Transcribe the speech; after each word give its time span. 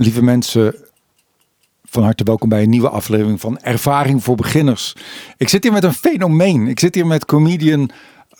lieve 0.00 0.22
mensen, 0.22 0.74
van 1.84 2.02
harte 2.02 2.24
welkom 2.24 2.48
bij 2.48 2.62
een 2.62 2.70
nieuwe 2.70 2.88
aflevering 2.88 3.40
van 3.40 3.58
Ervaring 3.58 4.24
voor 4.24 4.36
Beginners. 4.36 4.96
Ik 5.36 5.48
zit 5.48 5.62
hier 5.62 5.72
met 5.72 5.84
een 5.84 5.94
fenomeen. 5.94 6.66
Ik 6.66 6.80
zit 6.80 6.94
hier 6.94 7.06
met 7.06 7.24
comedian 7.24 7.90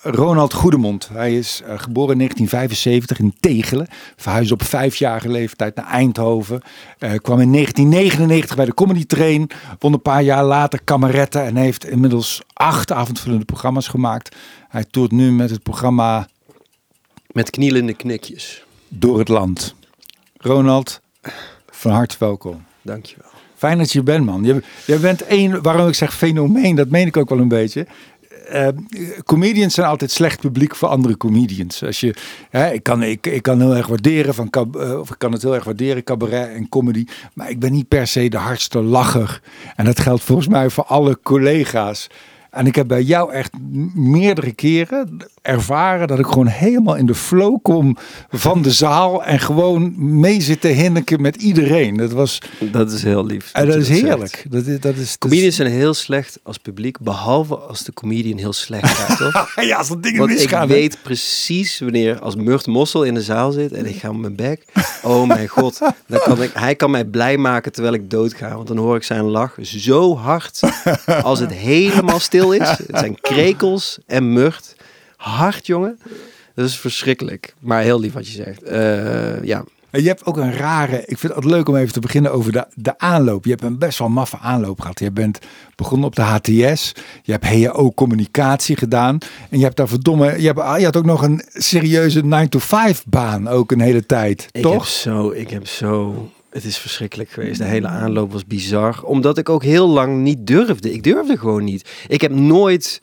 Ronald 0.02 0.52
Goedemond. 0.52 1.08
Hij 1.12 1.36
is 1.36 1.60
uh, 1.62 1.68
geboren 1.78 2.12
in 2.12 2.18
1975 2.18 3.18
in 3.18 3.34
Tegelen. 3.40 3.88
Verhuisde 4.16 4.54
op 4.54 4.62
vijfjarige 4.62 5.28
leeftijd 5.28 5.74
naar 5.74 5.86
Eindhoven. 5.86 6.62
Uh, 6.98 7.12
kwam 7.14 7.40
in 7.40 7.52
1999 7.52 8.56
bij 8.56 8.64
de 8.64 8.74
Comedy 8.74 9.06
Train. 9.06 9.50
Won 9.78 9.92
een 9.92 10.02
paar 10.02 10.22
jaar 10.22 10.44
later 10.44 10.82
kameretten. 10.84 11.44
En 11.44 11.56
heeft 11.56 11.86
inmiddels 11.86 12.42
acht 12.52 12.92
avondvullende 12.92 13.44
programma's 13.44 13.88
gemaakt. 13.88 14.36
Hij 14.68 14.84
toert 14.84 15.12
nu 15.12 15.32
met 15.32 15.50
het 15.50 15.62
programma... 15.62 16.28
Met 17.32 17.50
knielende 17.50 17.94
knikjes. 17.94 18.64
Door 18.88 19.18
het 19.18 19.28
land. 19.28 19.74
Ronald, 20.36 21.00
van 21.70 21.90
harte 21.90 22.16
welkom. 22.18 22.64
Dankjewel. 22.82 23.30
Fijn 23.56 23.78
dat 23.78 23.92
je 23.92 23.98
er 23.98 24.04
bent, 24.04 24.24
man. 24.24 24.44
Je, 24.44 24.62
je 24.86 24.98
bent 24.98 25.22
één, 25.22 25.62
waarom 25.62 25.88
ik 25.88 25.94
zeg 25.94 26.14
fenomeen, 26.14 26.76
dat 26.76 26.88
meen 26.88 27.06
ik 27.06 27.16
ook 27.16 27.28
wel 27.28 27.38
een 27.38 27.48
beetje. 27.48 27.86
Uh, 28.52 28.68
comedians 29.24 29.74
zijn 29.74 29.86
altijd 29.86 30.10
slecht 30.10 30.40
publiek 30.40 30.76
voor 30.76 30.88
andere 30.88 31.16
comedians. 31.16 31.84
Als 31.84 32.00
je, 32.00 32.14
hè, 32.50 32.72
ik, 32.72 32.82
kan, 32.82 33.02
ik, 33.02 33.26
ik 33.26 33.42
kan 33.42 33.60
heel 33.60 33.76
erg 33.76 33.86
waarderen 33.86 34.34
van, 34.34 34.52
uh, 34.76 34.98
of 34.98 35.10
ik 35.10 35.18
kan 35.18 35.32
het 35.32 35.42
heel 35.42 35.54
erg 35.54 35.64
waarderen, 35.64 36.04
cabaret 36.04 36.54
en 36.54 36.68
comedy. 36.68 37.04
Maar 37.34 37.50
ik 37.50 37.60
ben 37.60 37.72
niet 37.72 37.88
per 37.88 38.06
se 38.06 38.28
de 38.28 38.36
hardste 38.36 38.82
lacher. 38.82 39.42
En 39.76 39.84
dat 39.84 40.00
geldt 40.00 40.22
volgens 40.22 40.48
mij 40.48 40.70
voor 40.70 40.84
alle 40.84 41.18
collega's. 41.22 42.08
En 42.50 42.66
ik 42.66 42.74
heb 42.74 42.88
bij 42.88 43.02
jou 43.02 43.32
echt 43.32 43.52
meerdere 43.94 44.52
keren 44.52 45.18
ervaren 45.42 46.08
dat 46.08 46.18
ik 46.18 46.26
gewoon 46.26 46.46
helemaal 46.46 46.96
in 46.96 47.06
de 47.06 47.14
flow 47.14 47.58
kom 47.62 47.96
van 48.28 48.62
de 48.62 48.70
zaal 48.70 49.24
en 49.24 49.38
gewoon 49.38 49.94
mee 50.20 50.40
zit 50.40 50.60
te 50.60 50.68
hinneken 50.68 51.20
met 51.20 51.36
iedereen. 51.36 51.96
Dat 51.96 52.12
was. 52.12 52.42
Dat 52.58 52.92
is 52.92 53.02
heel 53.02 53.26
lief. 53.26 53.50
En 53.52 53.66
dat, 53.66 53.76
is 53.76 53.88
heerlijk. 53.88 54.46
Dat 54.48 54.66
is, 54.66 54.80
dat 54.80 54.96
is, 54.96 55.18
Comedians 55.18 55.56
zijn 55.56 55.70
heel 55.70 55.94
slecht 55.94 56.38
als 56.42 56.58
publiek, 56.58 56.98
behalve 57.00 57.56
als 57.56 57.82
de 57.82 57.92
comedian 57.92 58.38
heel 58.38 58.52
slecht 58.52 58.88
gaat, 58.88 59.18
toch? 59.32 59.64
ja, 59.64 59.76
als 59.76 59.88
dat 59.88 60.02
dingen 60.02 60.18
Want 60.18 60.30
misgaan. 60.30 60.62
ik 60.62 60.68
weet 60.68 60.98
precies 61.02 61.78
wanneer 61.78 62.18
als 62.18 62.36
Murt 62.36 62.66
Mossel 62.66 63.04
in 63.04 63.14
de 63.14 63.22
zaal 63.22 63.52
zit 63.52 63.72
en 63.72 63.86
ik 63.86 63.96
ga 63.96 64.08
op 64.08 64.16
mijn 64.16 64.36
bek. 64.36 64.64
Oh 65.02 65.28
mijn 65.28 65.48
god, 65.58 65.78
dan 66.06 66.20
kan 66.20 66.42
ik, 66.42 66.50
hij 66.54 66.74
kan 66.74 66.90
mij 66.90 67.04
blij 67.04 67.36
maken 67.36 67.72
terwijl 67.72 67.94
ik 67.94 68.10
doodga. 68.10 68.54
Want 68.54 68.68
dan 68.68 68.76
hoor 68.76 68.96
ik 68.96 69.02
zijn 69.02 69.24
lach 69.24 69.56
zo 69.60 70.16
hard 70.16 70.60
als 71.22 71.38
het 71.38 71.52
helemaal 71.72 72.18
stil 72.20 72.39
is. 72.48 72.68
Het 72.86 72.98
zijn 72.98 73.20
krekels 73.20 73.98
en 74.06 74.32
Murt 74.32 74.74
hard, 75.20 75.66
jongen. 75.66 75.98
Dat 76.54 76.64
is 76.64 76.78
verschrikkelijk. 76.78 77.54
Maar 77.58 77.82
heel 77.82 78.00
lief 78.00 78.12
wat 78.12 78.26
je 78.26 78.32
zegt. 78.32 78.70
Uh, 78.70 79.44
ja. 79.44 79.64
Je 79.92 80.06
hebt 80.06 80.24
ook 80.24 80.36
een 80.36 80.52
rare. 80.52 81.02
Ik 81.06 81.18
vind 81.18 81.34
het 81.34 81.44
leuk 81.44 81.68
om 81.68 81.76
even 81.76 81.92
te 81.92 82.00
beginnen 82.00 82.32
over 82.32 82.52
de, 82.52 82.66
de 82.74 82.98
aanloop. 82.98 83.44
Je 83.44 83.50
hebt 83.50 83.62
een 83.62 83.78
best 83.78 83.98
wel 83.98 84.08
maffe 84.08 84.38
aanloop 84.38 84.80
gehad. 84.80 84.98
Je 84.98 85.10
bent 85.10 85.38
begonnen 85.76 86.06
op 86.06 86.16
de 86.16 86.22
HTS. 86.22 86.92
Je 87.22 87.32
hebt 87.32 87.46
HEO 87.46 87.92
communicatie 87.92 88.76
gedaan. 88.76 89.18
En 89.50 89.58
je 89.58 89.64
hebt 89.64 89.76
daar 89.76 89.88
verdomme. 89.88 90.40
Je, 90.40 90.46
hebt, 90.46 90.78
je 90.78 90.84
had 90.84 90.96
ook 90.96 91.04
nog 91.04 91.22
een 91.22 91.42
serieuze 91.52 92.22
9-to-5 92.22 93.02
baan. 93.06 93.48
Ook 93.48 93.72
een 93.72 93.80
hele 93.80 94.06
tijd. 94.06 94.48
Ik 94.50 94.62
toch? 94.62 94.72
Heb 94.72 94.82
zo, 94.82 95.30
ik 95.30 95.50
heb 95.50 95.66
zo. 95.66 96.30
Het 96.50 96.64
is 96.64 96.78
verschrikkelijk 96.78 97.30
geweest. 97.30 97.58
De 97.58 97.64
hele 97.64 97.86
aanloop 97.86 98.32
was 98.32 98.46
bizar. 98.46 99.02
Omdat 99.02 99.38
ik 99.38 99.48
ook 99.48 99.62
heel 99.62 99.88
lang 99.88 100.22
niet 100.22 100.46
durfde. 100.46 100.92
Ik 100.92 101.02
durfde 101.02 101.38
gewoon 101.38 101.64
niet. 101.64 101.90
Ik 102.08 102.20
heb 102.20 102.32
nooit 102.32 103.02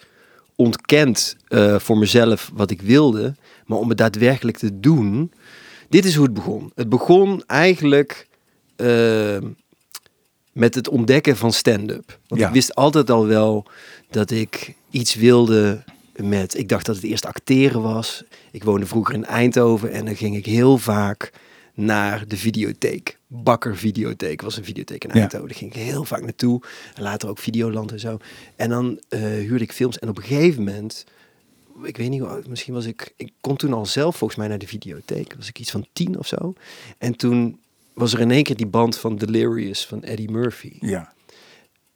ontkend 0.55 1.35
uh, 1.49 1.79
voor 1.79 1.97
mezelf 1.97 2.51
wat 2.53 2.71
ik 2.71 2.81
wilde. 2.81 3.35
Maar 3.65 3.77
om 3.77 3.89
het 3.89 3.97
daadwerkelijk 3.97 4.57
te 4.57 4.79
doen. 4.79 5.31
Dit 5.89 6.05
is 6.05 6.15
hoe 6.15 6.25
het 6.25 6.33
begon. 6.33 6.71
Het 6.75 6.89
begon 6.89 7.43
eigenlijk 7.45 8.27
uh, 8.77 9.37
met 10.53 10.75
het 10.75 10.87
ontdekken 10.89 11.37
van 11.37 11.53
stand-up. 11.53 12.19
Want 12.27 12.41
Ja. 12.41 12.47
ik 12.47 12.53
wist 12.53 12.75
altijd 12.75 13.09
al 13.09 13.25
wel 13.27 13.65
dat 14.09 14.31
ik 14.31 14.73
iets 14.89 15.15
wilde 15.15 15.83
met. 16.15 16.57
Ik 16.57 16.69
dacht 16.69 16.85
dat 16.85 16.95
het 16.95 17.05
eerst 17.05 17.25
acteren 17.25 17.81
was. 17.81 18.23
Ik 18.51 18.63
woonde 18.63 18.85
vroeger 18.85 19.15
in 19.15 19.25
Eindhoven 19.25 19.91
en 19.91 20.05
dan 20.05 20.15
ging 20.15 20.35
ik 20.35 20.45
heel 20.45 20.77
vaak 20.77 21.31
naar 21.77 22.27
de 22.27 22.37
videotheek. 22.37 23.17
Bakker 23.27 23.77
Videotheek 23.77 24.41
was 24.41 24.57
een 24.57 24.63
videotheek 24.63 25.03
in 25.03 25.09
Ja. 25.13 25.19
Eindhoven. 25.19 25.47
Daar 25.47 25.57
ging 25.57 25.73
ik 25.73 25.81
heel 25.81 26.03
vaak 26.03 26.21
naartoe. 26.21 26.61
En 26.95 27.03
later 27.03 27.29
ook 27.29 27.39
Videoland 27.39 27.91
en 27.91 27.99
zo. 27.99 28.17
En 28.55 28.69
dan 28.69 28.99
eh, 29.09 29.19
huurde 29.19 29.63
ik 29.63 29.71
films. 29.71 29.99
En 29.99 30.09
op 30.09 30.17
een 30.17 30.23
gegeven 30.23 30.63
moment, 30.63 31.05
ik 31.83 31.97
weet 31.97 32.09
niet 32.09 32.21
hoe 32.21 32.41
misschien 32.47 32.73
was 32.73 32.85
ik... 32.85 33.13
Ik 33.15 33.31
kon 33.41 33.55
toen 33.55 33.73
al 33.73 33.85
zelf 33.85 34.17
volgens 34.17 34.39
mij 34.39 34.47
naar 34.47 34.57
de 34.57 34.67
videotheek. 34.67 35.33
Was 35.37 35.47
ik 35.47 35.59
iets 35.59 35.71
van 35.71 35.87
tien 35.93 36.19
of 36.19 36.27
zo. 36.27 36.53
En 36.97 37.15
toen 37.15 37.59
was 37.93 38.13
er 38.13 38.19
in 38.19 38.31
één 38.31 38.43
keer 38.43 38.57
die 38.57 38.67
band 38.67 38.97
van 38.97 39.15
Delirious 39.15 39.85
van 39.85 40.03
Eddie 40.03 40.31
Murphy. 40.31 40.77
Ja. 40.79 41.13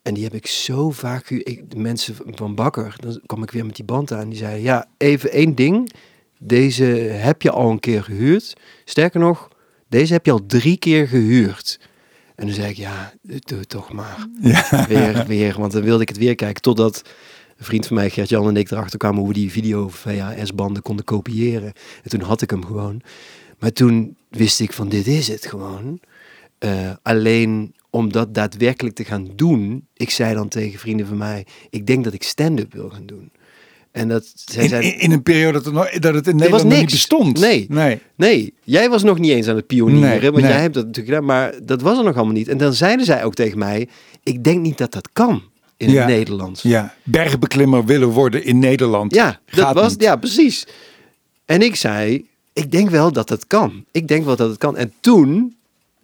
En 0.02 0.14
die 0.14 0.24
heb 0.24 0.34
ik 0.34 0.48
zo 0.48 0.92
vaak... 0.92 1.30
Ik, 1.30 1.72
de 1.72 1.78
mensen 1.78 2.16
van 2.26 2.56
Bakker, 2.56 2.96
dan 3.00 3.22
kwam 3.26 3.44
ik 3.44 3.52
weer 3.52 3.66
met 3.66 3.76
die 3.76 3.86
band 3.86 4.12
aan. 4.12 4.30
Die 4.30 4.38
zeiden, 4.38 4.62
ja, 4.62 4.88
even 4.98 5.32
één 5.32 5.56
ding. 5.56 5.92
Deze 6.40 6.84
heb 6.84 7.42
je 7.42 7.52
al 7.52 7.70
een 7.70 7.80
keer 7.80 8.04
gehuurd. 8.04 8.54
Sterker 8.86 9.20
nog, 9.20 9.51
deze 9.92 10.14
heb 10.14 10.26
je 10.26 10.32
al 10.32 10.46
drie 10.46 10.78
keer 10.78 11.08
gehuurd. 11.08 11.80
En 12.36 12.46
toen 12.46 12.56
zei 12.56 12.70
ik, 12.70 12.78
ja, 12.78 13.14
doe 13.22 13.60
het 13.60 13.70
toch 13.70 13.94
maar. 13.94 14.28
Ja. 14.42 14.86
Weer, 14.88 15.26
weer, 15.28 15.56
want 15.60 15.72
dan 15.72 15.82
wilde 15.82 16.02
ik 16.02 16.10
het 16.10 16.18
weer 16.18 16.36
kijken. 16.36 16.62
Totdat 16.62 17.02
een 17.58 17.66
vriend 17.66 17.88
van 17.88 17.96
mij, 17.96 18.10
Gert-Jan 18.10 18.48
en 18.48 18.58
ik 18.58 18.72
erachter 18.72 19.00
kwamen 19.00 19.20
hoe 19.20 19.28
we 19.28 19.34
die 19.34 19.52
video 19.52 19.90
VHS-banden 19.90 20.82
konden 20.82 21.06
kopiëren. 21.06 21.74
En 22.04 22.10
toen 22.10 22.22
had 22.22 22.42
ik 22.42 22.50
hem 22.50 22.66
gewoon. 22.66 23.02
Maar 23.60 23.72
toen 23.72 24.18
wist 24.30 24.60
ik 24.60 24.74
van, 24.74 24.90
dit 24.90 25.08
is 25.08 25.28
het 25.28 25.46
gewoon. 25.46 26.00
Eh, 26.58 26.92
alleen 27.02 27.76
om 27.90 28.12
dat 28.12 28.34
daadwerkelijk 28.34 28.96
te 28.96 29.06
gaan 29.06 29.28
doen, 29.36 29.88
ik 29.94 30.10
zei 30.10 30.34
dan 30.34 30.48
tegen 30.48 30.80
vrienden 30.80 31.08
van 31.08 31.18
mij, 31.18 31.46
ik 31.70 31.88
denk 31.88 32.04
dat 32.04 32.14
ik 32.14 32.24
stand-up 32.24 32.74
wil 32.74 32.90
gaan 32.90 33.06
doen. 33.06 33.32
En 33.92 34.08
dat 34.08 34.32
zij 34.36 34.68
In, 34.94 35.12
een 35.12 35.24
periode 35.24 35.52
dat, 35.54 35.66
het 35.66 35.74
nog, 35.74 35.90
dat 35.90 36.14
het 36.14 36.28
in 36.28 36.36
Nederland 36.36 36.64
nog 36.64 36.80
niet 36.80 36.92
bestond. 36.92 37.40
Nee. 37.40 37.66
nee. 37.70 38.02
Nee, 38.16 38.54
jij 38.64 38.90
was 38.90 39.04
nog 39.04 39.20
niet 39.20 39.32
eens 39.32 39.48
aan 39.48 39.56
het 39.56 39.68
pionieren, 39.68 40.10
Nee, 40.10 40.32
want 40.32 40.44
nee. 40.44 40.52
jij 40.52 40.62
hebt 40.62 40.74
dat 40.74 40.86
natuurlijk 40.86 41.14
gedaan, 41.16 41.26
maar 41.28 41.54
dat 41.64 41.82
was 41.82 41.98
er 41.98 42.04
nog 42.04 42.16
allemaal 42.16 42.34
niet. 42.34 42.48
En 42.48 42.58
dan 42.58 42.74
zeiden 42.74 43.06
zij 43.06 43.24
ook 43.24 43.34
tegen 43.34 43.58
mij, 43.58 43.88
ik 44.24 44.44
denk 44.44 44.60
niet 44.62 44.78
dat 44.78 44.92
dat 44.92 45.10
kan 45.14 45.44
in 45.78 45.90
Ja. 45.92 45.98
het 46.00 46.08
Nederlands. 46.08 46.62
Ja, 46.62 46.94
bergbeklimmer 47.04 47.86
willen 47.86 48.08
worden 48.10 48.44
in 48.46 48.60
Nederland. 48.60 49.16
Ja, 49.16 49.40
dat 49.46 49.60
Gaat 49.66 49.74
was, 49.76 49.92
niet. 49.92 50.02
ja, 50.02 50.16
precies. 50.16 50.68
En 51.46 51.62
ik 51.62 51.76
zei, 51.76 52.26
ik 52.54 52.72
denk 52.72 52.90
wel 52.90 53.12
dat 53.12 53.30
het 53.30 53.48
kan. 53.48 53.86
Ik 53.92 54.08
denk 54.08 54.26
wel 54.26 54.36
dat 54.36 54.50
het 54.50 54.58
kan. 54.58 54.78
En 54.78 54.94
toen, 55.00 55.56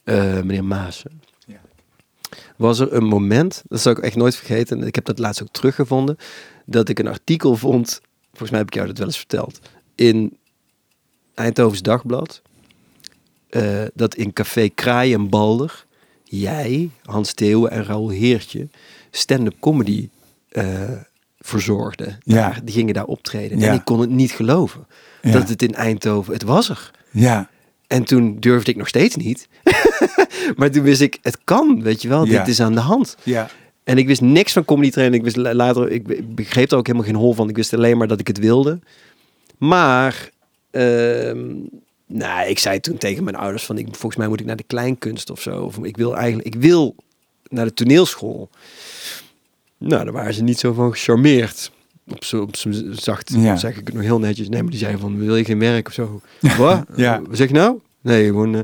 eh, 0.03 0.33
meneer 0.33 0.63
Maassen, 0.63 1.21
Ja. 1.45 1.59
was 2.55 2.79
er 2.79 2.93
een 2.93 3.05
moment, 3.05 3.63
dat 3.67 3.79
zal 3.81 3.91
ik 3.91 3.99
echt 3.99 4.15
nooit 4.15 4.35
vergeten, 4.35 4.81
en 4.81 4.87
ik 4.87 4.95
heb 4.95 5.05
dat 5.05 5.19
laatst 5.19 5.41
ook 5.41 5.51
teruggevonden, 5.51 6.17
dat 6.69 6.89
ik 6.89 6.99
een 6.99 7.07
artikel 7.07 7.55
vond, 7.55 8.01
volgens 8.29 8.49
mij 8.49 8.59
heb 8.59 8.67
ik 8.67 8.73
jou 8.73 8.87
dat 8.87 8.97
wel 8.97 9.07
eens 9.07 9.17
verteld, 9.17 9.59
in 9.95 10.37
Eindhovens 11.33 11.81
Dagblad, 11.81 12.41
eh, 13.49 13.83
dat 13.93 14.15
in 14.15 14.33
Café 14.33 14.67
Kraai 14.67 15.13
en 15.13 15.29
Balder, 15.29 15.85
jij, 16.23 16.89
Hans 17.03 17.33
Theeuwen 17.33 17.71
en 17.71 17.83
Raoul 17.83 18.09
Heertje, 18.09 18.67
stand-up 19.11 19.55
comedy 19.59 20.09
eh, 20.49 20.91
verzorgden. 21.39 22.17
Ja. 22.23 22.35
Daar, 22.35 22.59
die 22.63 22.75
gingen 22.75 22.93
daar 22.93 23.05
optreden. 23.05 23.59
Ja. 23.59 23.67
En 23.67 23.73
ik 23.73 23.85
kon 23.85 23.99
het 23.99 24.09
niet 24.09 24.31
geloven. 24.31 24.87
Ja. 25.21 25.31
Dat 25.31 25.49
het 25.49 25.61
in 25.61 25.73
Eindhoven, 25.73 26.33
het 26.33 26.43
was 26.43 26.69
er. 26.69 26.91
Ja, 27.11 27.49
En 27.87 28.03
toen 28.03 28.39
durfde 28.39 28.71
ik 28.71 28.77
nog 28.77 28.87
steeds 28.87 29.15
niet. 29.15 29.47
maar 30.57 30.71
toen 30.71 30.83
wist 30.83 31.01
ik, 31.01 31.19
het 31.21 31.37
kan, 31.43 31.81
weet 31.81 32.01
je 32.01 32.07
wel. 32.07 32.25
Dit 32.25 32.47
is 32.47 32.59
aan 32.61 32.73
de 32.73 32.79
hand. 32.79 33.17
ja. 33.23 33.49
En 33.87 33.97
ik 33.97 34.07
wist 34.07 34.21
niks 34.21 34.53
van 34.53 34.65
comedy 34.65 34.89
trainen. 34.91 35.17
Ik 35.17 35.23
wist 35.23 35.35
la- 35.35 35.53
later, 35.53 35.91
ik, 35.91 36.35
begreep 36.35 36.71
er 36.71 36.77
ook 36.77 36.85
helemaal 36.87 37.07
geen 37.07 37.17
hol 37.17 37.33
van. 37.33 37.49
Ik 37.49 37.55
wist 37.55 37.73
alleen 37.73 37.97
maar 37.97 38.07
dat 38.07 38.19
ik 38.19 38.27
het 38.27 38.37
wilde. 38.39 38.79
Maar, 39.57 40.29
ehm, 40.71 41.45
nou, 42.07 42.47
ik 42.49 42.59
zei 42.59 42.79
toen 42.79 42.97
tegen 42.97 43.23
mijn 43.23 43.35
ouders 43.35 43.65
van, 43.65 43.77
ik, 43.77 43.85
volgens 43.91 44.15
mij 44.15 44.27
moet 44.27 44.39
ik 44.39 44.45
naar 44.45 44.55
de 44.55 44.63
kleinkunst 44.67 45.29
of 45.29 45.41
zo. 45.41 45.61
Of 45.63 45.77
ik 45.77 45.97
wil 45.97 46.15
eigenlijk, 46.17 46.55
ik 46.55 46.61
wil 46.61 46.95
naar 47.49 47.65
de 47.65 47.73
toneelschool. 47.73 48.49
Nou, 49.77 50.03
daar 50.03 50.13
waren 50.13 50.33
ze 50.33 50.43
niet 50.43 50.59
zo 50.59 50.73
van 50.73 50.91
gecharmeerd. 50.91 51.71
Op 52.07 52.23
zo, 52.23 52.41
op 52.41 52.55
zo 52.55 52.69
zacht 52.91 53.33
Ja. 53.37 53.55
zeg 53.55 53.77
ik 53.77 53.85
het 53.85 53.93
nog 53.95 54.03
heel 54.03 54.19
netjes. 54.19 54.49
Nee, 54.49 54.61
maar 54.61 54.71
die 54.71 54.79
zei 54.79 54.97
van, 54.97 55.17
wil 55.19 55.35
je 55.35 55.43
geen 55.45 55.59
werk 55.59 55.87
of 55.87 55.93
zo? 55.93 56.21
Wat? 56.57 56.83
Ja. 56.95 57.21
Wat 57.27 57.37
zeg 57.37 57.47
je 57.47 57.53
nou? 57.53 57.79
Nee, 58.01 58.25
gewoon... 58.25 58.53
eh, 58.55 58.59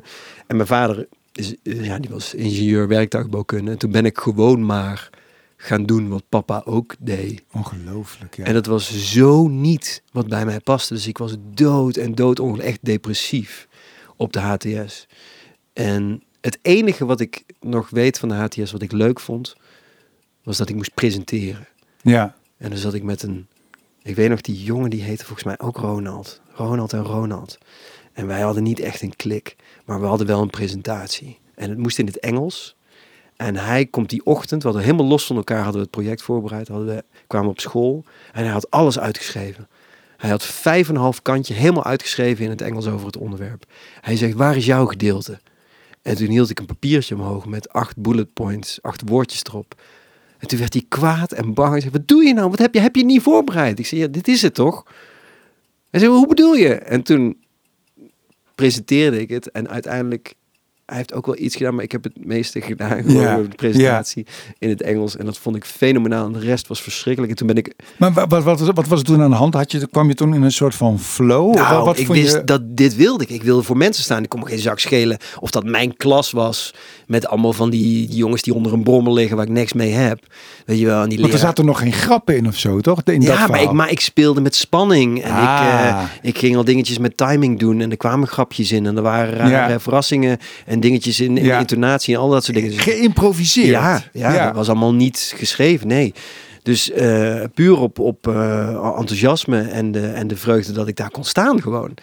en 0.48 0.56
mijn 0.56 0.68
vader 0.68 1.08
eh, 1.34 1.86
ja, 1.86 2.00
die 2.00 2.10
was 2.10 2.34
ingenieur 2.34 2.88
werktuigbouwkunde. 2.88 3.72
En 3.72 3.78
toen 3.78 3.92
ben 3.92 4.06
ik 4.06 4.18
gewoon 4.18 4.66
maar 4.66 5.10
gaan 5.58 5.86
doen 5.86 6.10
wat 6.10 6.24
papa 6.30 6.62
ook 6.66 6.96
deed. 7.00 7.44
Ongelooflijk, 7.52 8.36
ja. 8.36 8.44
En 8.44 8.54
dat 8.54 8.66
was 8.66 9.12
zo 9.12 9.48
niet 9.48 10.04
wat 10.12 10.28
bij 10.28 10.46
mij 10.46 10.60
paste. 10.60 10.94
Dus 10.94 11.08
ik 11.08 11.18
was 11.18 11.36
dood 11.54 11.96
en 11.98 12.16
dood 12.16 12.60
echt 12.60 12.80
depressief 12.82 13.68
op 14.16 14.34
de 14.34 14.40
HTS. 14.40 15.08
En 15.74 16.24
het 16.42 16.60
enige 16.62 17.06
wat 17.06 17.20
ik 17.20 17.44
nog 17.60 17.90
weet 17.90 18.20
van 18.20 18.30
de 18.30 18.36
HTS, 18.36 18.72
wat 18.72 18.82
ik 18.82 18.92
leuk 18.92 19.20
vond, 19.20 19.56
was 20.44 20.58
dat 20.58 20.70
ik 20.70 20.76
moest 20.76 20.94
presenteren. 20.94 21.68
ja. 22.02 22.36
En 22.58 22.70
dan 22.70 22.78
zat 22.78 22.94
ik 22.94 23.04
met 23.04 23.24
een, 23.24 23.48
ik 24.02 24.16
weet 24.16 24.30
nog, 24.30 24.42
die 24.42 24.64
jongen 24.64 24.90
die 24.90 25.02
heette 25.02 25.26
volgens 25.26 25.44
mij 25.44 25.60
ook 25.60 25.78
Ronald. 25.78 26.42
Ronald 26.54 26.94
en 26.94 27.04
Ronald. 27.04 27.58
En 28.14 28.28
wij 28.28 28.42
hadden 28.42 28.64
niet 28.64 28.80
echt 28.80 29.02
een 29.02 29.16
klik, 29.16 29.56
maar 29.86 30.00
we 30.00 30.06
hadden 30.06 30.28
wel 30.28 30.42
een 30.42 30.50
presentatie. 30.50 31.40
En 31.56 31.70
het 31.70 31.78
moest 31.78 32.00
in 32.00 32.06
het 32.06 32.20
Engels. 32.20 32.76
En 33.36 33.56
hij 33.56 33.86
komt 33.86 34.10
die 34.10 34.26
ochtend, 34.26 34.62
we 34.62 34.68
hadden 34.68 34.86
helemaal 34.86 35.08
los 35.08 35.26
van 35.26 35.36
elkaar, 35.36 35.64
hadden 35.64 35.76
we 35.76 35.82
het 35.82 35.90
project 35.90 36.22
voorbereid, 36.22 36.68
hadden 36.68 36.88
we, 36.88 37.04
kwamen 37.28 37.50
op 37.50 37.60
school 37.60 38.04
en 38.32 38.44
hij 38.44 38.54
had 38.54 38.72
alles 38.72 39.00
uitgeschreven. 39.00 39.68
Hij 40.18 40.30
had 40.30 40.44
vijf 40.44 40.90
en 40.90 40.96
een 40.96 41.02
half 41.02 41.22
kantje 41.22 41.54
helemaal 41.54 41.84
uitgeschreven 41.84 42.44
in 42.44 42.50
het 42.50 42.62
Engels 42.62 42.88
over 42.88 43.06
het 43.06 43.18
onderwerp. 43.18 43.66
Hij 44.02 44.16
zegt, 44.16 44.34
waar 44.34 44.56
is 44.56 44.66
jouw 44.66 44.86
gedeelte? 44.86 45.40
En 46.02 46.16
toen 46.16 46.28
hield 46.28 46.50
ik 46.50 46.60
een 46.60 46.66
papiertje 46.66 47.16
omhoog 47.16 47.46
met 47.46 47.70
acht 47.70 47.98
bullet 47.98 48.34
points, 48.34 48.82
acht 48.82 49.02
woordjes 49.06 49.44
erop. 49.44 49.82
En 50.38 50.48
toen 50.48 50.60
werd 50.60 50.74
hij 50.74 50.86
kwaad 50.88 51.32
en 51.32 51.54
bang. 51.54 51.72
Hij 51.72 51.80
zei, 51.80 51.92
wat 51.92 52.08
doe 52.08 52.24
je 52.24 52.34
nou? 52.34 52.50
Wat 52.50 52.60
heb 52.60 52.74
je, 52.74 52.80
heb 52.80 52.96
je 52.96 53.06
niet 53.06 53.22
voorbereid? 53.22 53.80
Ik 53.80 53.86
zei, 53.86 54.02
ja, 54.02 54.08
dit 54.08 54.28
is 54.28 54.42
het 54.42 54.54
toch? 54.54 54.84
Hij 55.90 56.00
zei, 56.00 56.12
hoe 56.12 56.28
bedoel 56.28 56.54
je? 56.54 56.74
En 56.74 57.04
toen 57.04 57.43
presenteerde 58.56 59.20
ik 59.20 59.30
het 59.30 59.52
en 59.52 59.70
uiteindelijk 59.70 60.36
hij 60.94 61.02
heeft 61.02 61.14
ook 61.14 61.26
wel 61.26 61.38
iets 61.40 61.56
gedaan, 61.56 61.76
maar 61.76 61.84
ik 61.84 61.92
heb 61.92 62.04
het 62.04 62.26
meeste 62.26 62.62
gedaan. 62.62 63.04
Gewoon 63.04 63.22
Ja. 63.22 63.38
de 63.38 63.48
presentatie 63.56 64.26
in 64.60 64.70
het 64.70 64.82
Engels. 64.82 65.18
En 65.18 65.26
dat 65.26 65.38
vond 65.38 65.56
ik 65.56 65.66
fenomenaal. 65.66 66.26
En 66.26 66.32
de 66.32 66.40
rest 66.40 66.68
was 66.68 66.82
verschrikkelijk. 66.82 67.32
En 67.32 67.38
toen 67.38 67.48
ben 67.48 67.56
ik... 67.58 67.74
Maar 67.98 68.14
wat, 68.14 68.30
wat, 68.44 68.44
wat, 68.60 68.76
wat 68.76 68.88
was 68.88 69.00
er 69.00 69.06
toen 69.06 69.22
aan 69.22 69.30
de 69.30 69.36
hand? 69.36 69.54
Had 69.54 69.72
je, 69.72 69.88
kwam 69.88 70.08
je 70.08 70.14
toen 70.14 70.34
in 70.36 70.42
een 70.42 70.52
soort 70.52 70.76
van 70.76 71.00
flow? 71.00 71.54
Nou, 71.56 71.76
wat, 71.76 71.86
wat 71.86 71.98
ik 72.00 72.08
wist 72.08 72.34
je... 72.36 72.44
dat 72.44 72.62
dit 72.66 72.96
wilde 72.96 73.24
ik. 73.24 73.30
Ik 73.30 73.44
wilde 73.44 73.64
voor 73.64 73.78
mensen 73.78 74.04
staan. 74.04 74.24
Ik 74.24 74.30
kon 74.30 74.40
me 74.40 74.46
geen 74.46 74.60
zak 74.60 74.80
schelen 74.80 75.18
of 75.40 75.52
dat 75.52 75.64
mijn 75.64 75.98
klas 75.98 76.32
was. 76.32 76.74
Met 77.08 77.28
allemaal 77.28 77.54
van 77.54 77.70
die, 77.70 78.08
jongens 78.08 78.42
die 78.42 78.54
onder 78.54 78.74
een 78.74 78.84
brommer 78.84 79.14
liggen 79.14 79.36
waar 79.38 79.46
ik 79.46 79.52
niks 79.52 79.74
mee 79.74 79.92
heb. 79.92 80.20
Weet 80.66 80.80
je 80.80 80.86
wel, 80.86 81.02
en 81.04 81.10
die 81.10 81.18
Want 81.20 81.30
er 81.32 81.36
leraar- 81.36 81.48
zaten 81.50 81.66
nog 81.66 81.80
geen 81.80 81.94
grappen 81.94 82.36
in 82.38 82.48
of 82.48 82.56
zo, 82.58 82.80
toch? 82.80 83.02
In 83.04 83.20
dat 83.20 83.28
ja, 83.38 83.48
maar 83.48 83.62
ik, 83.62 83.72
maar 83.72 83.92
ik 83.92 84.00
speelde 84.00 84.42
met 84.42 84.56
spanning. 84.56 85.22
En 85.24 85.32
ik, 85.32 85.38
Ah. 85.48 85.88
eh, 85.90 86.04
ik 86.22 86.38
ging 86.38 86.56
al 86.56 86.64
dingetjes 86.64 86.98
met 86.98 87.18
timing 87.18 87.60
doen. 87.60 87.82
En 87.82 87.92
er 87.92 87.98
kwamen 87.98 88.28
grapjes 88.28 88.72
in. 88.72 88.86
En 88.86 88.96
er 88.98 89.02
waren 89.04 89.34
rare 89.34 89.72
Ja. 89.72 89.80
verrassingen. 89.80 90.38
En 90.66 90.80
dingetjes 90.84 91.20
in, 91.20 91.38
in 91.38 91.44
Ja. 91.46 91.54
de 91.54 91.60
intonatie 91.60 92.14
en 92.16 92.20
al 92.20 92.30
dat 92.30 92.44
soort 92.44 92.58
dingen. 92.58 92.72
Geïmproviseerd. 92.72 93.68
ja, 93.70 94.04
ja, 94.14 94.46
dat 94.46 94.56
was 94.56 94.68
allemaal 94.70 94.94
niet 94.94 95.34
geschreven, 95.36 95.88
nee. 95.88 96.14
Dus 96.64 96.92
eh, 96.92 97.44
puur 97.54 97.78
op, 97.80 98.00
op 98.00 98.28
eh, 98.28 98.94
enthousiasme 98.98 99.62
en 99.62 99.92
de, 99.92 100.08
en 100.08 100.28
de 100.28 100.36
vreugde 100.36 100.72
dat 100.72 100.88
ik 100.88 100.96
daar 100.96 101.12
kon 101.12 101.24
staan 101.24 101.62
gewoon. 101.62 101.94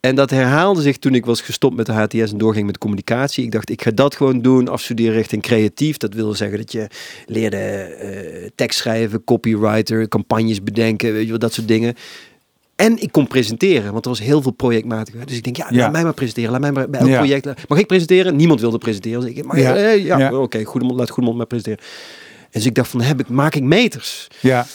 En 0.00 0.14
dat 0.14 0.30
herhaalde 0.30 0.82
zich 0.82 0.96
toen 0.98 1.14
ik 1.14 1.24
was 1.26 1.40
gestopt 1.40 1.76
met 1.76 1.86
de 1.86 1.92
HTS 1.92 2.32
en 2.32 2.38
doorging 2.38 2.66
met 2.66 2.78
communicatie. 2.78 3.44
Ik 3.44 3.52
dacht, 3.52 3.70
ik 3.70 3.82
ga 3.82 3.90
dat 3.90 4.16
gewoon 4.16 4.42
doen, 4.42 4.68
afstuderen 4.68 5.12
richting 5.14 5.42
creatief. 5.42 5.96
Dat 5.96 6.14
wil 6.14 6.34
zeggen 6.34 6.58
dat 6.58 6.72
je 6.72 6.86
leerde 7.26 7.56
eh, 7.56 8.48
tekst 8.54 8.78
schrijven, 8.78 9.24
copywriter, 9.24 10.08
campagnes 10.08 10.62
bedenken, 10.62 11.12
weet 11.12 11.22
je 11.24 11.28
wel, 11.30 11.38
dat 11.38 11.52
soort 11.52 11.68
dingen. 11.68 11.94
En 12.80 13.02
ik 13.02 13.12
kon 13.12 13.26
presenteren, 13.26 13.92
want 13.92 14.04
er 14.04 14.10
was 14.10 14.20
heel 14.20 14.42
veel 14.42 14.50
projectmatig. 14.50 15.14
Dus 15.24 15.36
ik 15.36 15.44
denk, 15.44 15.56
ja, 15.56 15.66
Ja. 15.70 15.76
laat 15.76 15.92
mij 15.92 16.02
maar 16.02 16.14
presenteren. 16.14 16.50
Laat 16.50 16.60
mij 16.60 16.72
maar 16.72 16.90
bij 16.90 17.00
elk 17.00 17.08
Ja. 17.08 17.16
project. 17.18 17.68
Mag 17.68 17.78
ik 17.78 17.86
presenteren? 17.86 18.36
Niemand 18.36 18.60
wilde 18.60 18.78
presenteren. 18.78 19.20
Dus 19.20 19.30
ik, 19.30 19.44
maar, 19.44 19.58
Ja. 19.58 19.74
ja, 19.76 19.88
ja, 19.90 20.18
Ja. 20.18 20.34
oké, 20.34 20.64
Goedemond, 20.64 20.98
laat 20.98 21.08
Goedemond 21.10 21.36
maar 21.36 21.46
presenteren. 21.46 21.84
En 22.40 22.46
dus 22.52 22.66
ik 22.66 22.74
dacht 22.74 22.88
van, 22.90 23.00
heb 23.00 23.20
ik, 23.20 23.28
maak 23.28 23.54
ik 23.54 23.62
meters? 23.62 24.28
Ja. 24.40 24.66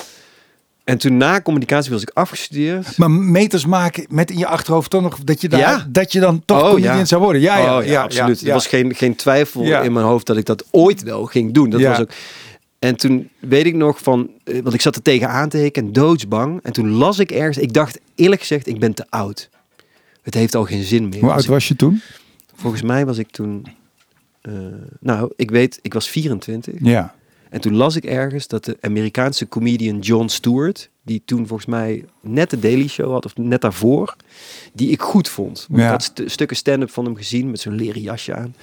En 0.83 0.97
toen 0.97 1.17
na 1.17 1.41
communicatie 1.41 1.91
was 1.91 2.01
ik 2.01 2.11
afgestudeerd. 2.13 2.97
Maar 2.97 3.11
meters 3.11 3.65
maken 3.65 4.05
met 4.09 4.31
in 4.31 4.37
je 4.37 4.47
achterhoofd 4.47 4.89
toch 4.89 5.01
nog 5.01 5.17
dat 5.23 5.41
je, 5.41 5.49
daar, 5.49 5.59
Ja. 5.59 5.85
dat 5.89 6.11
je 6.11 6.19
dan 6.19 6.41
toch 6.45 6.71
Oh, 6.73 6.79
ja. 6.79 7.05
zou 7.05 7.21
worden. 7.21 7.41
Ja, 7.41 7.57
ja, 7.57 7.77
Oh, 7.77 7.85
ja, 7.85 8.01
absoluut. 8.01 8.39
ja. 8.39 8.47
Er 8.47 8.53
was 8.53 8.67
geen, 8.67 8.95
geen 8.95 9.15
twijfel 9.15 9.63
Ja. 9.63 9.81
in 9.81 9.93
mijn 9.93 10.05
hoofd 10.05 10.25
dat 10.25 10.37
ik 10.37 10.45
dat 10.45 10.65
ooit 10.71 11.03
wel 11.03 11.25
ging 11.25 11.53
doen. 11.53 11.69
Dat 11.69 11.79
Ja. 11.79 11.89
was 11.89 11.99
ook... 11.99 12.09
En 12.85 12.95
toen 12.95 13.29
weet 13.39 13.65
ik 13.65 13.75
nog 13.75 13.99
van, 13.99 14.29
eh, 14.43 14.59
want 14.61 14.73
ik 14.75 14.81
zat 14.81 14.95
er 14.95 15.01
tegenaan 15.01 15.49
te 15.49 15.57
hikken 15.57 15.85
en 15.85 15.93
doodsbang. 15.93 16.59
En 16.63 16.73
toen 16.73 16.89
las 16.89 17.19
ik 17.19 17.31
ergens, 17.31 17.57
ik 17.57 17.73
dacht 17.73 17.99
eerlijk 18.15 18.41
gezegd, 18.41 18.67
ik 18.67 18.79
ben 18.79 18.93
te 18.93 19.05
oud. 19.09 19.49
Het 20.21 20.33
heeft 20.33 20.55
al 20.55 20.63
geen 20.63 20.83
zin 20.83 21.09
meer. 21.09 21.19
Hoe 21.19 21.31
oud 21.31 21.43
ik- 21.43 21.49
was 21.49 21.67
je 21.67 21.75
toen? 21.75 22.01
Volgens 22.55 22.81
mij 22.81 23.05
was 23.05 23.17
ik 23.17 23.29
toen, 23.31 23.65
eh, 24.41 24.53
nou, 24.99 25.31
ik 25.35 25.51
weet, 25.51 25.79
ik 25.81 25.93
was 25.93 26.07
24. 26.09 26.73
Ja. 26.81 27.15
En 27.49 27.61
toen 27.61 27.75
las 27.75 27.95
ik 27.95 28.03
ergens 28.05 28.47
dat 28.47 28.65
de 28.65 28.77
Amerikaanse 28.81 29.47
comedian 29.47 29.99
Jon 29.99 30.29
Stewart, 30.29 30.89
die 31.03 31.21
toen 31.25 31.47
volgens 31.47 31.69
mij 31.69 32.05
net 32.21 32.49
de 32.49 32.59
Daily 32.59 32.87
Show 32.87 33.11
had, 33.11 33.25
of 33.25 33.37
net 33.37 33.61
daarvoor, 33.61 34.15
die 34.73 34.89
ik 34.89 35.01
goed 35.01 35.29
vond. 35.29 35.67
Ja. 35.71 35.83
Ik 35.83 35.89
had 35.89 36.03
st- 36.03 36.21
stukken 36.25 36.57
stand-up 36.57 36.89
van 36.91 37.05
hem 37.05 37.15
gezien 37.15 37.51
met 37.51 37.59
zo'n 37.59 37.75
leren 37.75 38.01
jasje 38.01 38.33
aan. 38.35 38.55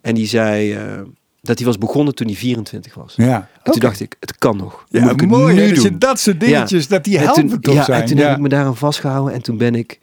En 0.00 0.14
die 0.14 0.26
zei 0.26 0.72
eh, 0.72 1.00
dat 1.48 1.56
hij 1.58 1.66
was 1.66 1.78
begonnen 1.78 2.14
toen 2.14 2.26
hij 2.26 2.36
24 2.36 2.94
was. 2.94 3.14
Ja. 3.16 3.48
En 3.62 3.72
toen 3.72 3.80
dacht 3.80 4.00
ik, 4.00 4.16
het 4.20 4.38
kan 4.38 4.56
nog. 4.56 4.84
Dan 4.90 5.04
Ja, 5.04 5.12
moet 5.12 5.26
mooi 5.26 5.54
nu 5.54 5.60
hè, 5.60 5.74
dat 5.74 5.82
je 5.82 5.98
dat 5.98 6.20
soort 6.20 6.40
dingetjes, 6.40 6.88
dat 6.88 7.04
die 7.04 7.18
En 7.18 7.24
helpen 7.24 7.60
toch 7.60 7.74
ja, 7.74 7.84
zijn. 7.84 8.00
en 8.02 8.06
toen 8.08 8.16
ja. 8.16 8.26
heb 8.26 8.36
ik 8.36 8.42
me 8.42 8.48
daaraan 8.48 8.76
vastgehouden 8.76 9.34
en 9.34 9.42
toen 9.42 9.56
ben 9.56 9.74
ik 9.74 9.98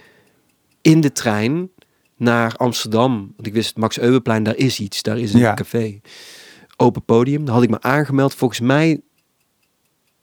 in 0.82 1.02
de 1.02 1.12
trein 1.12 1.70
naar 2.18 2.56
Amsterdam. 2.56 3.34
Want 3.36 3.48
ik 3.48 3.54
wist, 3.54 3.78
Max 3.78 4.00
Euweplein, 4.00 4.44
daar 4.44 4.56
is 4.56 4.80
iets. 4.80 5.02
Daar 5.02 5.18
is 5.18 5.34
een 5.34 5.40
Ja. 5.40 5.54
café. 5.54 6.00
Open 6.78 7.04
podium. 7.04 7.46
Daar 7.46 7.54
had 7.54 7.64
ik 7.64 7.70
me 7.70 7.82
aangemeld. 7.82 8.34
Volgens 8.34 8.60
mij 8.60 9.02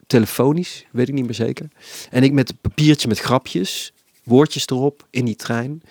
telefonisch, 0.06 0.86
weet 0.92 1.08
ik 1.08 1.14
niet 1.14 1.24
meer 1.24 1.34
zeker. 1.34 1.68
En 2.10 2.22
ik 2.22 2.32
met 2.32 2.50
een 2.50 2.58
papiertje 2.60 3.08
met 3.08 3.18
grapjes, 3.18 3.92
woordjes 4.24 4.66
erop 4.66 5.06
in 5.10 5.24
die 5.24 5.36
trein. 5.36 5.82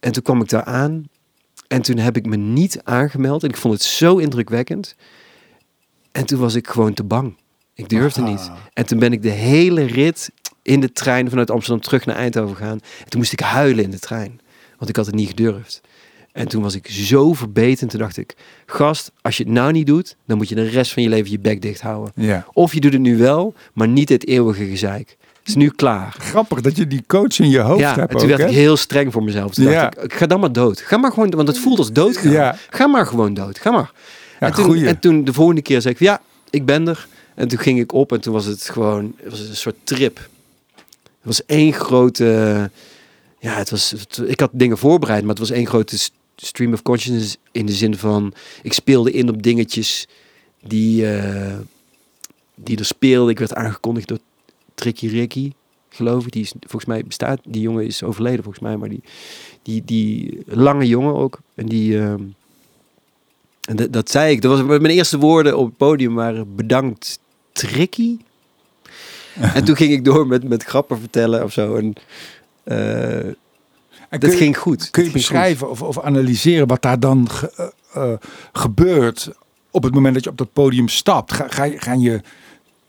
En 0.00 0.12
toen 0.12 0.22
kwam 0.22 0.40
ik 0.40 0.48
daar 0.48 0.64
aan. 0.64 1.04
En 1.70 1.82
toen 1.82 1.98
heb 1.98 2.16
ik 2.16 2.26
me 2.26 2.36
niet 2.36 2.80
aangemeld. 2.84 3.42
En 3.42 3.48
ik 3.48 3.56
vond 3.56 3.74
het 3.74 3.82
zo 3.82 4.16
indrukwekkend. 4.16 4.94
En 6.12 6.26
toen 6.26 6.38
was 6.38 6.54
ik 6.54 6.68
gewoon 6.68 6.94
te 6.94 7.04
bang. 7.04 7.36
Ik 7.74 7.88
durfde 7.88 8.22
niet. 8.22 8.50
En 8.72 8.86
toen 8.86 8.98
ben 8.98 9.12
ik 9.12 9.22
de 9.22 9.30
hele 9.30 9.84
rit 9.84 10.30
in 10.62 10.80
de 10.80 10.92
trein 10.92 11.28
vanuit 11.28 11.50
Amsterdam 11.50 11.82
terug 11.82 12.06
naar 12.06 12.16
Eindhoven 12.16 12.56
gegaan. 12.56 12.80
En 13.04 13.08
toen 13.08 13.20
moest 13.20 13.32
ik 13.32 13.40
huilen 13.40 13.84
in 13.84 13.90
de 13.90 13.98
trein. 13.98 14.40
Want 14.78 14.90
ik 14.90 14.96
had 14.96 15.06
het 15.06 15.14
niet 15.14 15.28
gedurfd. 15.28 15.80
En 16.32 16.48
toen 16.48 16.62
was 16.62 16.74
ik 16.74 16.86
zo 16.86 17.32
verbeten. 17.32 17.88
Toen 17.88 18.00
dacht 18.00 18.16
ik, 18.16 18.34
gast, 18.66 19.12
als 19.20 19.36
je 19.36 19.42
het 19.42 19.52
nou 19.52 19.72
niet 19.72 19.86
doet, 19.86 20.16
dan 20.26 20.36
moet 20.36 20.48
je 20.48 20.54
de 20.54 20.68
rest 20.68 20.92
van 20.92 21.02
je 21.02 21.08
leven 21.08 21.30
je 21.30 21.38
bek 21.38 21.62
dicht 21.62 21.80
houden. 21.80 22.12
Ja. 22.14 22.46
Of 22.52 22.74
je 22.74 22.80
doet 22.80 22.92
het 22.92 23.02
nu 23.02 23.16
wel, 23.16 23.54
maar 23.72 23.88
niet 23.88 24.08
het 24.08 24.26
eeuwige 24.26 24.64
gezeik. 24.64 25.16
Het 25.40 25.48
is 25.48 25.54
nu 25.54 25.68
klaar. 25.70 26.14
Grappig 26.18 26.60
dat 26.60 26.76
je 26.76 26.86
die 26.86 27.04
coach 27.06 27.38
in 27.38 27.50
je 27.50 27.58
hoofd 27.60 27.80
Ja, 27.80 27.92
en 27.92 27.98
hebt 27.98 28.10
toen 28.12 28.20
ook, 28.20 28.26
werd 28.26 28.40
ik 28.40 28.56
heel 28.56 28.76
streng 28.76 29.12
voor 29.12 29.22
mezelf. 29.22 29.54
Toen 29.54 29.64
Ja. 29.64 29.80
dacht 29.82 29.96
ik, 29.96 30.02
ik 30.04 30.14
ga 30.14 30.26
dan 30.26 30.40
maar 30.40 30.52
dood. 30.52 30.80
Ga 30.80 30.96
maar 30.96 31.12
gewoon, 31.12 31.30
want 31.30 31.48
het 31.48 31.58
voelt 31.58 31.78
als 31.78 31.92
doodgaan. 31.92 32.32
Ja. 32.32 32.56
Ga 32.70 32.86
maar 32.86 33.06
gewoon 33.06 33.34
dood. 33.34 33.58
Ga 33.58 33.70
maar. 33.70 33.92
Ja, 34.40 34.46
en, 34.46 34.52
toen, 34.52 34.64
goeie. 34.64 34.86
en 34.86 34.98
toen 35.00 35.24
de 35.24 35.32
volgende 35.32 35.62
keer 35.62 35.80
zei 35.80 35.94
ik, 35.94 36.00
ja, 36.00 36.20
ik 36.50 36.64
ben 36.64 36.88
er. 36.88 37.06
En 37.34 37.48
toen 37.48 37.58
ging 37.58 37.78
ik 37.78 37.92
op 37.92 38.12
en 38.12 38.20
toen 38.20 38.32
was 38.32 38.44
het 38.44 38.62
gewoon, 38.68 39.14
het 39.16 39.30
was 39.30 39.40
een 39.40 39.56
soort 39.56 39.76
trip. 39.84 40.16
Het 41.02 41.22
was 41.22 41.44
één 41.46 41.72
grote, 41.72 42.24
ja, 43.38 43.52
het 43.54 43.70
was, 43.70 43.90
het- 43.90 44.22
ik 44.26 44.40
had 44.40 44.50
dingen 44.52 44.78
voorbereid, 44.78 45.20
maar 45.20 45.30
het 45.30 45.38
was 45.38 45.50
één 45.50 45.66
grote 45.66 45.96
stream 46.36 46.72
of 46.72 46.82
consciousness 46.82 47.36
in 47.52 47.66
de 47.66 47.72
zin 47.72 47.96
van, 47.96 48.32
ik 48.62 48.72
speelde 48.72 49.10
in 49.12 49.28
op 49.28 49.42
dingetjes 49.42 50.06
die, 50.62 51.16
eh, 51.16 51.56
die 52.54 52.78
er 52.78 52.84
speelden. 52.84 53.30
Ik 53.30 53.38
werd 53.38 53.54
aangekondigd 53.54 54.08
door 54.08 54.18
Tricky 54.80 55.06
Ricky, 55.08 55.52
geloof 55.88 56.26
ik. 56.26 56.32
Die 56.32 56.42
is, 56.42 56.52
volgens 56.60 56.84
mij 56.84 57.04
bestaat, 57.04 57.40
die 57.44 57.60
jongen 57.62 57.86
is 57.86 58.02
overleden 58.02 58.42
volgens 58.42 58.64
mij, 58.64 58.76
maar 58.76 58.88
die, 58.88 59.02
die, 59.62 59.82
die 59.84 60.42
lange 60.46 60.86
jongen 60.86 61.14
ook. 61.14 61.38
En 61.54 61.66
die, 61.66 61.98
ehm, 61.98 62.22
en 63.68 63.76
dat, 63.76 63.92
dat 63.92 64.10
zei 64.10 64.32
ik. 64.32 64.42
Dat 64.42 64.58
was 64.58 64.66
mijn 64.66 64.86
eerste 64.94 65.18
woorden 65.18 65.58
op 65.58 65.66
het 65.66 65.76
podium 65.76 66.14
waren 66.14 66.54
bedankt 66.54 67.18
Tricky. 67.52 68.16
en 69.54 69.64
toen 69.64 69.76
ging 69.76 69.92
ik 69.92 70.04
door 70.04 70.26
met, 70.26 70.48
met 70.48 70.62
grappen 70.64 70.98
vertellen 70.98 71.44
of 71.44 71.52
zo. 71.52 71.74
En 71.76 71.92
eh, 72.64 73.24
En 74.08 74.20
dat 74.20 74.30
je- 74.32 74.36
ging 74.36 74.58
goed. 74.58 74.90
Kun 74.90 75.04
je 75.04 75.10
beschrijven 75.10 75.70
of, 75.70 75.82
of 75.82 76.00
analyseren 76.00 76.66
wat 76.66 76.82
daar 76.82 77.00
dan 77.00 77.30
ge- 77.30 77.52
eh, 77.92 78.12
eh, 78.12 78.18
gebeurt 78.52 79.30
op 79.70 79.82
het 79.82 79.94
moment 79.94 80.14
dat 80.14 80.24
je 80.24 80.30
op 80.30 80.36
dat 80.38 80.52
podium 80.52 80.88
stapt? 80.88 81.32
Ga, 81.32 81.48
ga, 81.48 81.68
gaan 81.76 82.00
je 82.00 82.20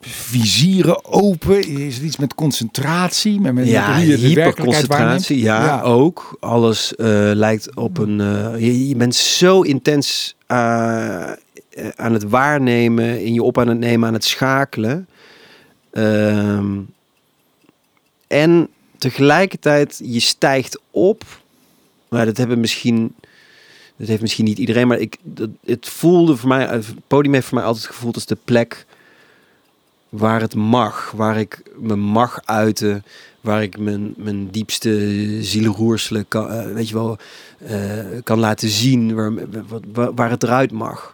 vizieren 0.07 1.05
open? 1.05 1.67
Is 1.67 1.95
het 1.95 2.03
iets 2.03 2.17
met 2.17 2.35
concentratie? 2.35 3.39
Met, 3.39 3.53
met 3.53 3.67
Ja, 3.67 3.95
hyperconcentratie. 3.95 4.87
waarneemt? 4.87 5.27
Ja, 5.27 5.81
ook. 5.81 6.37
Alles 6.39 6.95
eh, 6.95 7.07
lijkt 7.33 7.75
op 7.75 7.97
een... 7.97 8.19
eh, 8.21 8.59
je, 8.59 8.87
je 8.87 8.95
bent 8.95 9.15
zo 9.15 9.61
intens 9.61 10.35
eh, 10.47 11.31
aan 11.95 12.13
het 12.13 12.23
waarnemen, 12.23 13.23
in 13.23 13.33
je 13.33 13.43
op 13.43 13.57
aan 13.57 13.67
het 13.67 13.79
nemen, 13.79 14.07
aan 14.07 14.13
het 14.13 14.23
schakelen. 14.25 15.07
Ehm, 15.91 16.79
en 18.27 18.67
tegelijkertijd, 18.97 20.01
je 20.03 20.19
stijgt 20.19 20.79
op. 20.91 21.23
Maar 22.09 22.25
dat 22.25 22.37
hebben 22.37 22.59
misschien... 22.59 23.15
Dat 23.97 24.07
heeft 24.09 24.21
misschien 24.21 24.45
niet 24.45 24.57
iedereen, 24.57 24.87
maar 24.87 24.99
ik, 24.99 25.17
dat, 25.23 25.49
het 25.65 25.87
voelde 25.89 26.37
voor 26.37 26.49
mij... 26.49 26.65
Het 26.65 26.85
podium 27.07 27.33
heeft 27.33 27.47
voor 27.47 27.57
mij 27.57 27.67
altijd 27.67 27.85
gevoeld 27.85 28.15
als 28.15 28.25
de 28.25 28.37
plek 28.45 28.85
waar 30.11 30.41
het 30.41 30.55
mag, 30.55 31.11
waar 31.15 31.39
ik 31.39 31.61
me 31.79 31.95
mag 31.95 32.39
uiten, 32.45 33.03
waar 33.41 33.61
ik 33.63 33.77
mijn, 33.77 34.13
mijn 34.17 34.49
diepste 34.49 35.17
zielroerselen 35.43 36.25
kan, 36.27 36.49
eh, 36.51 36.73
weet 36.73 36.87
je 36.89 36.93
wel, 36.93 37.17
eh, 37.65 37.77
kan 38.23 38.39
laten 38.39 38.69
zien, 38.69 39.15
waar, 39.15 39.31
waar, 39.93 40.13
waar 40.13 40.29
het 40.29 40.43
eruit 40.43 40.71
mag. 40.71 41.13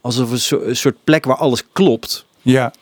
Alsof 0.00 0.30
een, 0.30 0.40
soort- 0.40 0.62
een 0.66 0.76
soort 0.76 0.96
plek 1.04 1.24
waar 1.24 1.36
alles 1.36 1.62
klopt. 1.72 2.24
Ja, 2.42 2.72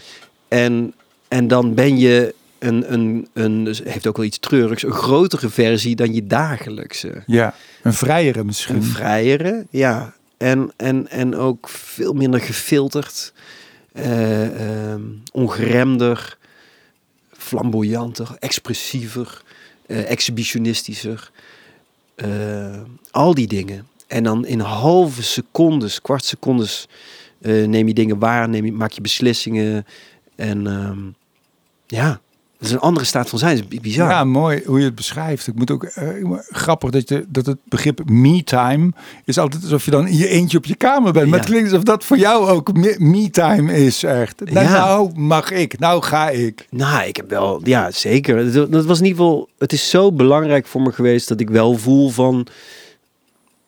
En, 0.48 0.94
en 1.28 1.48
dan 1.48 1.74
ben 1.74 1.98
je 1.98 2.34
een, 2.58 2.92
een, 2.92 3.28
een, 3.32 3.64
dus 3.64 3.82
heeft 3.84 4.06
ook 4.06 4.16
wel 4.16 4.26
iets 4.26 4.38
treurigs, 4.38 4.82
een 4.82 4.92
grotere 4.92 5.48
versie 5.48 5.96
dan 5.96 6.14
je 6.14 6.26
dagelijkse. 6.26 7.22
ja. 7.26 7.54
Een 7.82 7.94
vrijere 7.94 8.44
misschien. 8.44 8.76
Een 8.76 8.82
vrijere, 8.82 9.66
ja. 9.70 10.14
en, 10.36 10.72
en, 10.76 11.08
en 11.08 11.34
ook 11.36 11.68
veel 11.68 12.12
minder 12.12 12.40
gefilterd, 12.40 13.32
ehm, 13.96 15.02
ongeremder, 15.32 16.38
flamboyanter, 17.32 18.36
expressiever, 18.38 19.42
eh, 19.86 20.10
exhibitionistischer. 20.10 21.30
Eh, 22.14 22.80
al 23.10 23.34
die 23.34 23.46
dingen. 23.46 23.88
En 24.06 24.22
dan 24.22 24.46
in 24.46 24.60
halve 24.60 25.22
secondes, 25.22 26.00
kwart 26.02 26.24
secondes 26.24 26.88
neem 27.38 27.88
je 27.88 27.94
dingen 27.94 28.18
waar, 28.18 28.50
je, 28.50 28.72
maak 28.72 28.92
je 28.92 29.00
beslissingen. 29.00 29.86
En 30.36 30.66
ehm, 30.66 30.98
ja, 31.86 32.20
dat 32.58 32.68
is 32.68 32.74
een 32.74 32.80
andere 32.80 33.06
staat 33.06 33.28
van 33.28 33.38
zijn. 33.38 33.56
Dat 33.56 33.66
is 33.68 33.80
bizar. 33.80 34.08
Ja, 34.10 34.24
mooi 34.24 34.62
hoe 34.66 34.78
je 34.78 34.84
het 34.84 34.94
beschrijft. 34.94 35.46
Ik 35.46 35.54
moet 35.54 35.70
ook 35.70 35.84
eh, 35.84 36.08
grappig 36.50 36.90
dat, 36.90 37.08
je, 37.08 37.24
dat 37.28 37.46
het 37.46 37.56
begrip 37.64 38.08
me-time 38.10 38.90
is 39.24 39.38
altijd 39.38 39.62
alsof 39.62 39.84
je 39.84 39.90
dan 39.90 40.06
in 40.06 40.16
je 40.16 40.28
eentje 40.28 40.58
op 40.58 40.64
je 40.64 40.74
kamer 40.74 41.12
bent. 41.12 41.28
Maar 41.30 41.38
het 41.38 41.48
Ja. 41.48 41.54
klinkt 41.54 41.70
alsof 41.70 41.84
dat 41.84 42.04
voor 42.04 42.18
jou 42.18 42.48
ook 42.48 42.72
me- 42.72 42.96
me-time 42.98 43.72
is, 43.74 44.02
echt. 44.02 44.40
Nou, 44.44 44.66
Ja. 44.66 44.72
nou 44.72 45.10
mag 45.18 45.50
ik, 45.50 45.78
nou 45.78 46.02
ga 46.02 46.28
ik. 46.28 46.66
Nou, 46.70 47.06
ik 47.06 47.16
heb 47.16 47.30
wel, 47.30 47.60
ja, 47.64 47.90
zeker. 47.90 48.52
Dat, 48.52 48.72
dat 48.72 48.84
was 48.84 48.98
in 48.98 49.04
ieder 49.04 49.22
geval, 49.22 49.48
het 49.58 49.72
is 49.72 49.90
zo 49.90 50.12
belangrijk 50.12 50.66
voor 50.66 50.82
me 50.82 50.92
geweest 50.92 51.28
dat 51.28 51.40
ik 51.40 51.50
wel 51.50 51.76
voel 51.76 52.08
van, 52.08 52.46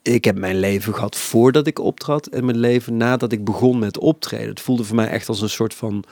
ik 0.02 0.24
heb 0.24 0.38
mijn 0.38 0.58
leven 0.58 0.94
gehad 0.94 1.16
voordat 1.16 1.66
ik 1.66 1.78
optrad 1.78 2.26
en 2.26 2.44
mijn 2.44 2.58
leven 2.58 2.96
nadat 2.96 3.32
ik 3.32 3.44
begon 3.44 3.78
met 3.78 3.98
optreden. 3.98 4.48
Het 4.48 4.60
voelde 4.60 4.84
voor 4.84 4.96
mij 4.96 5.08
echt 5.08 5.28
als 5.28 5.40
een 5.40 5.48
soort 5.50 5.74
van 5.74 6.04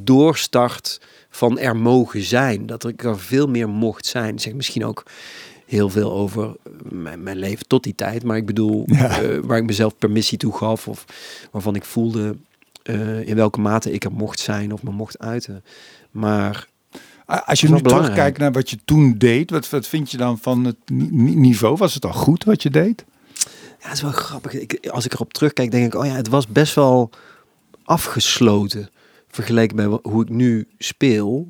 doorstart 0.00 1.00
van 1.34 1.58
er 1.58 1.76
mogen 1.76 2.22
zijn. 2.22 2.66
Dat 2.66 2.88
ik 2.88 3.04
er 3.04 3.18
veel 3.18 3.46
meer 3.46 3.68
mocht 3.68 4.06
zijn. 4.06 4.38
Zeg 4.38 4.52
misschien 4.54 4.84
ook 4.84 5.02
heel 5.66 5.90
veel 5.90 6.12
over 6.12 6.56
mijn, 6.82 7.22
mijn 7.22 7.36
leven 7.36 7.66
tot 7.66 7.82
die 7.82 7.94
tijd. 7.94 8.24
Maar 8.24 8.36
ik 8.36 8.46
bedoel, 8.46 8.82
Ja. 8.86 9.20
eh, 9.22 9.38
waar 9.42 9.58
ik 9.58 9.64
mezelf 9.64 9.96
permissie 9.98 10.38
toe 10.38 10.56
gaf 10.56 10.88
of 10.88 11.04
waarvan 11.50 11.74
ik 11.74 11.84
voelde 11.84 12.36
eh, 12.82 13.28
in 13.28 13.36
welke 13.36 13.60
mate 13.60 13.92
ik 13.92 14.04
er 14.04 14.12
mocht 14.12 14.38
zijn 14.40 14.72
of 14.72 14.82
me 14.82 14.90
mocht 14.90 15.18
uiten. 15.18 15.64
Maar 16.10 16.66
Als 17.26 17.60
je 17.60 17.68
nu 17.68 17.72
belangrijk. 17.82 18.02
terugkijkt 18.02 18.38
naar 18.38 18.52
wat 18.52 18.70
je 18.70 18.78
toen 18.84 19.14
deed, 19.18 19.50
wat, 19.50 19.70
wat 19.70 19.86
vind 19.86 20.10
je 20.10 20.16
dan 20.16 20.38
van 20.38 20.64
het 20.64 20.76
ni- 20.86 21.08
ni- 21.10 21.34
niveau? 21.34 21.76
Was 21.76 21.94
het 21.94 22.04
al 22.04 22.12
goed 22.12 22.44
wat 22.44 22.62
je 22.62 22.70
deed? 22.70 23.04
Ja, 23.80 23.88
het 23.90 23.92
is 23.92 24.02
wel 24.02 24.10
grappig. 24.12 24.52
Ik, 24.52 24.88
als 24.90 25.04
ik 25.04 25.12
erop 25.12 25.32
terugkijk, 25.32 25.70
denk 25.70 25.86
ik, 25.94 26.00
oh 26.00 26.06
ja, 26.06 26.12
het 26.14 26.28
was 26.28 26.46
best 26.46 26.74
wel 26.74 27.10
afgesloten. 27.84 28.88
Vergeleken 29.34 29.76
bij 29.76 29.98
hoe 30.02 30.22
ik 30.22 30.28
nu 30.28 30.68
speel. 30.78 31.48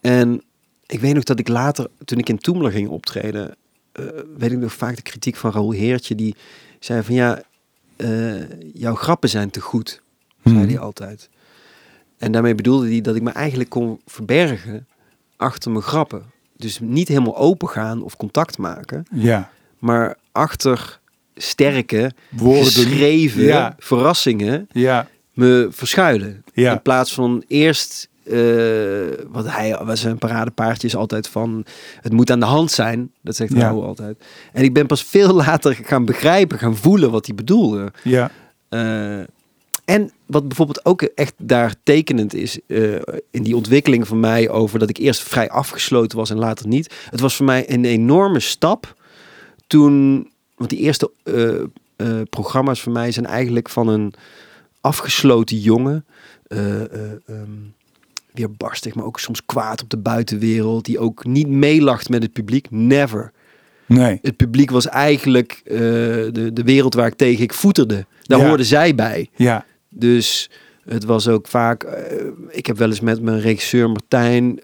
En 0.00 0.42
ik 0.86 1.00
weet 1.00 1.14
nog 1.14 1.22
dat 1.24 1.38
ik 1.38 1.48
later, 1.48 1.86
toen 2.04 2.18
ik 2.18 2.28
in 2.28 2.38
Toemler 2.38 2.70
ging 2.70 2.88
optreden, 2.88 3.54
eh, 3.92 4.04
weet 4.36 4.52
ik 4.52 4.58
nog 4.58 4.72
vaak 4.72 4.96
de 4.96 5.02
kritiek 5.02 5.36
van 5.36 5.50
Raoul 5.52 5.70
Heertje. 5.70 6.14
Die 6.14 6.34
zei 6.78 7.02
van 7.02 7.14
ja, 7.14 7.42
eh, 7.96 8.60
jouw 8.74 8.94
grappen 8.94 9.28
zijn 9.28 9.50
te 9.50 9.60
goed, 9.60 10.02
zei 10.44 10.56
Hmm. 10.56 10.66
hij 10.68 10.78
altijd. 10.78 11.28
En 12.18 12.32
daarmee 12.32 12.54
bedoelde 12.54 12.88
hij 12.88 13.00
dat 13.00 13.16
ik 13.16 13.22
me 13.22 13.30
eigenlijk 13.30 13.70
kon 13.70 14.00
verbergen 14.06 14.86
achter 15.36 15.70
mijn 15.70 15.82
grappen. 15.84 16.22
Dus 16.56 16.80
niet 16.80 17.08
helemaal 17.08 17.36
open 17.36 17.68
gaan 17.68 18.02
of 18.02 18.16
contact 18.16 18.58
maken 18.58 19.04
Ja. 19.10 19.50
maar 19.78 20.16
achter 20.32 21.00
sterke, 21.34 22.12
Woorden. 22.30 22.64
geschreven 22.64 23.42
Ja. 23.42 23.74
verrassingen 23.78 24.68
Ja. 24.72 25.08
Me 25.34 25.68
verschuilen. 25.70 26.44
Ja. 26.52 26.72
In 26.72 26.82
plaats 26.82 27.14
van 27.14 27.44
eerst, 27.46 28.08
eh, 28.24 28.36
wat 29.28 29.50
hij 29.50 29.78
was 29.84 30.00
zijn 30.00 30.18
paradepaardje 30.18 30.86
is 30.86 30.96
altijd 30.96 31.28
van, 31.28 31.64
het 32.00 32.12
moet 32.12 32.30
aan 32.30 32.40
de 32.40 32.46
hand 32.46 32.70
zijn. 32.70 33.10
Dat 33.22 33.36
zegt 33.36 33.52
Ja. 33.52 33.58
Raoul 33.58 33.84
altijd. 33.84 34.24
En 34.52 34.64
ik 34.64 34.72
ben 34.72 34.86
pas 34.86 35.04
veel 35.04 35.32
later 35.44 35.74
gaan 35.82 36.04
begrijpen, 36.04 36.58
gaan 36.58 36.76
voelen 36.76 37.10
wat 37.10 37.26
hij 37.26 37.34
bedoelde. 37.34 37.92
Ja. 38.02 38.30
Eh, 38.68 39.18
en 39.84 40.10
wat 40.26 40.48
bijvoorbeeld 40.48 40.84
ook 40.84 41.02
echt 41.02 41.34
daar 41.36 41.74
tekenend 41.82 42.34
is 42.34 42.58
eh, 42.66 42.92
in 43.30 43.42
die 43.42 43.56
ontwikkeling 43.56 44.08
van 44.08 44.20
mij 44.20 44.48
over 44.48 44.78
dat 44.78 44.88
ik 44.88 44.96
eerst 44.96 45.22
vrij 45.22 45.50
afgesloten 45.50 46.18
was 46.18 46.30
en 46.30 46.38
later 46.38 46.68
niet. 46.68 46.94
Het 47.10 47.20
was 47.20 47.36
voor 47.36 47.46
mij 47.46 47.72
een 47.72 47.84
enorme 47.84 48.40
stap 48.40 48.94
toen, 49.66 50.28
want 50.56 50.70
die 50.70 50.78
eerste 50.78 51.10
programma's 52.30 52.80
voor 52.80 52.92
mij 52.92 53.12
zijn 53.12 53.26
eigenlijk 53.26 53.68
van 53.68 53.88
een 53.88 54.14
afgesloten 54.84 55.58
jongen. 55.58 56.04
ehm, 56.46 57.50
weer 58.32 58.52
barstig, 58.52 58.94
maar 58.94 59.04
ook 59.04 59.20
soms 59.20 59.44
kwaad 59.46 59.82
op 59.82 59.90
de 59.90 59.96
buitenwereld. 59.96 60.84
Die 60.84 60.98
ook 60.98 61.24
niet 61.24 61.48
meelacht 61.48 62.08
met 62.08 62.22
het 62.22 62.32
publiek. 62.32 62.66
Never. 62.70 63.32
Nee. 63.86 64.18
Het 64.22 64.36
publiek 64.36 64.70
was 64.70 64.86
eigenlijk 64.88 65.60
eh, 65.64 65.76
de, 65.78 66.50
de 66.52 66.62
wereld 66.62 66.94
waar 66.94 67.06
ik 67.06 67.14
tegen 67.14 67.42
ik 67.42 67.52
voeterde. 67.54 68.06
Daar 68.22 68.38
Ja. 68.38 68.46
hoorden 68.46 68.66
zij 68.66 68.94
bij. 68.94 69.28
Ja. 69.36 69.64
Dus 69.88 70.50
het 70.84 71.04
was 71.04 71.28
ook 71.28 71.46
vaak. 71.48 71.86
ik 72.48 72.66
heb 72.66 72.76
wel 72.78 72.88
eens 72.88 73.00
met 73.00 73.20
mijn 73.22 73.40
regisseur 73.40 73.88
Martijn 73.90 74.60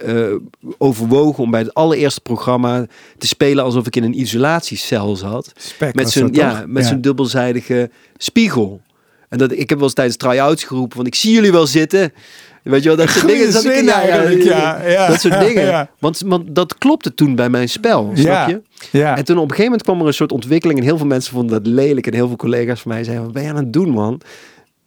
overwogen 0.78 1.44
om 1.44 1.50
bij 1.50 1.60
het 1.60 1.74
allereerste 1.74 2.20
programma 2.20 2.86
te 3.18 3.26
spelen 3.26 3.64
alsof 3.64 3.86
ik 3.86 3.96
in 3.96 4.02
een 4.04 4.20
isolatiecel 4.20 5.16
zat. 5.16 5.52
Spek 5.56 5.94
Met 5.94 6.10
zijn 6.10 6.32
ja, 6.32 6.64
met 6.66 6.84
zijn 6.86 7.00
dubbelzijdige 7.00 7.90
spiegel. 8.16 8.80
En 9.30 9.38
dat 9.38 9.52
ik 9.52 9.68
heb 9.68 9.70
wel 9.78 9.82
eens 9.82 9.94
tijdens 9.94 10.16
try-outs 10.16 10.64
geroepen, 10.64 10.96
want 10.96 11.08
ik 11.08 11.14
zie 11.14 11.32
jullie 11.32 11.52
wel 11.52 11.66
zitten. 11.66 12.12
Weet 12.62 12.82
je 12.82 12.88
wel, 12.88 12.96
dat 12.98 13.08
soort 13.10 13.20
Goeie 13.24 13.36
dingen. 13.46 13.54
ik- 13.54 13.74
zin 13.76 13.88
eigenlijk, 13.88 14.42
ja, 14.42 14.86
ja. 14.86 15.08
Dat 15.08 15.20
soort 15.20 15.40
dingen. 15.46 15.64
Ja. 15.64 15.90
Want, 15.98 16.22
want 16.26 16.54
dat 16.54 16.78
klopte 16.78 17.14
toen 17.14 17.34
bij 17.34 17.48
mijn 17.50 17.68
spel, 17.68 18.10
snap 18.14 18.26
Ja. 18.26 18.48
je? 18.48 18.62
Ja. 18.92 19.16
En 19.16 19.24
toen 19.24 19.36
op 19.36 19.42
een 19.42 19.48
gegeven 19.48 19.64
moment 19.64 19.82
kwam 19.82 20.00
er 20.00 20.06
een 20.06 20.14
soort 20.14 20.32
ontwikkeling 20.32 20.78
en 20.78 20.84
heel 20.84 20.96
veel 20.96 21.06
mensen 21.06 21.32
vonden 21.32 21.62
dat 21.62 21.72
lelijk 21.72 22.06
en 22.06 22.14
heel 22.14 22.26
veel 22.26 22.36
collega's 22.36 22.80
van 22.80 22.92
mij 22.92 23.04
zeiden, 23.04 23.24
wat 23.24 23.34
ben 23.34 23.42
je 23.42 23.48
aan 23.48 23.56
het 23.56 23.72
doen 23.72 23.88
man? 23.90 24.20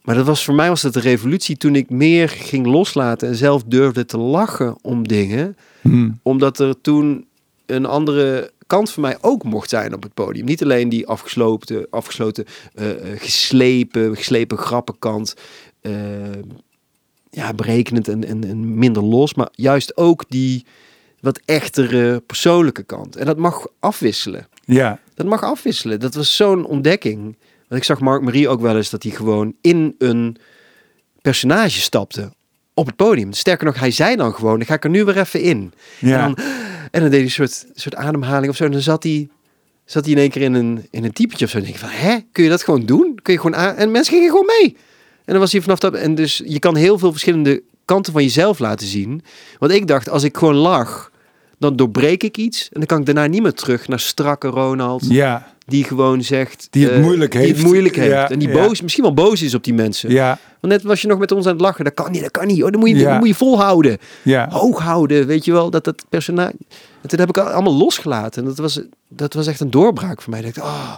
Maar 0.02 0.16
dat 0.16 0.26
was 0.26 0.44
voor 0.44 0.56
mij 0.56 0.70
was 0.70 0.82
dat 0.82 0.96
een 0.96 1.02
revolutie 1.02 1.58
toen 1.58 1.76
ik 1.76 1.90
meer 1.90 2.30
ging 2.30 2.66
loslaten 2.66 3.28
en 3.28 3.36
zelf 3.36 3.64
durfde 3.64 4.06
te 4.06 4.18
lachen 4.18 4.76
om 4.82 5.08
dingen, 5.08 5.58
Hm. 5.82 6.10
omdat 6.24 6.60
er 6.60 6.82
toen 6.82 7.26
een 7.66 7.86
andere 7.86 8.52
kant 8.74 8.92
van 8.92 9.02
mij 9.02 9.18
ook 9.22 9.44
mocht 9.44 9.70
zijn 9.70 9.94
op 9.94 10.04
het 10.04 10.14
podium. 10.14 10.46
Niet 10.46 10.64
alleen 10.64 10.90
die 10.90 11.08
afgesloten, 11.08 11.88
afgesloten 11.90 12.46
eh, 12.74 13.12
eh, 13.12 13.20
geslepen, 13.20 14.16
geslepen 14.16 14.58
grappenkant, 14.58 15.34
eh, 15.82 15.94
ja, 17.30 17.54
berekenend 17.54 18.08
en, 18.08 18.28
en, 18.28 18.44
en 18.44 18.78
minder 18.78 19.04
los, 19.04 19.34
maar 19.34 19.50
juist 19.52 19.98
ook 19.98 20.24
die 20.28 20.66
wat 21.20 21.40
echtere 21.46 22.20
persoonlijke 22.20 22.84
kant. 22.84 23.16
En 23.16 23.26
dat 23.26 23.38
mag 23.38 23.68
afwisselen. 23.80 24.48
Ja. 24.66 25.00
Dat 25.14 25.26
mag 25.26 25.44
afwisselen. 25.44 26.00
Dat 26.00 26.14
was 26.14 26.36
zo'n 26.36 26.66
ontdekking. 26.66 27.22
Want 27.68 27.82
ik 27.82 27.84
zag 27.84 28.00
Mark 28.00 28.22
Marie 28.22 28.50
ook 28.50 28.62
wel 28.62 28.76
eens 28.76 28.90
dat 28.90 29.04
hij 29.04 29.12
gewoon 29.12 29.56
in 29.62 29.96
een 29.98 30.38
personage 31.22 31.80
stapte 31.80 32.32
op 32.74 32.86
het 32.86 32.96
podium. 32.96 33.34
Sterker 33.34 33.66
nog, 33.66 33.80
hij 33.80 33.92
zei 33.92 34.16
dan 34.16 34.34
gewoon, 34.34 34.58
dan 34.58 34.68
ga 34.68 34.74
ik 34.74 34.84
er 34.84 34.90
nu 34.90 35.04
weer 35.04 35.18
even 35.18 35.42
in. 35.42 35.74
Ja. 36.00 36.24
En, 36.24 36.34
dan, 36.34 36.46
en 36.94 37.02
dan 37.02 37.10
deed 37.10 37.12
hij 37.12 37.22
een 37.22 37.32
soort, 37.32 37.66
soort 37.74 37.96
ademhaling 37.96 38.50
of 38.50 38.56
zo. 38.56 38.66
En 38.66 38.72
dan 38.72 38.82
zat 38.82 39.04
hij, 39.04 39.30
zat 39.86 40.04
hij 40.04 40.14
in 40.14 40.20
één 40.20 40.30
keer 40.30 40.42
in 40.42 40.54
een, 40.54 40.88
in 40.90 41.04
een 41.04 41.14
typetje 41.14 41.46
of 41.46 41.52
zo. 41.52 41.58
En 41.58 41.66
ik 41.66 41.78
van, 41.78 41.90
hè, 41.90 42.18
kun 42.32 42.44
je 42.44 42.50
dat 42.50 42.64
gewoon 42.64 42.86
doen? 42.86 43.20
Kun 43.22 43.34
je 43.34 43.40
gewoon. 43.40 43.56
En 43.56 43.92
mensen 43.92 44.14
gingen 44.14 44.30
gewoon 44.30 44.46
mee. 44.46 44.78
En 45.26 45.34
dan 45.34 45.40
was 45.40 45.52
hij 45.52 45.62
vanaf 45.62 45.80
dat... 45.80 45.94
En 45.94 46.16
dus 46.16 46.42
je 46.46 46.60
kan 46.60 46.76
heel 46.76 46.98
veel 46.98 47.12
verschillende 47.12 47.64
kanten 47.86 48.14
van 48.14 48.24
jezelf 48.24 48.60
laten 48.60 48.88
zien. 48.88 49.24
Want 49.60 49.72
ik 49.72 49.88
dacht, 49.88 50.10
als 50.10 50.24
ik 50.24 50.38
gewoon 50.38 50.56
lach, 50.56 51.12
dan 51.58 51.76
doorbreek 51.76 52.24
ik 52.24 52.38
iets. 52.38 52.64
En 52.72 52.80
dan 52.80 52.86
kan 52.86 53.00
ik 53.00 53.06
daarna 53.06 53.26
niet 53.26 53.42
meer 53.42 53.54
terug 53.54 53.88
naar 53.88 54.00
strakke 54.00 54.48
Ronald. 54.48 55.06
Ja. 55.08 55.53
Die 55.66 55.84
gewoon 55.84 56.24
zegt... 56.24 56.68
Die 56.70 56.86
het 56.86 56.94
eh, 56.94 57.02
moeilijk 57.02 57.32
Die 57.32 57.42
heeft. 57.42 57.58
het 57.58 57.66
moeilijk 57.66 57.96
heeft. 57.96 58.12
Ja, 58.12 58.30
en 58.30 58.40
die 58.40 58.48
ja. 58.48 58.54
boos, 58.54 58.82
misschien 58.82 59.04
wel 59.04 59.14
boos 59.14 59.42
is 59.42 59.54
op 59.54 59.64
die 59.64 59.74
mensen. 59.74 60.12
Ja. 60.12 60.40
Want 60.60 60.74
net 60.74 60.84
was 60.84 61.02
je 61.02 61.08
nog 61.08 61.20
met 61.20 61.32
ons 61.32 61.46
aan 61.46 61.52
het 61.52 61.62
lachen. 61.62 61.84
Dat 61.84 61.94
kan 61.94 62.12
niet, 62.12 62.22
dat 62.22 62.32
kan 62.32 62.48
niet. 62.48 62.64
Oh, 62.64 62.72
dan 62.72 62.80
moet 62.80 62.90
je, 62.90 63.04
dan 63.04 63.18
moet 63.18 63.28
je 63.28 63.36
volhouden 63.36 63.98
Ja. 64.24 64.50
hoog 64.50 64.80
houden, 64.80 65.28
weet 65.28 65.46
je 65.46 65.52
wel, 65.52 65.70
dat 65.70 65.84
dat 65.84 66.06
personage... 66.10 66.56
En 67.02 67.10
toen 67.10 67.20
heb 67.20 67.30
ik 67.30 67.38
allemaal 67.38 67.76
losgelaten. 67.76 68.42
En 68.42 68.48
dat 68.48 68.58
was, 68.58 68.82
dat 69.08 69.34
was 69.34 69.48
echt 69.48 69.60
een 69.60 69.72
doorbraak 69.72 70.22
voor 70.22 70.32
mij. 70.32 70.42
Dat 70.42 70.50
ik 70.50 70.56
dacht, 70.56 70.68
ah, 70.68 70.96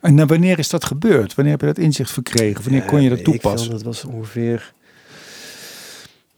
En 0.00 0.14
nou, 0.14 0.26
wanneer 0.26 0.58
is 0.58 0.68
dat 0.68 0.84
gebeurd? 0.84 1.34
Wanneer 1.34 1.52
heb 1.52 1.60
je 1.60 1.74
dat 1.74 1.78
inzicht 1.84 2.10
verkregen? 2.10 2.64
Wanneer 2.64 2.84
kon 2.84 3.02
je 3.02 3.08
dat 3.08 3.18
ik 3.18 3.24
toepassen? 3.24 3.68
veel, 3.68 3.76
dat 3.76 3.82
was 3.82 4.04
ongeveer 4.04 4.72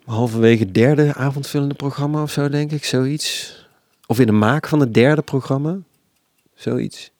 halverwege 0.04 0.62
het 0.62 0.74
derde 0.74 1.14
avondvullende 1.14 1.74
programma 1.74 2.22
of 2.22 2.30
zo, 2.30 2.48
denk 2.48 2.72
ik. 2.72 2.84
Zoiets. 2.84 3.58
Of 4.06 4.18
in 4.20 4.26
de 4.26 4.32
maak 4.32 4.68
van 4.68 4.80
het 4.80 4.94
derde 4.94 5.22
programma. 5.22 5.78
Zoiets. 6.54 7.10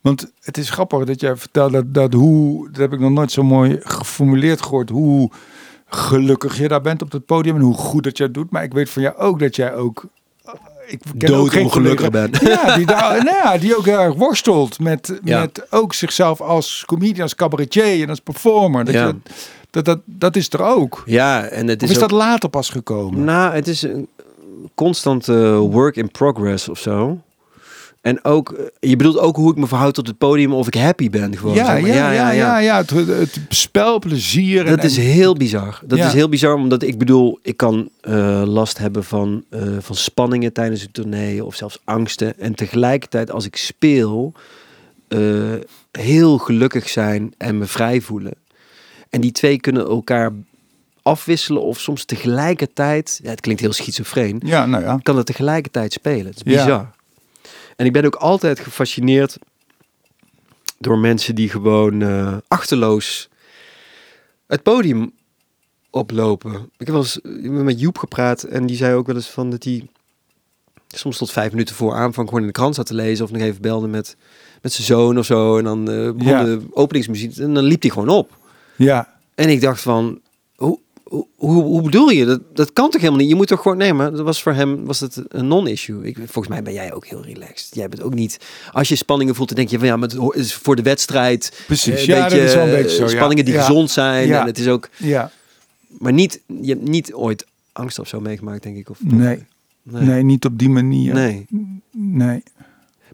Want 0.00 0.32
het 0.40 0.58
is 0.58 0.70
grappig 0.70 1.04
dat 1.04 1.20
jij 1.20 1.36
vertelt 1.36 1.72
dat, 1.72 1.94
dat 1.94 2.12
hoe, 2.12 2.66
dat 2.70 2.76
heb 2.76 2.92
ik 2.92 3.00
nog 3.00 3.10
nooit 3.10 3.32
zo 3.32 3.42
mooi 3.42 3.76
geformuleerd 3.82 4.62
gehoord, 4.62 4.90
hoe 4.90 5.30
gelukkig 5.86 6.58
je 6.58 6.68
daar 6.68 6.80
bent 6.80 7.02
op 7.02 7.12
het 7.12 7.26
podium 7.26 7.54
en 7.56 7.60
hoe 7.62 7.74
goed 7.74 8.04
dat 8.04 8.16
jij 8.16 8.26
het 8.26 8.34
doet. 8.34 8.50
Maar 8.50 8.62
ik 8.62 8.72
weet 8.72 8.90
van 8.90 9.02
jou 9.02 9.16
ook 9.16 9.38
dat 9.38 9.56
jij 9.56 9.74
ook, 9.74 10.04
eh, 10.44 10.52
ik 10.86 11.00
ken 11.18 11.30
Doodongelukkig 11.30 11.72
collega- 11.72 12.10
bent. 12.10 12.40
Ja, 12.40 12.76
die, 12.76 12.86
daar, 12.86 13.24
nou 13.24 13.36
ja, 13.36 13.58
die 13.58 13.76
ook 13.76 13.84
heel 13.84 13.98
erg 13.98 14.14
worstelt 14.14 14.78
met, 14.78 15.18
Ja. 15.24 15.40
met 15.40 15.66
ook 15.72 15.94
zichzelf 15.94 16.40
als 16.40 16.82
comedian, 16.86 17.22
als 17.22 17.34
cabaretier 17.34 18.02
en 18.02 18.08
als 18.08 18.20
performer. 18.20 18.84
Dat, 18.84 18.94
Ja. 18.94 19.06
je, 19.06 19.14
dat, 19.70 19.84
dat, 19.84 20.00
dat 20.04 20.36
is 20.36 20.52
er 20.52 20.62
ook. 20.62 21.02
Ja, 21.06 21.44
en 21.44 21.66
het 21.68 21.82
Of 21.82 21.88
is, 21.88 21.96
is 21.96 22.02
ook- 22.02 22.08
dat 22.10 22.18
later 22.18 22.48
pas 22.48 22.70
gekomen? 22.70 23.24
Nou, 23.24 23.54
het 23.54 23.68
is 23.68 23.82
een 23.82 24.08
constante 24.74 25.54
work 25.56 25.96
in 25.96 26.10
progress 26.10 26.68
of 26.68 26.78
zo. 26.78 27.18
En 28.00 28.24
ook, 28.24 28.52
eh, 28.52 28.64
je 28.90 28.96
bedoelt 28.96 29.18
ook 29.18 29.36
hoe 29.36 29.50
ik 29.50 29.56
me 29.56 29.66
verhoud 29.66 29.94
tot 29.94 30.06
het 30.06 30.18
podium 30.18 30.52
of 30.52 30.66
ik 30.66 30.74
happy 30.74 31.10
ben 31.10 31.36
gewoon. 31.36 31.54
Ja, 31.54 31.64
zeg 31.64 31.80
maar. 31.80 31.90
ja, 31.90 32.10
ja, 32.10 32.30
ja, 32.30 32.58
ja, 32.58 32.76
Het, 32.76 32.90
het 32.90 33.40
spelplezier. 33.48 34.66
en- 34.66 34.76
Dat 34.76 34.84
is 34.84 34.96
heel 34.96 35.34
bizar. 35.34 35.80
Dat 35.86 35.98
Ja. 35.98 36.06
is 36.06 36.12
heel 36.12 36.28
bizar, 36.28 36.54
omdat 36.54 36.82
ik 36.82 36.98
bedoel, 36.98 37.38
ik 37.42 37.56
kan 37.56 37.88
eh, 38.00 38.42
last 38.46 38.78
hebben 38.78 39.04
van, 39.04 39.44
eh, 39.50 39.60
van 39.80 39.96
spanningen 39.96 40.52
tijdens 40.52 40.82
een 40.82 40.90
tournee 40.92 41.44
of 41.44 41.54
zelfs 41.54 41.78
angsten. 41.84 42.38
En 42.38 42.54
tegelijkertijd, 42.54 43.30
als 43.30 43.44
ik 43.46 43.56
speel, 43.56 44.32
heel 45.90 46.38
gelukkig 46.38 46.88
zijn 46.88 47.34
en 47.38 47.58
me 47.58 47.64
vrij 47.66 48.00
voelen. 48.00 48.32
En 49.10 49.20
die 49.20 49.32
twee 49.32 49.60
kunnen 49.60 49.86
elkaar 49.86 50.32
afwisselen 51.02 51.62
of 51.62 51.80
soms 51.80 52.04
tegelijkertijd, 52.04 53.20
ja, 53.22 53.30
het 53.30 53.40
klinkt 53.40 53.60
heel 53.60 53.72
schizofreen, 53.72 54.40
Ja, 54.44 54.66
nou 54.66 54.82
ja. 54.84 54.98
kan 55.02 55.16
het 55.16 55.26
tegelijkertijd 55.26 55.92
spelen. 55.92 56.26
Het 56.26 56.40
is 56.46 56.52
Ja. 56.64 56.92
En 57.78 57.86
ik 57.86 57.92
ben 57.92 58.04
ook 58.04 58.14
altijd 58.14 58.60
gefascineerd 58.60 59.38
door 60.78 60.98
mensen 60.98 61.34
die 61.34 61.48
gewoon 61.48 62.02
eh, 62.02 62.36
achterloos 62.48 63.28
het 64.46 64.62
podium 64.62 65.12
oplopen. 65.90 66.52
Ik 66.52 66.86
heb 66.86 66.88
wel 66.88 66.98
eens 66.98 67.18
met 67.64 67.80
Joep 67.80 67.98
gepraat 67.98 68.42
en 68.42 68.66
die 68.66 68.76
zei 68.76 68.94
ook 68.94 69.06
wel 69.06 69.16
eens 69.16 69.28
van 69.30 69.50
dat 69.50 69.64
hij 69.64 69.86
soms 70.88 71.18
tot 71.18 71.30
vijf 71.30 71.50
minuten 71.50 71.74
voor 71.74 71.94
aanvang 71.94 72.26
gewoon 72.28 72.40
in 72.42 72.46
de 72.48 72.52
krant 72.54 72.74
zat 72.74 72.86
te 72.86 72.94
lezen 72.94 73.24
of 73.24 73.30
nog 73.30 73.42
even 73.42 73.62
belde 73.62 73.86
met, 73.88 74.16
met 74.62 74.72
zijn 74.72 74.86
zoon 74.86 75.18
of 75.18 75.26
zo. 75.26 75.58
En 75.58 75.64
dan 75.64 75.90
eh 75.90 75.96
begon 76.10 76.32
Ja. 76.32 76.42
de 76.44 76.60
openingsmuziek 76.70 77.36
en 77.36 77.54
dan 77.54 77.64
liep 77.64 77.82
hij 77.82 77.90
gewoon 77.90 78.08
op. 78.08 78.36
Ja, 78.76 79.18
En 79.34 79.48
ik 79.48 79.60
dacht 79.60 79.80
van, 79.80 80.20
hoe, 81.08 81.62
hoe, 81.62 81.82
bedoel 81.82 82.10
je? 82.10 82.24
Dat, 82.24 82.56
dat 82.56 82.72
kan 82.72 82.90
toch 82.90 83.00
helemaal 83.00 83.20
niet? 83.20 83.28
Je 83.28 83.34
moet 83.34 83.46
toch 83.46 83.62
gewoon 83.62 83.76
nemen. 83.76 84.12
Dat 84.12 84.24
was 84.24 84.42
voor 84.42 84.52
hem 84.52 84.84
was 84.84 85.00
het 85.00 85.22
een 85.28 85.48
non-issue. 85.48 86.14
Volgens 86.14 86.48
mij 86.48 86.62
ben 86.62 86.72
jij 86.72 86.92
ook 86.92 87.06
heel 87.06 87.24
relaxed. 87.24 87.74
Jij 87.74 87.88
bent 87.88 88.02
ook 88.02 88.14
niet. 88.14 88.40
Als 88.72 88.88
je 88.88 88.96
spanningen 88.96 89.34
voelt, 89.34 89.48
dan 89.48 89.56
denk 89.56 89.70
je 89.70 89.78
van 89.78 89.86
ja, 89.86 89.96
maar 89.96 90.08
het 90.08 90.34
is 90.34 90.54
voor 90.54 90.76
de 90.76 90.82
wedstrijd. 90.82 91.62
precies. 91.66 91.94
eh, 91.94 92.00
een 92.00 92.06
ja, 92.06 92.28
dat 92.28 92.38
is 92.38 92.54
wel 92.54 92.64
een 92.64 92.70
beetje 92.70 92.96
zo. 92.96 93.02
ja. 93.02 93.08
Spanningen 93.08 93.44
die 93.44 93.54
ja. 93.54 93.64
gezond 93.64 93.90
zijn. 93.90 94.26
Ja. 94.26 94.40
En 94.40 94.46
het 94.46 94.58
is 94.58 94.68
ook, 94.68 94.88
Ja, 94.96 95.30
maar 95.98 96.12
niet. 96.12 96.40
Je 96.60 96.68
hebt 96.68 96.88
niet 96.88 97.14
ooit 97.14 97.46
angst 97.72 97.98
of 97.98 98.08
zo 98.08 98.20
meegemaakt, 98.20 98.62
denk 98.62 98.76
ik. 98.76 98.90
Of 98.90 98.98
nee. 99.04 99.46
nee. 99.82 100.02
Nee, 100.02 100.22
niet 100.22 100.44
op 100.44 100.58
die 100.58 100.70
manier. 100.70 101.14
Nee. 101.14 101.46
Nee. 101.90 102.42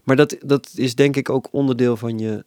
Maar 0.03 0.15
dat, 0.15 0.35
dat 0.41 0.69
is 0.75 0.95
denk 0.95 1.15
ik 1.15 1.29
ook 1.29 1.47
onderdeel 1.51 1.97
van 1.97 2.19
je, 2.19 2.43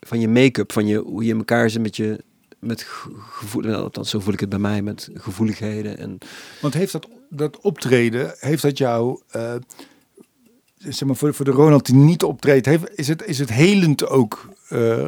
van 0.00 0.20
je 0.20 0.28
make-up, 0.28 0.72
van 0.72 0.86
je, 0.86 0.98
hoe 0.98 1.24
je 1.24 1.30
in 1.30 1.38
elkaar 1.38 1.70
zit 1.70 1.82
met 1.82 1.96
je 1.96 2.18
met 2.58 2.82
ge- 2.82 3.10
gevoel, 3.30 3.62
nou, 3.62 3.82
althans 3.82 4.10
zo 4.10 4.20
voel 4.20 4.32
ik 4.32 4.40
het 4.40 4.48
bij 4.48 4.58
mij, 4.58 4.82
met 4.82 5.08
gevoeligheden 5.14 5.98
en 5.98 6.18
Want 6.60 6.74
heeft 6.74 6.92
dat, 6.92 7.08
dat 7.30 7.60
optreden, 7.60 8.34
heeft 8.38 8.62
dat 8.62 8.78
jou, 8.78 9.20
eh, 9.30 9.54
zeg 10.78 11.04
maar 11.04 11.16
voor, 11.16 11.34
voor 11.34 11.44
de 11.44 11.50
Ronald 11.50 11.86
die 11.86 11.94
niet 11.94 12.22
optreedt, 12.22 12.66
heeft, 12.66 12.84
is, 12.98 13.08
het, 13.08 13.24
is 13.26 13.38
het 13.38 13.52
helend 13.52 14.08
ook, 14.08 14.48
eh, 14.68 15.06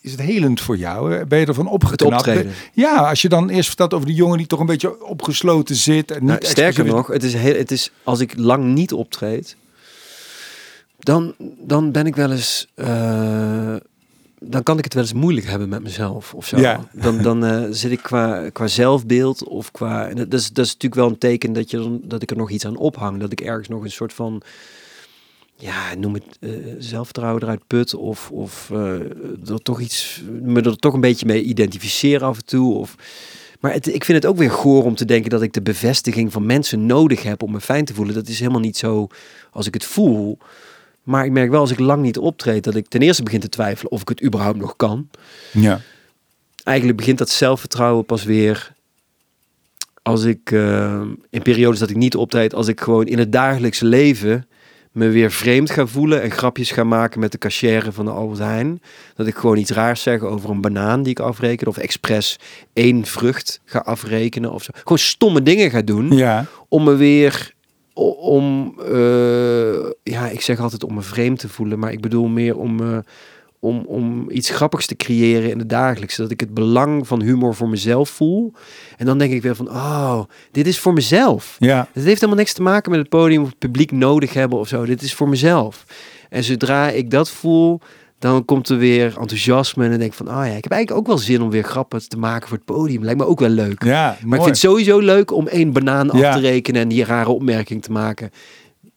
is 0.00 0.10
het 0.10 0.20
helend 0.20 0.60
voor 0.60 0.76
jou? 0.76 1.24
Ben 1.24 1.38
je 1.38 1.46
ervan 1.46 1.66
opgeknapt? 1.68 2.14
optreden. 2.14 2.52
Ja, 2.72 3.08
als 3.08 3.22
je 3.22 3.28
dan 3.28 3.48
eerst 3.48 3.68
vertelt 3.68 3.94
over 3.94 4.06
die 4.06 4.16
jongen 4.16 4.38
die 4.38 4.46
toch 4.46 4.60
een 4.60 4.66
beetje 4.66 5.04
opgesloten 5.04 5.74
zit. 5.76 6.10
En 6.10 6.18
niet 6.20 6.28
Nou, 6.28 6.38
sterker 6.44 6.64
expressief 6.66 6.86
is. 6.86 6.92
nog, 6.96 7.06
het 7.06 7.22
is, 7.22 7.34
heel, 7.34 7.56
het 7.56 7.70
is 7.70 7.92
als 8.02 8.20
ik 8.20 8.36
lang 8.36 8.64
niet 8.74 8.92
optreed, 8.92 9.56
dan, 10.98 11.34
dan 11.58 11.92
ben 11.92 12.06
ik 12.06 12.16
wel 12.16 12.30
eens. 12.32 12.66
eh, 12.74 13.74
dan 14.38 14.62
kan 14.62 14.78
ik 14.78 14.84
het 14.84 14.94
wel 14.94 15.02
eens 15.02 15.12
moeilijk 15.12 15.46
hebben 15.46 15.68
met 15.68 15.82
mezelf 15.82 16.34
of 16.34 16.46
zo. 16.46 16.58
Ja. 16.58 16.88
Dan, 16.92 17.22
dan 17.28 17.44
eh, 17.44 17.64
zit 17.70 17.90
ik 17.90 18.02
qua, 18.02 18.50
qua 18.50 18.66
zelfbeeld 18.66 19.44
of 19.44 19.70
qua. 19.70 20.14
Dat 20.14 20.32
is, 20.32 20.48
dat 20.48 20.64
is 20.64 20.72
natuurlijk 20.72 20.94
wel 20.94 21.08
een 21.08 21.18
teken 21.18 21.52
dat, 21.52 21.70
je 21.70 21.98
dat 22.02 22.22
ik 22.22 22.30
er 22.30 22.36
nog 22.36 22.50
iets 22.50 22.66
aan 22.66 22.76
ophang. 22.76 23.20
Dat 23.20 23.32
ik 23.32 23.40
ergens 23.40 23.68
nog 23.68 23.84
een 23.84 23.90
soort 23.90 24.12
van. 24.12 24.42
Ja, 25.58 25.94
noem 25.94 26.14
het 26.14 26.24
eh, 26.40 26.50
zelfvertrouwen 26.78 27.42
eruit 27.42 27.66
put. 27.66 27.94
Of, 27.94 28.30
of 28.30 28.70
eh, 28.70 29.50
er 29.50 29.62
toch 29.62 29.80
iets. 29.80 30.22
me 30.42 30.60
er 30.60 30.76
toch 30.76 30.94
een 30.94 31.00
beetje 31.00 31.26
mee 31.26 31.42
identificeren 31.42 32.26
af 32.26 32.36
en 32.36 32.44
toe. 32.44 32.74
Of, 32.74 32.94
maar 33.60 33.72
het, 33.72 33.86
ik 33.86 34.04
vind 34.04 34.22
het 34.22 34.32
ook 34.32 34.38
weer 34.38 34.50
goor 34.50 34.84
om 34.84 34.94
te 34.94 35.04
denken 35.04 35.30
dat 35.30 35.42
ik 35.42 35.52
de 35.52 35.62
bevestiging 35.62 36.32
van 36.32 36.46
mensen 36.46 36.86
nodig 36.86 37.22
heb 37.22 37.42
om 37.42 37.52
me 37.52 37.60
fijn 37.60 37.84
te 37.84 37.94
voelen. 37.94 38.14
Dat 38.14 38.28
is 38.28 38.38
helemaal 38.38 38.60
niet 38.60 38.76
zo 38.76 39.06
als 39.50 39.66
ik 39.66 39.74
het 39.74 39.84
voel. 39.84 40.38
Maar 41.06 41.24
ik 41.24 41.30
merk 41.30 41.50
wel 41.50 41.60
als 41.60 41.70
ik 41.70 41.78
lang 41.78 42.02
niet 42.02 42.18
optreed, 42.18 42.64
dat 42.64 42.74
ik 42.74 42.88
ten 42.88 43.00
eerste 43.00 43.22
begin 43.22 43.40
te 43.40 43.48
twijfelen 43.48 43.92
of 43.92 44.00
ik 44.00 44.08
het 44.08 44.22
überhaupt 44.24 44.58
nog 44.58 44.76
kan. 44.76 45.10
Ja. 45.52 45.80
Eigenlijk 46.64 46.98
begint 46.98 47.18
dat 47.18 47.30
zelfvertrouwen 47.30 48.04
pas 48.04 48.24
weer 48.24 48.72
als 50.02 50.24
ik 50.24 50.50
eh, 50.52 51.00
in 51.30 51.42
periodes 51.42 51.78
dat 51.78 51.90
ik 51.90 51.96
niet 51.96 52.16
optreed, 52.16 52.54
als 52.54 52.68
ik 52.68 52.80
gewoon 52.80 53.06
in 53.06 53.18
het 53.18 53.32
dagelijkse 53.32 53.84
leven 53.84 54.46
me 54.92 55.08
weer 55.08 55.30
vreemd 55.30 55.70
ga 55.70 55.86
voelen 55.86 56.22
en 56.22 56.30
grapjes 56.30 56.70
ga 56.70 56.84
maken 56.84 57.20
met 57.20 57.32
de 57.32 57.38
cashier 57.38 57.86
van 57.92 58.04
de 58.04 58.10
Albert 58.10 58.38
Heijn. 58.40 58.80
Dat 59.14 59.26
ik 59.26 59.34
gewoon 59.36 59.56
iets 59.56 59.70
raars 59.70 60.02
zeg 60.02 60.20
over 60.20 60.50
een 60.50 60.60
banaan 60.60 61.02
die 61.02 61.10
ik 61.12 61.20
afreken 61.20 61.66
of 61.66 61.76
expres 61.76 62.38
één 62.72 63.04
vrucht 63.04 63.60
ga 63.64 63.78
afrekenen 63.78 64.52
of 64.52 64.62
zo. 64.62 64.70
Gewoon 64.74 64.98
stomme 64.98 65.42
dingen 65.42 65.70
ga 65.70 65.82
doen 65.82 66.12
Ja. 66.16 66.46
om 66.68 66.84
me 66.84 66.94
weer 66.94 67.54
om 68.04 68.74
eh, 68.78 69.90
ja 70.02 70.28
ik 70.28 70.40
zeg 70.40 70.60
altijd 70.60 70.84
om 70.84 70.94
me 70.94 71.02
vreemd 71.02 71.38
te 71.38 71.48
voelen 71.48 71.78
maar 71.78 71.92
ik 71.92 72.00
bedoel 72.00 72.26
meer 72.26 72.56
om 72.56 72.80
eh, 72.80 72.98
om, 73.60 73.84
om 73.86 74.30
iets 74.30 74.50
grappigs 74.50 74.86
te 74.86 74.96
creëren 74.96 75.50
in 75.50 75.58
het 75.58 75.68
dagelijkse 75.68 76.22
dat 76.22 76.30
ik 76.30 76.40
het 76.40 76.54
belang 76.54 77.06
van 77.06 77.22
humor 77.22 77.54
voor 77.54 77.68
mezelf 77.68 78.08
voel. 78.08 78.52
En 78.96 79.06
dan 79.06 79.18
denk 79.18 79.32
ik 79.32 79.42
weer 79.42 79.56
van 79.56 79.68
oh 79.68 80.20
dit 80.50 80.66
is 80.66 80.78
voor 80.78 80.92
mezelf. 80.92 81.56
Ja. 81.58 81.88
het 81.92 82.04
heeft 82.04 82.20
helemaal 82.20 82.40
niks 82.40 82.52
te 82.52 82.62
maken 82.62 82.90
met 82.90 83.00
het 83.00 83.08
podium 83.08 83.42
of 83.42 83.48
het 83.48 83.58
publiek 83.58 83.92
nodig 83.92 84.32
hebben 84.32 84.58
of 84.58 84.68
zo. 84.68 84.84
Dit 84.84 85.02
is 85.02 85.14
voor 85.14 85.28
mezelf. 85.28 85.84
En 86.28 86.44
zodra 86.44 86.88
ik 86.88 87.10
dat 87.10 87.30
voel 87.30 87.80
dan 88.18 88.44
komt 88.44 88.68
er 88.68 88.78
weer 88.78 89.04
enthousiasme 89.18 89.84
en 89.84 89.90
dan 89.90 89.98
denk 89.98 90.10
ik 90.10 90.16
van, 90.16 90.28
ah 90.28 90.46
ja, 90.46 90.52
ik 90.52 90.62
heb 90.62 90.72
eigenlijk 90.72 91.00
ook 91.00 91.06
wel 91.06 91.18
zin 91.24 91.42
om 91.42 91.50
weer 91.50 91.62
grappen 91.64 92.08
te 92.08 92.18
maken 92.18 92.48
voor 92.48 92.56
het 92.56 92.66
podium. 92.66 93.04
Lijkt 93.04 93.20
me 93.20 93.26
ook 93.26 93.40
wel 93.40 93.48
leuk. 93.48 93.84
Ja, 93.84 94.16
Maar 94.24 94.38
ik 94.38 94.44
vind 94.44 94.56
het 94.56 94.70
sowieso 94.70 94.98
leuk 94.98 95.32
om 95.32 95.46
één 95.48 95.72
banaan 95.72 96.10
af 96.10 96.18
Ja. 96.20 96.32
te 96.34 96.40
rekenen 96.40 96.82
en 96.82 96.88
die 96.88 97.04
rare 97.04 97.28
opmerking 97.30 97.82
te 97.82 97.92
maken 97.92 98.30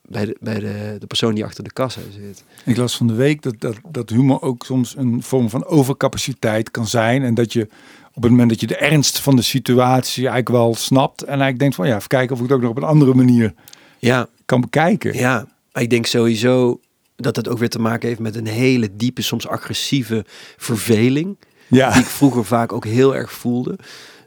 bij 0.07 0.25
de, 0.25 0.37
bij 0.39 0.59
de, 0.59 0.95
de 0.99 1.07
persoon 1.07 1.35
die 1.35 1.45
achter 1.45 1.63
de 1.63 1.71
kassa 1.73 2.01
zit. 2.13 2.43
Ik 2.65 2.77
las 2.77 2.97
van 2.97 3.07
de 3.07 3.13
week 3.13 3.41
dat, 3.41 3.55
dat, 3.59 3.75
dat 3.91 4.09
humor 4.09 4.41
ook 4.41 4.65
soms 4.65 4.95
een 4.97 5.23
vorm 5.23 5.49
van 5.49 5.65
overcapaciteit 5.65 6.71
kan 6.71 6.87
zijn. 6.87 7.23
En 7.23 7.33
dat 7.33 7.53
je 7.53 7.67
op 8.13 8.21
het 8.21 8.31
moment 8.31 8.49
dat 8.49 8.59
je 8.59 8.67
de 8.67 8.75
ernst 8.77 9.19
van 9.19 9.35
de 9.35 9.41
situatie 9.41 10.17
eigenlijk 10.27 10.49
wel 10.49 10.75
snapt. 10.75 11.21
En 11.21 11.27
eigenlijk 11.27 11.59
denkt 11.59 11.75
van 11.75 11.87
ja, 11.87 11.95
even 11.95 12.07
kijken 12.07 12.35
of 12.35 12.41
ik 12.41 12.47
het 12.47 12.55
ook 12.55 12.61
nog 12.61 12.69
op 12.71 12.77
een 12.77 12.83
andere 12.83 13.13
manier 13.13 13.53
Ja, 13.99 14.27
kan 14.45 14.61
bekijken. 14.61 15.13
ja. 15.17 15.47
Ik 15.73 15.89
denk 15.89 16.05
sowieso 16.05 16.79
dat 17.19 17.35
het 17.35 17.47
ook 17.47 17.57
weer 17.57 17.69
te 17.69 17.79
maken 17.79 18.07
heeft 18.07 18.19
met 18.19 18.35
een 18.35 18.47
hele 18.47 18.89
diepe, 18.95 19.21
soms 19.21 19.47
agressieve 19.47 20.25
verveling. 20.57 21.37
Ja, 21.67 21.91
Die 21.91 22.01
ik 22.01 22.07
vroeger 22.07 22.45
vaak 22.45 22.73
ook 22.73 22.85
heel 22.85 23.15
erg 23.15 23.31
voelde. 23.31 23.75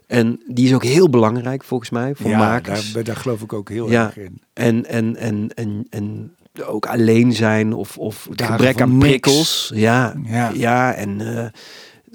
En 0.07 0.41
die 0.47 0.65
is 0.67 0.73
ook 0.73 0.83
heel 0.83 1.09
belangrijk 1.09 1.63
volgens 1.63 1.89
mij 1.89 2.15
voor 2.15 2.29
ja 2.29 2.37
makers. 2.37 2.91
daar, 2.93 3.03
daar 3.03 3.15
geloof 3.15 3.41
ik 3.41 3.53
ook 3.53 3.69
heel 3.69 3.89
Ja. 3.91 4.05
erg 4.05 4.17
in. 4.17 4.41
En, 4.53 4.85
en, 4.85 5.15
en, 5.15 5.49
en, 5.53 5.87
en 5.89 6.35
ook 6.65 6.85
alleen 6.85 7.33
zijn 7.33 7.73
of, 7.73 7.97
of 7.97 8.27
het 8.29 8.41
gebrek 8.41 8.81
aan 8.81 8.97
prikkels. 8.99 9.71
Ja, 9.75 10.15
Ja. 10.25 10.51
ja. 10.53 10.93
en 10.93 11.37
eh, 11.37 11.45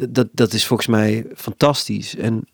dat, 0.09 0.29
dat 0.33 0.53
is 0.53 0.67
volgens 0.67 0.89
mij 0.89 1.27
fantastisch. 1.37 2.17
En 2.17 2.45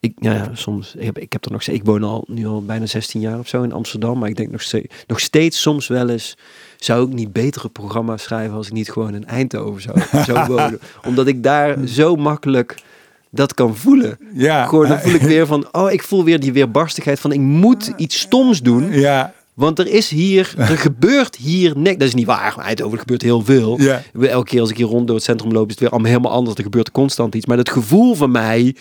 ik, 0.00 0.12
ja, 0.20 0.32
ja, 0.34 0.50
soms, 0.52 0.94
ik 0.94 1.04
heb, 1.04 1.18
ik 1.18 1.32
heb 1.32 1.44
er 1.44 1.52
nog 1.52 1.62
steeds, 1.62 1.78
ik 1.78 1.84
woon 1.84 2.02
al 2.02 2.24
nu 2.28 2.46
al 2.46 2.64
bijna 2.64 2.86
16 2.86 3.20
jaar 3.20 3.38
of 3.38 3.48
zo 3.48 3.62
in 3.62 3.72
Amsterdam, 3.72 4.18
maar 4.18 4.28
ik 4.28 4.36
denk 4.36 4.50
nog 4.50 4.62
steeds, 4.62 4.94
nog 5.06 5.20
steeds 5.20 5.60
soms 5.60 5.86
wel 5.86 6.08
eens, 6.08 6.36
zou 6.84 7.06
ik 7.06 7.12
niet 7.12 7.32
betere 7.32 7.68
programma's 7.68 8.22
schrijven 8.22 8.56
als 8.56 8.66
ik 8.66 8.72
niet 8.72 8.90
gewoon 8.90 9.14
in 9.14 9.26
Eindhoven 9.26 9.82
zou, 9.82 9.98
zou 10.26 10.46
wonen. 10.56 10.80
Omdat 11.06 11.26
ik 11.26 11.42
daar 11.42 11.76
zo 11.86 12.16
makkelijk 12.16 12.82
dat 13.30 13.54
kan 13.54 13.76
voelen. 13.76 14.18
Ja, 14.34 14.66
Gewoon, 14.66 14.88
dan 14.88 15.00
voel 15.00 15.14
ik 15.14 15.20
weer 15.22 15.46
van, 15.46 15.66
oh, 15.72 15.92
ik 15.92 16.02
voel 16.02 16.24
weer 16.24 16.40
die 16.40 16.52
weerbarstigheid 16.52 17.20
van, 17.20 17.32
ik 17.32 17.40
moet 17.40 17.92
iets 17.96 18.20
stoms 18.20 18.62
doen. 18.62 18.92
Ja, 18.92 19.32
Want 19.54 19.78
er 19.78 19.86
is 19.86 20.08
hier, 20.10 20.54
er 20.56 20.78
gebeurt 20.78 21.36
hier 21.36 21.72
niks. 21.78 21.96
Dat 21.98 22.08
is 22.08 22.14
niet 22.14 22.26
waar. 22.26 22.58
Eindhoven 22.58 22.92
er 22.92 22.98
gebeurt 22.98 23.22
heel 23.22 23.40
veel. 23.44 23.80
ja, 23.80 24.02
Elke 24.20 24.50
keer 24.50 24.60
als 24.60 24.70
ik 24.70 24.76
hier 24.76 24.86
rond 24.86 25.06
door 25.06 25.16
het 25.16 25.24
centrum 25.24 25.52
loop, 25.52 25.64
is 25.64 25.70
het 25.70 25.80
weer 25.80 25.90
allemaal 25.90 26.10
helemaal 26.10 26.32
anders. 26.32 26.56
Er 26.56 26.62
gebeurt 26.62 26.90
constant 26.90 27.34
iets. 27.34 27.46
Maar 27.46 27.58
het 27.58 27.70
gevoel 27.70 28.14
van 28.14 28.30
mij, 28.30 28.74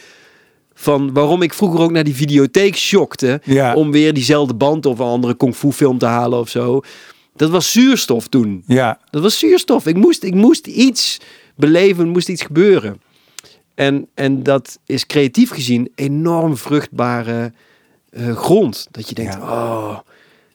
van 0.74 1.14
waarom 1.14 1.42
ik 1.42 1.54
vroeger 1.54 1.80
ook 1.80 1.92
naar 1.92 2.04
die 2.04 2.16
videotheek 2.16 2.76
shockte, 2.76 3.42
ja, 3.44 3.74
om 3.76 3.92
weer 3.92 4.14
diezelfde 4.14 4.54
band 4.54 4.86
of 4.86 5.00
een 5.00 5.06
andere 5.06 5.34
kung 5.34 5.56
fu 5.56 5.72
film 5.72 5.98
te 5.98 6.06
halen 6.06 6.40
of 6.40 6.50
zo. 6.50 6.82
Dat 7.36 7.50
was 7.50 7.72
zuurstof 7.72 8.28
toen. 8.28 8.64
ja, 8.68 9.00
Dat 9.10 9.22
was 9.22 9.40
zuurstof. 9.40 9.86
Ik 9.88 9.96
moest, 9.96 10.24
ik 10.24 10.34
moest 10.34 10.68
iets 10.68 11.20
beleven, 11.56 12.08
moest 12.10 12.30
iets 12.30 12.42
gebeuren. 12.42 13.02
En, 13.76 14.08
en 14.14 14.44
dat 14.44 14.80
is 14.86 15.06
creatief 15.06 15.50
gezien 15.50 15.92
enorm 15.96 16.58
vruchtbare 16.58 17.54
eh, 18.10 18.36
grond. 18.36 18.88
Dat 18.92 19.10
je 19.10 19.16
denkt, 19.16 19.34
Ja. 19.34 19.42
oh, 19.42 20.00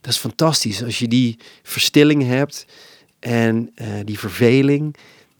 dat 0.00 0.12
is 0.12 0.18
fantastisch. 0.18 0.82
Als 0.84 0.98
je 0.98 1.08
die 1.08 1.38
verstilling 1.62 2.22
hebt 2.22 2.66
en 3.20 3.70
eh, 3.74 3.86
die 4.04 4.18
verveling. 4.18 4.96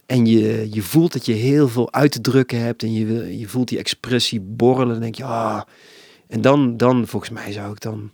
En 0.07 0.27
je, 0.27 0.69
je 0.71 0.83
voelt 0.83 1.13
dat 1.13 1.27
je 1.27 1.33
heel 1.33 1.69
veel 1.69 1.93
uit 1.93 2.13
te 2.13 2.21
drukken 2.21 2.61
hebt. 2.61 2.83
En 2.83 2.93
je, 2.93 3.39
je 3.39 3.49
voelt 3.49 3.69
die 3.69 3.79
expressie 3.79 4.41
borrelen. 4.41 4.93
Dan 4.93 5.01
denk 5.01 5.15
je, 5.15 5.25
ah. 5.25 5.61
En 6.29 6.41
dan, 6.41 6.77
dan, 6.77 7.07
volgens 7.07 7.31
mij 7.31 7.53
zou 7.53 7.73
ik 7.73 7.81
dan 7.81 8.11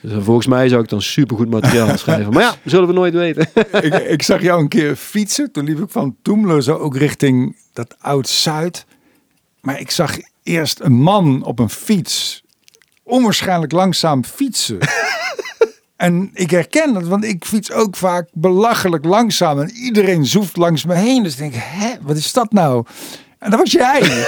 Dus 0.00 0.24
volgens 0.24 0.46
mij 0.46 0.68
zou 0.68 0.82
ik 0.82 0.88
dan 0.88 1.02
supergoed 1.02 1.50
materiaal 1.50 1.98
schrijven. 1.98 2.32
Maar 2.32 2.42
ja, 2.42 2.54
zullen 2.70 2.86
we 2.86 2.92
nooit 2.92 3.14
weten. 3.14 3.48
ik, 3.80 3.94
ik 3.94 4.22
zag 4.22 4.42
jou 4.42 4.60
een 4.60 4.68
keer 4.68 4.96
fietsen. 4.96 5.52
Toen 5.52 5.64
liep 5.64 5.78
ik 5.78 5.90
van 5.90 6.16
Toemler 6.22 6.62
zo 6.62 6.76
ook 6.76 6.96
richting 6.96 7.56
dat 7.72 7.94
Oud-Zuid. 7.98 8.86
Maar 9.60 9.80
ik 9.80 9.90
zag 9.90 10.16
eerst 10.42 10.80
een 10.80 11.00
man 11.00 11.42
op 11.42 11.58
een 11.58 11.70
fiets 11.70 12.42
onwaarschijnlijk 13.08 13.72
langzaam 13.72 14.24
fietsen. 14.24 14.78
en 15.96 16.30
ik 16.34 16.50
herken 16.50 16.94
dat, 16.94 17.06
want 17.06 17.24
ik 17.24 17.44
fiets 17.44 17.72
ook 17.72 17.96
vaak 17.96 18.28
belachelijk 18.32 19.04
langzaam. 19.04 19.60
En 19.60 19.70
iedereen 19.70 20.26
zoeft 20.26 20.56
langs 20.56 20.84
me 20.84 20.94
heen. 20.94 21.22
Dus 21.22 21.32
ik 21.32 21.38
denk, 21.38 21.54
hè, 21.56 21.94
wat 22.02 22.16
is 22.16 22.32
dat 22.32 22.52
nou? 22.52 22.84
En 23.38 23.50
dat 23.50 23.60
was 23.60 23.72
jij. 23.72 24.26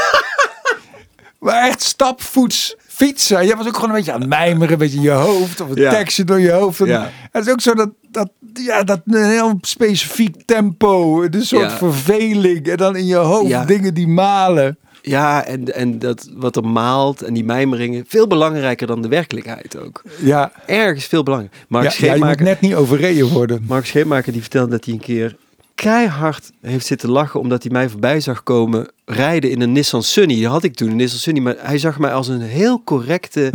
maar 1.39 1.69
echt 1.69 1.83
stapvoets 1.83 2.77
fietsen. 3.07 3.47
Jij 3.47 3.57
was 3.57 3.67
ook 3.67 3.75
gewoon 3.75 3.91
een 3.91 3.97
beetje 3.97 4.13
aan 4.13 4.21
het 4.21 4.29
mijmeren, 4.29 4.73
een 4.73 4.79
beetje 4.79 4.97
in 4.97 5.03
je 5.03 5.11
hoofd. 5.11 5.61
Of 5.61 5.69
een 5.69 5.81
Ja. 5.83 5.91
tekstje 5.91 6.25
door 6.25 6.41
je 6.41 6.51
hoofd. 6.51 6.81
En 6.81 6.87
Ja. 6.87 7.11
Het 7.31 7.47
is 7.47 7.53
ook 7.53 7.61
zo 7.61 7.75
dat, 7.75 7.91
dat, 8.11 8.31
ja, 8.55 8.83
dat 8.83 9.01
een 9.07 9.25
heel 9.31 9.59
specifiek 9.61 10.37
tempo. 10.45 11.23
Een 11.23 11.43
soort 11.43 11.71
Ja. 11.71 11.77
verveling. 11.77 12.67
En 12.69 12.77
dan 12.77 12.97
in 12.97 13.07
je 13.07 13.17
hoofd 13.17 13.67
dingen 13.69 13.95
die 13.95 14.09
malen. 14.09 14.79
Ja, 15.03 15.45
en, 15.45 15.75
en 15.75 15.99
dat 15.99 16.29
wat 16.35 16.57
er 16.57 16.65
maalt 16.65 17.23
en 17.23 17.35
die 17.35 17.45
mijmeringen, 17.45 18.05
veel 18.09 18.27
belangrijker 18.27 18.87
dan 18.87 19.03
de 19.03 19.09
werkelijkheid 19.09 19.79
ook. 19.79 20.03
Ja, 20.23 20.53
Ergens 20.67 21.05
veel 21.05 21.23
belangrijker. 21.23 21.61
Mark 21.69 21.85
ja, 21.85 21.91
ja 21.91 21.97
je 21.99 22.07
moet 22.07 22.19
Scheepmaker, 22.19 22.45
net 22.45 22.61
niet 22.61 22.75
overreden 22.75 23.27
worden. 23.29 23.65
Mark 23.69 23.87
Scheepmaker 23.87 24.33
die 24.33 24.41
vertelde 24.41 24.71
dat 24.71 24.85
hij 24.85 24.95
een 24.95 25.01
keer 25.01 25.37
keihard 25.81 26.51
heeft 26.61 26.87
zitten 26.87 27.11
lachen 27.11 27.41
omdat 27.41 27.63
hij 27.63 27.73
mij 27.73 27.89
voorbij 27.89 28.21
zag 28.21 28.43
komen 28.43 28.89
rijden 29.05 29.51
in 29.51 29.61
een 29.61 29.73
Nissan 29.73 30.03
Sunny. 30.03 30.35
Die 30.35 30.49
had 30.49 30.65
ik 30.65 30.75
toen, 30.75 30.91
een 30.91 30.97
Nissan 30.97 31.19
Sunny, 31.19 31.41
maar 31.41 31.57
hij 31.59 31.79
zag 31.79 31.99
mij 31.99 32.13
als 32.13 32.29
een 32.29 32.41
heel 32.41 32.83
correcte... 32.85 33.51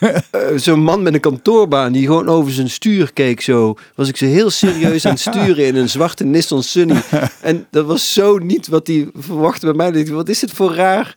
eh, 0.00 0.10
Zo'n 0.56 0.82
man 0.82 1.02
met 1.02 1.14
een 1.14 1.20
kantoorbaan 1.20 1.92
die 1.92 2.06
gewoon 2.06 2.28
over 2.28 2.52
zijn 2.52 2.70
stuur 2.70 3.12
keek 3.12 3.40
zo. 3.40 3.74
Was 3.94 4.08
ik 4.08 4.16
zo 4.16 4.26
heel 4.26 4.50
serieus 4.50 5.04
aan 5.04 5.12
het 5.12 5.20
sturen 5.20 5.66
in 5.66 5.76
een 5.76 5.88
zwarte 5.88 6.24
Nissan 6.24 6.62
Sunny. 6.62 7.02
En 7.40 7.66
dat 7.70 7.86
was 7.86 8.12
zo 8.12 8.38
niet 8.38 8.68
wat 8.68 8.86
hij 8.86 9.10
verwachtte 9.14 9.66
bij 9.66 9.74
mij. 9.74 10.00
Ik 10.00 10.08
Wat 10.08 10.28
is 10.28 10.38
dit 10.38 10.50
voor 10.50 10.74
raar 10.74 11.16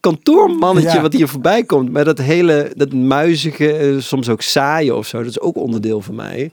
kantoormannetje 0.00 0.96
Ja. 0.96 1.00
wat 1.00 1.12
hier 1.12 1.28
voorbij 1.28 1.64
komt. 1.64 1.92
Maar 1.92 2.04
dat 2.04 2.18
hele, 2.18 2.72
dat 2.76 2.92
muizige, 2.92 3.72
eh, 3.72 3.98
soms 3.98 4.28
ook 4.28 4.42
saaie 4.42 4.94
of 4.94 5.06
zo. 5.06 5.18
Dat 5.18 5.30
is 5.30 5.40
ook 5.40 5.56
onderdeel 5.56 6.00
van 6.00 6.14
mij. 6.14 6.50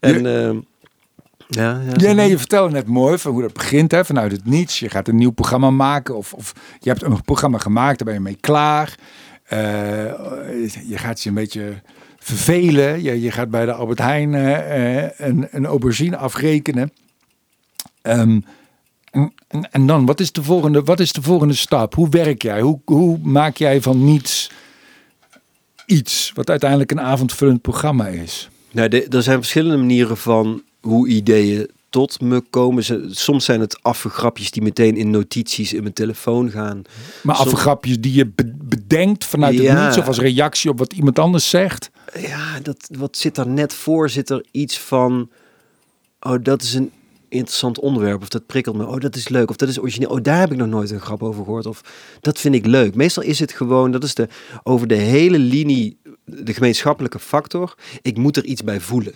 En 0.00 0.26
ehm, 0.26 0.56
ja, 1.48 1.80
ja, 1.86 1.92
Ja, 1.96 2.12
nee, 2.12 2.28
je 2.28 2.38
vertelde 2.38 2.72
net 2.72 2.86
mooi 2.86 3.18
van 3.18 3.32
hoe 3.32 3.42
dat 3.42 3.52
begint 3.52 3.90
hè, 3.92 4.04
vanuit 4.04 4.32
het 4.32 4.44
niets. 4.46 4.78
Je 4.78 4.88
gaat 4.88 5.08
een 5.08 5.16
nieuw 5.16 5.30
programma 5.30 5.70
maken 5.70 6.16
of, 6.16 6.32
of 6.32 6.52
je 6.80 6.88
hebt 6.88 7.02
een 7.02 7.22
programma 7.22 7.58
gemaakt, 7.58 7.98
daar 7.98 8.06
ben 8.06 8.16
je 8.16 8.20
mee 8.20 8.36
klaar. 8.40 8.94
Eh, 9.44 9.58
je 10.88 10.98
gaat 10.98 11.22
je 11.22 11.28
een 11.28 11.34
beetje 11.34 11.82
vervelen. 12.18 13.02
Je, 13.02 13.20
je 13.20 13.30
gaat 13.30 13.50
bij 13.50 13.64
de 13.64 13.72
Albert 13.72 13.98
Heijn 13.98 14.34
eh, 14.34 15.26
een, 15.26 15.48
een 15.50 15.66
aubergine 15.66 16.16
afrekenen. 16.16 16.92
Ehm, 18.02 18.40
en, 19.10 19.32
en- 19.48 19.70
en 19.70 19.86
dan, 19.86 20.06
wat 20.06 20.20
is, 20.20 20.32
de 20.32 20.42
volgende, 20.42 20.82
wat 20.82 21.00
is 21.00 21.12
de 21.12 21.22
volgende 21.22 21.54
stap? 21.54 21.94
Hoe 21.94 22.08
werk 22.08 22.42
jij? 22.42 22.60
Hoe, 22.60 22.80
hoe 22.84 23.18
maak 23.22 23.56
jij 23.56 23.80
van 23.82 24.04
niets 24.04 24.50
iets 25.86 26.32
wat 26.34 26.50
uiteindelijk 26.50 26.90
een 26.90 27.00
avondvullend 27.00 27.60
programma 27.62 28.06
is? 28.06 28.48
Nou, 28.70 28.88
de- 28.88 29.06
er 29.08 29.22
zijn 29.22 29.38
verschillende 29.38 29.76
manieren 29.76 30.16
van 30.16 30.62
hoe 30.80 31.08
ideeën 31.08 31.70
tot 31.88 32.20
me 32.20 32.40
komen. 32.50 32.84
Ze- 32.84 33.06
Soms 33.10 33.44
zijn 33.44 33.60
het 33.60 33.82
afgrapjes 33.82 34.50
die 34.50 34.62
meteen 34.62 34.96
in 34.96 35.10
notities 35.10 35.72
in 35.72 35.82
mijn 35.82 35.94
telefoon 35.94 36.50
gaan. 36.50 36.82
Maar 37.22 37.36
Som- 37.36 37.46
afgrapjes 37.46 38.00
die 38.00 38.12
je 38.14 38.26
be- 38.26 38.54
bedenkt 38.62 39.24
vanuit 39.24 39.54
het 39.54 39.62
Ja. 39.62 39.84
niets 39.84 39.98
of 39.98 40.06
als 40.06 40.18
reactie 40.18 40.70
op 40.70 40.78
wat 40.78 40.92
iemand 40.92 41.18
anders 41.18 41.48
zegt. 41.50 41.90
Ja, 42.20 42.60
dat, 42.60 42.88
wat 42.98 43.16
zit 43.16 43.34
daar 43.34 43.48
net 43.48 43.72
voor? 43.74 44.10
Zit 44.10 44.30
er 44.30 44.44
iets 44.50 44.78
van... 44.78 45.30
Oh, 46.20 46.36
dat 46.42 46.62
is 46.62 46.74
een 46.74 46.90
interessant 47.28 47.78
onderwerp. 47.80 48.22
Of 48.22 48.28
dat 48.28 48.46
prikkelt 48.46 48.76
me. 48.76 48.86
Oh, 48.86 49.00
dat 49.00 49.16
is 49.16 49.28
leuk. 49.28 49.50
Of 49.50 49.56
dat 49.56 49.68
is 49.68 49.78
origineel. 49.80 50.08
Oh, 50.10 50.22
daar 50.22 50.38
heb 50.38 50.52
ik 50.52 50.56
nog 50.58 50.68
nooit 50.68 50.90
een 50.90 51.00
grap 51.00 51.22
over 51.22 51.44
gehoord. 51.44 51.66
Of 51.66 51.80
dat 52.20 52.38
vind 52.38 52.54
ik 52.54 52.66
leuk. 52.66 52.94
Meestal 52.94 53.22
is 53.22 53.38
het 53.38 53.52
gewoon... 53.52 53.90
Dat 53.90 54.04
is 54.04 54.14
de, 54.14 54.28
over 54.62 54.86
de 54.86 54.94
hele 54.94 55.38
linie 55.38 55.96
de 56.24 56.54
gemeenschappelijke 56.54 57.18
factor. 57.18 57.74
Ik 58.02 58.16
moet 58.16 58.36
er 58.36 58.44
iets 58.44 58.64
bij 58.64 58.80
voelen. 58.80 59.14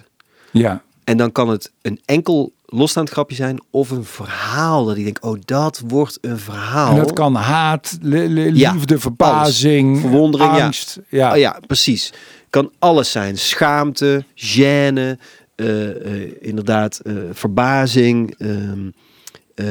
Ja, 0.52 0.82
En 1.10 1.16
dan 1.16 1.32
kan 1.32 1.48
het 1.48 1.72
een 1.82 2.00
enkel 2.04 2.52
losstaand 2.66 3.10
grapje 3.10 3.36
zijn 3.36 3.62
of 3.70 3.90
een 3.90 4.04
verhaal 4.04 4.84
dat 4.84 4.96
ik 4.96 5.04
denk, 5.04 5.18
oh, 5.24 5.38
dat 5.44 5.82
wordt 5.86 6.18
een 6.20 6.38
verhaal. 6.38 6.90
en 6.90 6.96
dat 6.98 7.12
kan 7.12 7.34
haat, 7.34 7.98
li- 8.00 8.26
li- 8.26 8.58
Ja, 8.58 8.72
liefde, 8.72 8.98
verbazing, 8.98 10.00
Verwondering, 10.00 10.56
ja. 10.56 10.64
angst. 10.64 10.98
Ja. 11.08 11.32
Oh 11.32 11.38
ja, 11.38 11.58
precies. 11.66 12.12
Kan 12.50 12.72
alles 12.78 13.10
zijn. 13.10 13.38
Schaamte, 13.38 14.24
gêne, 14.34 15.18
eh, 15.54 15.88
eh, 16.24 16.32
inderdaad, 16.40 16.98
eh, 17.04 17.12
verbazing, 17.32 18.34
eh, 18.38 19.66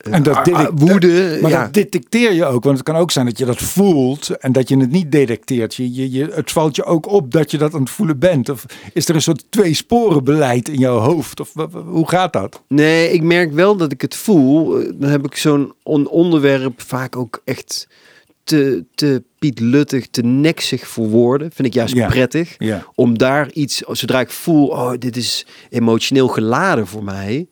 En 0.00 0.22
dat 0.22 0.36
ah, 0.36 0.54
ah, 0.54 0.68
woede. 0.74 1.38
Maar 1.42 1.50
ja. 1.50 1.62
dat 1.62 1.74
detecteer 1.74 2.32
je 2.32 2.44
ook, 2.44 2.64
want 2.64 2.76
het 2.76 2.86
kan 2.86 2.96
ook 2.96 3.10
zijn 3.10 3.26
dat 3.26 3.38
je 3.38 3.44
dat 3.44 3.62
voelt 3.62 4.30
en 4.30 4.52
dat 4.52 4.68
je 4.68 4.76
het 4.76 4.90
niet 4.90 5.12
detecteert. 5.12 5.74
Je, 5.74 5.94
je, 5.94 6.10
je, 6.10 6.28
het 6.34 6.52
valt 6.52 6.76
je 6.76 6.84
ook 6.84 7.06
op 7.06 7.32
dat 7.32 7.50
je 7.50 7.58
dat 7.58 7.74
aan 7.74 7.80
het 7.80 7.90
voelen 7.90 8.18
bent. 8.18 8.48
Of 8.48 8.64
is 8.92 9.08
er 9.08 9.14
een 9.14 9.22
soort 9.22 9.44
twee 9.48 9.74
sporen 9.74 10.24
beleid 10.24 10.68
in 10.68 10.78
jouw 10.78 10.98
hoofd? 10.98 11.40
Of 11.40 11.52
hoe 11.86 12.08
gaat 12.08 12.32
dat? 12.32 12.62
Nee, 12.68 13.12
ik 13.12 13.22
merk 13.22 13.52
wel 13.52 13.76
dat 13.76 13.92
ik 13.92 14.00
het 14.00 14.16
voel. 14.16 14.68
Dan 14.94 15.10
heb 15.10 15.24
ik 15.24 15.36
zo'n 15.36 15.72
on- 15.82 16.08
onderwerp 16.08 16.80
vaak 16.82 17.16
ook 17.16 17.40
echt 17.44 17.88
te, 18.44 18.84
te 18.94 19.22
pietluttig, 19.38 20.08
te 20.08 20.22
neksig 20.22 20.86
voor 20.88 21.08
woorden. 21.08 21.50
Vind 21.52 21.68
ik 21.68 21.74
juist 21.74 21.94
Ja. 21.94 22.08
prettig. 22.08 22.54
Ja. 22.58 22.86
Om 22.94 23.18
daar 23.18 23.52
iets, 23.52 23.78
zodra 23.78 24.20
ik 24.20 24.30
voel, 24.30 24.66
oh, 24.66 24.92
dit 24.98 25.16
is 25.16 25.46
emotioneel 25.70 26.28
geladen 26.28 26.86
voor 26.86 27.04
mij. 27.04 27.46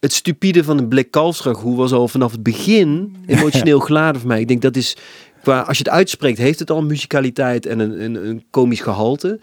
Het 0.00 0.12
stupide 0.12 0.64
van 0.64 0.78
een 0.78 0.88
blik 0.88 1.10
kalfsragout 1.10 1.76
was 1.76 1.92
al 1.92 2.08
vanaf 2.08 2.32
het 2.32 2.42
begin 2.42 3.16
emotioneel 3.26 3.80
geladen 3.88 4.20
voor 4.20 4.28
mij. 4.28 4.40
Ik 4.40 4.48
denk 4.48 4.62
dat 4.62 4.76
is, 4.76 4.96
qua, 5.42 5.60
als 5.60 5.78
je 5.78 5.84
het 5.84 5.92
uitspreekt, 5.92 6.38
heeft 6.38 6.58
het 6.58 6.70
al 6.70 6.78
een 6.78 6.86
muzikaliteit 6.86 7.66
en 7.66 7.78
een, 7.78 8.04
een, 8.04 8.26
een 8.28 8.44
komisch 8.50 8.80
gehalte. 8.80 9.38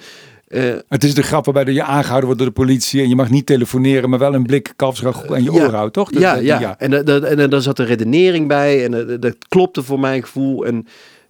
Eh, 0.48 0.74
Het 0.88 1.04
is 1.04 1.13
de 1.13 1.22
grap 1.22 1.46
waarbij 1.46 1.74
je 1.74 1.84
aangehouden 1.84 2.26
wordt 2.26 2.38
door 2.41 2.48
de 2.50 2.62
politie 2.62 3.02
en 3.02 3.10
je 3.10 3.15
mag 3.15 3.30
niet 3.30 3.46
telefoneren, 3.46 4.10
maar 4.10 4.20
wel 4.20 4.34
een 4.34 4.43
blik 4.46 4.74
kalfsragout 4.76 5.32
aan 5.32 5.43
je 5.43 5.52
Ja. 5.52 5.63
oor 5.65 5.74
houdt, 5.74 5.93
toch? 5.93 6.10
Dat- 6.12 6.22
ja, 6.22 6.34
dat- 6.36 6.43
ja. 6.43 6.76
En, 6.80 6.91
dat, 6.91 7.06
dat- 7.06 7.24
en 7.24 7.50
daar 7.50 7.62
zat 7.62 7.80
een 7.80 7.86
redenering 7.86 8.48
bij 8.48 8.84
en 8.86 8.91
dat, 8.91 9.22
dat 9.22 9.36
klopte 9.48 9.84
voor 9.84 10.00
mijn 10.00 10.22
gevoel. 10.24 10.65
En, 10.65 10.88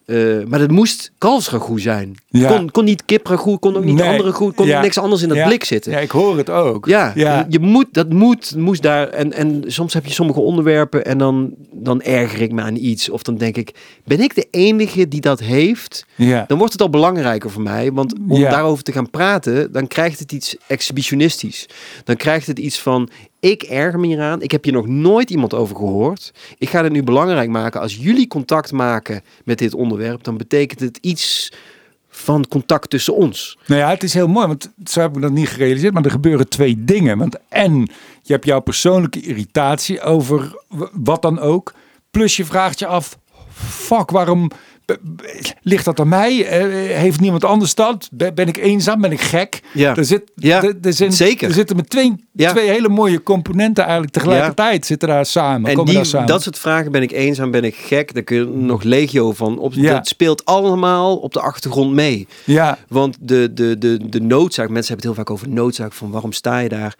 eh, 0.07 0.43
maar 0.47 0.59
dat 0.59 0.71
moest 0.71 1.11
kalfsragout 1.17 1.81
zijn. 1.81 2.15
Ja. 2.27 2.49
Kon, 2.55 2.71
kon 2.71 2.85
niet 2.85 3.05
kipragout, 3.05 3.59
kon 3.59 3.75
ook 3.77 3.83
niet 3.83 3.95
Nee. 3.95 4.09
andere 4.09 4.31
goed, 4.31 4.55
kon 4.55 4.67
Ja. 4.67 4.81
niks 4.81 4.97
anders 4.97 5.21
in 5.21 5.27
dat 5.27 5.37
Ja. 5.37 5.45
blik 5.47 5.63
zitten. 5.63 5.91
Ja, 5.91 5.97
ik 5.99 6.11
hoor 6.11 6.37
het 6.37 6.49
ook. 6.49 6.85
Ja, 6.85 7.11
ja. 7.15 7.45
je 7.49 7.59
moet, 7.59 7.85
dat 7.91 8.09
moet, 8.09 8.55
moest 8.55 8.81
daar. 8.81 9.07
En, 9.07 9.33
en 9.33 9.63
soms 9.67 9.93
heb 9.93 10.05
je 10.05 10.13
sommige 10.13 10.39
onderwerpen 10.39 11.05
en 11.05 11.17
dan, 11.17 11.53
dan 11.71 12.01
erger 12.01 12.41
ik 12.41 12.51
me 12.51 12.61
aan 12.61 12.75
iets. 12.75 13.09
Of 13.09 13.21
dan 13.23 13.37
denk 13.37 13.57
ik, 13.57 13.73
ben 14.05 14.19
ik 14.19 14.35
de 14.35 14.47
enige 14.51 15.07
die 15.07 15.21
dat 15.21 15.39
heeft? 15.39 16.05
ja. 16.15 16.43
Dan 16.47 16.57
wordt 16.57 16.73
het 16.73 16.81
al 16.81 16.89
belangrijker 16.89 17.51
voor 17.51 17.61
mij. 17.61 17.91
Want 17.91 18.13
om 18.29 18.41
daarover 18.41 18.83
te 18.83 18.91
gaan 18.91 19.09
praten, 19.09 19.71
dan 19.71 19.87
krijgt 19.87 20.19
het 20.19 20.31
iets 20.31 20.55
exhibitionistisch. 20.67 21.65
Dan 22.03 22.15
krijgt 22.15 22.47
het 22.47 22.59
iets 22.59 22.79
van, 22.79 23.09
ik 23.39 23.63
erger 23.63 23.99
me 23.99 24.07
hieraan. 24.07 24.41
Ik 24.41 24.51
heb 24.51 24.63
hier 24.63 24.73
nog 24.73 24.87
nooit 24.87 25.29
iemand 25.29 25.53
over 25.53 25.75
gehoord. 25.75 26.33
Ik 26.57 26.69
ga 26.69 26.83
het 26.83 26.91
nu 26.91 27.03
belangrijk 27.03 27.49
maken. 27.49 27.81
Als 27.81 27.95
jullie 27.95 28.27
contact 28.27 28.71
maken 28.71 29.21
met 29.43 29.57
dit 29.57 29.73
onderwerp, 29.73 30.23
dan 30.23 30.37
betekent 30.37 30.79
het 30.79 30.97
iets 31.01 31.51
van 32.09 32.47
contact 32.47 32.89
tussen 32.89 33.15
ons. 33.15 33.57
Nou 33.65 33.81
ja, 33.81 33.89
het 33.89 34.03
is 34.03 34.13
heel 34.13 34.27
mooi, 34.27 34.47
want 34.47 34.71
zo 34.85 35.01
heb 35.01 35.15
ik 35.15 35.21
dat 35.21 35.31
niet 35.31 35.49
gerealiseerd. 35.49 35.93
Maar 35.93 36.05
er 36.05 36.11
gebeuren 36.11 36.49
twee 36.49 36.83
dingen. 36.83 37.17
Want 37.17 37.37
en 37.49 37.79
je 38.21 38.33
hebt 38.33 38.45
jouw 38.45 38.59
persoonlijke 38.59 39.21
irritatie 39.21 40.01
over 40.01 40.61
wat 40.91 41.21
dan 41.21 41.39
ook. 41.39 41.73
Plus 42.11 42.37
je 42.37 42.45
vraagt 42.45 42.79
je 42.79 42.85
af, 42.85 43.17
fuck, 43.49 44.09
waarom 44.09 44.49
ligt 45.61 45.85
dat 45.85 45.99
aan 45.99 46.07
mij? 46.07 46.45
Eh, 46.45 46.97
heeft 46.97 47.19
niemand 47.19 47.43
anders 47.45 47.75
dat? 47.75 48.09
Ben, 48.11 48.47
ik 48.47 48.57
eenzaam? 48.57 49.01
Ben 49.01 49.11
ik 49.11 49.21
gek? 49.21 49.61
Ja. 49.73 49.95
Er, 49.95 50.05
zit, 50.05 50.31
Ja, 50.35 50.63
er, 50.63 50.75
er 50.81 51.11
zeker. 51.11 51.47
Er 51.47 51.53
zitten 51.53 51.75
met 51.75 51.89
twee, 51.89 52.25
Ja. 52.33 52.51
twee 52.51 52.69
hele 52.69 52.89
mooie 52.89 53.23
componenten 53.23 53.83
eigenlijk 53.83 54.13
tegelijkertijd 54.13 54.85
zitten 54.85 55.07
daar 55.07 55.25
samen. 55.25 55.69
En 55.69 55.75
komen 55.75 55.85
die, 55.85 55.95
daar 55.95 56.05
samen. 56.05 56.27
dat 56.27 56.41
soort 56.41 56.59
vragen, 56.59 56.91
ben 56.91 57.01
ik 57.01 57.11
eenzaam, 57.11 57.51
ben 57.51 57.63
ik 57.63 57.75
gek, 57.75 58.13
daar 58.13 58.23
kun 58.23 58.37
je 58.37 58.45
nog 58.45 58.83
legio 58.83 59.31
van 59.33 59.59
op. 59.59 59.73
Ja. 59.73 59.93
Dat 59.93 60.07
speelt 60.07 60.45
allemaal 60.45 61.17
op 61.17 61.33
de 61.33 61.41
achtergrond 61.41 61.91
mee. 61.93 62.27
ja, 62.43 62.77
Want 62.87 63.17
de, 63.19 63.53
de, 63.53 63.77
de, 63.77 64.09
de 64.09 64.21
noodzaak, 64.21 64.69
mensen 64.69 64.93
hebben 64.93 65.09
het 65.09 65.15
heel 65.17 65.25
vaak 65.25 65.29
over 65.29 65.49
noodzaak, 65.49 65.93
van 65.93 66.11
waarom 66.11 66.31
sta 66.31 66.59
je 66.59 66.69
daar? 66.69 66.95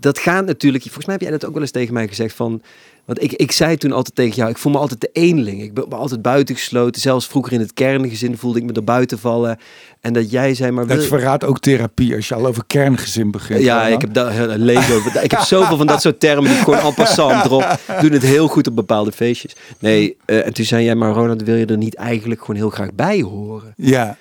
Dat 0.00 0.18
gaat 0.18 0.46
natuurlijk, 0.46 0.82
volgens 0.84 1.04
mij 1.06 1.14
heb 1.14 1.22
jij 1.24 1.32
dat 1.32 1.44
ook 1.44 1.52
wel 1.52 1.62
eens 1.62 1.70
tegen 1.70 1.94
mij 1.94 2.08
gezegd 2.08 2.34
van, 2.34 2.62
want 3.08 3.22
ik, 3.22 3.32
ik 3.32 3.52
zei 3.52 3.76
toen 3.76 3.92
altijd 3.92 4.14
tegen 4.14 4.34
jou, 4.34 4.50
ik 4.50 4.58
voel 4.58 4.72
me 4.72 4.78
altijd 4.78 5.00
de 5.00 5.10
eenling. 5.12 5.62
Ik 5.62 5.74
ben 5.74 5.90
altijd 5.90 6.22
buitengesloten. 6.22 7.00
Zelfs 7.00 7.26
vroeger 7.26 7.52
in 7.52 7.60
het 7.60 7.72
kerngezin 7.72 8.36
voelde 8.36 8.58
ik 8.58 8.64
me 8.64 8.72
er 8.72 8.84
buiten 8.84 9.18
vallen. 9.18 9.58
En 10.00 10.12
dat 10.12 10.30
jij 10.30 10.54
zei, 10.54 10.70
maar... 10.70 10.86
dat 10.86 11.04
verraadt 11.04 11.44
ook 11.44 11.58
therapie 11.58 12.14
als 12.14 12.28
je 12.28 12.34
al 12.34 12.46
over 12.46 12.62
kerngezin 12.66 13.30
begint. 13.30 13.62
ja, 13.62 13.86
ik 13.86 14.00
heb, 14.00 14.10
Lego, 14.56 15.00
ik 15.22 15.30
heb 15.30 15.40
zoveel 15.40 15.76
van 15.76 15.86
dat 15.86 16.00
soort 16.00 16.20
termen 16.20 16.44
die 16.44 16.58
ik 16.58 16.64
gewoon 16.64 16.78
en 16.78 16.94
passant 16.94 17.44
erop. 17.44 17.78
Doen 18.00 18.12
het 18.12 18.22
heel 18.22 18.48
goed 18.48 18.66
op 18.66 18.76
bepaalde 18.76 19.12
feestjes. 19.12 19.56
Nee, 19.78 20.16
eh, 20.24 20.46
en 20.46 20.52
toen 20.52 20.64
zei 20.64 20.84
jij, 20.84 20.94
maar 20.94 21.12
Ronald, 21.12 21.42
wil 21.42 21.56
je 21.56 21.66
er 21.66 21.76
niet 21.76 21.94
eigenlijk 21.94 22.40
gewoon 22.40 22.56
heel 22.56 22.70
graag 22.70 22.94
bij 22.94 23.20
horen? 23.20 23.74
Ja, 23.76 24.16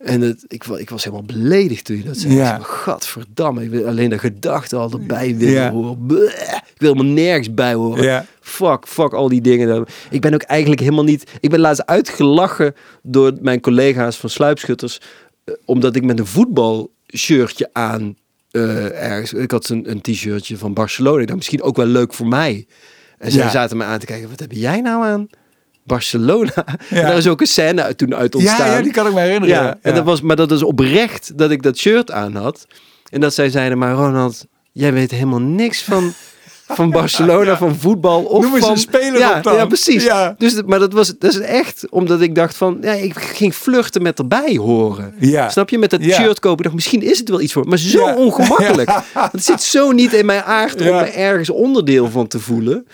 En 0.00 0.20
het, 0.20 0.44
ik, 0.48 0.64
ik 0.64 0.90
was 0.90 1.04
helemaal 1.04 1.24
beledigd 1.26 1.84
toen 1.84 1.96
je 1.96 2.02
dat 2.02 2.16
zei. 2.16 2.34
Ja. 2.34 2.58
Gadverdamme, 2.62 3.62
ik 3.64 3.70
wil 3.70 3.86
alleen 3.86 4.10
de 4.10 4.18
gedachte 4.18 4.76
al 4.76 4.90
erbij 4.90 5.36
willen 5.36 5.54
Ja. 5.54 5.70
horen. 5.70 6.06
Bleh, 6.06 6.22
ik 6.48 6.76
wil 6.76 6.92
helemaal 6.92 7.12
nergens 7.12 7.54
bij 7.54 7.74
horen. 7.74 8.02
Ja. 8.04 8.26
Fuck, 8.40 8.86
fuck 8.88 9.12
al 9.12 9.28
die 9.28 9.40
dingen. 9.40 9.84
Ik 10.10 10.20
ben 10.20 10.34
ook 10.34 10.42
eigenlijk 10.42 10.80
helemaal 10.80 11.04
niet... 11.04 11.30
Ik 11.40 11.50
ben 11.50 11.60
laatst 11.60 11.86
uitgelachen 11.86 12.74
door 13.02 13.32
mijn 13.40 13.60
collega's 13.60 14.16
van 14.16 14.30
Sluipschutters. 14.30 15.00
eh, 15.44 15.54
Omdat 15.64 15.96
ik 15.96 16.04
met 16.04 16.18
een 16.18 16.26
voetbalshirtje 16.26 17.68
aan 17.72 18.16
eh, 18.50 19.02
ergens... 19.10 19.32
Ik 19.32 19.50
had 19.50 19.68
een, 19.68 19.90
een 19.90 20.00
t-shirtje 20.00 20.56
van 20.58 20.74
Barcelona. 20.74 21.20
Ik 21.20 21.26
dacht, 21.26 21.38
misschien 21.38 21.62
ook 21.62 21.76
wel 21.76 21.86
leuk 21.86 22.14
voor 22.14 22.26
mij. 22.26 22.66
En 23.18 23.30
zij 23.32 23.50
zaten 23.50 23.76
me 23.76 23.84
aan 23.84 23.98
te 23.98 24.06
kijken. 24.06 24.28
Wat 24.30 24.40
heb 24.40 24.52
jij 24.52 24.80
nou 24.80 25.04
aan? 25.04 25.26
Barcelona. 25.90 26.52
En 26.66 26.96
Ja. 26.96 27.02
daar 27.02 27.16
is 27.16 27.28
ook 27.28 27.40
een 27.40 27.46
scène 27.46 27.82
uit- 27.82 27.98
toen 27.98 28.14
uit 28.14 28.34
ontstaan. 28.34 28.66
Ja, 28.66 28.76
ja, 28.76 28.82
die 28.82 28.92
kan 28.92 29.06
ik 29.06 29.12
me 29.14 29.20
herinneren. 29.20 29.54
Ja, 29.56 29.78
en 29.82 29.94
dat 29.94 30.04
was, 30.04 30.20
maar 30.20 30.36
dat 30.36 30.52
is 30.52 30.62
oprecht 30.62 31.38
dat 31.38 31.50
ik 31.50 31.62
dat 31.62 31.76
shirt 31.78 32.10
aan 32.10 32.34
had. 32.36 32.66
En 33.10 33.20
dat 33.20 33.34
zij 33.34 33.50
zeiden, 33.50 33.78
maar 33.78 33.94
Ronald, 33.94 34.46
jij 34.72 34.92
weet 34.92 35.10
helemaal 35.10 35.40
niks 35.40 35.82
van, 35.82 36.12
van 36.78 36.90
Barcelona, 36.90 37.56
van 37.56 37.76
voetbal. 37.76 38.22
Of 38.22 38.42
Noem 38.44 38.54
eens 38.54 38.64
van, 38.64 38.72
een 38.72 38.78
speler 38.78 39.18
ja, 39.18 39.36
op 39.36 39.42
dan. 39.42 39.54
Ja, 39.54 39.66
precies. 39.66 40.04
Ja. 40.04 40.34
Dus, 40.38 40.62
maar 40.66 40.78
dat 40.78 40.92
was 40.92 41.18
dat 41.18 41.30
is 41.32 41.38
echt 41.40 41.86
omdat 41.90 42.20
ik 42.20 42.34
dacht 42.34 42.56
van, 42.56 42.78
ja, 42.80 42.92
ik 42.92 43.18
ging 43.18 43.54
vluchten 43.54 44.02
met 44.02 44.18
erbij 44.18 44.56
horen. 44.56 45.14
Ja. 45.18 45.48
Snap 45.48 45.68
je? 45.70 45.78
Met 45.78 45.90
dat 45.90 46.02
shirt 46.02 46.38
kopen. 46.38 46.56
Ik 46.58 46.62
dacht, 46.62 46.74
misschien 46.74 47.02
is 47.02 47.18
het 47.18 47.28
wel 47.28 47.40
iets 47.40 47.52
voor. 47.52 47.68
Maar 47.68 47.78
zo 47.78 48.04
ongemakkelijk. 48.24 48.90
Het 49.14 49.44
zit 49.44 49.62
zo 49.62 49.90
niet 49.90 50.12
in 50.12 50.26
mijn 50.26 50.42
aard 50.42 50.80
om 50.80 50.86
me 50.86 51.02
ergens 51.04 51.50
onderdeel 51.50 52.10
van 52.10 52.26
te 52.26 52.38
voelen. 52.38 52.86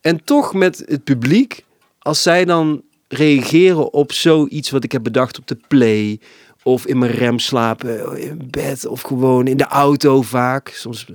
En 0.00 0.24
toch 0.24 0.54
met 0.54 0.82
het 0.86 1.04
publiek, 1.04 1.64
als 2.02 2.22
zij 2.22 2.44
dan 2.44 2.82
reageren 3.08 3.92
op 3.92 4.12
zoiets 4.12 4.70
wat 4.70 4.84
ik 4.84 4.92
heb 4.92 5.02
bedacht 5.02 5.38
op 5.38 5.46
de 5.46 5.56
play, 5.68 6.20
of 6.62 6.86
in 6.86 6.98
mijn 6.98 7.10
rem 7.12 7.38
slapen, 7.38 8.18
in 8.20 8.48
bed, 8.50 8.86
of 8.86 9.00
gewoon 9.00 9.46
in 9.46 9.56
de 9.56 9.64
auto 9.66 10.22
vaak. 10.22 10.68
Soms, 10.68 11.06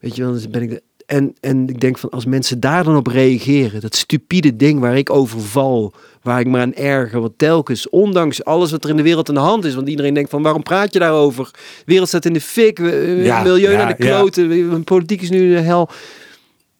weet 0.00 0.16
je 0.16 0.22
wel, 0.22 0.32
dan 0.40 0.50
ben 0.50 0.62
ik. 0.62 0.70
De, 0.70 0.82
en, 1.06 1.34
en 1.40 1.68
ik 1.68 1.80
denk 1.80 1.98
van 1.98 2.10
als 2.10 2.24
mensen 2.24 2.60
daar 2.60 2.84
dan 2.84 2.96
op 2.96 3.06
reageren, 3.06 3.80
dat 3.80 3.94
stupide 3.96 4.56
ding 4.56 4.80
waar 4.80 4.96
ik 4.96 5.10
over 5.10 5.40
val, 5.40 5.92
waar 6.22 6.40
ik 6.40 6.46
me 6.46 6.58
aan 6.58 6.74
erger, 6.74 7.20
wat 7.20 7.32
telkens, 7.36 7.88
ondanks 7.88 8.44
alles 8.44 8.70
wat 8.70 8.84
er 8.84 8.90
in 8.90 8.96
de 8.96 9.02
wereld 9.02 9.28
aan 9.28 9.34
de 9.34 9.40
hand 9.40 9.64
is, 9.64 9.74
want 9.74 9.88
iedereen 9.88 10.14
denkt 10.14 10.30
van 10.30 10.42
waarom 10.42 10.62
praat 10.62 10.92
je 10.92 10.98
daarover? 10.98 11.44
De 11.52 11.82
wereld 11.84 12.08
staat 12.08 12.24
in 12.24 12.32
de 12.32 12.40
fik, 12.40 12.78
Ja, 12.78 13.42
milieu 13.42 13.70
ja, 13.70 13.76
naar 13.76 13.96
de 13.96 14.04
ja. 14.04 14.16
kloten, 14.16 14.48
we- 14.48 14.80
politiek 14.82 15.22
is 15.22 15.30
nu 15.30 15.54
de 15.54 15.60
hel. 15.60 15.88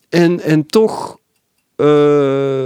En, 0.08 0.40
en 0.40 0.66
toch 0.66 1.10
eh, 1.12 1.19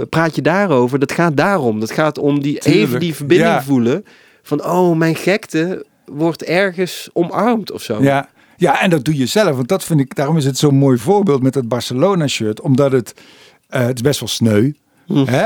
praat 0.09 0.35
je 0.35 0.41
daarover. 0.41 0.99
Dat 0.99 1.11
gaat 1.11 1.37
daarom. 1.37 1.79
Dat 1.79 1.91
gaat 1.91 2.17
om 2.17 2.41
die 2.41 2.59
Tuurlijk, 2.59 2.83
even 2.83 2.99
die 2.99 3.15
verbinding 3.15 3.49
ja. 3.49 3.63
voelen. 3.63 4.05
Van 4.43 4.65
oh, 4.65 4.97
mijn 4.97 5.15
gekte 5.15 5.85
wordt 6.05 6.43
ergens 6.43 7.09
omarmd 7.13 7.71
of 7.71 7.81
zo. 7.81 8.03
Ja. 8.03 8.29
ja, 8.57 8.81
en 8.81 8.89
dat 8.89 9.05
doe 9.05 9.17
je 9.17 9.25
zelf. 9.25 9.55
Want 9.55 9.67
dat 9.67 9.83
vind 9.83 9.99
ik, 9.99 10.15
daarom 10.15 10.37
is 10.37 10.45
het 10.45 10.57
zo'n 10.57 10.75
mooi 10.75 10.97
voorbeeld 10.97 11.43
met 11.43 11.55
het 11.55 11.67
Barcelona-shirt. 11.67 12.61
Omdat 12.61 12.91
het, 12.91 13.13
eh, 13.69 13.85
het 13.85 13.95
is 13.95 14.01
best 14.01 14.19
wel 14.19 14.29
sneu. 14.29 14.71
Hm. 15.05 15.25
Hè? 15.25 15.45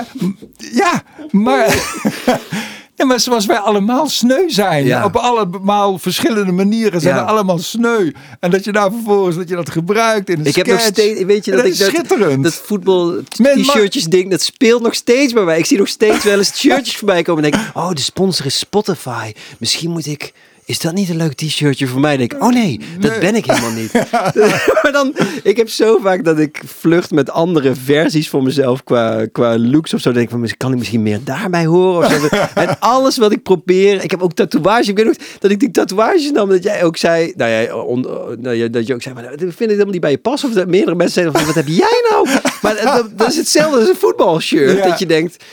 Ja, 0.57 1.03
maar, 1.31 1.67
ja, 2.99 3.05
maar 3.05 3.19
zoals 3.19 3.45
wij 3.45 3.57
allemaal 3.57 4.09
sneu 4.09 4.49
zijn. 4.49 4.85
Ja. 4.85 5.05
Op 5.05 5.15
allemaal 5.15 5.97
verschillende 5.99 6.51
manieren 6.51 7.01
zijn 7.01 7.15
Ja. 7.15 7.23
we 7.23 7.29
allemaal 7.29 7.57
sneu. 7.57 8.11
En 8.39 8.51
dat 8.51 8.63
je 8.63 8.71
daar 8.71 8.91
vervolgens 8.91 9.35
dat 9.35 9.49
je 9.49 9.55
dat 9.55 9.69
gebruikt 9.69 10.29
in 10.29 10.39
een 10.39 10.45
Ik 10.45 10.55
heb 10.55 10.67
nog 10.67 10.79
steeds, 10.79 11.23
weet 11.23 11.45
je 11.45 11.51
dat, 11.51 11.65
ik 11.65 11.71
is 11.71 11.77
dat, 11.77 11.87
schitterend. 11.89 12.43
dat 12.43 12.53
voetbal 12.53 13.15
t-shirtjes 13.29 14.03
ding, 14.03 14.29
dat 14.29 14.41
speelt 14.41 14.81
nog 14.81 14.93
steeds 14.93 15.33
bij 15.33 15.43
mij. 15.43 15.57
Ik 15.57 15.65
zie 15.65 15.77
nog 15.77 15.87
steeds 15.87 16.23
wel 16.23 16.37
eens 16.37 16.57
shirtjes 16.59 16.95
voorbij 16.99 17.21
komen 17.21 17.43
en 17.43 17.51
denk, 17.51 17.63
oh, 17.73 17.89
de 17.93 18.01
sponsor 18.01 18.45
is 18.45 18.59
Spotify. 18.59 19.31
Misschien 19.57 19.91
moet 19.91 20.05
ik, 20.05 20.33
is 20.69 20.79
dat 20.79 20.93
niet 20.93 21.09
een 21.09 21.15
leuk 21.17 21.33
t-shirtje 21.33 21.87
voor 21.87 21.99
mij? 21.99 22.17
Denk 22.17 22.33
ik, 22.33 22.43
oh 22.43 22.49
nee, 22.49 22.79
dat 22.99 23.11
Nee. 23.11 23.19
ben 23.19 23.35
ik 23.35 23.45
helemaal 23.45 23.71
niet. 23.71 23.93
maar 24.81 24.91
dan, 24.91 25.15
ik 25.43 25.57
heb 25.57 25.69
zo 25.69 25.97
vaak 26.01 26.23
dat 26.23 26.39
ik 26.39 26.61
vlucht 26.65 27.11
met 27.11 27.29
andere 27.31 27.75
versies 27.75 28.29
van 28.29 28.43
mezelf 28.43 28.83
qua, 28.83 29.25
qua 29.31 29.57
looks 29.57 29.93
of 29.93 30.01
zo. 30.01 30.11
Denk 30.11 30.25
ik 30.25 30.31
van, 30.31 30.49
kan 30.57 30.71
ik 30.71 30.77
misschien 30.77 31.03
meer 31.03 31.19
daarbij 31.23 31.65
horen? 31.65 32.05
Of 32.07 32.11
zo. 32.31 32.37
en 32.61 32.79
alles 32.79 33.17
wat 33.17 33.31
ik 33.31 33.43
probeer, 33.43 34.03
ik 34.03 34.11
heb 34.11 34.21
ook 34.21 34.33
tatoeages. 34.33 34.87
Ik 34.87 34.95
weet 34.97 35.05
nog 35.05 35.15
dat 35.39 35.51
ik 35.51 35.59
die 35.59 35.71
tatoeages 35.71 36.31
nam, 36.31 36.49
dat 36.49 36.63
jij 36.63 36.83
ook 36.83 36.97
zei, 36.97 37.33
nou 37.35 37.51
ja, 37.51 37.75
on- 37.75 38.07
nou 38.39 38.69
dat 38.69 38.87
je 38.87 38.93
ook 38.93 39.01
zei, 39.01 39.15
maar 39.15 39.23
dat 39.23 39.39
vind 39.39 39.59
ik 39.59 39.67
helemaal 39.69 39.91
niet 39.91 40.01
bij 40.01 40.11
je 40.11 40.17
passen. 40.17 40.49
Of 40.49 40.55
dat 40.55 40.67
meerdere 40.67 40.95
mensen 40.95 41.13
zeiden 41.21 41.35
van, 41.35 41.45
wat 41.45 41.55
heb 41.55 41.67
jij 41.67 42.03
nou? 42.09 42.27
Maar 42.61 42.81
dat, 42.83 43.17
dat 43.17 43.27
is 43.27 43.35
hetzelfde 43.37 43.79
als 43.79 43.89
een 43.89 43.95
voetbalshirt. 43.95 44.77
Ja. 44.77 44.87
Dat 44.87 44.99
je 44.99 45.05
denkt, 45.05 45.43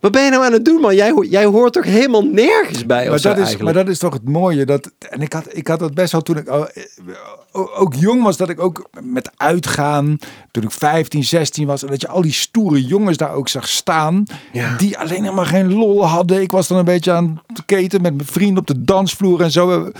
wat 0.00 0.12
ben 0.12 0.24
je 0.24 0.30
nou 0.30 0.44
aan 0.44 0.52
het 0.52 0.64
doen 0.64 0.80
man? 0.80 0.94
Jij, 0.94 1.10
ho- 1.10 1.24
jij 1.24 1.44
hoort 1.44 1.72
toch 1.72 1.84
helemaal 1.84 2.22
nergens 2.22 2.86
bij 2.86 3.08
Maar 3.08 3.18
zo 3.18 3.28
dat, 3.28 3.38
is, 3.38 3.44
eigenlijk? 3.44 3.74
maar 3.74 3.84
dat 3.84 3.92
is 3.92 3.98
toch 3.98 4.12
het 4.12 4.28
mooie. 4.28 4.64
Dat, 4.64 4.90
en 5.10 5.20
ik 5.20 5.32
had, 5.32 5.44
ik 5.48 5.66
had 5.68 5.78
dat 5.78 5.94
best 5.94 6.12
wel 6.12 6.20
toen 6.22 6.36
ik 6.36 6.46
eh, 6.46 6.62
ook 7.52 7.94
jong 7.94 8.22
was. 8.22 8.36
Dat 8.36 8.48
ik 8.48 8.60
ook 8.60 8.88
met 9.02 9.30
uitgaan. 9.36 10.18
Toen 10.50 10.62
ik 10.62 10.70
15, 10.70 11.24
16 11.24 11.66
was. 11.66 11.82
En 11.82 11.88
dat 11.88 12.00
je 12.00 12.08
al 12.08 12.22
die 12.22 12.32
stoere 12.32 12.84
jongens 12.86 13.16
daar 13.16 13.32
ook 13.32 13.48
zag 13.48 13.68
staan. 13.68 14.24
Ja. 14.52 14.76
Die 14.76 14.98
alleen 14.98 15.22
helemaal 15.22 15.44
geen 15.44 15.72
lol 15.74 16.06
hadden. 16.06 16.40
Ik 16.40 16.50
was 16.50 16.68
dan 16.68 16.78
een 16.78 16.84
beetje 16.84 17.12
aan 17.12 17.42
het 17.46 17.62
keten 17.66 18.02
met 18.02 18.14
mijn 18.14 18.28
vrienden 18.28 18.58
op 18.58 18.66
de 18.66 18.82
dansvloer 18.82 19.40
en 19.42 19.50
zo. 19.50 19.90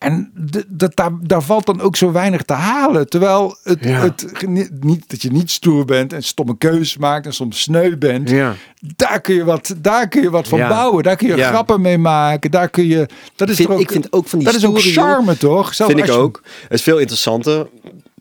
En 0.00 0.30
dat, 0.68 0.96
daar, 0.96 1.10
daar 1.22 1.42
valt 1.42 1.66
dan 1.66 1.80
ook 1.80 1.96
zo 1.96 2.12
weinig 2.12 2.42
te 2.42 2.52
halen. 2.52 3.08
Terwijl 3.08 3.56
het, 3.62 3.78
Ja. 3.84 4.00
het 4.02 4.26
niet, 4.80 5.10
dat 5.10 5.22
je 5.22 5.30
niet 5.30 5.50
stoer 5.50 5.84
bent 5.84 6.12
en 6.12 6.22
stomme 6.22 6.56
keuzes 6.58 6.96
maakt 6.96 7.26
en 7.26 7.32
soms 7.34 7.60
sneu 7.62 7.96
bent. 7.96 8.30
Ja. 8.30 8.54
Daar 8.96 9.20
kun 9.20 9.34
je 9.34 9.44
wat, 9.44 9.74
daar 9.78 10.08
kun 10.08 10.22
je 10.22 10.30
wat 10.30 10.48
van 10.48 10.58
Ja. 10.58 10.68
bouwen. 10.68 11.02
Daar 11.02 11.16
kun 11.16 11.28
je 11.28 11.42
grappen 11.42 11.80
mee 11.80 11.98
maken. 11.98 12.50
Daar 12.50 12.68
kun 12.68 12.86
je. 12.86 13.08
Dat 13.36 13.48
is 13.48 13.56
Vind- 13.56 13.68
ook, 13.68 13.80
ik 13.80 13.90
vind 13.90 14.12
ook 14.12 14.26
van 14.28 14.38
die 14.38 14.48
dat 14.48 14.56
is 14.56 14.66
ook 14.66 14.78
jongen- 14.78 14.92
charme, 15.08 15.36
toch? 15.36 15.74
Zelfs 15.74 15.92
vind 15.94 16.06
ik 16.08 16.14
ook. 16.14 16.42
Het 16.62 16.72
is 16.72 16.82
veel 16.82 16.98
interessanter. 16.98 17.66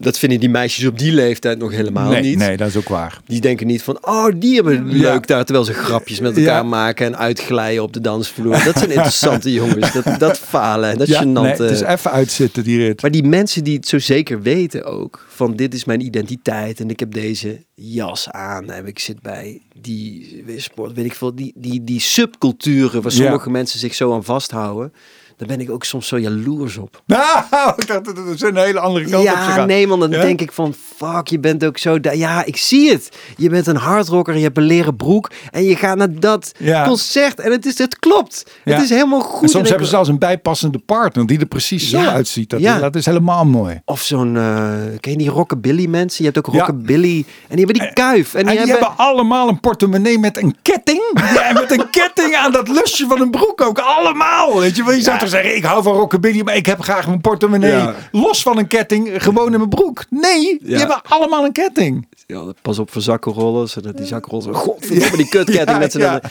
Dat 0.02 0.20
vinden 0.20 0.40
die 0.40 0.50
meisjes 0.50 0.86
op 0.86 0.98
die 1.00 1.12
leeftijd 1.14 1.58
nog 1.60 1.72
helemaal 1.72 2.10
Nee, 2.12 2.22
niet. 2.22 2.38
nee, 2.38 2.58
dat 2.58 2.68
is 2.68 2.76
ook 2.76 2.90
waar. 2.90 3.20
Die 3.26 3.42
denken 3.42 3.68
niet 3.68 3.84
van, 3.84 3.98
oh, 4.08 4.28
die 4.36 4.56
hebben 4.56 4.90
Ja. 4.90 5.12
leuk 5.12 5.28
daar, 5.28 5.46
terwijl 5.46 5.66
ze 5.66 5.74
grapjes 5.74 6.20
met 6.20 6.38
elkaar 6.38 6.56
Ja. 6.56 6.64
maken 6.64 7.06
en 7.06 7.18
uitglijden 7.18 7.84
op 7.84 7.94
de 7.94 8.02
dansvloer. 8.02 8.64
Dat 8.64 8.78
zijn 8.78 8.90
interessante 8.98 9.54
jongens. 9.54 9.94
Dat, 9.94 10.20
dat 10.20 10.38
falen, 10.40 10.98
dat 10.98 11.08
Ja, 11.08 11.24
nee, 11.24 11.46
het 11.46 11.60
is 11.60 11.82
even 11.82 12.12
uitzitten, 12.12 12.64
die 12.64 12.78
rit. 12.78 13.02
Maar 13.02 13.12
die 13.12 13.24
mensen 13.24 13.64
die 13.64 13.76
het 13.76 13.88
zo 13.88 14.00
zeker 14.00 14.42
weten 14.42 14.84
ook, 14.86 15.26
van 15.30 15.56
dit 15.56 15.74
is 15.74 15.86
mijn 15.86 16.02
identiteit 16.06 16.80
en 16.80 16.90
ik 16.90 17.00
heb 17.00 17.14
deze 17.14 17.64
jas 17.76 18.30
aan 18.30 18.70
en 18.72 18.88
ik 18.88 19.00
zit 19.00 19.22
bij 19.22 19.62
die 19.82 20.44
sport, 20.58 20.94
weet 20.96 21.06
ik 21.06 21.16
veel, 21.16 21.36
die, 21.36 21.54
die, 21.56 21.84
die 21.84 22.00
subculturen 22.00 23.02
waar 23.02 23.12
sommige 23.12 23.50
mensen 23.50 23.80
zich 23.80 23.96
zo 23.96 24.14
aan 24.14 24.24
vasthouden, 24.24 24.94
daar 25.40 25.48
ben 25.48 25.60
ik 25.62 25.72
ook 25.72 25.84
soms 25.84 26.08
zo 26.08 26.20
jaloers 26.20 26.78
op. 26.78 27.02
Nou, 27.06 27.44
ik 27.78 27.88
dacht 27.88 28.06
dat 28.06 28.18
het 28.18 28.42
een 28.42 28.56
hele 28.58 28.80
andere 28.80 29.06
kant 29.10 29.16
op 29.16 29.24
Ja, 29.24 29.66
nee 29.66 29.88
man, 29.88 30.00
dan 30.00 30.12
Ja? 30.12 30.22
denk 30.22 30.42
ik 30.42 30.52
van 30.52 30.76
fuck, 30.98 31.28
je 31.28 31.40
bent 31.40 31.66
ook 31.66 31.78
zo... 31.78 31.98
Ja, 32.02 32.46
ik 32.46 32.58
zie 32.58 32.92
het. 32.92 33.10
Je 33.38 33.50
bent 33.50 33.68
een 33.68 33.76
hardrocker, 33.76 34.36
je 34.36 34.44
hebt 34.44 34.58
een 34.58 34.64
leren 34.64 34.96
broek 34.96 35.30
en 35.52 35.64
je 35.64 35.76
gaat 35.76 35.98
naar 35.98 36.20
dat 36.20 36.52
Ja. 36.58 36.86
concert 36.88 37.40
en 37.40 37.52
het, 37.52 37.66
is, 37.66 37.78
het 37.78 38.00
klopt. 38.00 38.44
Ja. 38.66 38.74
Het 38.74 38.84
is 38.84 38.90
helemaal 38.90 39.20
goed. 39.22 39.42
En 39.42 39.50
soms 39.50 39.64
En 39.64 39.70
hebben 39.70 39.86
ze 39.86 39.92
zelfs 39.94 40.10
een 40.10 40.20
bijpassende 40.20 40.78
partner 40.80 41.26
die 41.26 41.40
er 41.40 41.46
precies 41.46 41.90
zo 41.90 42.00
Ja, 42.00 42.12
uitziet. 42.12 42.50
Dat, 42.50 42.60
ja. 42.60 42.80
dat 42.80 42.96
is 42.96 43.06
helemaal 43.06 43.46
mooi. 43.46 43.82
Of 43.86 44.02
zo'n, 44.02 44.38
eh 44.38 44.74
ken 45.00 45.12
je 45.12 45.18
die 45.18 45.30
rockabilly 45.30 45.86
mensen? 45.86 46.26
Je 46.26 46.32
hebt 46.32 46.48
ook 46.48 46.54
Ja. 46.54 46.60
rockabilly 46.60 47.26
en 47.48 47.56
die 47.56 47.66
hebben 47.66 47.84
die 47.86 47.94
kuif. 47.94 48.34
En 48.34 48.40
En 48.40 48.48
die, 48.48 48.58
hebben... 48.58 48.78
hebben 48.78 48.98
allemaal 48.98 49.50
een 49.50 49.60
portemonnee 49.60 50.20
met 50.20 50.38
een 50.38 50.56
ketting. 50.62 51.02
Ja, 51.34 51.44
en 51.48 51.54
met 51.54 51.72
een 51.72 51.90
ketting 51.90 52.36
aan 52.36 52.52
dat 52.52 52.68
lusje 52.68 53.06
van 53.08 53.22
een 53.22 53.32
broek 53.32 53.62
ook. 53.62 53.80
Allemaal. 53.80 54.60
Weet 54.60 54.76
je 54.76 54.84
wel? 54.84 54.94
Je 54.94 55.02
zou 55.02 55.20
toch 55.20 55.29
zeggen, 55.30 55.56
ik 55.56 55.64
hou 55.64 55.84
van 55.84 55.94
rockabilly, 55.96 56.42
maar 56.42 56.56
ik 56.56 56.66
heb 56.66 56.82
graag 56.82 57.08
mijn 57.08 57.22
portemonnee 57.22 57.72
Ja. 57.72 57.96
los 58.12 58.42
van 58.42 58.58
een 58.58 58.68
ketting, 58.68 59.24
gewoon 59.24 59.52
in 59.52 59.58
mijn 59.58 59.70
broek. 59.70 60.06
Nee, 60.10 60.42
die 60.42 60.60
Ja. 60.70 60.78
hebben 60.78 61.02
allemaal 61.04 61.46
een 61.46 61.52
ketting. 61.52 62.08
Ja, 62.28 62.54
pas 62.62 62.80
op 62.80 62.92
voor 62.92 63.02
zakkenrollers. 63.02 63.76
En 63.76 63.82
dat 63.82 63.98
die 63.98 64.06
zakkenrollers... 64.06 64.58
Godverdomme, 64.58 65.18
die 65.18 65.30
kutketting 65.30 65.70
Ja, 65.76 65.78
met 65.78 65.92
z'n... 65.92 66.00
ja. 66.00 66.22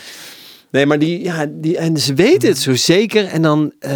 Nee, 0.70 0.86
maar 0.86 0.98
die, 0.98 1.22
ja, 1.22 1.46
die, 1.50 1.76
en 1.78 1.96
ze 1.96 2.14
weten 2.14 2.48
het 2.48 2.58
zo 2.58 2.74
zeker. 2.74 3.26
En 3.26 3.42
dan 3.42 3.72
eh, 3.78 3.90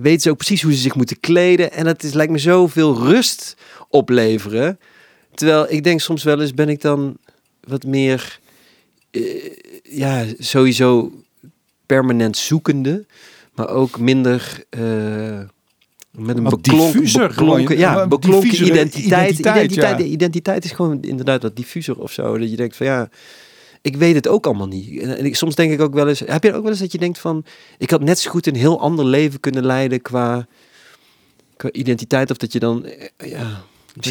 weten 0.00 0.20
ze 0.20 0.30
ook 0.30 0.36
precies 0.36 0.62
hoe 0.62 0.72
ze 0.72 0.78
zich 0.80 0.94
moeten 0.94 1.20
kleden. 1.20 1.72
En 1.72 1.84
dat 1.84 2.02
is, 2.02 2.12
lijkt 2.12 2.32
me 2.32 2.38
zoveel 2.38 2.98
rust 2.98 3.56
opleveren. 3.88 4.78
Terwijl 5.34 5.66
ik 5.68 5.84
denk 5.84 6.00
soms 6.00 6.22
wel 6.24 6.40
eens, 6.40 6.54
ben 6.54 6.68
ik 6.68 6.80
dan 6.80 7.16
wat 7.60 7.84
meer, 7.84 8.38
eh, 9.10 9.22
ja, 9.82 10.24
sowieso 10.38 11.12
permanent 11.86 12.36
zoekende. 12.36 13.04
Maar 13.60 13.68
ook 13.68 13.98
minder... 13.98 14.64
eh, 14.70 15.40
met 16.10 16.36
een 16.36 16.42
beklonk, 16.42 17.12
beklonken, 17.12 17.78
ja, 17.78 18.06
beklonken 18.06 18.48
identiteit. 18.48 18.98
identiteit, 18.98 19.56
Identiteit, 19.56 19.98
ja. 19.98 20.04
identiteit 20.04 20.64
is 20.64 20.70
gewoon 20.70 21.02
inderdaad 21.02 21.42
wat 21.42 21.56
diffuser 21.56 21.98
of 21.98 22.12
zo. 22.12 22.38
Dat 22.38 22.50
je 22.50 22.56
denkt 22.56 22.76
van 22.76 22.86
ja, 22.86 23.08
ik 23.80 23.96
weet 23.96 24.14
het 24.14 24.28
ook 24.28 24.46
allemaal 24.46 24.66
niet. 24.66 25.00
En, 25.00 25.16
en 25.18 25.24
ik, 25.24 25.36
soms 25.36 25.54
denk 25.54 25.72
ik 25.72 25.80
ook 25.80 25.94
wel 25.94 26.08
eens, 26.08 26.20
heb 26.26 26.42
je 26.42 26.54
ook 26.54 26.62
wel 26.62 26.70
eens 26.70 26.80
dat 26.80 26.92
je 26.92 26.98
denkt 26.98 27.18
van, 27.18 27.44
ik 27.78 27.90
had 27.90 28.02
net 28.02 28.18
zo 28.18 28.30
goed 28.30 28.46
een 28.46 28.54
heel 28.54 28.80
ander 28.80 29.04
leven 29.04 29.40
kunnen 29.40 29.66
leiden 29.66 30.02
qua, 30.02 30.46
qua 31.56 31.70
identiteit. 31.72 32.30
Of 32.30 32.36
dat 32.36 32.52
je 32.52 32.58
dan, 32.58 32.84
eh, 32.84 33.30
ja, 33.30 33.62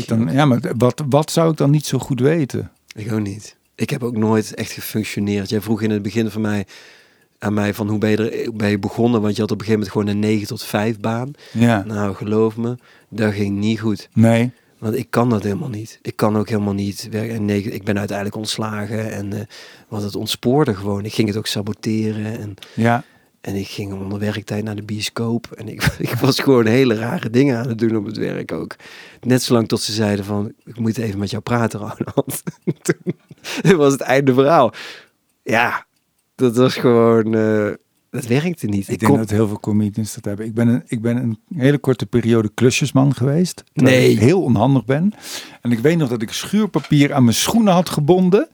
dan, 0.05 0.29
ja, 0.31 0.45
maar 0.45 0.59
wat, 0.77 1.03
wat 1.09 1.31
zou 1.31 1.51
ik 1.51 1.57
dan 1.57 1.71
niet 1.71 1.85
zo 1.85 1.97
goed 1.97 2.19
weten? 2.19 2.71
ik 2.95 3.11
ook 3.11 3.19
niet. 3.19 3.55
Ik 3.75 3.89
heb 3.89 4.03
ook 4.03 4.17
nooit 4.17 4.53
echt 4.53 4.71
gefunctioneerd. 4.71 5.49
Jij 5.49 5.61
vroeg 5.61 5.81
in 5.81 5.91
het 5.91 6.01
begin 6.01 6.29
van 6.31 6.41
mij, 6.41 6.65
aan 7.39 7.53
mij 7.53 7.73
van 7.73 7.87
hoe 7.89 7.97
ben 7.97 8.09
je, 8.09 8.17
er, 8.17 8.45
hoe 8.45 8.55
ben 8.55 8.69
je 8.69 8.79
begonnen? 8.79 9.21
Want 9.21 9.35
je 9.35 9.41
had 9.41 9.51
op 9.51 9.59
een 9.59 9.65
gegeven 9.65 9.87
moment 9.89 10.13
gewoon 10.13 10.23
een 10.23 10.29
9 10.37 10.47
tot 10.47 10.63
5 10.63 10.99
baan. 10.99 11.31
Ja. 11.51 11.83
Nou, 11.87 12.15
geloof 12.15 12.57
me, 12.57 12.77
dat 13.09 13.33
ging 13.33 13.57
niet 13.57 13.79
goed. 13.79 14.09
Nee. 14.13 14.51
Want 14.77 14.95
ik 14.95 15.07
kan 15.09 15.29
dat 15.29 15.43
helemaal 15.43 15.69
niet. 15.69 15.99
Ik 16.01 16.15
kan 16.15 16.37
ook 16.37 16.49
helemaal 16.49 16.73
niet 16.73 17.07
werken. 17.11 17.35
En 17.35 17.45
nee, 17.45 17.61
ik 17.61 17.83
ben 17.83 17.97
uiteindelijk 17.97 18.37
ontslagen. 18.37 19.11
En 19.11 19.33
eh 19.33 19.39
want 19.87 20.03
het 20.03 20.15
ontspoorde 20.15 20.75
gewoon. 20.75 21.05
Ik 21.05 21.13
ging 21.13 21.27
het 21.27 21.37
ook 21.37 21.47
saboteren. 21.47 22.39
En, 22.39 22.53
Ja. 22.75 23.03
en 23.41 23.55
ik 23.55 23.67
ging 23.67 23.93
onder 23.93 24.19
werktijd 24.19 24.63
naar 24.63 24.75
de 24.75 24.83
bioscoop. 24.83 25.51
En 25.51 25.67
ik, 25.67 25.83
ik 25.97 26.09
was 26.13 26.39
gewoon 26.39 26.65
hele 26.65 26.95
rare 26.95 27.29
dingen 27.29 27.57
aan 27.57 27.67
het 27.67 27.77
doen 27.79 27.95
op 27.95 28.05
het 28.05 28.17
werk 28.17 28.51
ook. 28.51 28.75
Net 29.21 29.43
zolang 29.43 29.67
tot 29.67 29.81
ze 29.81 29.91
zeiden 29.91 30.25
van... 30.25 30.53
Ik 30.65 30.79
moet 30.79 30.97
even 30.97 31.19
met 31.19 31.29
jou 31.29 31.43
praten, 31.43 31.79
Ronald. 31.97 32.41
Toen 33.61 33.77
was 33.77 33.91
het 33.91 34.01
einde 34.01 34.33
verhaal. 34.33 34.73
Ja, 35.43 35.85
dat 36.39 36.55
was 36.55 36.75
gewoon... 36.75 37.35
eh, 37.35 37.71
dat 38.11 38.25
werkte 38.25 38.67
niet. 38.67 38.87
Ik 38.87 38.93
Ik 38.93 38.99
denk 38.99 39.17
dat 39.17 39.29
heel 39.29 39.47
veel 39.47 39.59
comedians 39.59 40.13
dat 40.13 40.25
hebben. 40.25 40.45
Ik 40.45 40.53
ben 40.53 40.67
een, 40.67 40.83
ik 40.87 41.01
ben 41.01 41.17
een 41.17 41.39
hele 41.55 41.77
korte 41.77 42.05
periode 42.05 42.51
klusjesman 42.53 43.15
geweest. 43.15 43.63
Nee. 43.73 44.11
Ik 44.11 44.19
heel 44.19 44.41
onhandig 44.43 44.85
ben. 44.85 45.13
En 45.61 45.71
ik 45.71 45.79
weet 45.79 45.97
nog 45.97 46.09
dat 46.09 46.21
ik 46.21 46.31
schuurpapier 46.31 47.13
aan 47.13 47.23
mijn 47.23 47.35
schoenen 47.35 47.73
had 47.73 47.89
gebonden. 47.89 48.47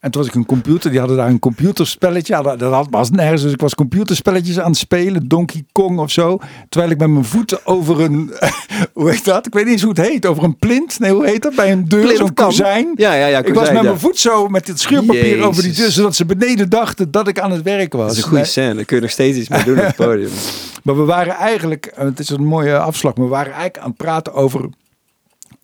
En 0.00 0.10
toen 0.10 0.20
was 0.20 0.30
ik 0.30 0.36
een 0.36 0.46
computer, 0.46 0.90
die 0.90 0.98
hadden 0.98 1.16
daar 1.16 1.28
een 1.28 1.38
computerspelletje. 1.38 2.34
Ja, 2.34 2.42
dat, 2.42 2.58
dat 2.58 2.72
had 2.72 2.86
was 2.90 3.10
nergens, 3.10 3.42
dus 3.42 3.52
ik 3.52 3.60
was 3.60 3.74
computerspelletjes 3.74 4.60
aan 4.60 4.70
het 4.70 4.76
spelen. 4.76 5.28
Donkey 5.28 5.64
Kong 5.72 5.98
of 5.98 6.10
zo. 6.10 6.38
Terwijl 6.68 6.92
ik 6.92 6.98
met 6.98 7.08
mijn 7.08 7.24
voeten 7.24 7.66
over 7.66 8.00
een, 8.00 8.32
hoe 8.92 9.10
heet 9.10 9.24
dat? 9.24 9.46
Ik 9.46 9.54
weet 9.54 9.64
niet 9.64 9.72
eens 9.72 9.82
hoe 9.82 9.92
het 9.92 10.06
heet. 10.06 10.26
Over 10.26 10.44
een 10.44 10.56
plint. 10.56 10.98
Nee, 10.98 11.12
hoe 11.12 11.26
heet 11.26 11.42
dat? 11.42 11.54
Bij 11.54 11.72
een 11.72 11.88
deur, 11.88 12.16
zo'n 12.16 12.34
kozijn. 12.34 12.92
Ja, 12.94 13.14
ja, 13.14 13.26
ja. 13.26 13.38
Ik 13.38 13.54
was 13.54 13.66
met 13.66 13.76
ja. 13.76 13.82
mijn 13.82 13.98
voet 13.98 14.18
zo 14.18 14.48
met 14.48 14.66
dit 14.66 14.80
schuurpapier 14.80 15.42
over 15.42 15.62
die 15.62 15.72
deur, 15.72 15.90
zodat 15.90 16.14
ze 16.14 16.24
beneden 16.24 16.68
dachten 16.68 17.10
dat 17.10 17.28
ik 17.28 17.40
aan 17.40 17.50
het 17.50 17.62
werk 17.62 17.92
was. 17.92 18.02
Dat 18.06 18.10
is 18.12 18.16
een 18.16 18.22
goede 18.22 18.36
Nee. 18.36 18.50
scène. 18.50 18.74
Daar 18.74 18.84
kun 18.84 18.96
je 18.96 19.02
nog 19.02 19.10
steeds 19.10 19.38
iets 19.38 19.48
mee 19.48 19.64
doen 19.64 19.78
op 19.78 19.84
het 19.84 19.96
podium. 19.96 20.30
Maar 20.82 20.96
we 20.96 21.04
waren 21.04 21.34
eigenlijk, 21.34 21.86
en 21.86 22.06
het 22.06 22.18
is 22.18 22.28
een 22.28 22.44
mooie 22.44 22.78
afslag, 22.78 23.14
maar 23.14 23.24
we 23.24 23.30
waren 23.30 23.52
eigenlijk 23.52 23.78
aan 23.78 23.88
het 23.88 23.96
praten 23.96 24.32
over 24.32 24.68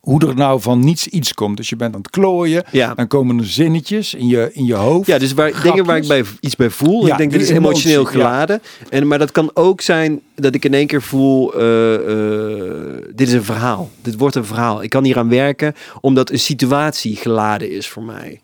hoe 0.07 0.27
er 0.27 0.35
nou 0.35 0.61
van 0.61 0.81
niets 0.81 1.07
iets 1.07 1.35
komt. 1.35 1.57
Dus 1.57 1.69
je 1.69 1.77
bent 1.77 1.95
aan 1.95 2.01
het 2.01 2.11
klooien, 2.11 2.65
Ja. 2.71 2.95
dan 2.95 3.07
komen 3.07 3.39
er 3.39 3.47
zinnetjes 3.47 4.15
in 4.15 4.27
je, 4.27 4.51
in 4.53 4.65
je 4.65 4.75
hoofd. 4.75 5.07
Ja, 5.07 5.19
dus 5.19 5.33
waar, 5.33 5.63
dingen 5.63 5.85
waar 5.85 5.97
ik 5.97 6.07
bij, 6.09 6.25
iets 6.41 6.57
bij 6.57 6.71
voel. 6.71 7.07
Ja, 7.07 7.13
ik 7.13 7.19
denk, 7.19 7.31
dit 7.31 7.41
is 7.41 7.51
emotioneel 7.51 8.01
emotie, 8.01 8.19
ja. 8.19 8.25
geladen. 8.25 8.63
En, 8.89 9.07
maar 9.07 9.19
dat 9.19 9.33
kan 9.33 9.51
ook 9.55 9.81
zijn 9.81 10.21
dat 10.35 10.55
ik 10.55 10.65
in 10.65 10.75
één 10.75 10.87
keer 10.87 11.03
voel, 11.03 11.55
eh, 11.55 11.95
eh, 11.95 13.03
dit 13.15 13.29
is 13.29 13.35
een 13.35 13.45
verhaal. 13.45 13.91
Dit 14.03 14.19
wordt 14.19 14.35
een 14.35 14.45
verhaal. 14.45 14.83
Ik 14.83 14.91
kan 14.91 15.05
hier 15.05 15.19
aan 15.19 15.29
werken 15.29 15.75
omdat 16.01 16.31
een 16.31 16.39
situatie 16.39 17.17
geladen 17.17 17.71
is 17.71 17.89
voor 17.89 18.03
mij. 18.03 18.41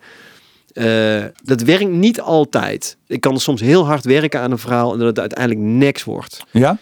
Eh, 0.73 1.25
dat 1.45 1.61
werkt 1.63 1.91
niet 1.91 2.21
altijd. 2.21 2.97
Ik 3.07 3.21
kan 3.21 3.41
soms 3.41 3.61
heel 3.61 3.87
hard 3.87 4.05
werken 4.05 4.41
aan 4.41 4.51
een 4.51 4.59
verhaal 4.59 4.93
en 4.93 4.99
dat 4.99 5.09
het 5.09 5.19
uiteindelijk 5.19 5.61
niks 5.61 6.05
wordt. 6.05 6.45
Ja? 6.51 6.79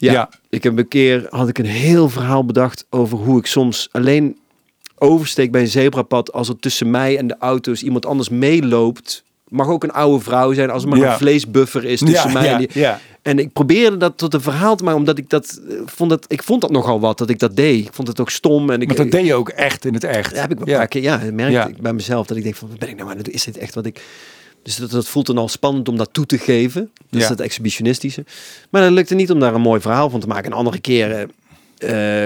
Ja. 0.00 0.12
Ja. 0.12 0.28
Ik 0.48 0.62
heb 0.62 0.78
een 0.78 0.88
keer 0.88 1.26
had 1.30 1.48
ik 1.48 1.58
een 1.58 1.64
heel 1.66 2.08
verhaal 2.08 2.44
bedacht 2.44 2.86
over 2.90 3.18
hoe 3.18 3.38
ik 3.38 3.46
soms 3.46 3.88
alleen 3.92 4.36
oversteek 4.98 5.50
bij 5.50 5.60
een 5.60 5.68
zebrapad 5.68 6.32
als 6.32 6.48
er 6.48 6.58
tussen 6.58 6.90
mij 6.90 7.18
en 7.18 7.26
de 7.26 7.36
auto's 7.38 7.82
iemand 7.82 8.06
anders 8.06 8.28
meeloopt. 8.28 9.22
Mag 9.48 9.68
ook 9.68 9.82
een 9.84 9.92
oude 9.92 10.24
vrouw 10.24 10.52
zijn 10.52 10.70
als 10.70 10.82
er 10.82 10.88
maar 10.88 10.98
Ja. 10.98 11.12
een 11.12 11.18
vleesbuffer 11.18 11.84
is 11.84 11.98
tussen 11.98 12.26
ja, 12.28 12.32
mij 12.32 12.44
ja, 12.44 12.52
en 12.52 12.58
die. 12.58 12.68
ja. 12.72 13.00
En 13.22 13.38
ik 13.38 13.52
probeerde 13.52 13.96
dat 13.96 14.18
tot 14.18 14.34
een 14.34 14.40
verhaal 14.40 14.76
te 14.76 14.84
maken, 14.84 14.98
omdat 15.00 15.18
ik 15.18 15.30
dat 15.30 15.60
eh, 15.68 15.76
vond 15.86 16.10
dat 16.10 16.24
ik 16.28 16.42
vond 16.42 16.60
dat 16.60 16.70
nogal 16.70 17.00
wat 17.00 17.18
dat 17.18 17.30
ik 17.30 17.38
dat 17.38 17.56
deed. 17.56 17.86
Ik 17.86 17.92
vond 17.92 18.08
het 18.08 18.20
ook 18.20 18.30
stom 18.30 18.70
en 18.70 18.80
ik 18.80 18.86
Maar 18.86 18.96
dat 18.96 19.10
deed 19.10 19.26
je 19.26 19.34
ook 19.34 19.48
echt 19.48 19.84
in 19.84 19.94
het 19.94 20.04
echt. 20.04 20.34
ja, 20.34 20.40
heb 20.40 20.50
ik 20.52 20.58
wel 20.58 20.68
Ja. 20.68 20.86
keer, 20.86 21.02
ja, 21.02 21.20
merkte 21.32 21.70
ik 21.70 21.80
bij 21.80 21.92
mezelf 21.92 22.26
dat 22.26 22.36
ik 22.36 22.42
denk 22.42 22.54
van, 22.54 22.68
wat 22.68 22.78
ben 22.78 22.88
ik 22.88 22.96
nou 22.96 23.10
aan 23.10 23.16
het 23.16 23.24
doen? 23.24 23.34
Is 23.34 23.44
dit 23.44 23.58
echt 23.58 23.74
wat 23.74 23.86
ik... 23.86 24.00
Dus 24.62 24.76
dat, 24.76 24.90
dat 24.90 25.08
voelt 25.08 25.26
dan 25.26 25.38
al 25.38 25.48
spannend 25.48 25.88
om 25.88 25.96
dat 25.96 26.08
toe 26.12 26.26
te 26.26 26.38
geven. 26.38 26.90
Dus 27.10 27.22
Ja. 27.22 27.28
dat 27.28 27.40
exhibitionistische. 27.40 28.24
Maar 28.70 28.82
dat 28.82 28.90
lukte 28.90 29.14
niet 29.14 29.30
om 29.30 29.40
daar 29.40 29.54
een 29.54 29.60
mooi 29.60 29.80
verhaal 29.80 30.10
van 30.10 30.20
te 30.20 30.26
maken. 30.26 30.50
Een 30.50 30.56
andere 30.56 30.80
keer 30.80 31.10
eh, 31.10 31.26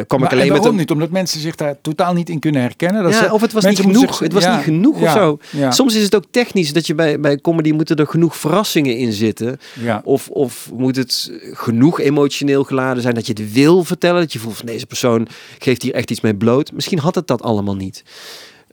kwam 0.07 0.21
Maar 0.21 0.33
ik 0.33 0.39
alleen 0.39 0.47
en 0.47 0.53
met 0.53 0.65
een... 0.65 0.75
niet? 0.77 0.91
Omdat 0.91 1.11
mensen 1.11 1.41
zich 1.41 1.55
daar 1.55 1.77
totaal 1.81 2.15
niet 2.15 2.29
in 2.29 2.39
kunnen 2.39 2.61
herkennen. 2.61 3.03
Dat 3.03 3.13
Ja, 3.13 3.19
ze- 3.19 3.33
of 3.33 3.41
het 3.41 3.53
was 3.53 3.65
niet 3.65 3.77
mensen 3.77 3.93
genoeg. 3.95 4.11
zich- 4.11 4.19
Het 4.19 4.33
was 4.33 4.43
ja, 4.43 4.55
niet 4.57 4.65
genoeg 4.65 5.01
ja, 5.01 5.05
of 5.31 5.41
zo. 5.53 5.69
Soms 5.71 5.95
is 5.95 6.03
het 6.03 6.15
ook 6.15 6.25
technisch 6.31 6.73
dat 6.73 6.87
je 6.87 6.95
bij, 6.95 7.21
bij 7.21 7.37
comedy 7.39 7.73
moeten 7.73 7.97
er 7.97 8.07
genoeg 8.07 8.37
verrassingen 8.37 8.97
in 8.97 9.13
zitten. 9.13 9.59
Of, 10.05 10.29
of 10.29 10.71
moet 10.75 10.97
het 10.97 11.33
genoeg 11.53 12.01
emotioneel 12.01 12.65
geladen 12.65 13.03
zijn 13.03 13.15
dat 13.15 13.27
je 13.27 13.33
het 13.33 13.53
wil 13.53 13.85
vertellen. 13.85 14.21
Dat 14.21 14.33
je 14.33 14.39
voelt 14.39 14.57
van 14.57 14.67
deze 14.67 14.87
persoon 14.87 15.27
geeft 15.59 15.83
hier 15.83 15.95
echt 15.95 16.11
iets 16.11 16.21
mee 16.21 16.35
bloot. 16.35 16.73
Misschien 16.73 16.99
had 16.99 17.15
het 17.15 17.27
dat 17.27 17.43
allemaal 17.43 17.77
niet. 17.77 18.03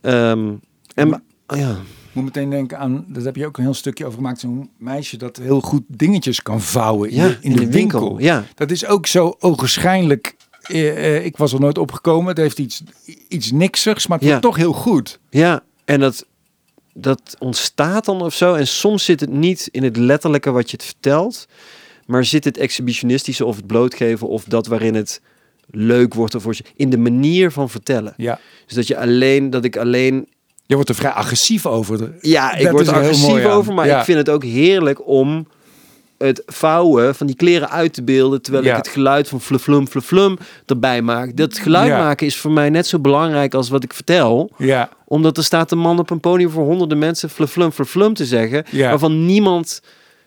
Ehm, 0.00 0.48
en, 0.94 1.08
Maar- 1.08 1.20
ja. 1.46 1.76
Ik 2.12 2.18
moet 2.20 2.24
meteen 2.34 2.50
denken 2.50 2.78
aan, 2.78 3.04
dat 3.08 3.24
heb 3.24 3.36
je 3.36 3.46
ook 3.46 3.56
een 3.56 3.62
heel 3.62 3.74
stukje 3.74 4.04
over 4.04 4.16
gemaakt, 4.16 4.40
zo'n 4.40 4.70
meisje 4.78 5.16
dat 5.16 5.36
heel 5.36 5.60
goed 5.60 5.82
dingetjes 5.86 6.42
kan 6.42 6.60
vouwen 6.60 7.10
in, 7.10 7.16
Ja, 7.16 7.28
de, 7.28 7.36
in, 7.40 7.56
de, 7.56 7.66
winkel. 7.70 8.18
Ja, 8.20 8.44
Dat 8.54 8.70
is 8.70 8.86
ook 8.86 9.06
zo 9.06 9.36
ogenschijnlijk. 9.38 10.34
eh, 10.62 11.16
eh, 11.16 11.24
ik 11.24 11.36
was 11.36 11.52
er 11.52 11.60
nooit 11.60 11.78
opgekomen. 11.78 12.28
Het 12.28 12.36
heeft 12.36 12.58
iets, 12.58 12.82
iets 13.28 13.50
niksigs, 13.52 14.06
maar 14.06 14.18
het 14.18 14.26
Ja. 14.26 14.32
wordt 14.32 14.46
toch 14.46 14.56
heel 14.56 14.72
goed. 14.72 15.18
ja. 15.30 15.62
en 15.84 16.00
dat, 16.00 16.26
dat 16.94 17.36
ontstaat 17.38 18.04
dan 18.04 18.22
of 18.22 18.34
zo. 18.34 18.54
En 18.54 18.66
soms 18.66 19.04
zit 19.04 19.20
het 19.20 19.30
niet 19.30 19.68
in 19.70 19.82
het 19.82 19.96
letterlijke 19.96 20.50
wat 20.50 20.70
je 20.70 20.76
het 20.76 20.86
vertelt. 20.86 21.46
Maar 22.06 22.24
zit 22.24 22.44
het 22.44 22.56
exhibitionistische 22.58 23.44
of 23.44 23.56
het 23.56 23.66
blootgeven 23.66 24.28
of 24.28 24.44
dat 24.44 24.66
waarin 24.66 24.94
het 24.94 25.20
leuk 25.70 26.14
wordt 26.14 26.34
of 26.34 26.46
in 26.76 26.90
de 26.90 26.98
manier 26.98 27.50
van 27.50 27.70
vertellen. 27.70 28.14
Ja. 28.16 28.40
Dus 28.66 28.74
dat 28.74 28.86
je 28.86 28.98
alleen, 28.98 29.50
dat 29.50 29.64
ik 29.64 29.76
alleen 29.76 30.28
Je 30.66 30.74
wordt 30.74 30.88
er 30.88 30.94
vrij 30.94 31.10
agressief 31.10 31.66
over. 31.66 32.12
Ja, 32.20 32.54
ik 32.56 32.62
Dat 32.64 32.72
word 32.72 32.86
er 32.86 32.94
agressief 32.94 33.26
mooi 33.28 33.46
over, 33.46 33.74
maar 33.74 33.86
Ja. 33.86 33.98
ik 33.98 34.04
vind 34.04 34.18
het 34.18 34.28
ook 34.30 34.44
heerlijk 34.44 35.06
om 35.08 35.46
het 36.18 36.42
vouwen 36.46 37.14
van 37.14 37.26
die 37.26 37.36
kleren 37.36 37.70
uit 37.70 37.92
te 37.92 38.02
beelden, 38.02 38.42
terwijl 38.42 38.64
Ja. 38.64 38.70
ik 38.70 38.76
het 38.76 38.88
geluid 38.88 39.28
van 39.28 39.40
fluflum 39.40 39.86
fluflum 39.86 40.36
erbij 40.66 41.02
maak. 41.02 41.36
Dat 41.36 41.58
geluid 41.58 41.88
Ja. 41.88 41.98
maken 41.98 42.26
is 42.26 42.36
voor 42.36 42.50
mij 42.50 42.70
net 42.70 42.86
zo 42.86 42.98
belangrijk 42.98 43.54
als 43.54 43.68
wat 43.68 43.84
ik 43.84 43.92
vertel, 43.94 44.50
Ja, 44.58 44.88
omdat 45.04 45.36
er 45.36 45.44
staat 45.44 45.70
een 45.72 45.78
man 45.78 45.98
op 45.98 46.10
een 46.10 46.20
podium 46.20 46.50
voor 46.50 46.64
honderden 46.64 46.98
mensen 46.98 47.30
fluflum 47.30 47.70
fluflum 47.72 48.14
te 48.14 48.26
zeggen, 48.26 48.64
waarvan 48.72 49.26
niemand 49.26 49.80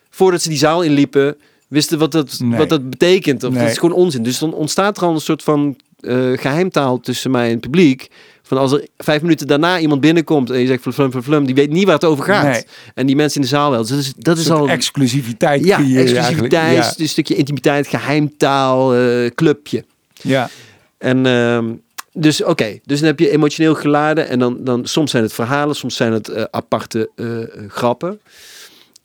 voordat 0.10 0.41
ze 0.41 0.50
die 0.50 0.58
zaal 0.58 0.82
inliepen 0.82 1.36
wisten 1.67 2.00
wat 2.00 2.12
dat, 2.12 2.39
Nee. 2.39 2.58
wat 2.58 2.69
dat 2.69 2.89
betekent. 2.89 3.43
Of 3.43 3.52
Nee. 3.52 3.62
dat 3.62 3.69
is 3.71 3.78
gewoon 3.78 3.95
onzin. 3.95 4.24
Dus 4.24 4.39
dan 4.39 4.54
ontstaat 4.54 4.98
er 4.98 5.04
al 5.04 5.13
een 5.13 5.19
soort 5.21 5.43
van 5.43 5.76
eh, 6.00 6.32
geheimtaal 6.36 7.00
tussen 7.00 7.32
mij 7.32 7.45
en 7.45 7.52
het 7.52 7.60
publiek. 7.62 8.08
Van 8.47 8.58
als 8.58 8.71
er 8.71 8.88
vijf 8.97 9.21
minuten 9.21 9.47
daarna 9.47 9.79
iemand 9.79 10.01
binnenkomt 10.01 10.49
en 10.49 10.60
je 10.60 10.67
zegt 10.67 10.81
flum 10.81 11.12
flum 11.12 11.23
flum, 11.23 11.45
die 11.45 11.55
weet 11.55 11.71
niet 11.71 11.84
waar 11.86 11.93
het 11.93 12.03
over 12.03 12.23
gaat. 12.23 12.43
Nee. 12.43 12.63
En 12.93 13.05
die 13.05 13.15
mensen 13.15 13.36
in 13.36 13.41
de 13.41 13.53
zaal 13.53 13.71
wel. 13.71 13.86
Dus 13.86 14.13
dat 14.17 14.38
is, 14.38 14.49
al 14.49 14.69
exclusiviteit. 14.69 15.65
ja, 15.65 15.77
exclusiviteit, 15.77 16.53
eigenlijk. 16.53 16.99
een 16.99 17.10
stukje 17.10 17.36
intimiteit, 17.36 17.88
geheimtaal, 17.88 18.95
eh, 18.95 19.29
clubje. 19.36 19.84
Ja. 20.21 20.31
ja. 20.31 20.49
En 20.97 21.25
ehm, 21.25 21.73
dus 22.13 22.43
oké, 22.43 22.79
dus 22.84 22.99
dan 22.99 23.08
heb 23.08 23.19
je 23.19 23.29
emotioneel 23.29 23.75
geladen 23.75 24.27
en 24.27 24.39
dan, 24.39 24.58
dan 24.63 24.86
soms 24.86 25.12
zijn 25.12 25.23
het 25.23 25.34
verhalen, 25.34 25.75
soms 25.75 25.95
zijn 25.95 26.12
het 26.12 26.29
eh, 26.29 26.43
aparte 26.51 27.10
eh, 27.15 27.27
grappen. 27.67 28.19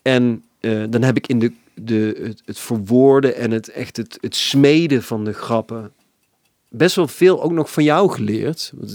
En 0.03 0.45
dan 0.89 1.03
heb 1.03 1.17
ik 1.17 1.27
in 1.27 1.39
de, 1.39 1.53
de, 1.75 2.21
het, 2.23 2.43
het 2.45 2.59
verwoorden 2.59 3.37
en 3.37 3.51
het 3.51 3.69
echt 3.69 3.97
het, 3.97 4.19
het 4.21 4.37
smeden 4.37 5.03
van 5.03 5.25
de 5.25 5.33
grappen 5.33 5.93
best 6.71 6.97
wel 6.97 7.09
veel 7.09 7.43
ook 7.43 7.53
nog 7.53 7.73
van 7.73 7.85
jou 7.85 8.11
geleerd. 8.11 8.73
Het 8.81 8.91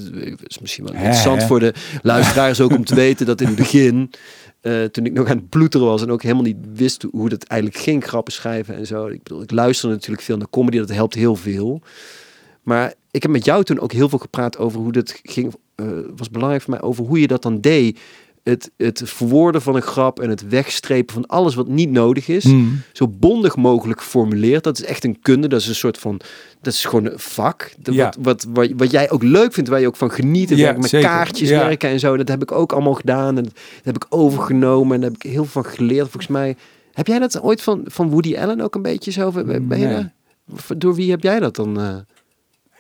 is 0.48 0.60
misschien 0.60 0.84
wel 0.84 0.94
interessant 0.94 1.44
voor 1.48 1.60
de 1.60 1.74
luisteraars 2.02 2.62
ook 2.62 2.72
om 2.72 2.86
te 2.86 2.96
weten 3.06 3.26
dat 3.26 3.42
in 3.42 3.48
het 3.48 3.56
begin, 3.56 4.12
eh, 4.62 4.84
toen 4.84 5.06
ik 5.06 5.14
nog 5.14 5.30
aan 5.30 5.38
het 5.38 5.50
ploeteren 5.50 5.88
was 5.88 6.02
en 6.02 6.12
ook 6.12 6.22
helemaal 6.22 6.44
niet 6.44 6.58
wist 6.74 7.06
hoe- 7.12 7.30
dat 7.30 7.44
eigenlijk 7.44 7.82
ging, 7.82 8.04
grappen 8.06 8.34
schrijven 8.34 8.76
en 8.76 8.86
zo. 8.88 9.08
Ik 9.08 9.24
bedoel, 9.24 9.42
ik 9.42 9.52
luisterde 9.52 9.96
natuurlijk 9.96 10.24
veel 10.24 10.38
naar 10.38 10.50
comedy, 10.50 10.78
dat 10.78 10.90
helpt 10.92 11.14
heel 11.14 11.36
veel. 11.36 11.82
Maar 12.64 12.94
ik 13.12 13.22
heb 13.22 13.32
met 13.32 13.46
jou 13.46 13.64
toen 13.64 13.80
ook 13.80 13.92
heel 13.92 14.10
veel 14.10 14.20
gepraat 14.20 14.58
over 14.58 14.80
hoe 14.80 14.92
dat 14.92 15.20
ging. 15.24 15.54
eh, 15.76 15.86
was 16.16 16.30
belangrijk 16.30 16.62
voor 16.64 16.72
mij 16.74 16.82
over 16.82 17.06
hoe 17.06 17.20
je 17.20 17.28
dat 17.28 17.42
dan 17.42 17.62
deed. 17.62 18.00
Het, 18.45 18.71
het 18.77 19.01
verwoorden 19.05 19.62
van 19.62 19.75
een 19.75 19.81
grap 19.81 20.19
en 20.19 20.29
het 20.29 20.47
wegstrepen 20.47 21.13
van 21.13 21.25
alles 21.25 21.55
wat 21.55 21.67
niet 21.67 21.91
nodig 21.91 22.27
is. 22.27 22.43
Mm. 22.43 22.81
Zo 22.91 23.08
bondig 23.08 23.55
mogelijk 23.55 24.01
geformuleerd. 24.01 24.63
Dat 24.63 24.77
is 24.79 24.85
echt 24.85 25.04
een 25.04 25.19
kunde. 25.21 25.48
Dat 25.48 25.62
is 25.62 25.67
een 25.67 25.75
soort 25.75 25.98
van. 25.98 26.19
Dat 26.62 26.73
is 26.73 26.85
gewoon 26.85 27.06
een 27.06 27.19
vak. 27.19 27.71
Dat, 27.79 27.93
Ja. 27.93 28.04
wat, 28.06 28.17
wat, 28.21 28.46
wat, 28.54 28.69
wat 28.77 28.91
jij 28.91 29.12
ook 29.12 29.23
leuk 29.23 29.54
vindt, 29.54 29.69
waar 29.69 29.79
je 29.79 29.87
ook 29.87 29.96
van 29.96 30.12
geniet. 30.12 30.52
En 30.52 30.58
Ja, 30.58 30.71
met 30.71 30.89
zeker. 30.89 31.10
kaartjes 31.10 31.50
Ja. 31.50 31.60
werken 31.67 31.89
en 31.89 32.00
zo. 32.00 32.17
Dat 32.17 32.27
heb 32.27 32.41
ik 32.41 32.52
ook 32.52 32.71
allemaal 32.73 32.93
gedaan. 32.93 33.37
En 33.37 33.43
dat 33.43 33.54
heb 33.83 33.96
ik 33.96 34.06
overgenomen. 34.10 34.96
En 34.96 35.02
daar 35.02 35.10
heb 35.12 35.23
ik 35.23 35.31
heel 35.31 35.46
veel 35.46 35.62
van 35.63 35.71
geleerd. 35.71 36.02
Volgens 36.10 36.27
mij. 36.27 36.56
Heb 36.93 37.08
jij 37.08 37.19
dat 37.19 37.41
ooit 37.41 37.62
van, 37.62 37.81
van 37.85 38.10
Woody 38.10 38.37
Allen 38.37 38.62
ook 38.62 38.75
een 38.75 38.81
beetje 38.81 39.12
zo? 39.12 39.31
Ben 39.31 39.79
je 39.79 39.85
Nee. 39.87 40.06
Door 40.77 40.96
wie 40.96 41.10
heb 41.12 41.21
jij 41.23 41.39
dat 41.39 41.56
dan? 41.56 42.06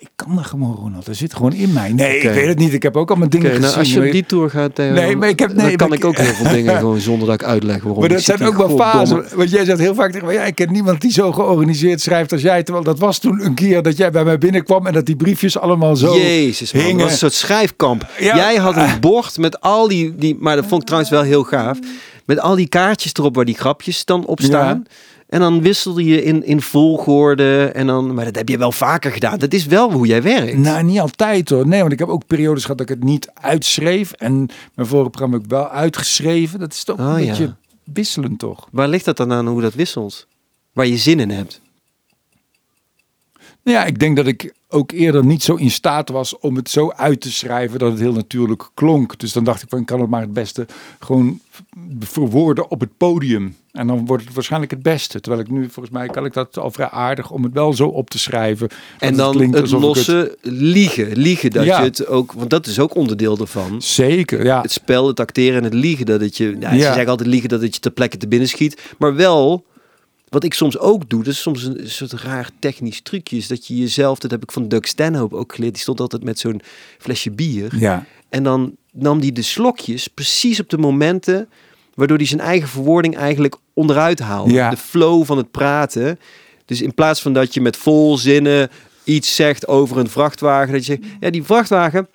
Eh? 0.05 0.11
Ik 0.17 0.25
kan 0.25 0.35
dat 0.35 0.45
gewoon, 0.45 0.75
Ronald. 0.75 1.05
Dat 1.05 1.15
zit 1.15 1.33
gewoon 1.35 1.53
in 1.53 1.73
mij. 1.73 1.93
Nee, 1.93 2.17
ik 2.17 2.29
weet 2.33 2.47
het 2.47 2.57
niet. 2.57 2.73
Ik 2.73 2.83
heb 2.83 2.97
ook 2.97 3.09
al 3.09 3.15
mijn 3.15 3.29
dingen 3.29 3.49
Oké, 3.51 3.59
nou, 3.59 3.73
gezien. 3.73 3.95
als 3.97 4.05
je 4.05 4.11
die 4.11 4.25
tour 4.25 4.49
gaat, 4.49 4.75
Theo, 4.75 4.91
Nee, 4.93 5.09
dan- 5.09 5.17
maar 5.17 5.29
ik 5.29 5.39
heb- 5.39 5.55
dan 5.55 5.65
nee, 5.65 5.75
kan 5.75 5.89
maar 5.89 5.97
ik 5.97 6.03
ik- 6.03 6.09
ook 6.09 6.17
heel 6.17 6.33
veel 6.33 6.49
dingen 6.51 6.77
gewoon 6.83 6.99
zonder 6.99 7.27
dat 7.27 7.41
ik 7.41 7.47
uitleg 7.47 7.75
waarom. 7.83 7.95
Maar 8.01 8.09
Ik 8.09 8.15
dat 8.15 8.23
zit 8.23 8.37
zijn 8.37 8.49
ook 8.49 8.57
wel 8.57 8.77
fasen. 8.77 9.25
Want 9.35 9.49
jij 9.49 9.65
zegt 9.65 9.79
heel 9.79 9.95
vaak 9.95 10.11
tegen 10.11 10.25
mij, 10.25 10.35
ja, 10.35 10.43
ik 10.43 10.55
ken 10.55 10.71
niemand 10.71 11.01
die 11.01 11.11
zo 11.11 11.31
georganiseerd 11.31 12.01
schrijft 12.01 12.31
als 12.31 12.41
jij. 12.41 12.63
Terwijl 12.63 12.85
dat 12.85 12.99
was 12.99 13.19
toen 13.19 13.45
een 13.45 13.53
keer 13.53 13.81
dat 13.83 13.97
jij 13.97 14.11
bij 14.11 14.23
mij 14.23 14.37
binnenkwam 14.37 14.87
en 14.87 14.93
dat 14.93 15.05
die 15.05 15.15
briefjes 15.15 15.57
allemaal 15.57 15.95
zo 15.95 16.15
Jezus, 16.17 16.71
man. 16.73 16.81
hingen. 16.83 16.97
Dat 16.97 17.03
was 17.05 17.13
een 17.13 17.29
soort 17.31 17.33
schrijfkamp. 17.33 18.07
Ja. 18.19 18.35
Jij 18.35 18.55
had 18.55 18.75
een 18.75 18.99
bord 18.99 19.37
met 19.37 19.61
al 19.61 19.87
die, 19.87 20.15
die... 20.15 20.37
Maar 20.39 20.55
dat 20.55 20.65
vond 20.65 20.79
ik 20.81 20.85
trouwens 20.87 21.11
wel 21.13 21.23
heel 21.23 21.43
gaaf. 21.43 21.79
Met 22.25 22.39
al 22.39 22.55
die 22.55 22.67
kaartjes 22.67 23.13
erop 23.13 23.35
waar 23.35 23.45
die 23.45 23.55
grapjes 23.57 24.05
dan 24.05 24.25
op 24.25 24.39
staan. 24.41 24.85
En 25.27 25.39
dan 25.39 25.61
wisselde 25.61 26.03
je 26.03 26.23
in, 26.23 26.45
in 26.45 26.61
volgorde. 26.61 27.65
En 27.65 27.87
dan, 27.87 28.13
maar 28.13 28.25
dat 28.25 28.35
heb 28.35 28.49
je 28.49 28.57
wel 28.57 28.71
vaker 28.71 29.11
gedaan. 29.11 29.39
Dat 29.39 29.53
is 29.53 29.65
wel 29.65 29.91
hoe 29.91 30.07
jij 30.07 30.21
werkt. 30.21 30.57
Nou, 30.57 30.83
niet 30.83 30.99
altijd 30.99 31.49
hoor. 31.49 31.67
Nee, 31.67 31.79
want 31.79 31.91
ik 31.93 31.99
heb 31.99 32.07
ook 32.07 32.27
periodes 32.27 32.61
gehad 32.61 32.77
dat 32.77 32.89
ik 32.89 32.95
het 32.95 33.03
niet 33.03 33.29
uitschreef. 33.33 34.11
En 34.11 34.49
mijn 34.75 34.87
vorige 34.87 35.09
programma 35.09 35.35
heb 35.35 35.45
ik 35.45 35.51
wel 35.51 35.69
uitgeschreven. 35.69 36.59
Dat 36.59 36.73
is 36.73 36.83
toch 36.83 36.99
Oh, 36.99 37.05
een 37.05 37.23
ja. 37.23 37.29
beetje 37.29 37.55
wisselend 37.83 38.39
toch? 38.39 38.67
Waar 38.71 38.87
ligt 38.87 39.05
dat 39.05 39.17
dan 39.17 39.31
aan 39.33 39.47
hoe 39.47 39.61
dat 39.61 39.73
wisselt? 39.73 40.27
Waar 40.73 40.87
je 40.87 40.97
zin 40.97 41.19
in 41.19 41.29
hebt. 41.29 41.61
Nou 43.65 43.77
ja, 43.77 43.85
ik 43.85 43.99
denk 43.99 44.15
dat 44.15 44.27
ik 44.27 44.53
ook 44.69 44.91
eerder 44.91 45.25
niet 45.25 45.43
zo 45.43 45.55
in 45.55 45.71
staat 45.71 46.09
was 46.09 46.39
om 46.39 46.55
het 46.55 46.69
zo 46.69 46.91
uit 46.91 47.21
te 47.21 47.31
schrijven 47.31 47.79
dat 47.79 47.91
het 47.91 47.99
heel 47.99 48.13
natuurlijk 48.13 48.69
klonk. 48.73 49.19
Dus 49.19 49.33
dan 49.33 49.43
dacht 49.43 49.61
ik 49.61 49.69
van, 49.69 49.79
ik 49.79 49.85
kan 49.85 49.99
het 50.01 50.09
maar 50.09 50.21
het 50.21 50.33
beste 50.33 50.65
gewoon 50.99 51.39
verwoorden 51.99 52.71
op 52.71 52.79
het 52.79 52.97
podium. 52.97 53.55
En 53.71 53.87
dan 53.87 54.05
wordt 54.05 54.23
het 54.23 54.33
waarschijnlijk 54.33 54.71
het 54.71 54.81
beste. 54.83 55.19
Terwijl 55.19 55.43
ik 55.43 55.51
nu, 55.51 55.69
volgens 55.69 55.95
mij 55.95 56.07
kan 56.07 56.25
ik 56.25 56.33
dat 56.33 56.57
al 56.57 56.71
vrij 56.71 56.89
aardig 56.89 57.31
om 57.31 57.43
het 57.43 57.53
wel 57.53 57.73
zo 57.73 57.87
op 57.87 58.09
te 58.09 58.19
schrijven. 58.19 58.69
En 58.99 59.15
dan 59.15 59.41
het 59.41 59.55
ik 59.55 59.71
losse 59.71 60.37
liegen. 60.41 61.17
Liegen 61.17 61.51
dat 61.51 61.65
Ja. 61.65 61.79
je 61.79 61.85
het 61.85 62.07
ook... 62.07 62.31
Want 62.31 62.49
dat 62.49 62.67
is 62.67 62.79
ook 62.79 62.95
onderdeel 62.95 63.37
ervan. 63.37 63.81
Zeker, 63.81 64.45
ja. 64.45 64.61
Het 64.61 64.71
spel, 64.71 65.07
het 65.07 65.19
acteren 65.19 65.57
en 65.57 65.63
het 65.63 65.73
liegen. 65.73 66.05
Dat 66.05 66.21
het 66.21 66.37
je... 66.37 66.55
Nou, 66.59 66.73
Ze 66.73 66.79
Ja. 66.79 66.85
zeggen 66.93 67.07
altijd 67.07 67.29
liegen 67.29 67.49
dat 67.49 67.61
het 67.61 67.73
je 67.73 67.79
ter 67.81 67.91
plekke 67.91 68.17
te 68.17 68.27
binnen 68.27 68.47
schiet. 68.49 68.81
Maar 68.97 69.15
wel... 69.15 69.65
Wat 70.29 70.43
ik 70.43 70.53
soms 70.53 70.77
ook 70.77 71.09
doe, 71.09 71.23
dat 71.23 71.33
is 71.33 71.41
soms 71.41 71.63
een 71.63 71.89
soort 71.89 72.11
raar 72.13 72.49
technisch 72.59 73.01
trucje, 73.01 73.37
is 73.37 73.47
dat 73.47 73.67
je 73.67 73.77
jezelf, 73.77 74.19
dat 74.19 74.31
heb 74.31 74.43
ik 74.43 74.51
van 74.51 74.67
Doug 74.67 74.87
Stanhope 74.87 75.35
ook 75.35 75.53
geleerd, 75.53 75.73
die 75.73 75.81
stond 75.81 75.99
altijd 75.99 76.23
met 76.23 76.39
zo'n 76.39 76.61
flesje 76.97 77.31
bier. 77.31 77.75
Ja, 77.79 78.05
En 78.29 78.43
dan 78.43 78.75
nam 78.91 79.19
hij 79.19 79.31
de 79.31 79.41
slokjes 79.41 80.07
precies 80.07 80.59
op 80.59 80.69
de 80.69 80.77
momenten 80.77 81.49
waardoor 81.93 82.17
hij 82.17 82.25
zijn 82.25 82.41
eigen 82.41 82.67
verwoording 82.67 83.17
eigenlijk 83.17 83.55
onderuit 83.73 84.19
haalde. 84.19 84.53
Ja. 84.53 84.69
De 84.69 84.77
flow 84.77 85.25
van 85.25 85.37
het 85.37 85.51
praten. 85.51 86.19
Dus 86.65 86.81
in 86.81 86.93
plaats 86.93 87.21
van 87.21 87.33
dat 87.33 87.53
je 87.53 87.61
met 87.61 87.77
vol 87.77 88.17
zinnen 88.17 88.69
iets 89.03 89.35
zegt 89.35 89.67
over 89.67 89.97
een 89.97 90.09
vrachtwagen, 90.09 90.73
dat 90.73 90.85
je 90.85 90.97
zegt, 90.97 91.13
ja, 91.19 91.29
die 91.29 91.43
vrachtwagen, 91.43 92.07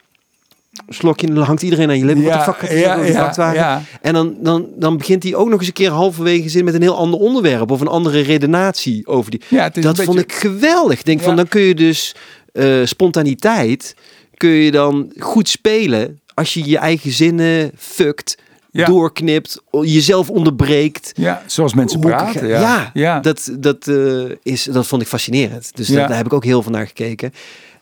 slokje, 0.88 1.26
dan 1.26 1.44
hangt 1.44 1.62
iedereen 1.62 1.88
aan 1.88 1.98
je 1.98 2.04
lippen. 2.04 2.24
Wat 2.24 2.32
de 2.32 2.40
fuck 2.40 2.56
gaat 2.84 3.06
vrachtwagen? 3.10 3.54
ja. 3.58 3.82
En 4.02 4.12
dan, 4.12 4.36
dan, 4.40 4.66
dan 4.76 4.96
begint 4.96 5.22
hij 5.22 5.34
ook 5.34 5.48
nog 5.48 5.58
eens 5.58 5.66
een 5.68 5.72
keer 5.74 5.90
halverwege 5.90 6.48
zin 6.48 6.64
met 6.64 6.74
een 6.74 6.82
heel 6.82 6.96
ander 6.96 7.20
onderwerp 7.20 7.70
of 7.70 7.80
een 7.80 7.86
andere 7.88 8.20
redenatie 8.20 9.06
over 9.06 9.30
die. 9.30 9.40
Ja, 9.48 9.68
Dat 9.68 9.84
vond 9.84 9.96
beetje- 9.96 10.20
ik 10.20 10.32
geweldig. 10.32 11.02
Denk 11.02 11.20
van 11.20 11.30
Ja. 11.30 11.36
dan 11.36 11.48
kun 11.48 11.60
je 11.60 11.74
dus 11.74 12.14
eh, 12.52 12.80
spontaniteit 12.84 13.94
kun 14.36 14.50
je 14.50 14.70
dan 14.70 15.12
goed 15.18 15.48
spelen 15.48 16.20
als 16.34 16.54
je 16.54 16.68
je 16.68 16.78
eigen 16.78 17.10
zinnen 17.10 17.70
fuckt, 17.76 18.36
Ja. 18.70 18.86
doorknipt, 18.86 19.60
jezelf 19.70 20.30
onderbreekt. 20.30 21.12
Ja, 21.14 21.42
zoals 21.46 21.74
mensen 21.74 22.00
praten. 22.00 22.46
ja, 22.48 22.60
Ja, 22.60 22.90
ja. 22.94 23.20
Dat, 23.20 23.50
dat, 23.58 23.86
eh, 23.88 24.22
is, 24.42 24.64
dat 24.64 24.86
vond 24.86 25.02
ik 25.02 25.08
fascinerend. 25.08 25.70
Dus 25.74 25.88
Ja. 25.88 25.94
daar, 25.94 26.08
daar 26.08 26.16
heb 26.16 26.26
ik 26.26 26.32
ook 26.32 26.44
heel 26.44 26.62
veel 26.62 26.72
naar 26.72 26.86
gekeken. 26.86 27.32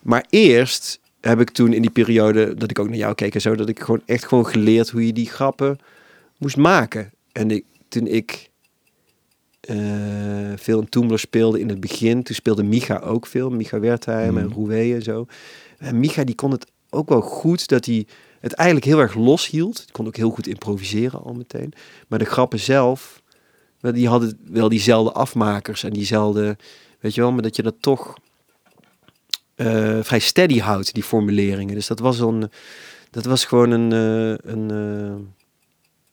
Maar 0.02 0.24
eerst 0.30 0.98
heb 1.28 1.40
ik 1.40 1.50
toen 1.50 1.72
in 1.72 1.82
die 1.82 1.90
periode 1.90 2.54
dat 2.54 2.70
ik 2.70 2.78
ook 2.78 2.88
naar 2.88 2.96
jou 2.96 3.14
keek 3.14 3.34
en 3.34 3.40
zo, 3.40 3.54
dat 3.54 3.68
ik 3.68 3.80
gewoon 3.80 4.02
echt 4.06 4.26
gewoon 4.26 4.46
geleerd 4.46 4.90
hoe 4.90 5.06
je 5.06 5.12
die 5.12 5.28
grappen 5.28 5.78
moest 6.38 6.56
maken. 6.56 7.12
En 7.32 7.50
ik, 7.50 7.64
toen 7.88 8.06
ik 8.06 8.50
eh, 9.60 9.76
veel 10.56 10.80
in 10.80 10.88
Toemler 10.88 11.18
speelde 11.18 11.60
in 11.60 11.68
het 11.68 11.80
begin, 11.80 12.22
toen 12.22 12.34
speelde 12.34 12.62
Micha 12.62 12.98
ook 12.98 13.26
veel. 13.26 13.50
Micha 13.50 13.80
Wertheim 13.80 14.38
en 14.38 14.44
Mm. 14.44 14.52
Roué 14.52 14.94
en 14.94 15.02
zo. 15.02 15.26
En 15.78 15.98
Micha 15.98 16.24
die 16.24 16.34
kon 16.34 16.50
het 16.50 16.66
ook 16.90 17.08
wel 17.08 17.20
goed 17.20 17.68
dat 17.68 17.84
hij 17.84 18.06
het 18.40 18.52
eigenlijk 18.52 18.88
heel 18.88 19.00
erg 19.00 19.14
los 19.14 19.48
hield. 19.48 19.76
Die 19.76 19.92
kon 19.92 20.06
ook 20.06 20.16
heel 20.16 20.30
goed 20.30 20.46
improviseren 20.46 21.22
al 21.22 21.32
meteen. 21.32 21.72
Maar 22.08 22.18
de 22.18 22.24
grappen 22.24 22.58
zelf, 22.58 23.22
die 23.80 24.08
hadden 24.08 24.38
wel 24.44 24.68
diezelfde 24.68 25.12
afmakers 25.12 25.84
en 25.84 25.92
diezelfde, 25.92 26.56
weet 27.00 27.14
je 27.14 27.20
wel, 27.20 27.32
maar 27.32 27.42
dat 27.42 27.56
je 27.56 27.62
dat 27.62 27.76
toch 27.80 28.14
eh, 29.58 29.98
vrij 30.02 30.18
steady 30.18 30.58
houdt, 30.60 30.94
die 30.94 31.02
formuleringen. 31.02 31.74
Dus 31.74 31.86
dat 31.86 31.98
was 31.98 32.18
een, 32.18 32.50
dat 33.10 33.24
was 33.24 33.44
gewoon 33.44 33.70
een, 33.70 33.92
eh, 33.92 34.52
een 34.52 34.70
eh, 34.70 35.24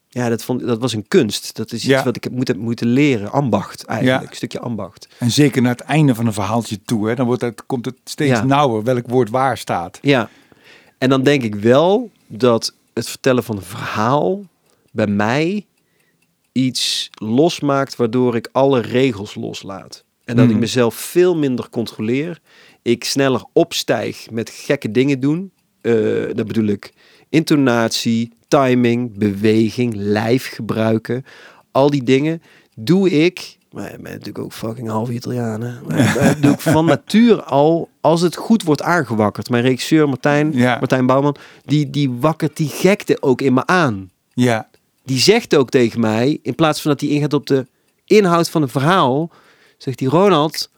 ja, 0.09 0.29
dat, 0.29 0.43
vond, 0.43 0.65
dat 0.67 0.79
was 0.79 0.93
een 0.93 1.07
kunst. 1.07 1.55
Dat 1.55 1.67
is 1.71 1.73
iets 1.79 1.83
Ja. 1.89 2.03
wat 2.03 2.15
ik 2.15 2.23
heb 2.23 2.33
moeten, 2.33 2.57
moeten 2.57 2.87
leren. 2.87 3.31
Ambacht 3.31 3.83
eigenlijk, 3.85 4.21
Ja. 4.23 4.29
een 4.29 4.35
stukje 4.35 4.59
ambacht. 4.59 5.07
En 5.19 5.31
zeker 5.31 5.61
naar 5.61 5.71
het 5.71 5.81
einde 5.81 6.15
van 6.15 6.25
een 6.25 6.33
verhaaltje 6.33 6.81
toe, 6.81 7.07
hè, 7.07 7.15
dan 7.15 7.25
wordt 7.25 7.41
het, 7.41 7.65
komt 7.65 7.85
het 7.85 7.97
steeds 8.03 8.31
Ja. 8.31 8.43
nauwer 8.43 8.83
welk 8.83 9.07
woord 9.07 9.29
waar 9.29 9.57
staat. 9.57 9.99
Ja, 10.01 10.29
en 10.97 11.09
dan 11.09 11.23
denk 11.23 11.43
ik 11.43 11.55
wel 11.55 12.09
dat 12.27 12.73
het 12.93 13.09
vertellen 13.09 13.43
van 13.43 13.55
een 13.55 13.61
verhaal 13.63 14.41
bij 14.91 15.07
mij 15.07 15.65
iets 16.51 17.09
losmaakt 17.13 17.95
waardoor 17.95 18.35
ik 18.35 18.49
alle 18.51 18.79
regels 18.81 19.35
loslaat. 19.35 20.03
En 20.23 20.35
dat 20.35 20.45
Hmm. 20.45 20.53
ik 20.53 20.59
mezelf 20.59 20.95
veel 20.95 21.35
minder 21.35 21.69
controleer. 21.69 22.41
Ik 22.85 23.03
sneller 23.03 23.43
opstijg 23.53 24.29
met 24.31 24.49
gekke 24.49 24.91
dingen 24.91 25.19
doen. 25.19 25.51
Eh 25.81 25.93
dat 26.33 26.47
bedoel 26.47 26.65
ik 26.67 26.93
intonatie, 27.29 28.31
timing, 28.47 29.17
beweging, 29.17 29.93
lijf 29.95 30.49
gebruiken. 30.49 31.23
Al 31.71 31.89
die 31.89 32.03
dingen 32.03 32.41
doe 32.75 33.09
ik. 33.09 33.57
Maar 33.71 33.93
ik 33.93 34.01
ben 34.01 34.11
natuurlijk 34.11 34.39
ook 34.39 34.53
fucking 34.53 34.89
half 34.89 35.09
Italianen. 35.09 35.81
Maar 35.87 36.37
doe 36.41 36.51
ik 36.51 36.59
van 36.59 36.85
natuur 36.85 37.43
al 37.43 37.89
als 38.01 38.21
het 38.21 38.35
goed 38.35 38.63
wordt 38.63 38.81
aangewakkerd. 38.81 39.49
Mijn 39.49 39.63
regisseur 39.63 40.07
Martijn, 40.07 40.51
Ja. 40.53 40.77
Martijn 40.79 41.05
Bouwman, 41.05 41.35
die, 41.65 41.89
die 41.89 42.11
wakkert 42.11 42.57
die 42.57 42.69
gekte 42.69 43.17
ook 43.21 43.41
in 43.41 43.53
me 43.53 43.65
aan. 43.65 44.09
Ja, 44.33 44.69
Die 45.03 45.19
zegt 45.19 45.55
ook 45.55 45.69
tegen 45.69 45.99
mij, 45.99 46.39
in 46.41 46.55
plaats 46.55 46.81
van 46.81 46.91
dat 46.91 47.01
hij 47.01 47.09
ingaat 47.09 47.33
op 47.33 47.47
de 47.47 47.65
inhoud 48.05 48.49
van 48.49 48.61
een 48.61 48.69
verhaal, 48.69 49.29
zegt 49.77 49.99
hij 49.99 50.09
Ronald, 50.09 50.69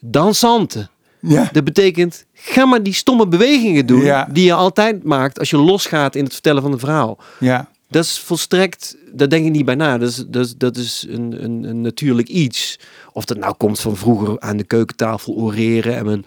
dansante. 0.00 0.88
Ja. 1.22 1.48
Dat 1.52 1.64
betekent, 1.64 2.24
ga 2.32 2.64
maar 2.64 2.82
die 2.82 2.92
stomme 2.94 3.26
bewegingen 3.28 3.86
doen 3.86 4.00
Ja. 4.04 4.28
die 4.32 4.44
je 4.44 4.52
altijd 4.54 5.04
maakt 5.04 5.38
als 5.38 5.50
je 5.50 5.56
losgaat 5.56 6.14
in 6.16 6.24
het 6.24 6.32
vertellen 6.32 6.62
van 6.62 6.72
een 6.72 6.78
verhaal. 6.78 7.18
ja. 7.38 7.70
Dat 7.88 8.04
is 8.04 8.18
volstrekt, 8.18 8.96
daar 9.12 9.28
denk 9.28 9.46
ik 9.46 9.52
niet 9.52 9.64
bij 9.64 9.74
na. 9.74 9.98
Dat 9.98 10.08
is, 10.08 10.24
dat 10.28 10.44
is, 10.46 10.54
dat 10.56 10.76
is 10.76 11.06
een, 11.08 11.44
een, 11.44 11.64
een 11.64 11.80
natuurlijk 11.80 12.28
iets. 12.28 12.78
Of 13.12 13.24
dat 13.24 13.36
nou 13.38 13.54
komt 13.54 13.80
van 13.80 13.96
vroeger 13.96 14.40
aan 14.40 14.56
de 14.56 14.64
keukentafel 14.64 15.34
oreren 15.34 15.96
en 15.96 16.04
mijn, 16.04 16.24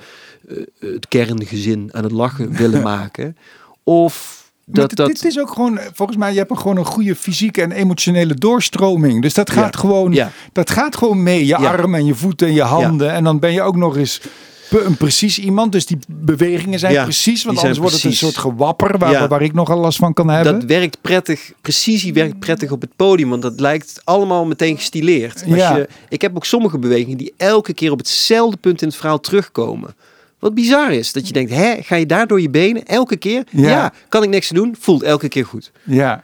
eh, 0.48 0.58
het 0.80 1.08
kerngezin 1.08 1.89
aan 1.91 2.04
het 2.04 2.12
lachen 2.12 2.52
willen 2.62 2.82
maken. 2.82 3.38
Of 3.84 4.43
Dat, 4.66 4.88
dit, 4.89 4.98
dat, 4.98 5.08
dit 5.08 5.26
is 5.26 5.39
ook 5.39 5.50
gewoon, 5.52 5.80
volgens 5.93 6.18
mij, 6.18 6.32
je 6.32 6.38
hebt 6.38 6.52
een, 6.52 6.58
gewoon 6.58 6.78
een 6.78 6.86
goede 6.86 7.16
fysieke 7.16 7.62
en 7.62 7.72
emotionele 7.72 8.34
doorstroming. 8.34 9.22
Dus 9.22 9.34
dat 9.34 9.50
gaat, 9.50 9.74
Ja. 9.74 9.80
gewoon, 9.80 10.14
Ja. 10.14 10.32
dat 10.52 10.70
gaat 10.70 10.98
gewoon 10.98 11.24
mee. 11.24 11.39
Je 11.39 11.46
Ja. 11.46 11.58
armen 11.58 12.00
en 12.00 12.06
je 12.06 12.16
voeten 12.16 12.48
en 12.48 12.54
je 12.54 12.62
handen. 12.62 13.12
En 13.12 13.24
dan 13.24 13.39
ben 13.39 13.54
je 13.54 13.62
ook 13.62 13.76
nog 13.76 13.98
eens 13.98 14.22
een 14.70 14.97
precies 14.97 15.39
iemand. 15.39 15.72
Dus 15.72 15.86
die 15.86 15.97
bewegingen 16.07 16.80
zijn 16.80 16.93
Ja, 16.93 17.03
precies. 17.03 17.43
Want 17.43 17.57
anders 17.57 17.78
wordt 17.78 17.93
het 17.95 18.03
een 18.03 18.13
soort 18.13 18.38
gewapper 18.38 18.97
waar, 18.97 19.11
Ja. 19.11 19.28
waar 19.28 19.41
ik 19.41 19.53
nogal 19.53 19.80
last 19.80 19.97
van 19.97 20.13
kan 20.13 20.30
hebben. 20.30 20.53
dat 20.59 20.63
werkt 20.70 21.01
prettig. 21.01 21.51
Precisie 21.61 22.13
werkt 22.13 22.39
prettig 22.39 22.72
op 22.72 22.82
het 22.82 22.95
podium, 22.95 23.30
want 23.30 23.41
dat 23.41 23.59
lijkt 23.59 24.01
allemaal 24.03 24.45
meteen 24.45 24.76
gestileerd. 24.78 25.43
Als 25.47 25.55
Ja. 25.55 25.76
je, 25.78 25.88
ik 26.09 26.22
heb 26.22 26.36
ook 26.36 26.45
sommige 26.45 26.78
bewegingen 26.80 27.18
die 27.18 27.34
elke 27.38 27.74
keer 27.74 27.91
op 27.91 27.97
hetzelfde 27.97 28.57
punt 28.57 28.82
in 28.82 28.88
het 28.88 28.97
verhaal 28.97 29.20
terugkomen. 29.20 29.95
Wat 30.39 30.53
bizar 30.53 30.93
is, 30.93 31.11
dat 31.13 31.28
je 31.28 31.34
denkt, 31.34 31.51
hè, 31.51 31.82
ga 31.82 31.95
je 31.95 32.05
daar 32.05 32.28
door 32.28 32.41
je 32.41 32.49
benen 32.49 32.86
elke 32.86 33.18
keer? 33.18 33.43
Ja. 33.51 33.70
Ja, 33.70 33.93
kan 34.09 34.24
ik 34.24 34.30
niks 34.30 34.49
doen, 34.49 34.76
voelt 34.80 35.03
elke 35.03 35.28
keer 35.28 35.45
goed. 35.45 35.72
Ja. 35.84 36.24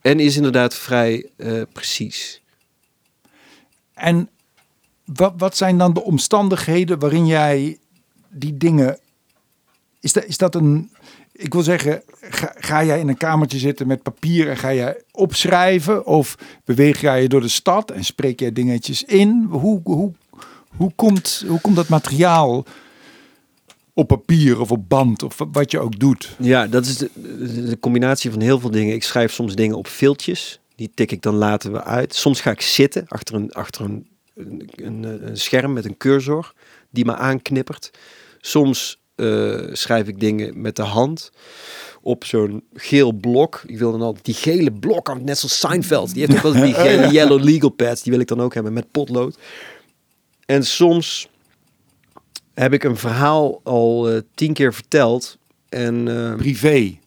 En 0.00 0.20
is 0.20 0.36
inderdaad 0.36 0.74
vrij 0.74 1.26
eh, 1.36 1.52
precies. 1.72 2.40
En 3.94 4.28
wat, 5.04 5.32
wat 5.36 5.56
zijn 5.56 5.78
dan 5.78 5.92
de 5.92 6.02
omstandigheden 6.02 6.98
waarin 6.98 7.26
jij 7.26 7.78
die 8.30 8.56
dingen. 8.56 8.98
Is 10.00 10.12
dat, 10.12 10.24
is 10.24 10.38
dat 10.38 10.54
een. 10.54 10.90
Ik 11.32 11.52
wil 11.52 11.62
zeggen, 11.62 12.02
ga, 12.56 12.84
jij 12.84 13.00
in 13.00 13.08
een 13.08 13.16
kamertje 13.16 13.58
zitten 13.58 13.86
met 13.86 14.02
papier 14.02 14.48
en 14.48 14.56
ga 14.56 14.72
jij 14.74 15.02
opschrijven? 15.10 16.06
Of 16.06 16.38
beweeg 16.64 17.00
jij 17.00 17.22
je 17.22 17.28
door 17.28 17.40
de 17.40 17.48
stad 17.48 17.90
en 17.90 18.04
spreek 18.04 18.40
jij 18.40 18.52
dingetjes 18.52 19.04
in? 19.04 19.46
Hoe, 19.50 19.80
hoe, 19.84 20.12
hoe, 20.76 20.92
komt, 20.94 21.44
hoe 21.46 21.60
komt 21.60 21.76
dat 21.76 21.88
materiaal 21.88 22.64
op 23.94 24.08
papier 24.08 24.60
of 24.60 24.70
op 24.70 24.88
band 24.88 25.22
of 25.22 25.38
wat 25.52 25.70
je 25.70 25.78
ook 25.78 25.98
doet? 25.98 26.36
Ja, 26.38 26.66
dat 26.66 26.86
is 26.86 26.96
de, 26.96 27.10
de 27.66 27.78
combinatie 27.80 28.30
van 28.30 28.40
heel 28.40 28.60
veel 28.60 28.70
dingen. 28.70 28.94
Ik 28.94 29.04
schrijf 29.04 29.32
soms 29.32 29.54
dingen 29.54 29.76
op 29.76 29.86
filtjes. 29.86 30.60
Die 30.74 30.90
tik 30.94 31.12
ik 31.12 31.22
dan 31.22 31.34
later 31.34 31.72
weer 31.72 31.82
uit. 31.82 32.14
Soms 32.14 32.40
ga 32.40 32.50
ik 32.50 32.60
zitten 32.60 33.04
achter 33.08 33.34
een, 33.34 33.52
achter 33.52 33.84
een, 33.84 34.06
een, 34.34 34.70
een, 34.76 35.26
een 35.26 35.36
scherm 35.36 35.72
met 35.72 35.84
een 35.84 35.96
cursor 35.96 36.52
die 36.90 37.04
me 37.04 37.16
aanknippert. 37.16 37.90
Soms 38.40 39.00
eh, 39.14 39.60
schrijf 39.72 40.08
ik 40.08 40.20
dingen 40.20 40.60
met 40.60 40.76
de 40.76 40.82
hand 40.82 41.30
op 42.02 42.24
zo'n 42.24 42.64
geel 42.74 43.12
blok. 43.12 43.62
Ik 43.66 43.78
wil 43.78 43.92
dan 43.92 44.02
altijd 44.02 44.24
die 44.24 44.34
gele 44.34 44.72
blok, 44.72 45.20
net 45.20 45.38
zoals 45.38 45.58
Seinfeld. 45.58 46.14
Die 46.14 46.26
heeft 46.26 46.36
ook 46.36 46.52
wel 46.52 46.62
die 46.62 46.74
gele 46.74 47.10
yellow 47.18 47.42
legal 47.42 47.68
pads. 47.70 48.02
Die 48.02 48.12
wil 48.12 48.20
ik 48.20 48.28
dan 48.28 48.40
ook 48.40 48.54
hebben 48.54 48.72
met 48.72 48.90
potlood. 48.90 49.38
En 50.46 50.64
soms 50.64 51.28
heb 52.54 52.72
ik 52.72 52.84
een 52.84 52.96
verhaal 52.96 53.60
al 53.62 54.10
eh, 54.10 54.20
tien 54.34 54.52
keer 54.52 54.74
verteld. 54.74 55.38
En, 55.68 56.08
eh, 56.08 56.36
Privé, 56.36 56.98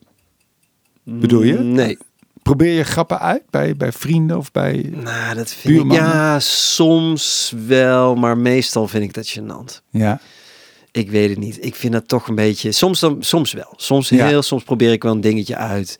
bedoel 1.02 1.42
je? 1.42 1.58
Nee. 1.58 1.98
Probeer 2.46 2.72
je 2.72 2.84
grappen 2.84 3.20
uit 3.20 3.42
bij, 3.50 3.76
bij 3.76 3.92
vrienden 3.92 4.36
of 4.38 4.50
bij... 4.52 4.90
Nou, 4.92 5.34
dat 5.34 5.50
vind 5.52 5.84
ik... 5.84 5.92
Ja, 5.92 6.40
soms 6.40 7.52
wel, 7.66 8.14
maar 8.14 8.38
meestal 8.38 8.88
vind 8.88 9.04
ik 9.04 9.14
dat 9.14 9.38
gênant. 9.38 9.82
Ja, 9.90 10.20
Ik 10.90 11.10
weet 11.10 11.28
het 11.30 11.38
niet. 11.38 11.64
Ik 11.64 11.74
vind 11.74 11.92
dat 11.92 12.08
toch 12.08 12.28
een 12.28 12.34
beetje... 12.34 12.72
Soms, 12.72 13.00
dan, 13.00 13.16
soms 13.20 13.52
wel. 13.52 13.72
Soms 13.76 14.08
Ja. 14.08 14.26
heel, 14.26 14.42
soms 14.42 14.62
probeer 14.64 14.92
ik 14.92 15.02
wel 15.02 15.12
een 15.12 15.20
dingetje 15.20 15.56
uit. 15.56 15.98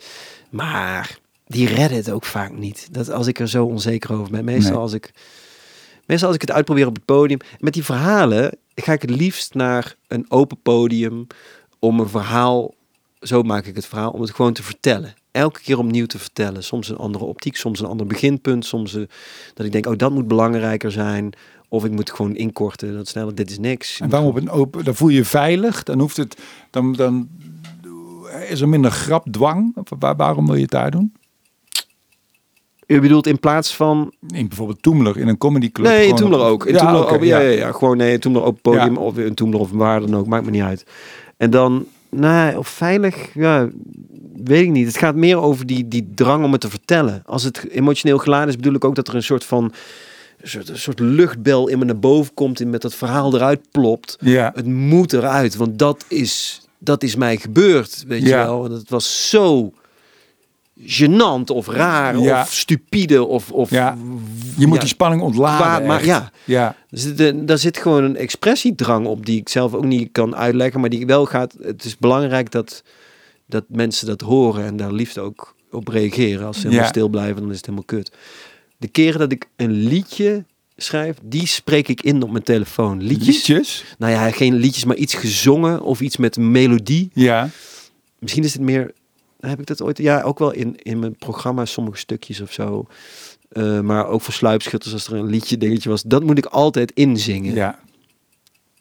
Maar 0.51 1.18
die 1.47 1.68
redden 1.68 1.97
het 1.97 2.11
ook 2.11 2.24
vaak 2.24 2.53
niet. 2.53 2.88
Dat 2.90 3.11
als 3.11 3.26
ik 3.26 3.38
er 3.40 3.49
zo 3.49 3.64
onzeker 3.64 4.12
over 4.12 4.30
ben. 4.30 4.44
Meestal, 4.44 4.72
Nee. 4.72 4.80
als, 4.80 4.92
ik, 4.92 5.11
meestal 6.07 6.26
als 6.26 6.36
ik 6.36 6.42
het 6.42 6.53
uitprobeer 6.53 6.86
op 6.86 6.94
het 6.94 7.05
podium. 7.05 7.38
Met 7.59 7.72
die 7.72 7.84
verhalen 7.84 8.59
ga 8.74 8.92
ik 8.92 9.03
het 9.03 9.11
liefst 9.11 9.55
naar 9.55 9.94
een 10.09 10.24
open 10.28 10.59
podium. 10.62 11.26
Om 11.78 12.01
een 12.01 12.09
verhaal... 12.09 12.74
Zo 13.20 13.42
maak 13.42 13.66
ik 13.66 13.74
het 13.76 13.86
verhaal. 13.86 14.11
Om 14.11 14.20
het 14.20 14.30
gewoon 14.34 14.53
te 14.53 14.62
vertellen. 14.62 15.14
Elke 15.37 15.61
keer 15.61 15.78
opnieuw 15.78 16.07
te 16.07 16.18
vertellen. 16.18 16.64
Soms 16.64 16.89
een 16.89 16.97
andere 16.97 17.24
optiek. 17.24 17.57
Soms 17.57 17.80
een 17.80 17.87
ander 17.87 18.07
beginpunt. 18.07 18.66
Soms 18.66 18.95
eh, 18.95 19.03
dat 19.55 19.66
ik 19.66 19.72
denk, 19.72 19.87
oh 19.87 19.97
dat 19.97 20.12
moet 20.12 20.28
belangrijker 20.28 20.93
zijn. 20.93 21.32
Of 21.68 21.84
ik 21.84 21.91
moet 21.91 22.11
gewoon 22.11 22.37
inkorten. 22.37 22.95
Dat 22.95 23.09
sneller, 23.09 23.34
dit 23.34 23.51
is 23.51 23.59
niks. 23.59 24.01
en 24.01 24.09
waarom 24.11 24.28
op 24.28 24.37
een 24.37 24.51
open... 24.51 24.84
Dan 24.84 24.95
voel 24.95 25.09
je 25.09 25.16
je 25.16 25.24
veilig, 25.24 25.82
dan 25.82 26.01
hoeft 26.01 26.16
het... 26.16 26.37
Dan, 26.70 26.93
dan 26.93 27.28
is 28.49 28.61
er 28.61 28.68
minder 28.68 28.91
grapdwang. 28.91 29.76
Waar, 29.99 30.16
waarom 30.16 30.47
wil 30.47 30.55
je 30.55 30.62
het 30.62 30.70
daar 30.70 30.91
doen? 30.91 31.12
U 32.87 33.01
bedoelt 33.01 33.26
in 33.26 33.41
plaats 33.41 33.76
van 33.76 34.12
In 34.34 34.49
bijvoorbeeld 34.49 34.82
Toemler, 34.82 35.18
in 35.18 35.28
een 35.28 35.39
comedyclub. 35.39 35.87
Nee, 35.87 36.09
in 36.09 36.14
Toemler 36.14 36.41
op- 36.41 36.47
ook. 36.47 36.66
In 36.66 36.74
Ja, 36.74 36.78
Toemler. 36.78 37.24
Ja, 37.24 37.39
ja, 37.39 37.51
ja. 37.51 37.72
Gewoon 37.72 37.97
nee, 37.97 38.12
in 38.12 38.20
Toemler 38.20 38.43
op 38.43 38.59
podium 38.62 38.97
of 38.97 39.18
in 39.18 39.34
Toemler 39.34 39.61
of 39.61 39.70
waar 39.70 40.01
dan 40.01 40.16
ook. 40.16 40.26
Maakt 40.26 40.45
me 40.45 40.51
niet 40.51 40.62
uit. 40.62 40.87
En 41.37 41.51
dan, 41.51 41.87
nee, 42.17 42.59
of 42.59 42.69
veilig, 42.69 43.35
ja, 43.35 43.69
weet 44.45 44.62
ik 44.62 44.71
niet. 44.71 44.87
Het 44.87 44.99
gaat 44.99 45.14
meer 45.14 45.41
over 45.41 45.67
die, 45.67 45.89
die 45.89 46.11
drang 46.14 46.45
om 46.45 46.53
het 46.53 46.61
te 46.61 46.71
vertellen. 46.71 47.23
Als 47.27 47.43
het 47.43 47.69
emotioneel 47.71 48.19
geladen 48.19 48.49
is, 48.49 48.57
bedoel 48.57 48.75
ik 48.75 48.85
ook 48.85 48.95
dat 48.95 49.09
er 49.09 49.14
een 49.14 49.23
soort 49.23 49.45
van, 49.45 49.64
een 50.41 50.49
soort, 50.49 50.69
een 50.69 50.79
soort 50.79 51.01
luchtbel 51.01 51.69
in 51.69 51.79
me 51.79 51.85
naar 51.85 51.99
boven 51.99 52.35
komt 52.35 52.61
en 52.61 52.71
met 52.71 52.83
dat 52.83 52.95
verhaal 52.95 53.35
eruit 53.35 53.61
plopt. 53.71 54.17
Ja, 54.21 54.53
Het 54.55 54.67
moet 54.67 55.12
eruit, 55.12 55.57
want 55.57 55.79
dat 55.79 56.05
is, 56.09 56.62
dat 56.79 57.03
is 57.03 57.17
mij 57.17 57.37
gebeurd, 57.37 58.05
weet 58.07 58.23
je 58.23 58.29
wel. 58.29 58.64
En 58.64 58.71
het 58.71 58.91
was 58.91 59.31
zo 59.31 59.73
gênant 60.81 61.45
of 61.51 61.66
raar 61.68 62.18
Ja. 62.18 62.41
of 62.43 62.53
stupide 62.53 63.24
of... 63.24 63.51
of 63.53 63.70
Ja. 63.70 63.97
je 64.57 64.66
moet 64.66 64.74
ja, 64.74 64.81
die 64.81 64.89
spanning 64.89 65.22
ontladen. 65.22 65.87
maar 65.87 66.05
ja. 66.05 66.31
Ja, 66.45 66.77
daar 67.35 67.59
zit 67.59 67.77
gewoon 67.79 68.05
een 68.05 68.16
expressiedrang 68.16 69.07
op 69.07 69.27
die 69.27 69.41
ik 69.41 69.49
zelf 69.49 69.74
ook 69.74 69.85
niet 69.85 70.09
kan 70.12 70.37
uitleggen, 70.37 70.81
maar 70.81 70.91
die 70.91 71.07
wel 71.07 71.27
gaat. 71.27 71.57
Het 71.62 71.85
is 71.85 71.97
belangrijk 71.99 72.51
dat, 72.51 72.83
dat 73.47 73.64
mensen 73.68 74.07
dat 74.07 74.20
horen 74.20 74.64
en 74.64 74.77
daar 74.77 74.93
liefst 74.93 75.18
ook 75.18 75.55
op 75.70 75.89
reageren. 75.89 76.47
Als 76.47 76.61
ze 76.61 76.66
helemaal 76.66 76.89
stil 76.89 77.09
blijven, 77.09 77.41
dan 77.41 77.51
is 77.51 77.57
het 77.57 77.66
helemaal 77.66 77.87
kut. 77.87 78.12
De 78.77 78.89
keren 78.89 79.18
dat 79.18 79.33
ik 79.33 79.49
een 79.57 79.72
liedje 79.72 80.45
schrijf, 80.77 81.16
die 81.22 81.47
spreek 81.47 81.89
ik 81.89 82.03
in 82.03 82.22
op 82.22 82.31
mijn 82.31 82.45
telefoon. 82.45 83.03
Liedjes. 83.03 83.27
liedjes. 83.47 83.85
Nou 83.99 84.12
ja, 84.12 84.31
geen 84.31 84.55
liedjes, 84.55 84.85
maar 84.85 84.97
iets 84.97 85.14
gezongen 85.14 85.83
of 85.83 86.01
iets 86.01 86.16
met 86.16 86.37
melodie. 86.37 87.11
Ja, 87.12 87.49
Misschien 88.18 88.45
is 88.45 88.53
het 88.53 88.62
meer. 88.62 88.93
Heb 89.49 89.61
ik 89.61 89.66
dat 89.66 89.82
ooit? 89.82 89.99
Ja, 89.99 90.22
ook 90.22 90.38
wel 90.38 90.53
in, 90.53 90.76
in 90.82 90.99
mijn 90.99 91.16
programma, 91.16 91.64
sommige 91.64 91.99
stukjes 91.99 92.40
of 92.40 92.53
zo. 92.53 92.86
Eh, 93.49 93.80
maar 93.80 94.07
ook 94.07 94.20
voor 94.20 94.34
sluipschutters, 94.34 94.92
als 94.92 95.07
er 95.07 95.14
een 95.14 95.26
liedje 95.26 95.59
dingetje 95.59 95.88
was, 95.88 96.03
dat 96.03 96.22
moet 96.22 96.38
ik 96.38 96.47
altijd 96.47 96.92
inzingen 96.92 97.55
ja. 97.55 97.78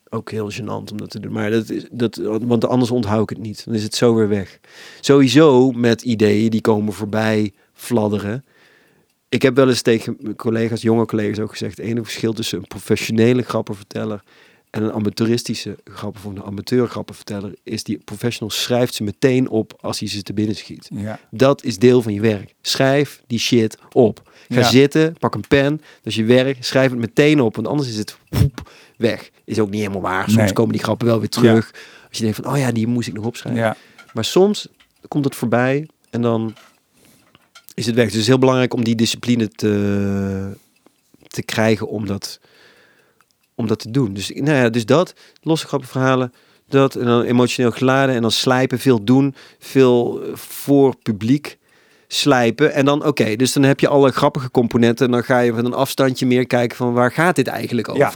ook 0.09 0.31
heel 0.31 0.51
gênant 0.51 0.91
om 0.91 0.97
dat 0.97 1.09
te 1.09 1.19
doen. 1.19 1.31
Maar 1.31 1.51
dat 1.51 1.69
is, 1.69 1.85
dat, 1.91 2.15
want 2.41 2.65
anders 2.65 2.91
onthoud 2.91 3.21
ik 3.21 3.37
het 3.37 3.45
niet. 3.45 3.65
Dan 3.65 3.73
is 3.73 3.83
het 3.83 3.95
zo 3.95 4.15
weer 4.15 4.29
weg. 4.29 4.59
Sowieso 5.01 5.71
met 5.71 6.01
ideeën 6.01 6.49
die 6.49 6.61
komen 6.61 6.93
voorbij 6.93 7.53
fladderen. 7.73 8.45
Ik 9.29 9.41
heb 9.41 9.55
wel 9.55 9.67
eens 9.67 9.81
tegen 9.81 10.17
mijn 10.19 10.35
collega's, 10.35 10.81
jonge 10.81 11.05
collega's 11.05 11.39
ook 11.39 11.51
gezegd... 11.51 11.77
het 11.77 11.85
enige 11.85 12.03
verschil 12.03 12.33
tussen 12.33 12.57
een 12.57 12.67
professionele 12.67 13.41
grappenverteller... 13.41 14.23
en 14.75 14.83
een 14.83 14.91
amateuristische 14.91 15.77
grappen 15.83 16.21
of 16.25 16.31
een 16.31 16.43
amateur 16.43 16.87
grappenverteller... 16.87 17.53
is 17.63 17.83
die 17.83 17.97
professional 17.97 18.49
schrijft 18.49 18.93
ze 18.93 19.03
meteen 19.03 19.49
op 19.49 19.77
als 19.81 19.99
hij 19.99 20.09
ze 20.09 20.21
te 20.23 20.33
binnen 20.33 20.55
schiet. 20.55 20.89
ja. 20.93 21.19
Dat 21.31 21.63
is 21.63 21.77
deel 21.77 22.01
van 22.01 22.13
je 22.13 22.21
werk. 22.21 22.53
Schrijf 22.61 23.21
die 23.27 23.39
shit 23.39 23.77
op. 23.91 24.31
Ga 24.49 24.59
Ja. 24.59 24.63
zitten, 24.69 25.15
pak 25.19 25.35
een 25.35 25.47
pen, 25.47 25.77
dat 25.77 25.83
is 26.03 26.15
je 26.15 26.23
werk, 26.23 26.63
schrijf 26.63 26.89
het 26.91 26.99
meteen 26.99 27.41
op, 27.41 27.55
want 27.55 27.67
anders 27.67 27.89
is 27.89 27.97
het 27.97 28.17
poep, 28.29 28.71
weg. 28.97 29.29
Is 29.45 29.59
ook 29.59 29.69
niet 29.69 29.79
helemaal 29.79 30.01
waar. 30.01 30.23
Soms 30.23 30.35
Nee. 30.35 30.53
komen 30.53 30.71
die 30.73 30.83
grappen 30.83 31.07
wel 31.07 31.19
weer 31.19 31.29
terug. 31.29 31.71
Als 32.07 32.17
je 32.17 32.23
denkt 32.23 32.35
van, 32.43 32.51
oh 32.53 32.57
ja, 32.57 32.71
die 32.71 32.87
moest 32.87 33.07
ik 33.07 33.13
nog 33.13 33.25
opschrijven. 33.25 33.61
ja. 33.61 33.75
Maar 34.13 34.25
soms 34.25 34.67
komt 35.07 35.25
het 35.25 35.35
voorbij 35.35 35.87
en 36.09 36.21
dan 36.21 36.55
is 37.73 37.85
het 37.85 37.95
weg. 37.95 38.03
Dus 38.05 38.13
het 38.13 38.21
is 38.21 38.27
heel 38.27 38.39
belangrijk 38.39 38.73
om 38.73 38.83
die 38.83 38.95
discipline 38.95 39.47
te, 39.47 40.57
te 41.27 41.43
krijgen 41.43 41.87
om 41.87 42.05
dat, 42.05 42.39
om 43.55 43.67
dat 43.67 43.79
te 43.79 43.91
doen. 43.91 44.13
Dus, 44.13 44.29
nou 44.29 44.57
ja, 44.57 44.69
dus 44.69 44.85
dat, 44.85 45.13
losse 45.41 45.67
grappenverhalen, 45.67 46.33
dat 46.67 46.95
en 46.95 47.05
dan 47.05 47.21
emotioneel 47.21 47.71
geladen 47.71 48.15
en 48.15 48.21
dan 48.21 48.31
slijpen, 48.31 48.79
veel 48.79 49.03
doen, 49.03 49.35
veel 49.59 50.21
eh, 50.21 50.35
voor 50.35 50.95
publiek 51.03 51.57
slijpen. 52.07 52.73
En 52.73 52.85
dan, 52.85 53.05
oké, 53.05 53.35
dus 53.35 53.53
dan 53.53 53.63
heb 53.63 53.79
je 53.79 53.87
alle 53.87 54.11
grappige 54.11 54.51
componenten 54.51 55.05
en 55.05 55.11
dan 55.11 55.23
ga 55.23 55.39
je 55.39 55.53
van 55.53 55.65
een 55.65 55.73
afstandje 55.73 56.25
meer 56.25 56.47
kijken 56.47 56.77
van 56.77 56.93
waar 56.93 57.11
gaat 57.11 57.35
dit 57.35 57.47
eigenlijk 57.47 57.95
Ja. 57.95 58.13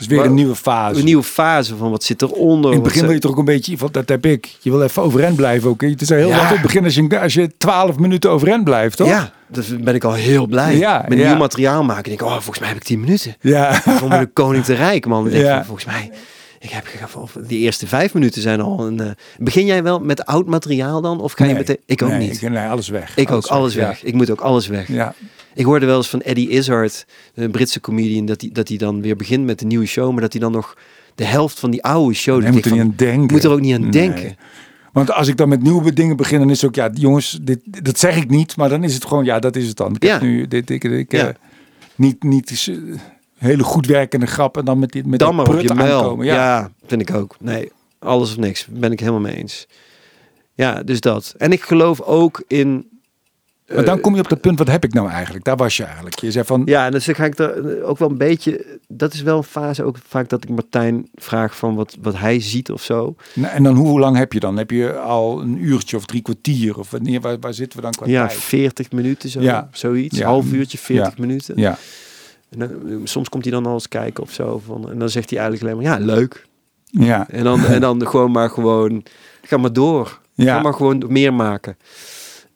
Over? 0.00 0.08
Dus 0.08 0.08
weer 0.08 0.18
Maar- 0.18 0.26
een 0.26 0.34
nieuwe 0.34 0.54
fase. 0.54 0.98
Een 0.98 1.04
nieuwe 1.04 1.22
fase 1.22 1.76
van 1.76 1.90
wat 1.90 2.02
zit 2.04 2.22
eronder. 2.22 2.70
In 2.70 2.76
het 2.76 2.84
begin 2.86 3.02
wil 3.04 3.12
je 3.12 3.18
toch 3.18 3.30
ook 3.30 3.38
een 3.38 3.44
beetje, 3.44 3.76
want 3.76 3.94
dat 3.94 4.08
heb 4.08 4.26
ik. 4.26 4.56
Je 4.60 4.70
wil 4.70 4.82
even 4.82 5.02
overeind 5.02 5.36
blijven 5.36 5.70
ook. 5.70 5.80
hè. 5.80 5.88
Het 5.88 6.00
is 6.00 6.08
heel 6.08 6.28
Ja. 6.28 6.36
wat 6.36 6.46
in 6.46 6.52
het 6.52 6.62
begin 6.62 6.84
als 6.84 6.94
je, 6.94 7.20
als 7.20 7.34
je 7.34 7.50
12 7.56 7.98
minuten 7.98 8.30
overeind 8.30 8.64
blijft, 8.64 8.96
toch? 8.96 9.08
Ja, 9.08 9.32
dus 9.48 9.76
ben 9.80 9.94
ik 9.94 10.04
al 10.04 10.12
heel 10.12 10.46
blij. 10.46 10.76
Ja, 10.76 11.04
Met 11.08 11.18
ja. 11.18 11.28
nieuw 11.28 11.38
materiaal 11.38 11.84
maken. 11.84 12.04
denk 12.04 12.20
ik, 12.20 12.26
oh, 12.26 12.32
volgens 12.32 12.58
mij 12.58 12.68
heb 12.68 12.76
ik 12.76 12.82
10 12.82 13.00
minuten. 13.00 13.36
Ja. 13.40 13.80
De 14.20 14.28
koning 14.32 14.64
te 14.64 14.74
rijk, 14.74 15.06
man. 15.06 15.24
Denk 15.28 15.44
Ja. 15.44 15.54
van, 15.56 15.64
volgens 15.64 15.86
mij, 15.86 16.10
ik 16.58 16.70
heb 16.70 16.84
die 17.46 17.58
eerste 17.58 17.86
vijf 17.86 18.14
minuten 18.14 18.42
zijn 18.42 18.60
al 18.60 18.86
een. 18.86 19.00
eh, 19.00 19.06
begin 19.38 19.66
jij 19.66 19.82
wel 19.82 19.98
met 20.00 20.24
oud 20.26 20.46
materiaal 20.46 21.00
dan? 21.00 21.20
Of 21.20 21.32
ga 21.32 21.44
je 21.44 21.50
Nee. 21.50 21.58
meteen? 21.58 21.78
Ik 21.86 22.02
ook 22.02 22.08
Nee, 22.10 22.18
niet. 22.18 22.42
Ik, 22.42 22.50
nee, 22.50 22.68
alles 22.68 22.88
weg. 22.88 23.16
ik 23.16 23.30
ook, 23.30 23.46
alles 23.46 23.74
weg. 23.74 24.04
Ik 24.04 24.14
moet 24.14 24.30
ook 24.30 24.40
alles 24.40 24.66
weg. 24.66 24.88
Ja. 24.88 25.14
Ik 25.54 25.64
hoorde 25.64 25.86
wel 25.86 25.96
eens 25.96 26.08
van 26.08 26.20
Eddie 26.20 26.48
Izzard, 26.48 27.06
een 27.34 27.50
Britse 27.50 27.80
comedian, 27.80 28.26
dat 28.26 28.40
hij 28.40 28.50
dat 28.52 28.68
hij 28.68 28.76
dan 28.76 29.02
weer 29.02 29.16
begint 29.16 29.44
met 29.44 29.58
de 29.58 29.66
nieuwe 29.66 29.86
show, 29.86 30.12
maar 30.12 30.20
dat 30.20 30.32
hij 30.32 30.40
dan 30.40 30.52
nog 30.52 30.76
de 31.14 31.24
helft 31.24 31.58
van 31.58 31.70
die 31.70 31.82
oude 31.82 32.14
show. 32.14 32.34
Moet 32.46 32.64
er 32.64 32.72
niet 32.72 32.80
aan 32.80 32.92
denken. 32.96 33.34
moet 33.34 33.44
er 33.44 33.50
ook 33.50 33.60
niet 33.60 33.74
aan 33.74 33.80
Nee. 33.80 33.90
denken. 33.90 34.36
Want 34.92 35.12
als 35.12 35.28
ik 35.28 35.36
dan 35.36 35.48
met 35.48 35.62
nieuwe 35.62 35.92
dingen 35.92 36.16
begin, 36.16 36.38
dan 36.38 36.50
is 36.50 36.60
het 36.60 36.70
ook, 36.70 36.74
ja, 36.76 36.90
jongens, 36.94 37.38
dit, 37.42 37.58
dat 37.84 37.98
zeg 37.98 38.16
ik 38.16 38.30
niet, 38.30 38.56
maar 38.56 38.68
dan 38.68 38.84
is 38.84 38.94
het 38.94 39.04
gewoon, 39.04 39.24
ja, 39.24 39.38
dat 39.38 39.56
is 39.56 39.66
het 39.68 39.76
dan. 39.76 39.94
Ik 39.94 40.02
Ja. 40.04 40.12
heb 40.12 40.20
nu 40.22 40.48
dit, 40.48 40.70
ik, 40.70 40.84
ik, 40.84 41.12
Ja. 41.12 41.28
eh, 41.28 41.34
niet, 41.94 42.22
niet 42.22 42.66
eh, 42.68 42.76
hele 43.38 43.62
goed 43.62 43.86
werkende 43.86 44.26
grap 44.26 44.56
en 44.56 44.64
dan 44.64 44.78
met 44.78 44.92
dit, 44.92 45.06
met 45.06 45.18
Dan 45.18 45.34
maar 45.34 45.46
op 45.46 45.52
prut 45.52 45.68
je 45.68 45.74
muil. 45.74 45.98
aankomen. 46.02 46.26
Ja. 46.26 46.34
Ja. 46.34 46.70
vind 46.86 47.00
ik 47.00 47.14
ook. 47.14 47.36
Nee, 47.40 47.70
alles 47.98 48.30
of 48.30 48.36
niks. 48.36 48.66
Ben 48.70 48.92
ik 48.92 49.00
helemaal 49.00 49.20
mee 49.20 49.36
eens. 49.36 49.66
Ja, 50.54 50.82
dus 50.82 51.00
dat. 51.00 51.34
En 51.38 51.52
ik 51.52 51.62
geloof 51.62 52.00
ook 52.00 52.42
in. 52.46 52.88
Maar 53.74 53.84
dan 53.84 53.96
eh, 53.96 54.02
kom 54.02 54.14
je 54.14 54.20
op 54.20 54.28
dat 54.28 54.40
punt, 54.40 54.58
wat 54.58 54.68
heb 54.68 54.84
ik 54.84 54.92
nou 54.94 55.08
eigenlijk? 55.10 55.44
Daar 55.44 55.56
was 55.56 55.76
je 55.76 55.84
eigenlijk. 55.84 56.18
Je 56.20 56.30
zei 56.30 56.44
van, 56.44 56.62
Ja, 56.64 56.84
en 56.86 56.92
dus 56.92 57.04
dan 57.04 57.14
ga 57.14 57.24
ik 57.24 57.38
er 57.38 57.82
ook 57.82 57.98
wel 57.98 58.10
een 58.10 58.18
beetje. 58.18 58.78
Dat 58.88 59.12
is 59.12 59.22
wel 59.22 59.36
een 59.36 59.42
fase 59.42 59.84
ook 59.84 59.96
vaak 60.08 60.28
dat 60.28 60.42
ik 60.42 60.48
Martijn 60.48 61.08
vraag 61.14 61.56
van 61.56 61.74
wat, 61.74 61.96
wat 62.02 62.16
hij 62.18 62.40
ziet 62.40 62.70
of 62.70 62.82
zo. 62.82 63.14
nou, 63.34 63.52
en 63.54 63.62
dan 63.62 63.74
hoe 63.76 64.00
lang 64.00 64.16
heb 64.16 64.32
je 64.32 64.40
dan? 64.40 64.56
Heb 64.56 64.70
je 64.70 64.98
al 64.98 65.40
een 65.40 65.64
uurtje 65.64 65.96
of 65.96 66.04
drie 66.06 66.22
kwartier? 66.22 66.78
Of 66.78 66.90
wanneer, 66.90 67.20
waar, 67.20 67.38
waar 67.40 67.54
zitten 67.54 67.76
we 67.78 67.84
dan 67.84 67.92
qua 67.92 68.06
Ja, 68.06 68.26
tijd? 68.26 68.38
40 68.38 68.92
minuten 68.92 69.28
zo. 69.28 69.40
Ja. 69.40 69.68
Zoiets. 69.72 70.18
Ja. 70.18 70.26
Half 70.26 70.52
uurtje, 70.52 70.78
40 70.78 71.06
Ja. 71.08 71.14
minuten. 71.18 71.54
Ja, 71.58 71.78
En 72.50 72.58
dan, 72.58 73.00
soms 73.04 73.28
komt 73.28 73.44
hij 73.44 73.52
dan 73.52 73.66
al 73.66 73.72
eens 73.72 73.88
kijken 73.88 74.22
of 74.22 74.32
zo. 74.32 74.62
Van, 74.66 74.90
en 74.90 74.98
dan 74.98 75.08
zegt 75.10 75.30
hij 75.30 75.38
eigenlijk 75.38 75.72
alleen 75.72 75.84
maar 75.90 75.98
ja, 76.00 76.04
leuk. 76.14 76.46
ja, 76.84 77.28
En 77.28 77.44
dan, 77.44 77.64
en 77.64 77.80
dan 77.80 78.06
gewoon 78.10 78.30
maar 78.30 78.50
gewoon. 78.50 79.02
Ga 79.42 79.56
maar 79.56 79.72
door. 79.72 80.18
Ga 80.36 80.60
maar 80.62 80.74
gewoon 80.74 81.04
meer 81.08 81.34
maken. 81.34 81.76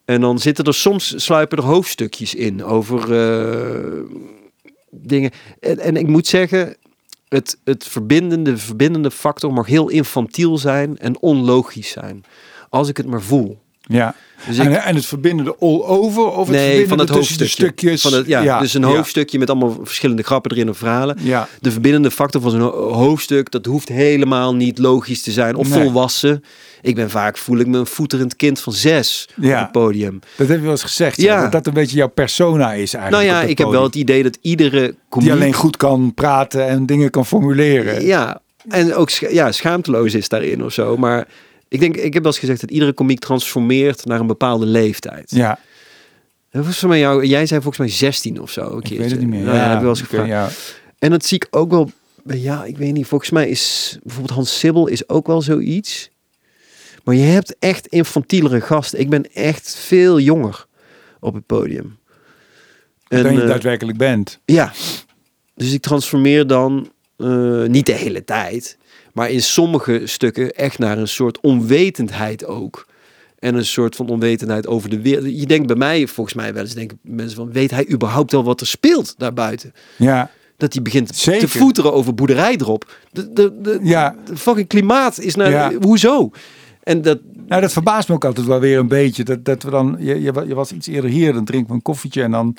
En 0.05 0.21
dan 0.21 0.39
zitten 0.39 0.65
er 0.65 0.75
soms 0.75 1.25
sluipen 1.25 1.59
er 1.59 1.65
hoofdstukjes 1.65 2.35
in 2.35 2.65
over 2.65 3.15
eh, 3.15 4.01
dingen. 4.91 5.31
En, 5.61 5.79
en 5.79 5.97
ik 5.97 6.07
moet 6.07 6.27
zeggen, 6.27 6.77
het, 7.29 7.59
het 7.65 7.87
verbindende, 7.87 8.57
verbindende 8.57 9.11
factor 9.11 9.53
mag 9.53 9.67
heel 9.67 9.89
infantiel 9.89 10.59
zijn 10.59 10.99
en 10.99 11.21
onlogisch 11.21 11.91
zijn. 11.91 12.25
Als 12.69 12.89
ik 12.89 12.97
het 12.97 13.07
maar 13.07 13.23
voel. 13.23 13.63
Ja. 13.87 14.15
Dus 14.47 14.59
ik, 14.59 14.65
En, 14.65 14.83
en 14.83 14.95
het 14.95 15.07
verbindende 15.07 15.57
all 15.61 15.83
over 15.83 16.25
of 16.27 16.47
het 16.47 16.57
nee, 16.57 16.61
verbindende 16.61 16.89
van 16.89 16.99
het 16.99 17.09
hoofdstukje. 17.09 17.47
stukjes? 17.53 18.03
Van 18.03 18.13
het, 18.13 18.27
ja, 18.27 18.61
dus 18.61 18.75
een 18.75 18.83
hoofdstukje 18.83 19.39
met 19.39 19.51
allemaal 19.51 19.79
verschillende 19.83 20.23
grappen 20.23 20.51
erin 20.51 20.69
of 20.69 20.79
verhalen. 20.79 21.17
Ja, 21.21 21.49
De 21.61 21.71
verbindende 21.71 22.11
factor 22.11 22.41
van 22.41 22.51
zo'n 22.51 22.61
ho- 22.61 22.93
hoofdstuk, 22.93 23.51
dat 23.51 23.67
hoeft 23.67 23.89
helemaal 23.89 24.55
niet 24.55 24.79
logisch 24.79 25.23
te 25.23 25.31
zijn 25.33 25.55
of 25.57 25.69
Nee. 25.69 25.83
volwassen. 25.83 26.45
Ik 26.83 26.95
ben 26.95 27.11
vaak, 27.11 27.39
voel 27.39 27.59
ik 27.59 27.67
me 27.67 27.79
een 27.79 27.87
voeterend 27.87 28.37
kind 28.37 28.61
van 28.61 28.73
zes 28.73 29.29
Ja. 29.41 29.55
op 29.57 29.63
het 29.63 29.73
podium. 29.73 30.19
dat 30.37 30.49
heb 30.49 30.57
je 30.57 30.63
wel 30.63 30.71
eens 30.73 30.83
gezegd. 30.83 31.21
Ja. 31.21 31.43
Dat 31.43 31.53
dat 31.53 31.67
een 31.67 31.73
beetje 31.73 31.97
jouw 31.97 32.09
persona 32.09 32.73
is 32.73 32.95
eigenlijk. 32.95 33.27
Nou 33.31 33.39
ja, 33.39 33.49
ik 33.49 33.59
heb 33.59 33.69
wel 33.69 33.83
het 33.83 33.95
idee 33.95 34.23
dat 34.23 34.39
iedere 34.41 34.95
Die 35.19 35.33
alleen 35.33 35.53
goed 35.55 35.77
kan 35.77 36.13
praten 36.15 36.67
en 36.69 36.87
dingen 36.87 37.11
kan 37.11 37.27
formuleren. 37.27 38.05
Ja, 38.05 38.41
en 38.69 38.95
ook 38.95 39.11
ja, 39.11 39.53
schaamteloos 39.53 40.15
is 40.15 40.29
daarin 40.29 40.65
of 40.65 40.73
zo. 40.73 40.97
Maar 40.97 41.27
ik 41.75 41.81
denk, 41.81 41.97
ik 41.97 42.15
heb 42.15 42.23
wel 42.23 42.33
eens 42.33 42.41
gezegd 42.41 42.61
dat 42.61 42.71
iedere 42.71 42.93
komiek 42.93 43.19
transformeert 43.19 44.05
naar 44.05 44.21
een 44.21 44.27
bepaalde 44.27 44.67
leeftijd. 44.67 45.31
Ja, 45.31 45.59
volgens 46.51 46.83
mij 46.83 46.99
jou, 46.99 47.27
jij 47.27 47.47
zei 47.47 47.61
volgens 47.61 47.87
mij 47.87 47.97
16 47.97 48.41
of 48.41 48.51
zo. 48.51 48.71
Een 48.71 48.83
Ik 48.83 48.99
weet 48.99 49.11
het 49.11 49.21
niet 49.21 49.29
meer. 49.29 49.45
Nou, 49.45 49.57
ja, 49.57 49.71
heb 49.71 49.81
wel 49.81 49.89
eens 49.89 50.01
gevraagd. 50.01 50.29
ja. 50.29 50.49
En 50.99 51.11
dat 51.11 51.25
zie 51.25 51.37
ik 51.37 51.47
ook 51.51 51.71
wel. 51.71 51.91
Ja, 52.25 52.65
ik 52.65 52.77
weet 52.77 52.93
niet. 52.93 53.07
Volgens 53.07 53.31
mij 53.31 53.49
is 53.49 53.97
bijvoorbeeld 54.03 54.35
Hans 54.35 54.59
Sibbel 54.59 54.87
is 54.87 55.09
ook 55.09 55.27
wel 55.27 55.43
zoiets. 55.43 56.11
Maar 57.05 57.15
je 57.15 57.23
hebt 57.23 57.57
echt 57.59 57.87
infantielere 57.87 58.61
gasten. 58.61 59.01
Ik 59.01 59.09
ben 59.09 59.33
echt 59.33 59.77
veel 59.77 60.21
jonger 60.21 60.67
op 61.21 61.35
het 61.35 61.47
podium. 61.47 61.99
En, 63.09 63.23
Dan 63.23 63.35
je 63.35 63.43
eh, 63.43 63.49
daadwerkelijk 63.49 63.99
bent. 63.99 64.41
ja. 64.45 64.73
Dus 65.55 65.73
ik 65.73 65.83
transformeer 65.83 66.47
dan 66.47 66.93
eh, 67.17 67.65
niet 67.65 67.87
de 67.87 67.93
hele 67.93 68.25
tijd, 68.25 68.79
maar 69.15 69.31
in 69.31 69.43
sommige 69.43 70.01
stukken 70.05 70.53
echt 70.55 70.79
naar 70.79 70.99
een 70.99 71.09
soort 71.09 71.41
onwetendheid 71.41 72.47
ook. 72.47 72.87
En 73.39 73.55
een 73.55 73.65
soort 73.67 73.97
van 73.97 74.09
onwetendheid 74.09 74.67
over 74.67 74.91
de 74.91 75.01
wereld. 75.03 75.39
Je 75.41 75.47
denkt 75.47 75.67
bij 75.67 75.77
mij, 75.77 76.07
volgens 76.07 76.37
mij 76.37 76.55
wel 76.55 76.63
eens, 76.63 76.75
denken 76.75 76.99
mensen 77.03 77.37
van, 77.37 77.53
weet 77.53 77.71
hij 77.71 77.89
überhaupt 77.91 78.33
wel 78.33 78.45
wat 78.45 78.61
er 78.61 78.67
speelt 78.67 79.15
daarbuiten? 79.19 79.73
Ja, 79.97 80.31
Dat 80.57 80.73
hij 80.73 80.83
begint 80.83 81.17
Zeker. 81.17 81.41
te 81.49 81.59
voeteren 81.59 81.93
over 81.93 82.15
boerderijdrop. 82.15 82.93
De, 83.13 83.33
de, 83.33 83.61
de, 83.61 83.79
ja. 83.83 84.17
de 84.25 84.37
fucking 84.37 84.69
klimaat 84.69 85.19
is 85.21 85.35
naar, 85.35 85.51
Ja. 85.51 85.73
hoezo? 85.81 86.31
En 86.85 87.03
dat, 87.03 87.19
Nou, 87.49 87.61
dat 87.61 87.73
verbaast 87.73 88.09
me 88.09 88.15
ook 88.15 88.25
altijd 88.25 88.47
wel 88.47 88.61
weer 88.61 88.79
een 88.79 88.89
beetje. 88.89 89.25
Dat, 89.25 89.45
dat 89.45 89.63
we 89.63 89.71
dan, 89.71 89.97
je, 89.99 90.23
je, 90.23 90.33
wa- 90.33 90.43
je 90.43 90.55
was 90.55 90.73
iets 90.73 90.87
eerder 90.87 91.11
hier, 91.11 91.33
dan 91.33 91.45
drinken 91.45 91.69
we 91.69 91.75
een 91.75 91.83
koffietje 91.83 92.23
en 92.23 92.31
dan 92.31 92.57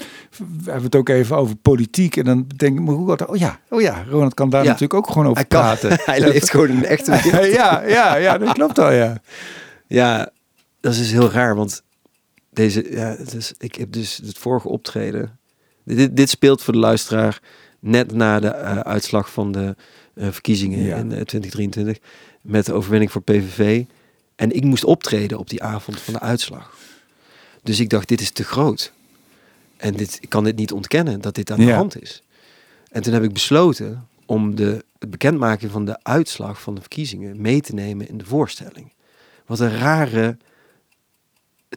hebben 0.56 0.78
we 0.78 0.84
het 0.84 0.96
ook 0.96 1.10
even 1.10 1.36
over 1.38 1.56
politiek. 1.56 2.18
En 2.18 2.24
dan 2.26 2.48
denk 2.56 2.78
ik 2.80 2.84
me, 2.86 2.92
hoe 2.92 3.10
gaat 3.10 3.26
Oh 3.28 3.36
ja, 3.38 3.60
oh 3.70 3.82
ja, 3.82 4.04
Ronald 4.10 4.34
kan 4.34 4.50
daar 4.50 4.62
Ja. 4.64 4.68
natuurlijk 4.72 4.94
ook 4.94 5.08
gewoon 5.08 5.24
over 5.28 5.38
hij, 5.38 5.46
kan, 5.46 5.62
praten. 5.62 5.98
hij 6.12 6.20
leeft 6.20 6.50
gewoon 6.50 6.68
in 6.70 6.78
een 6.78 6.86
echte 6.86 7.12
wereld. 7.24 7.54
ja, 7.54 7.84
ja, 7.88 8.16
ja, 8.16 8.38
dat 8.38 8.54
klopt 8.54 8.80
al, 8.80 8.92
ja. 8.92 9.18
Ja, 9.88 10.30
dat 10.80 10.92
is 10.92 10.98
dus 10.98 11.12
heel 11.12 11.32
raar, 11.32 11.56
want 11.56 11.84
deze, 12.50 12.86
ja, 12.92 13.16
is, 13.36 13.54
ik 13.58 13.76
heb 13.76 13.92
dus 13.92 14.22
het 14.26 14.38
vorige 14.38 14.68
optreden. 14.70 15.40
Dit, 15.84 16.16
dit 16.18 16.30
speelt 16.30 16.62
voor 16.62 16.74
de 16.74 16.80
luisteraar 16.80 17.40
net 17.80 18.14
na 18.14 18.40
de 18.40 18.48
eh, 18.48 18.80
uitslag 18.80 19.32
van 19.32 19.52
de 19.52 19.76
eh, 20.16 20.28
verkiezingen 20.32 20.80
Ja. 20.80 20.96
in 20.96 21.12
eh, 21.12 21.22
2023 21.22 21.98
met 22.42 22.66
de 22.66 22.74
overwinning 22.74 23.12
voor 23.12 23.22
PVV. 23.22 23.84
En 24.36 24.52
ik 24.56 24.64
moest 24.64 24.84
optreden 24.84 25.38
op 25.38 25.50
die 25.50 25.64
avond 25.64 26.00
van 26.00 26.14
de 26.14 26.20
uitslag. 26.20 26.78
Dus 27.64 27.80
ik 27.80 27.90
dacht, 27.90 28.08
dit 28.08 28.22
is 28.22 28.32
te 28.32 28.44
groot. 28.44 28.92
En 29.78 29.94
dit, 29.94 30.18
ik 30.22 30.30
kan 30.30 30.44
dit 30.44 30.56
niet 30.56 30.72
ontkennen 30.72 31.22
dat 31.22 31.36
dit 31.36 31.52
aan 31.52 31.60
de 31.60 31.72
hand 31.76 32.02
is. 32.02 32.22
En 32.92 33.02
toen 33.02 33.14
heb 33.14 33.24
ik 33.24 33.34
besloten 33.34 34.08
om 34.26 34.56
de, 34.56 34.86
de 35.00 35.08
bekendmaking 35.08 35.72
van 35.72 35.86
de 35.86 35.98
uitslag 36.04 36.62
van 36.62 36.76
de 36.76 36.82
verkiezingen 36.82 37.42
mee 37.42 37.62
te 37.62 37.74
nemen 37.74 38.10
in 38.10 38.18
de 38.18 38.26
voorstelling. 38.26 38.92
Wat 39.46 39.60
een 39.60 39.78
rare 39.78 40.38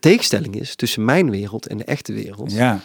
tegenstelling 0.01 0.61
is 0.61 0.75
tussen 0.75 1.05
mijn 1.05 1.31
wereld 1.31 1.67
en 1.67 1.77
de 1.77 1.85
echte 1.85 2.13
wereld. 2.13 2.53
Ja, 2.53 2.81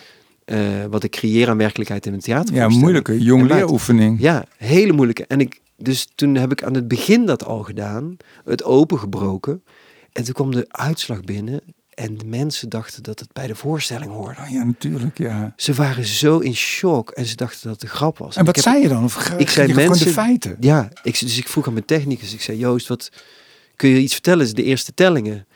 Eh, 0.46 0.86
wat 0.90 1.04
ik 1.04 1.12
creëer 1.12 1.50
aan 1.50 1.58
werkelijkheid 1.58 2.06
in 2.06 2.14
een 2.14 2.20
theater. 2.20 2.56
ja 2.56 2.68
moeilijke 2.68 3.20
jongleeroefening. 3.20 4.20
Ja, 4.22 4.46
hele 4.58 4.94
moeilijke. 4.94 5.26
En 5.28 5.40
ik, 5.40 5.62
dus 5.78 6.08
toen 6.16 6.36
heb 6.36 6.52
ik 6.52 6.64
aan 6.64 6.74
het 6.74 6.88
begin 6.88 7.26
dat 7.26 7.46
al 7.46 7.64
gedaan, 7.64 8.18
het 8.46 8.64
opengebroken. 8.64 9.64
En 10.12 10.24
toen 10.24 10.34
kwam 10.34 10.52
de 10.52 10.66
uitslag 10.68 11.22
binnen 11.22 11.62
en 11.90 12.18
de 12.18 12.26
mensen 12.26 12.70
dachten 12.70 13.04
dat 13.04 13.20
het 13.20 13.34
bij 13.34 13.48
de 13.48 13.56
voorstelling 13.56 14.12
hoorde. 14.12 14.42
Oh, 14.42 14.50
ja, 14.50 14.64
natuurlijk, 14.64 15.18
ja. 15.18 15.54
Ze 15.56 15.74
waren 15.74 16.06
zo 16.06 16.40
in 16.40 16.56
shock 16.56 17.10
en 17.12 17.26
ze 17.26 17.36
dachten 17.36 17.62
dat 17.64 17.72
het 17.82 17.84
een 17.84 17.96
grap 17.96 18.18
was. 18.18 18.36
En 18.36 18.46
wat 18.46 18.56
heb- 18.56 18.64
zei 18.64 18.82
je 18.82 18.88
dan? 18.88 19.04
Of 19.04 19.30
ik 19.30 19.50
zei 19.50 19.68
je 19.68 19.74
mensen- 19.74 20.06
de 20.08 20.14
feiten. 20.14 20.58
Ja, 20.60 20.90
ik, 21.04 21.20
dus 21.20 21.38
ik 21.38 21.48
vroeg 21.48 21.68
aan 21.68 21.74
mijn 21.74 21.86
technicus, 21.86 22.34
ik 22.34 22.42
zei 22.42 22.58
Joost, 22.58 22.88
wat 22.88 23.10
kun 23.76 23.90
je 23.90 24.00
iets 24.00 24.14
vertellen? 24.14 24.46
Is 24.46 24.54
de 24.54 24.64
eerste 24.64 24.94
tellingen? 24.94 25.48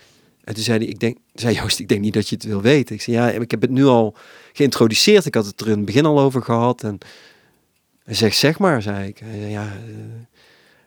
En 0.44 0.54
toen 0.54 0.64
zei 0.64 0.78
hij, 0.78 0.88
ik 0.88 1.00
denk, 1.00 1.18
zei 1.34 1.56
Joost, 1.56 1.80
ik 1.80 1.88
denk 1.88 2.02
niet 2.02 2.14
dat 2.14 2.30
je 2.30 2.36
het 2.36 2.44
wil 2.44 2.62
weten. 2.62 2.96
Ik 2.96 3.02
zei, 3.02 3.18
ja, 3.18 3.30
ik 3.30 3.52
heb 3.52 3.62
het 3.62 3.70
nu 3.72 3.86
al 3.86 4.16
geïntroduceerd. 4.54 5.26
Ik 5.26 5.34
had 5.36 5.46
het 5.46 5.62
er 5.62 5.68
in 5.68 5.76
het 5.78 5.86
begin 5.86 6.06
al 6.06 6.20
over 6.20 6.42
gehad. 6.42 6.84
En 6.84 6.98
hij 8.08 8.16
zegt, 8.16 8.38
zeg 8.38 8.60
maar, 8.60 8.82
zei 8.82 9.08
ik. 9.08 9.20
Hij 9.20 9.40
zei, 9.40 9.52
ja, 9.52 9.62
eh, 9.64 9.96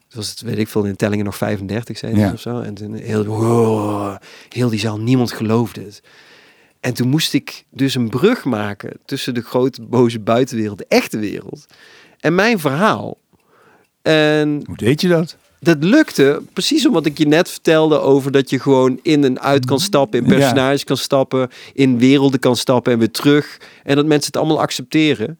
het 0.06 0.14
was 0.14 0.30
het, 0.30 0.40
weet 0.40 0.58
ik 0.58 0.68
veel, 0.68 0.84
in 0.84 0.96
tellingen 0.96 1.24
nog 1.24 1.36
35 1.36 1.98
zei 1.98 2.12
hij 2.14 2.20
Ja. 2.24 2.32
of 2.32 2.40
zo. 2.40 2.60
En 2.60 2.74
toen 2.74 2.94
heel, 2.94 3.24
wow, 3.24 4.16
heel 4.48 4.68
die 4.68 4.78
zaal, 4.78 4.98
niemand 5.00 5.32
geloofde 5.32 5.80
het. 5.82 6.02
En 6.80 6.94
toen 6.94 7.08
moest 7.08 7.32
ik 7.34 7.64
dus 7.70 7.94
een 7.94 8.08
brug 8.08 8.44
maken 8.44 8.92
tussen 9.04 9.34
de 9.34 9.40
grote 9.40 9.82
boze 9.82 10.18
buitenwereld, 10.20 10.78
de 10.78 10.84
echte 10.88 11.18
wereld, 11.18 11.66
en 12.20 12.34
mijn 12.34 12.58
verhaal. 12.58 13.18
En 14.02 14.62
Hoe 14.66 14.76
deed 14.76 15.00
je 15.00 15.08
dat? 15.08 15.36
dat 15.60 15.84
lukte 15.84 16.42
precies 16.52 16.86
omdat 16.86 17.06
ik 17.06 17.18
je 17.18 17.26
net 17.26 17.50
vertelde 17.50 17.98
over 17.98 18.32
dat 18.32 18.50
je 18.50 18.58
gewoon 18.60 18.98
in 19.02 19.24
en 19.24 19.40
uit 19.40 19.64
kan 19.64 19.80
stappen, 19.80 20.18
in 20.24 20.30
Ja. 20.30 20.36
personages 20.38 20.84
kan 20.84 20.96
stappen, 20.96 21.48
in 21.72 21.98
werelden 21.98 22.40
kan 22.40 22.56
stappen 22.56 22.92
en 22.92 22.98
weer 22.98 23.10
terug. 23.10 23.60
En 23.84 23.96
dat 23.96 24.06
mensen 24.06 24.26
het 24.32 24.36
allemaal 24.36 24.60
accepteren. 24.60 25.38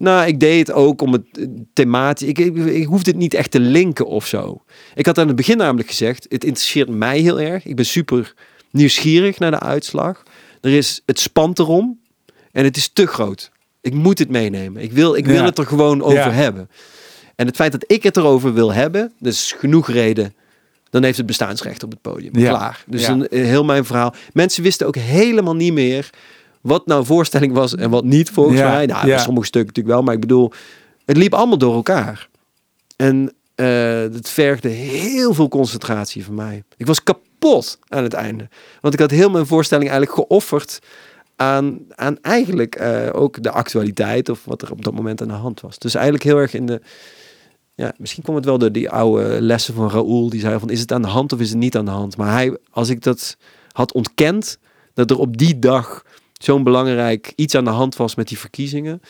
Nou, 0.00 0.26
ik 0.26 0.40
deed 0.40 0.66
het 0.66 0.76
ook 0.76 1.02
om 1.02 1.12
het 1.12 1.22
eh, 1.38 1.46
thematisch. 1.72 2.28
Ik, 2.28 2.38
ik, 2.38 2.56
ik 2.56 2.86
hoefde 2.86 3.10
het 3.10 3.18
niet 3.20 3.34
echt 3.34 3.50
te 3.50 3.60
linken 3.60 4.06
of 4.06 4.26
zo. 4.26 4.62
Ik 4.94 5.06
had 5.06 5.18
aan 5.18 5.26
het 5.26 5.36
begin 5.36 5.56
namelijk 5.56 5.88
gezegd: 5.88 6.26
het 6.28 6.44
interesseert 6.44 6.88
mij 6.88 7.18
heel 7.18 7.40
erg. 7.40 7.64
Ik 7.64 7.76
ben 7.76 7.86
super 7.86 8.34
nieuwsgierig 8.70 9.38
naar 9.38 9.50
de 9.50 9.60
uitslag. 9.60 10.22
Er 10.60 10.70
is 10.72 11.02
het 11.06 11.20
spant 11.20 11.58
erom 11.58 11.98
en 12.52 12.64
het 12.64 12.76
is 12.76 12.88
te 12.92 13.06
groot. 13.06 13.50
Ik 13.80 13.94
moet 13.94 14.18
het 14.18 14.28
meenemen. 14.28 14.82
Ik 14.82 14.92
wil, 14.92 15.14
ik 15.14 15.26
wil 15.26 15.34
Ja. 15.34 15.44
het 15.44 15.58
er 15.58 15.66
gewoon 15.66 16.02
over 16.02 16.18
Ja. 16.18 16.30
hebben. 16.30 16.70
En 17.36 17.46
het 17.46 17.56
feit 17.56 17.72
dat 17.72 17.84
ik 17.86 18.02
het 18.02 18.16
erover 18.16 18.54
wil 18.54 18.72
hebben, 18.72 19.12
dat 19.18 19.32
is 19.32 19.54
genoeg 19.58 19.90
reden. 19.90 20.34
Dan 20.90 21.02
heeft 21.02 21.16
het 21.16 21.26
bestaansrecht 21.26 21.82
op 21.82 21.90
het 21.90 22.00
podium. 22.00 22.38
Ja. 22.38 22.48
Klaar. 22.48 22.84
Dus 22.86 23.06
een, 23.06 23.26
heel 23.30 23.64
mijn 23.64 23.84
verhaal. 23.84 24.14
Mensen 24.32 24.62
wisten 24.62 24.86
ook 24.86 24.96
helemaal 24.96 25.56
niet 25.56 25.72
meer 25.72 26.10
wat 26.60 26.86
nou 26.86 27.04
voorstelling 27.04 27.52
was 27.52 27.74
en 27.74 27.90
wat 27.90 28.04
niet 28.04 28.30
volgens 28.30 28.58
Ja, 28.58 28.70
mij. 28.70 28.86
Nou, 28.86 29.06
ja. 29.06 29.18
sommige 29.18 29.46
stukken 29.46 29.68
natuurlijk 29.68 29.94
wel, 29.94 30.04
maar 30.04 30.14
ik 30.14 30.20
bedoel, 30.20 30.52
het 31.04 31.16
liep 31.16 31.34
allemaal 31.34 31.58
door 31.58 31.74
elkaar. 31.74 32.28
En 32.96 33.34
eh, 33.54 33.66
het 34.00 34.28
vergde 34.28 34.68
heel 34.68 35.34
veel 35.34 35.48
concentratie 35.48 36.24
van 36.24 36.34
mij. 36.34 36.62
Ik 36.76 36.86
was 36.86 37.02
kapot 37.02 37.78
aan 37.88 38.02
het 38.02 38.14
einde. 38.14 38.48
Want 38.80 38.94
ik 38.94 39.00
had 39.00 39.10
heel 39.10 39.30
mijn 39.30 39.46
voorstelling 39.46 39.90
eigenlijk 39.90 40.20
geofferd 40.20 40.78
aan, 41.36 41.78
aan 41.94 42.18
eigenlijk 42.20 42.74
eh, 42.74 43.08
ook 43.12 43.42
de 43.42 43.50
actualiteit 43.50 44.28
of 44.28 44.44
wat 44.44 44.62
er 44.62 44.70
op 44.70 44.84
dat 44.84 44.94
moment 44.94 45.22
aan 45.22 45.28
de 45.28 45.34
hand 45.34 45.60
was. 45.60 45.78
Dus 45.78 45.94
eigenlijk 45.94 46.24
heel 46.24 46.36
erg 46.36 46.54
in 46.54 46.66
de. 46.66 46.80
Ja, 47.74 47.92
misschien 47.96 48.22
kwam 48.22 48.36
het 48.36 48.44
wel 48.44 48.58
door 48.58 48.72
die 48.72 48.90
oude 48.90 49.40
lessen 49.42 49.74
van 49.74 49.90
Raoul. 49.90 50.30
Die 50.30 50.40
zei 50.40 50.58
van, 50.58 50.70
is 50.70 50.80
het 50.80 50.92
aan 50.92 51.02
de 51.02 51.08
hand 51.08 51.32
of 51.32 51.40
is 51.40 51.48
het 51.48 51.58
niet 51.58 51.76
aan 51.76 51.84
de 51.84 51.90
hand? 51.90 52.16
Maar 52.16 52.32
hij, 52.32 52.56
als 52.70 52.88
ik 52.88 53.02
dat 53.02 53.36
had 53.72 53.92
ontkend, 53.92 54.58
dat 54.94 55.10
er 55.10 55.18
op 55.18 55.36
die 55.36 55.58
dag 55.58 56.04
zo'n 56.44 56.62
belangrijk 56.62 57.32
iets 57.36 57.54
aan 57.54 57.64
de 57.64 57.70
hand 57.70 57.96
was 57.96 58.14
met 58.14 58.28
die 58.28 58.38
verkiezingen, 58.38 59.02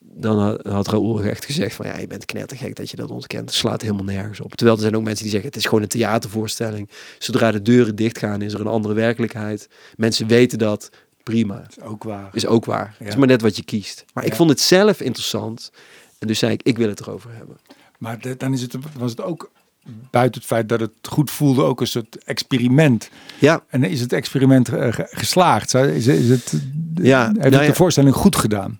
dan 0.00 0.38
had, 0.38 0.66
had 0.66 0.88
Raoul 0.88 1.22
echt 1.22 1.44
gezegd 1.44 1.74
van, 1.74 1.86
ja, 1.86 1.98
je 1.98 2.06
bent 2.06 2.24
knettergek 2.24 2.74
dat 2.76 2.90
je 2.90 2.96
dat 2.96 3.10
ontkent. 3.10 3.48
Het 3.48 3.54
slaat 3.58 3.82
helemaal 3.82 4.04
nergens 4.04 4.40
op. 4.40 4.54
Terwijl 4.54 4.76
er 4.76 4.82
zijn 4.82 4.96
ook 4.96 5.02
mensen 5.02 5.22
die 5.22 5.32
zeggen, 5.32 5.48
het 5.50 5.58
is 5.58 5.64
gewoon 5.64 5.82
een 5.82 5.88
theatervoorstelling. 5.88 6.88
Zodra 7.18 7.50
de 7.50 7.62
deuren 7.62 7.96
dichtgaan, 7.96 8.42
is 8.42 8.52
er 8.54 8.60
een 8.60 8.66
andere 8.66 8.94
werkelijkheid. 8.94 9.68
Mensen 9.96 10.26
weten 10.26 10.58
dat, 10.58 10.90
prima. 11.22 11.54
Dat 11.60 11.76
is 11.76 11.82
ook 11.82 12.04
waar. 12.04 12.30
Is 12.32 12.46
ook 12.46 12.64
waar. 12.64 12.86
Het 12.88 12.96
Ja. 12.98 13.06
is 13.06 13.16
maar 13.16 13.26
net 13.26 13.40
wat 13.42 13.56
je 13.56 13.64
kiest. 13.64 14.04
Maar 14.14 14.24
ik 14.24 14.34
vond 14.34 14.50
het 14.50 14.60
zelf 14.60 15.00
interessant. 15.00 15.70
En 16.18 16.26
dus 16.26 16.38
zei 16.38 16.52
ik, 16.52 16.62
ik 16.62 16.76
wil 16.76 16.88
het 16.88 17.00
erover 17.00 17.30
hebben. 17.34 17.56
Maar 17.98 18.20
de- 18.20 18.36
dan 18.36 18.52
is 18.52 18.62
het, 18.62 18.74
was 18.98 19.10
het 19.10 19.20
ook 19.22 19.50
buiten 20.10 20.40
het 20.40 20.50
feit 20.50 20.68
dat 20.68 20.80
het 20.80 20.90
goed 21.02 21.30
voelde, 21.30 21.62
ook 21.62 21.80
een 21.80 21.86
soort 21.86 22.24
experiment. 22.24 23.08
Ja, 23.38 23.62
En 23.68 23.84
is 23.84 24.00
het 24.00 24.12
experiment 24.12 24.68
eh, 24.68 24.92
ge- 24.92 25.06
geslaagd? 25.10 25.74
Is, 25.74 26.06
is 26.06 26.28
het, 26.28 26.52
Ja, 27.02 27.24
heeft 27.26 27.34
nou 27.38 27.50
het 27.54 27.60
ja. 27.62 27.66
de 27.70 27.74
voorstelling 27.74 28.14
goed 28.14 28.36
gedaan? 28.36 28.78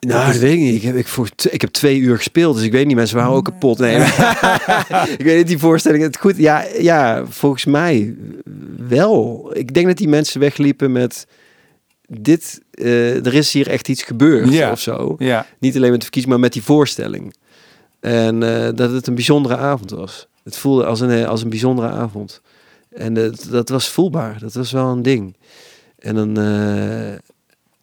nou, 0.00 0.32
dat 0.32 0.40
weet 0.40 0.52
ik 0.52 0.58
niet. 0.58 0.74
Ik 0.74 0.82
heb, 0.82 0.96
ik, 0.96 1.06
voor, 1.08 1.28
t- 1.34 1.52
ik 1.52 1.60
heb 1.60 1.70
twee 1.70 1.98
uur 1.98 2.16
gespeeld, 2.16 2.54
dus 2.56 2.64
ik 2.64 2.72
weet 2.72 2.86
niet, 2.86 2.96
mensen 2.96 3.16
waren 3.16 3.32
ook 3.32 3.44
kapot. 3.44 3.78
Nee, 3.78 3.96
ik 5.18 5.24
weet 5.24 5.36
niet, 5.36 5.46
die 5.46 5.58
voorstelling, 5.58 6.02
het 6.02 6.16
goed. 6.16 6.36
Ja, 6.36 6.64
ja, 6.78 7.26
volgens 7.26 7.64
mij 7.64 8.16
wel. 8.88 9.50
Ik 9.54 9.74
denk 9.74 9.86
dat 9.86 9.96
die 9.96 10.08
mensen 10.08 10.40
wegliepen 10.40 10.92
met 10.92 11.26
dit, 12.06 12.60
eh, 12.70 13.26
er 13.26 13.34
is 13.34 13.52
hier 13.52 13.68
echt 13.68 13.88
iets 13.88 14.02
gebeurd 14.02 14.52
Ja. 14.52 14.70
of 14.70 14.80
zo. 14.80 15.14
Ja, 15.18 15.46
Niet 15.58 15.76
alleen 15.76 15.88
met 15.90 15.98
de 15.98 16.04
verkiezing, 16.04 16.32
maar 16.32 16.42
met 16.42 16.52
die 16.52 16.62
voorstelling. 16.62 17.34
En 18.00 18.42
eh, 18.42 18.68
dat 18.74 18.90
het 18.92 19.06
een 19.06 19.14
bijzondere 19.14 19.56
avond 19.56 19.90
was. 19.90 20.27
Het 20.48 20.56
voelde 20.58 20.84
als 20.84 21.00
een, 21.00 21.26
als 21.26 21.42
een 21.42 21.48
bijzondere 21.48 21.88
avond. 21.88 22.40
En 22.88 23.14
dat, 23.14 23.48
dat 23.50 23.68
was 23.68 23.88
voelbaar. 23.88 24.38
Dat 24.38 24.54
was 24.54 24.72
wel 24.72 24.86
een 24.86 25.02
ding. 25.02 25.36
En 25.98 26.14
dan, 26.14 26.38
eh, 26.38 27.18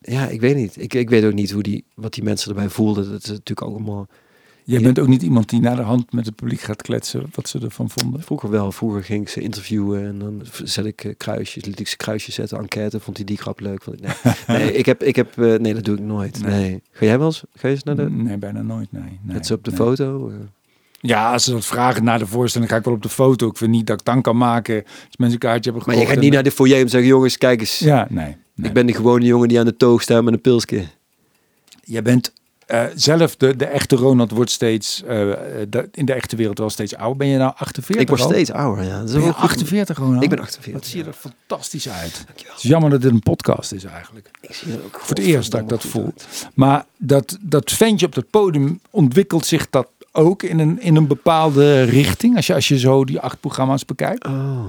ja, 0.01 0.27
ik 0.27 0.41
weet 0.41 0.55
niet. 0.55 0.81
Ik, 0.81 0.93
ik 0.93 1.09
weet 1.09 1.25
ook 1.25 1.33
niet 1.33 1.51
hoe 1.51 1.63
die, 1.63 1.83
wat 1.93 2.13
die 2.13 2.23
mensen 2.23 2.49
erbij 2.49 2.69
voelden. 2.69 3.11
Dat 3.11 3.23
is 3.23 3.29
natuurlijk 3.29 3.61
ook 3.61 3.73
allemaal 3.73 4.07
jij 4.65 4.81
bent 4.81 4.99
ook 4.99 5.07
niet 5.07 5.21
iemand 5.21 5.49
die 5.49 5.59
naar 5.59 5.75
de 5.75 5.81
hand 5.81 6.13
met 6.13 6.25
het 6.25 6.35
publiek 6.35 6.59
gaat 6.59 6.81
kletsen 6.81 7.29
wat 7.33 7.49
ze 7.49 7.59
ervan 7.59 7.89
vonden. 7.89 8.21
vroeger 8.21 8.49
wel. 8.49 8.71
Vroeger 8.71 9.03
ging 9.03 9.21
ik 9.21 9.29
ze 9.29 9.41
interviewen 9.41 10.05
en 10.05 10.19
dan 10.19 10.41
zet 10.63 10.85
ik 10.85 11.03
eh, 11.03 11.13
kruisjes, 11.17 11.65
liet 11.65 11.79
ik 11.79 11.87
ze 11.87 11.97
kruisjes 11.97 12.35
zetten, 12.35 12.57
enquête. 12.57 12.99
Vond 12.99 13.17
hij 13.17 13.25
die 13.25 13.37
grap 13.37 13.59
leuk? 13.59 13.83
Vond 13.83 14.01
ik, 14.01 14.01
nee. 14.03 14.33
nee, 14.59 14.73
ik 14.73 14.85
heb, 14.85 15.03
ik 15.03 15.15
heb, 15.15 15.37
eh, 15.37 15.55
nee, 15.55 15.73
dat 15.73 15.83
doe 15.83 15.95
ik 15.95 16.03
nooit. 16.03 16.43
Nee. 16.43 16.59
Nee. 16.59 16.81
Ga 16.91 17.05
jij 17.05 17.17
wel 17.17 17.27
eens, 17.27 17.43
ga 17.53 17.67
je 17.67 17.73
eens 17.73 17.83
naar 17.83 17.95
de, 17.95 18.09
Nee, 18.09 18.37
bijna 18.37 18.61
nooit. 18.61 18.91
Nee, 18.91 19.01
nee, 19.01 19.19
net 19.21 19.45
zo 19.45 19.53
op 19.53 19.63
de 19.63 19.71
nee. 19.71 19.79
foto? 19.79 20.31
Ja, 21.07 21.31
als 21.31 21.43
ze 21.43 21.51
dat 21.51 21.65
vragen 21.65 22.03
na 22.03 22.17
de 22.17 22.27
voorstelling, 22.27 22.69
ga 22.71 22.77
ik 22.77 22.83
wel 22.83 22.93
op 22.93 23.01
de 23.03 23.09
foto. 23.09 23.47
Ik 23.47 23.57
vind 23.57 23.71
niet 23.71 23.87
dat 23.87 23.99
ik 23.99 24.05
dan 24.05 24.21
kan 24.21 24.37
maken 24.37 24.83
als 24.83 25.17
mensen 25.17 25.33
een 25.41 25.49
kaartje 25.49 25.71
hebben 25.71 25.87
Maar 25.87 25.95
je 25.95 26.01
gekocht. 26.01 26.07
gaat 26.13 26.17
niet 26.23 26.27
en- 26.29 26.33
naar 26.35 26.43
de 26.43 26.51
foyer 26.51 26.79
en 26.81 26.89
zeggen, 26.89 27.09
jongens, 27.09 27.37
kijk 27.37 27.59
eens. 27.59 27.79
Ja, 27.79 28.07
nee. 28.09 28.35
Nee. 28.55 28.67
Ik 28.67 28.73
ben 28.73 28.85
de 28.85 28.93
gewone 28.93 29.25
jongen 29.25 29.47
die 29.47 29.59
aan 29.59 29.65
de 29.65 29.77
toog 29.77 30.01
staat 30.01 30.23
met 30.23 30.33
een 30.33 30.41
pilsje. 30.41 30.85
Jij 31.83 32.01
bent 32.01 32.33
eh, 32.65 32.83
zelf, 32.95 33.35
de, 33.35 33.55
de 33.55 33.65
echte 33.65 33.95
Ronald 33.95 34.31
wordt 34.31 34.51
steeds, 34.51 35.03
eh, 35.03 35.07
de- 35.69 35.89
in 35.91 36.05
de 36.05 36.13
echte 36.13 36.35
wereld 36.35 36.57
wel 36.57 36.69
steeds 36.69 36.95
ouder. 36.95 37.17
Ben 37.17 37.27
je 37.27 37.37
nou 37.37 37.53
48 37.55 38.01
Ik 38.01 38.07
word 38.09 38.21
al? 38.21 38.27
steeds 38.29 38.51
ouder, 38.51 38.83
ja. 38.83 38.97
Dat 38.99 39.05
is 39.07 39.11
Ben 39.11 39.19
je 39.19 39.25
wel 39.25 39.35
goed. 39.35 39.43
48 39.49 39.97
Ronald? 39.97 40.23
Ik 40.23 40.29
ben 40.29 40.39
48. 40.39 40.73
Wat 40.73 40.85
zie 40.85 40.99
je 41.03 41.05
er 41.09 41.13
fantastisch 41.13 41.89
uit. 41.89 42.23
Dankjewel. 42.25 42.53
Het 42.55 42.63
is 42.63 42.69
jammer 42.69 42.89
dat 42.89 43.01
dit 43.01 43.11
een 43.11 43.19
podcast 43.19 43.71
is 43.71 43.83
eigenlijk. 43.83 44.29
Ik 44.41 44.53
zie 44.53 44.71
er 44.73 44.79
ook 44.85 44.99
Voor 44.99 45.15
het 45.15 45.25
eerst 45.25 45.51
dat 45.51 45.61
ik 45.61 45.69
dat 45.69 45.83
voel. 45.83 46.13
Maar 46.53 46.85
dat, 46.97 47.37
dat 47.41 47.71
ventje 47.71 48.05
op 48.05 48.15
dat 48.15 48.29
podium, 48.29 48.79
ontwikkelt 48.89 49.45
zich 49.45 49.69
dat 49.69 49.87
ook 50.15 50.43
in 50.43 50.59
een, 50.59 50.81
in 50.81 50.95
een 50.95 51.07
bepaalde 51.07 51.81
richting? 51.83 52.35
Als 52.35 52.47
je, 52.47 52.53
als 52.53 52.67
je 52.67 52.79
zo 52.79 53.05
die 53.05 53.19
acht 53.19 53.39
programma's 53.39 53.85
bekijkt? 53.85 54.25
Oh. 54.27 54.65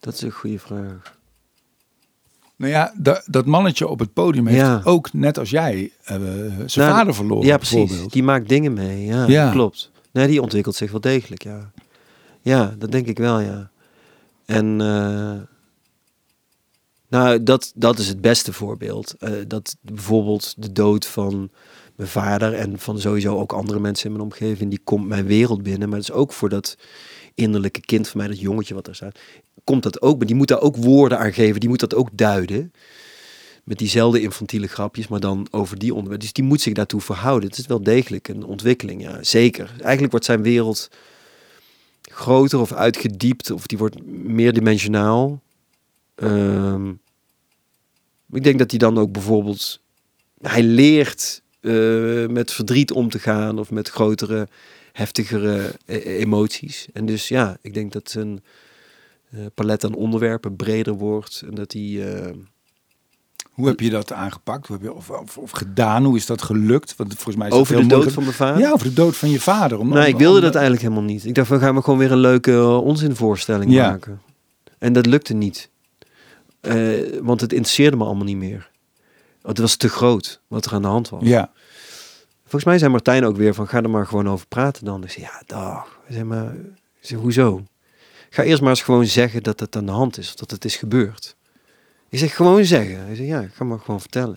Dat 0.00 0.14
is 0.14 0.22
een 0.22 0.30
goede 0.30 0.58
vraag. 0.58 1.16
Nou 2.56 2.72
ja, 2.72 2.92
da- 2.96 3.22
dat 3.26 3.46
mannetje 3.46 3.88
op 3.88 3.98
het 3.98 4.12
podium 4.12 4.46
heeft 4.46 4.60
Ja. 4.60 4.80
ook, 4.84 5.12
net 5.12 5.38
als 5.38 5.50
jij, 5.50 5.92
eh, 6.04 6.14
zijn 6.66 6.86
Nou, 6.88 6.98
vader 6.98 7.14
verloren. 7.14 7.46
Ja, 7.46 7.56
precies. 7.56 8.06
Die 8.08 8.22
maakt 8.22 8.48
dingen 8.48 8.72
mee. 8.72 9.04
Ja, 9.04 9.26
Ja. 9.26 9.50
klopt. 9.50 9.90
Nee, 10.12 10.26
die 10.26 10.42
ontwikkelt 10.42 10.74
zich 10.76 10.90
wel 10.90 11.00
degelijk, 11.00 11.42
ja. 11.42 11.70
Ja, 12.40 12.74
dat 12.78 12.90
denk 12.92 13.06
ik 13.06 13.18
wel, 13.18 13.40
ja. 13.40 13.70
En 14.46 14.80
eh, 14.80 15.40
nou, 17.08 17.42
dat, 17.42 17.72
dat 17.74 17.98
is 17.98 18.08
het 18.08 18.20
beste 18.20 18.52
voorbeeld. 18.52 19.14
Eh, 19.18 19.32
dat 19.46 19.76
bijvoorbeeld 19.80 20.54
de 20.62 20.72
dood 20.72 21.06
van 21.06 21.50
mijn 21.98 22.10
vader 22.10 22.54
en 22.54 22.78
van 22.78 23.00
sowieso 23.00 23.38
ook 23.38 23.52
andere 23.52 23.80
mensen 23.80 24.06
in 24.06 24.12
mijn 24.12 24.24
omgeving, 24.24 24.70
die 24.70 24.80
komt 24.84 25.08
mijn 25.08 25.26
wereld 25.26 25.62
binnen. 25.62 25.88
Maar 25.88 25.98
het 25.98 26.08
is 26.08 26.14
ook 26.14 26.32
voor 26.32 26.48
dat 26.48 26.76
innerlijke 27.34 27.80
kind 27.80 28.08
van 28.08 28.20
mij, 28.20 28.28
dat 28.28 28.40
jongetje 28.40 28.74
wat 28.74 28.84
daar 28.84 28.94
staat, 28.94 29.18
komt 29.64 29.82
dat 29.82 30.02
ook. 30.02 30.18
Maar 30.18 30.26
die 30.26 30.36
moet 30.36 30.48
daar 30.48 30.60
ook 30.60 30.76
woorden 30.76 31.18
aan 31.18 31.32
geven, 31.32 31.60
die 31.60 31.68
moet 31.68 31.80
dat 31.80 31.94
ook 31.94 32.08
duiden. 32.12 32.72
Met 33.64 33.78
diezelfde 33.78 34.20
infantiele 34.20 34.66
grapjes, 34.66 35.08
maar 35.08 35.20
dan 35.20 35.46
over 35.50 35.78
die 35.78 35.90
onderwerpen. 35.90 36.24
Dus 36.24 36.34
die 36.34 36.44
moet 36.44 36.60
zich 36.60 36.72
daartoe 36.72 37.00
verhouden. 37.00 37.48
Het 37.48 37.58
is 37.58 37.66
wel 37.66 37.82
degelijk 37.82 38.28
een 38.28 38.44
ontwikkeling, 38.44 39.02
ja, 39.02 39.22
zeker. 39.22 39.74
Eigenlijk 39.80 40.10
wordt 40.10 40.26
zijn 40.26 40.42
wereld 40.42 40.90
groter 42.02 42.60
of 42.60 42.72
uitgediept, 42.72 43.50
of 43.50 43.66
die 43.66 43.78
wordt 43.78 44.06
meerdimensionaal. 44.06 45.40
Ehm, 46.14 46.90
ik 48.32 48.44
denk 48.44 48.58
dat 48.58 48.70
hij 48.70 48.78
dan 48.78 48.98
ook 48.98 49.12
bijvoorbeeld, 49.12 49.80
hij 50.40 50.62
leert 50.62 51.42
eh, 51.60 52.26
met 52.26 52.52
verdriet 52.52 52.92
om 52.92 53.08
te 53.10 53.18
gaan 53.18 53.58
of 53.58 53.70
met 53.70 53.88
grotere, 53.88 54.48
heftigere 54.92 55.70
e- 55.86 55.98
emoties. 55.98 56.86
En 56.92 57.06
dus 57.06 57.28
ja, 57.28 57.56
ik 57.62 57.74
denk 57.74 57.92
dat 57.92 58.10
zijn 58.10 58.42
eh, 59.30 59.40
palet 59.54 59.84
aan 59.84 59.94
onderwerpen 59.94 60.56
breder 60.56 60.94
wordt 60.94 61.42
en 61.48 61.54
dat 61.54 61.72
hij. 61.72 62.12
eh, 62.14 62.30
Hoe 63.50 63.66
heb 63.66 63.80
je 63.80 63.90
dat 63.90 64.12
aangepakt? 64.12 64.66
Hoe 64.66 64.76
heb 64.76 64.84
je, 64.84 64.92
of, 64.94 65.10
of, 65.10 65.38
of 65.38 65.50
gedaan? 65.50 66.04
Hoe 66.04 66.16
is 66.16 66.26
dat 66.26 66.42
gelukt? 66.42 66.96
Want 66.96 67.14
volgens 67.14 67.36
mij 67.36 67.48
is 67.48 67.52
over 67.54 67.74
de 67.74 67.80
dood 67.80 67.88
moeilijk- 67.90 68.12
van 68.14 68.22
mijn 68.22 68.34
vader. 68.34 68.58
Ja, 68.60 68.72
over 68.72 68.86
de 68.86 68.92
dood 68.92 69.16
van 69.16 69.30
je 69.30 69.40
vader. 69.40 69.78
Om, 69.78 69.88
Nou, 69.88 70.06
ik 70.06 70.16
wilde 70.16 70.36
om- 70.38 70.42
dat 70.44 70.54
eigenlijk 70.54 70.82
helemaal 70.82 71.04
niet. 71.10 71.24
Ik 71.24 71.34
dacht, 71.34 71.48
we 71.48 71.58
gaan 71.58 71.74
we 71.74 71.82
gewoon 71.82 71.98
weer 71.98 72.12
een 72.12 72.18
leuke 72.18 72.62
onzinvoorstelling 72.66 73.72
Ja. 73.72 73.90
maken. 73.90 74.20
En 74.78 74.92
dat 74.92 75.06
lukte 75.06 75.34
niet. 75.34 75.70
Want 77.22 77.40
het 77.40 77.52
interesseerde 77.52 77.96
me 77.96 78.04
allemaal 78.04 78.24
niet 78.24 78.36
meer. 78.36 78.70
Het 79.42 79.58
was 79.58 79.76
te 79.76 79.88
groot 79.88 80.40
wat 80.48 80.64
er 80.64 80.72
aan 80.72 80.82
de 80.82 80.88
hand 80.88 81.08
was. 81.08 81.22
Ja, 81.24 81.50
Volgens 82.42 82.64
mij 82.64 82.78
zei 82.78 82.90
Martijn 82.90 83.24
ook 83.24 83.36
weer 83.36 83.54
van, 83.54 83.68
ga 83.68 83.82
er 83.82 83.90
maar 83.90 84.06
gewoon 84.06 84.28
over 84.28 84.46
praten 84.46 84.84
dan. 84.84 85.02
Ik 85.04 85.10
zei, 85.10 85.24
ja, 85.24 85.42
dag. 85.46 85.98
Zei, 86.08 86.24
maar, 86.24 86.54
zei, 87.00 87.20
hoezo? 87.20 87.62
Ga 88.30 88.42
eerst 88.42 88.60
maar 88.60 88.70
eens 88.70 88.82
gewoon 88.82 89.06
zeggen 89.06 89.42
dat 89.42 89.60
het 89.60 89.76
aan 89.76 89.86
de 89.86 89.92
hand 89.92 90.18
is. 90.18 90.28
Of 90.28 90.34
dat 90.34 90.50
het 90.50 90.64
is 90.64 90.76
gebeurd. 90.76 91.36
Ik 92.08 92.18
zeg, 92.18 92.34
gewoon 92.36 92.64
zeggen. 92.64 93.04
Hij 93.04 93.14
zei, 93.14 93.28
ja, 93.28 93.40
ik 93.40 93.50
ga 93.54 93.64
maar 93.64 93.78
gewoon 93.78 94.00
vertellen. 94.00 94.36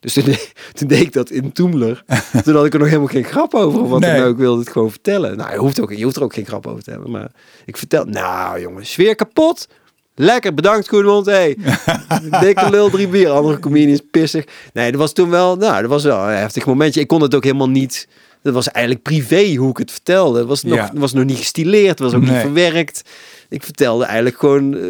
Dus 0.00 0.12
toen, 0.12 0.24
de- 0.24 0.50
toen 0.74 0.88
deed 0.88 1.00
ik 1.00 1.12
dat 1.12 1.30
in 1.30 1.52
Toemler. 1.52 2.04
toen 2.44 2.54
had 2.54 2.64
ik 2.66 2.72
er 2.72 2.78
nog 2.78 2.88
helemaal 2.88 3.08
geen 3.08 3.24
grap 3.24 3.54
over. 3.54 3.80
Of 3.80 3.88
wat 3.88 4.00
Nee. 4.00 4.16
dan 4.16 4.24
ook, 4.24 4.30
ik 4.32 4.36
wilde 4.36 4.60
het 4.60 4.70
gewoon 4.70 4.90
vertellen. 4.90 5.36
Nou, 5.36 5.50
je 5.52 5.58
hoeft, 5.58 5.80
ook, 5.80 5.92
je 5.92 6.04
hoeft 6.04 6.16
er 6.16 6.22
ook 6.22 6.34
geen 6.34 6.46
grap 6.46 6.66
over 6.66 6.82
te 6.82 6.90
hebben. 6.90 7.10
Maar 7.10 7.30
ik 7.64 7.76
vertel, 7.76 8.04
nou 8.04 8.60
jongens, 8.60 8.92
sfeer 8.92 9.14
kapot. 9.14 9.68
Lekker, 10.14 10.54
bedankt 10.54 10.88
Koenmond. 10.88 11.26
Hey, 11.26 11.56
dikke 12.40 12.70
lul, 12.70 12.90
drie 12.90 13.08
bier. 13.08 13.30
Andere 13.30 13.58
comedians 13.58 14.00
pissig. 14.10 14.44
Nee, 14.72 14.90
dat 14.90 15.00
was 15.00 15.12
toen 15.12 15.30
wel, 15.30 15.56
nou, 15.56 15.80
dat 15.80 15.90
was 15.90 16.04
wel 16.04 16.18
een 16.28 16.36
heftig 16.36 16.66
momentje. 16.66 17.00
Ik 17.00 17.06
kon 17.08 17.22
het 17.22 17.34
ook 17.34 17.44
helemaal 17.44 17.68
niet. 17.70 18.08
Dat 18.42 18.54
was 18.54 18.68
eigenlijk 18.70 19.04
privé 19.04 19.54
hoe 19.54 19.70
ik 19.70 19.76
het 19.76 19.90
vertelde. 19.90 20.38
Het 20.38 20.48
was 20.48 20.62
nog, 20.62 20.74
Ja. 20.74 20.90
was 20.94 21.12
nog 21.12 21.24
niet 21.24 21.36
gestileerd, 21.38 21.88
het 21.88 21.98
was 21.98 22.14
ook 22.14 22.20
niet 22.22 22.40
verwerkt. 22.40 23.02
Ik 23.48 23.62
vertelde 23.62 24.04
eigenlijk 24.04 24.38
gewoon 24.38 24.74
eh, 24.76 24.80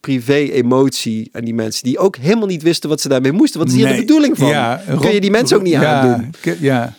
privé 0.00 0.34
emotie 0.34 1.28
aan 1.32 1.44
die 1.44 1.54
mensen 1.54 1.84
die 1.84 1.98
ook 1.98 2.16
helemaal 2.16 2.46
niet 2.46 2.62
wisten 2.62 2.88
wat 2.88 3.00
ze 3.00 3.08
daarmee 3.08 3.32
moesten. 3.32 3.60
Wat 3.60 3.68
is 3.68 3.74
hier 3.74 3.84
Nee. 3.84 3.94
de 3.94 4.00
bedoeling 4.00 4.38
van? 4.38 4.48
Ja, 4.48 4.82
kun 5.00 5.12
je 5.12 5.20
die 5.20 5.30
mensen 5.30 5.56
ook 5.56 5.62
niet 5.62 5.72
ja, 5.72 6.00
aandoen. 6.00 6.30
Ja, 6.60 6.94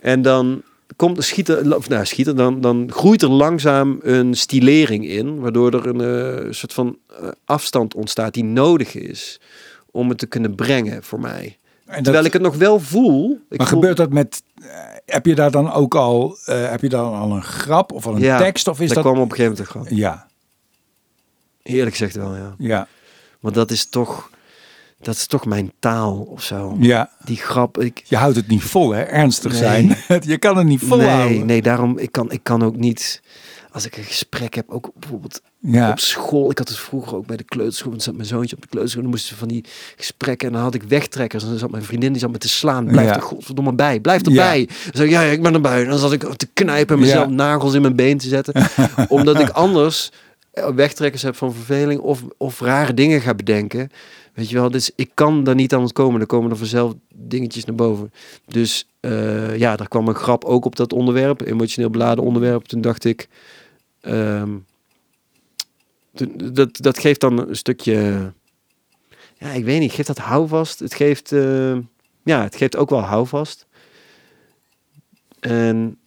En 0.00 0.22
dan 0.22 0.62
komt 0.96 1.24
schiet 1.24 1.48
er, 1.48 1.76
of 1.76 1.88
nou, 1.88 2.04
schiet 2.06 2.26
er 2.26 2.36
dan, 2.36 2.60
dan 2.60 2.90
groeit 2.92 3.22
er 3.22 3.30
langzaam 3.30 3.98
een 4.02 4.34
stilering 4.34 5.06
in, 5.08 5.40
waardoor 5.40 5.72
er 5.74 5.86
een 5.86 6.00
eh, 6.44 6.52
soort 6.52 6.72
van 6.72 6.98
eh, 7.20 7.28
afstand 7.44 7.94
ontstaat 7.94 8.34
die 8.34 8.44
nodig 8.44 8.94
is 8.94 9.40
om 9.90 10.08
het 10.08 10.18
te 10.18 10.26
kunnen 10.26 10.54
brengen 10.54 11.02
voor 11.02 11.20
mij. 11.20 11.58
En 11.86 11.94
Terwijl 12.02 12.16
dat- 12.16 12.26
ik 12.26 12.32
het 12.32 12.42
nog 12.42 12.56
wel 12.56 12.80
voel. 12.80 13.38
Ik 13.50 13.58
maar 13.58 13.66
voel- 13.68 13.78
gebeurt 13.78 13.96
dat 13.96 14.12
met... 14.12 14.42
eh, 14.62 14.68
heb 15.06 15.26
je 15.26 15.34
daar 15.34 15.50
dan 15.50 15.72
ook 15.72 15.94
al... 15.94 16.36
heb 16.44 16.80
je 16.80 16.88
dan 16.88 17.14
al 17.14 17.30
een 17.32 17.42
grap 17.42 17.92
of 17.92 18.06
al 18.06 18.14
een 18.14 18.20
Ja, 18.20 18.38
tekst? 18.38 18.68
Of 18.68 18.80
is 18.80 18.86
dat 18.86 18.94
dat... 19.02 19.12
kwam 19.12 19.22
op 19.22 19.30
een 19.30 19.36
gegeven 19.36 19.66
moment. 19.74 19.96
Ja, 19.96 20.26
Eerlijk 21.62 21.90
gezegd 21.96 22.14
wel, 22.16 22.34
ja. 22.36 22.54
ja, 22.58 22.88
Want 23.40 23.54
dat 23.54 23.70
is 23.70 23.86
toch, 23.86 24.30
dat 25.00 25.14
is 25.14 25.26
toch 25.26 25.44
mijn 25.46 25.72
taal 25.78 26.14
of 26.30 26.42
zo. 26.42 26.76
ja. 26.80 27.10
Die 27.24 27.36
grap, 27.36 27.78
ik, 27.80 28.02
Je 28.04 28.16
houdt 28.16 28.36
het 28.36 28.48
niet 28.48 28.62
vol, 28.62 28.90
hè? 28.94 29.02
Ernstig 29.02 29.52
Nee. 29.52 29.60
zijn. 29.60 29.96
je 30.32 30.38
kan 30.38 30.56
het 30.56 30.66
niet 30.66 30.80
volhouden. 30.82 31.30
nee, 31.36 31.44
nee, 31.44 31.62
daarom, 31.62 31.98
ik 31.98 32.12
kan, 32.12 32.30
ik 32.30 32.40
kan 32.42 32.62
ook 32.62 32.76
niet, 32.76 33.22
als 33.72 33.86
ik 33.86 33.96
een 33.96 34.04
gesprek 34.04 34.54
heb, 34.54 34.70
ook 34.70 34.90
bijvoorbeeld 34.94 35.40
Ja, 35.60 35.90
op 35.90 35.98
school. 35.98 36.50
Ik 36.50 36.58
had 36.58 36.68
het 36.68 36.78
vroeger 36.78 37.16
ook 37.16 37.26
bij 37.26 37.36
de 37.36 37.44
kleuterschool. 37.44 37.90
Dan 37.90 38.00
zat 38.00 38.14
mijn 38.14 38.26
zoontje 38.28 38.56
op 38.56 38.62
de 38.62 38.68
kleuterschool. 38.68 39.02
Dan 39.02 39.10
moesten 39.12 39.30
ze 39.32 39.36
van 39.38 39.48
die 39.48 39.64
gesprekken. 39.96 40.46
En 40.48 40.54
dan 40.54 40.62
had 40.62 40.74
ik 40.74 40.82
wegtrekkers. 40.82 41.42
En 41.42 41.48
dan 41.48 41.58
zat 41.58 41.70
mijn 41.70 41.82
vriendin 41.84 42.12
die 42.12 42.20
zat 42.20 42.30
me 42.30 42.38
te 42.38 42.48
slaan. 42.48 42.84
Blijf 42.86 43.08
Ja. 43.08 43.14
er 43.14 43.22
godverdomme 43.22 43.72
bij. 43.74 44.00
Blijf 44.00 44.22
erbij. 44.22 44.66
Dan 44.66 44.76
zei 44.92 45.06
ik, 45.08 45.14
ja, 45.14 45.20
ja, 45.22 45.30
ik 45.30 45.42
ben 45.42 45.54
erbij. 45.54 45.82
En 45.82 45.88
dan 45.88 45.98
zat 45.98 46.12
ik 46.12 46.20
te 46.34 46.46
knijpen 46.52 46.94
en 46.94 47.00
mezelf 47.00 47.26
Ja. 47.28 47.34
nagels 47.34 47.74
in 47.74 47.80
mijn 47.82 47.96
been 47.96 48.18
te 48.18 48.28
zetten. 48.28 48.54
omdat 49.08 49.40
ik 49.40 49.48
anders 49.48 50.10
eh, 50.52 50.68
wegtrekkers 50.68 51.22
heb 51.22 51.36
van 51.36 51.52
verveling. 51.54 52.00
Of, 52.00 52.22
of 52.36 52.60
rare 52.60 52.94
dingen 52.94 53.20
ga 53.20 53.34
bedenken. 53.34 53.90
Weet 54.34 54.48
je 54.50 54.54
wel, 54.54 54.70
dus 54.70 54.90
ik 54.96 55.10
kan 55.14 55.44
daar 55.44 55.54
niet 55.54 55.74
aan 55.74 55.80
ontkomen. 55.80 56.18
Dan 56.18 56.26
komen 56.26 56.50
er 56.50 56.56
vanzelf 56.56 56.94
dingetjes 57.14 57.64
naar 57.64 57.74
boven. 57.74 58.12
Dus 58.46 58.88
eh, 59.00 59.58
ja, 59.58 59.76
daar 59.76 59.88
kwam 59.88 60.08
een 60.08 60.14
grap 60.14 60.44
ook 60.44 60.64
op 60.64 60.76
dat 60.76 60.92
onderwerp. 60.92 61.40
Emotioneel 61.40 61.90
beladen 61.90 62.24
onderwerp. 62.24 62.64
Toen 62.64 62.80
dacht 62.80 63.04
ik... 63.04 63.28
ehm, 64.00 64.50
dat, 66.52 66.76
dat 66.76 66.98
geeft 66.98 67.20
dan 67.20 67.48
een 67.48 67.56
stukje... 67.56 68.32
Ja, 69.38 69.48
ik 69.48 69.64
weet 69.64 69.80
niet. 69.80 69.92
Geeft 69.92 70.08
dat 70.08 70.18
houvast? 70.18 70.78
Het 70.78 70.94
geeft... 70.94 71.32
eh, 71.32 71.76
ja, 72.24 72.42
het 72.42 72.56
geeft 72.56 72.76
ook 72.76 72.90
wel 72.90 73.00
houvast. 73.00 73.66
En, 75.40 75.98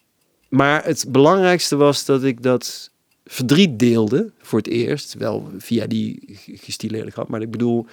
maar 0.50 0.84
het 0.84 1.06
belangrijkste 1.10 1.76
was 1.76 2.06
dat 2.06 2.24
ik 2.24 2.44
dat 2.44 2.92
verdriet 3.28 3.80
deelde 3.80 4.32
voor 4.42 4.58
het 4.60 4.68
eerst. 4.68 5.14
Wel 5.14 5.50
via 5.58 5.86
die 5.88 6.20
gestileerde 6.54 7.12
grap. 7.12 7.28
Maar 7.28 7.42
ik 7.42 7.52
bedoel, 7.52 7.86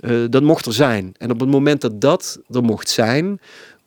eh, 0.00 0.24
dat 0.30 0.42
mocht 0.42 0.66
er 0.66 0.72
zijn. 0.72 1.14
En 1.18 1.30
op 1.30 1.40
het 1.40 1.48
moment 1.50 1.80
dat 1.80 2.00
dat 2.00 2.40
er 2.50 2.62
mocht 2.62 2.88
zijn... 2.88 3.40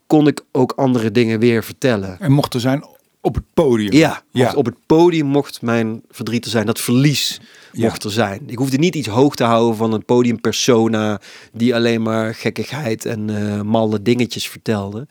kon 0.07 0.27
ik 0.27 0.41
ook 0.51 0.71
andere 0.75 1.11
dingen 1.11 1.39
weer 1.39 1.63
vertellen. 1.63 2.19
en 2.19 2.31
mocht 2.31 2.53
er 2.53 2.59
zijn 2.59 2.83
op 3.21 3.35
het 3.35 3.43
podium. 3.53 3.91
Ja, 3.93 4.23
Ja. 4.31 4.53
op 4.53 4.65
het 4.65 4.75
podium 4.85 5.25
mocht 5.25 5.61
mijn 5.61 6.01
verdriet 6.09 6.45
er 6.45 6.51
zijn. 6.51 6.65
Dat 6.65 6.79
verlies 6.79 7.39
Ja. 7.71 7.83
mocht 7.83 8.03
er 8.03 8.11
zijn. 8.11 8.43
Ik 8.47 8.57
hoefde 8.57 8.77
niet 8.77 8.95
iets 8.95 9.07
hoog 9.07 9.35
te 9.35 9.43
houden 9.43 9.75
van 9.77 9.93
een 9.93 10.05
podiumpersona 10.05 11.21
die 11.53 11.75
alleen 11.75 12.01
maar 12.01 12.35
gekkigheid 12.35 13.05
en 13.05 13.29
eh, 13.29 13.61
malle 13.61 14.01
dingetjes 14.01 14.47
vertelde. 14.49 15.07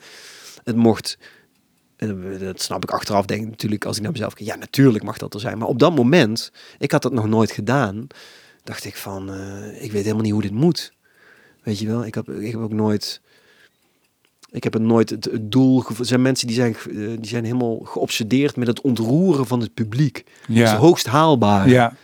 Het 0.63 0.75
mocht, 0.75 1.17
en 2.09 2.37
dat 2.39 2.61
snap 2.61 2.83
ik 2.83 2.91
achteraf 2.91 3.25
denk 3.25 3.43
ik 3.43 3.49
natuurlijk 3.49 3.85
als 3.85 3.95
ik 3.97 4.03
naar 4.03 4.11
mezelf 4.11 4.33
kijk. 4.33 4.49
Ja, 4.49 4.55
natuurlijk 4.55 5.03
mag 5.03 5.17
dat 5.17 5.33
er 5.33 5.39
zijn. 5.39 5.57
Maar 5.57 5.67
op 5.67 5.79
dat 5.79 5.95
moment, 5.95 6.51
ik 6.77 6.91
had 6.91 7.01
dat 7.01 7.13
nog 7.13 7.27
nooit 7.27 7.51
gedaan, 7.51 8.07
dacht 8.63 8.85
ik 8.85 8.95
van, 8.95 9.33
eh, 9.33 9.83
ik 9.83 9.91
weet 9.91 10.03
helemaal 10.03 10.23
niet 10.23 10.31
hoe 10.31 10.41
dit 10.41 10.51
moet. 10.51 10.93
Weet 11.63 11.79
je 11.79 11.87
wel, 11.87 12.05
ik 12.05 12.15
heb, 12.15 12.29
ik 12.29 12.51
heb 12.51 12.61
ook 12.61 12.73
nooit... 12.73 13.21
Ik 14.51 14.63
heb 14.63 14.73
het 14.73 14.81
nooit 14.81 15.09
het, 15.09 15.25
het 15.25 15.51
doel 15.51 15.83
Er 15.99 16.05
zijn 16.05 16.21
mensen 16.21 16.47
die 16.47 16.55
zijn, 16.55 16.75
eh, 16.75 16.93
die 16.95 17.27
zijn 17.27 17.43
helemaal 17.43 17.79
geobsedeerd 17.83 18.55
met 18.55 18.67
het 18.67 18.81
ontroeren 18.81 19.47
van 19.47 19.59
het 19.59 19.73
publiek. 19.73 20.23
Dat 20.47 20.49
is 20.49 20.55
Ja, 20.55 20.77
hoogst 20.77 21.05
haalbaar. 21.05 21.69
ja. 21.69 21.95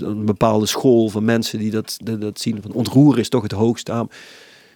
Een 0.00 0.24
bepaalde 0.24 0.66
school 0.66 1.08
van 1.08 1.24
mensen 1.24 1.58
die 1.58 1.70
dat, 1.70 1.96
dat, 2.04 2.20
dat 2.20 2.40
zien. 2.40 2.62
Van 2.62 2.72
ontroeren 2.72 3.20
is 3.20 3.28
toch 3.28 3.42
het 3.42 3.52
hoogst 3.52 3.90
aan. 3.90 4.08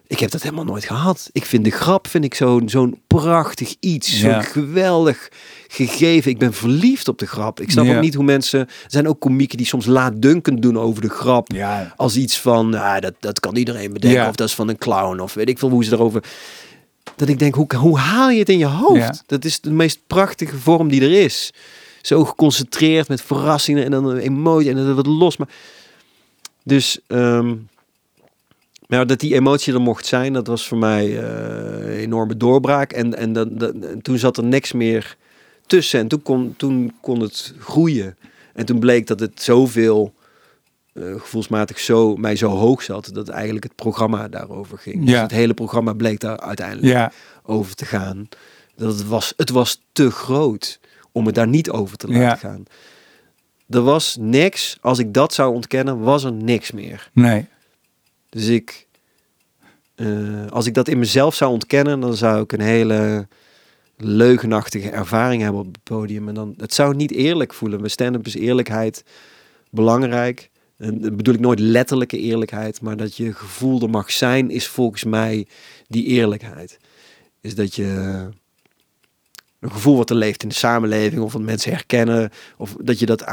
Ik 0.07 0.19
heb 0.19 0.31
dat 0.31 0.43
helemaal 0.43 0.65
nooit 0.65 0.85
gehad. 0.85 1.29
Ik 1.33 1.45
vind 1.47 1.65
de 1.65 1.71
grap 1.71 2.07
vind 2.07 2.25
ik 2.25 2.35
zo'n 2.35 2.69
zo'n 2.69 3.01
prachtig 3.07 3.75
iets. 3.81 4.19
Zo'n 4.21 4.31
Ja. 4.31 4.41
geweldig 4.43 5.29
gegeven. 5.69 6.31
Ik 6.31 6.39
ben 6.39 6.53
verliefd 6.53 7.09
op 7.09 7.19
de 7.19 7.27
grap. 7.27 7.61
Ik 7.61 7.71
snap 7.71 7.85
Ja. 7.85 7.95
ook 7.97 8.03
niet 8.03 8.15
hoe 8.15 8.25
mensen... 8.25 8.61
Er 8.61 8.69
zijn 8.87 9.09
ook 9.09 9.21
komieken 9.21 9.57
die 9.57 9.67
soms 9.67 9.87
laatdunkend 9.87 10.63
doen 10.63 10.79
over 10.79 11.03
de 11.03 11.09
grap. 11.09 11.53
Ja, 11.53 11.93
Als 11.97 12.17
iets 12.17 12.39
van, 12.41 12.69
nou, 12.69 13.01
dat, 13.01 13.15
dat 13.21 13.41
kan 13.41 13.57
iedereen 13.57 13.93
bedenken. 13.93 14.29
Of 14.29 14.35
dat 14.37 14.49
is 14.49 14.55
van 14.55 14.69
een 14.69 14.79
clown. 14.79 15.21
Of 15.21 15.35
weet 15.35 15.49
ik 15.49 15.59
veel 15.59 15.71
hoe 15.71 15.85
ze 15.85 15.93
erover... 15.93 16.25
Dat 17.17 17.29
ik 17.29 17.39
denk, 17.39 17.55
hoe, 17.55 17.67
hoe 17.77 17.99
haal 17.99 18.31
je 18.31 18.39
het 18.39 18.49
in 18.49 18.59
je 18.59 18.67
hoofd? 18.67 19.23
Dat 19.27 19.45
is 19.45 19.61
de 19.61 19.71
meest 19.71 19.99
prachtige 20.07 20.57
vorm 20.59 20.89
die 20.89 21.01
er 21.03 21.23
is. 21.25 21.53
Zo 22.03 22.25
geconcentreerd 22.25 23.09
met 23.09 23.23
verrassingen 23.23 23.85
en 23.85 23.91
dan 23.91 24.07
een 24.07 24.19
emotie 24.19 24.71
en 24.71 24.77
dan 24.77 24.95
wat 24.95 25.07
los. 25.07 25.37
Maar... 25.37 25.49
Dus, 26.65 26.99
ehm, 27.07 27.55
maar 28.97 29.07
dat 29.07 29.21
die 29.21 29.35
emotie 29.35 29.75
er 29.75 29.81
mocht 29.81 30.07
zijn, 30.07 30.33
dat 30.33 30.47
was 30.47 30.69
voor 30.69 30.79
mij 30.79 31.19
eh, 31.19 31.87
een 31.87 31.99
enorme 31.99 32.37
doorbraak. 32.37 32.93
En, 32.93 33.15
en, 33.17 33.33
dat- 33.33 33.49
en 33.75 34.03
toen 34.03 34.19
zat 34.19 34.37
er 34.37 34.45
niks 34.45 34.73
meer 34.73 35.17
tussen. 35.67 36.01
En 36.01 36.09
toen 36.09 36.23
kon, 36.23 36.55
toen 36.57 36.93
kon 37.01 37.21
het 37.21 37.55
groeien. 37.59 38.17
En 38.55 38.67
toen 38.67 38.79
bleek 38.79 39.07
dat 39.07 39.21
het 39.21 39.43
zoveel 39.43 40.15
eh, 40.93 41.03
gevoelsmatig 41.19 41.79
zo, 41.81 42.17
mij 42.17 42.37
zo 42.37 42.49
hoog 42.49 42.83
zat, 42.83 43.11
dat 43.13 43.29
eigenlijk 43.29 43.65
het 43.65 43.75
programma 43.75 44.29
daarover 44.29 44.79
ging. 44.79 45.01
Dus 45.05 45.11
Ja. 45.15 45.23
het 45.23 45.31
hele 45.31 45.55
programma 45.55 45.93
bleek 45.93 46.21
daar 46.21 46.41
uiteindelijk 46.41 46.87
ja, 46.93 47.13
over 47.43 47.75
te 47.75 47.85
gaan. 47.85 48.29
Dat 48.77 48.99
het 48.99 49.07
was, 49.07 49.33
het 49.37 49.51
was 49.51 49.81
te 49.93 50.11
groot 50.11 50.81
om 51.13 51.27
het 51.27 51.35
daar 51.35 51.49
niet 51.49 51.71
over 51.71 51.97
te 51.97 52.07
laten 52.07 52.23
Ja. 52.23 52.37
gaan. 52.37 52.65
Er 53.69 53.83
was 53.83 54.17
niks, 54.21 54.79
als 54.81 54.99
ik 54.99 55.15
dat 55.15 55.35
zou 55.35 55.55
ontkennen, 55.55 55.99
was 56.01 56.25
er 56.25 56.33
niks 56.33 56.71
meer. 56.71 57.11
nee. 57.13 57.49
Dus 58.33 58.47
ik, 58.47 58.87
eh, 59.95 60.47
als 60.49 60.67
ik 60.67 60.75
dat 60.75 60.89
in 60.89 60.99
mezelf 60.99 61.35
zou 61.35 61.53
ontkennen, 61.53 62.01
dan 62.01 62.17
zou 62.17 62.43
ik 62.43 62.53
een 62.53 62.61
hele 62.61 63.29
leugenachtige 63.97 64.91
ervaring 64.91 65.43
hebben 65.43 65.61
op 65.61 65.67
het 65.67 65.83
podium. 65.83 66.29
En 66.29 66.35
dan, 66.35 66.55
het 66.57 66.75
zou 66.75 66.95
niet 66.95 67.11
eerlijk 67.11 67.55
voelen. 67.55 67.81
Bij 67.81 67.89
stand-up 67.89 68.27
is 68.27 68.35
eerlijkheid 68.35 69.05
belangrijk. 69.71 70.51
En 70.77 71.01
dat 71.01 71.17
bedoel 71.17 71.35
ik 71.35 71.41
nooit 71.41 71.59
letterlijke 71.59 72.19
eerlijkheid, 72.19 72.81
maar 72.81 72.97
dat 72.97 73.17
je 73.17 73.33
gevoel 73.33 73.83
er 73.83 73.91
mag 73.91 74.11
zijn, 74.11 74.51
is 74.51 74.67
volgens 74.67 75.05
mij 75.05 75.47
die 75.87 76.05
eerlijkheid. 76.05 76.79
Is 77.41 77.55
dat 77.55 77.75
je 77.75 78.29
een 79.63 79.71
gevoel 79.71 79.97
wat 79.97 80.11
er 80.11 80.17
leeft 80.17 80.43
in 80.43 80.49
de 80.49 80.55
samenleving, 80.55 81.23
of 81.23 81.33
wat 81.33 81.43
mensen 81.43 81.73
herkennen, 81.73 82.31
of 82.57 82.77
dat 82.81 82.99
je 82.99 83.07
dat. 83.07 83.25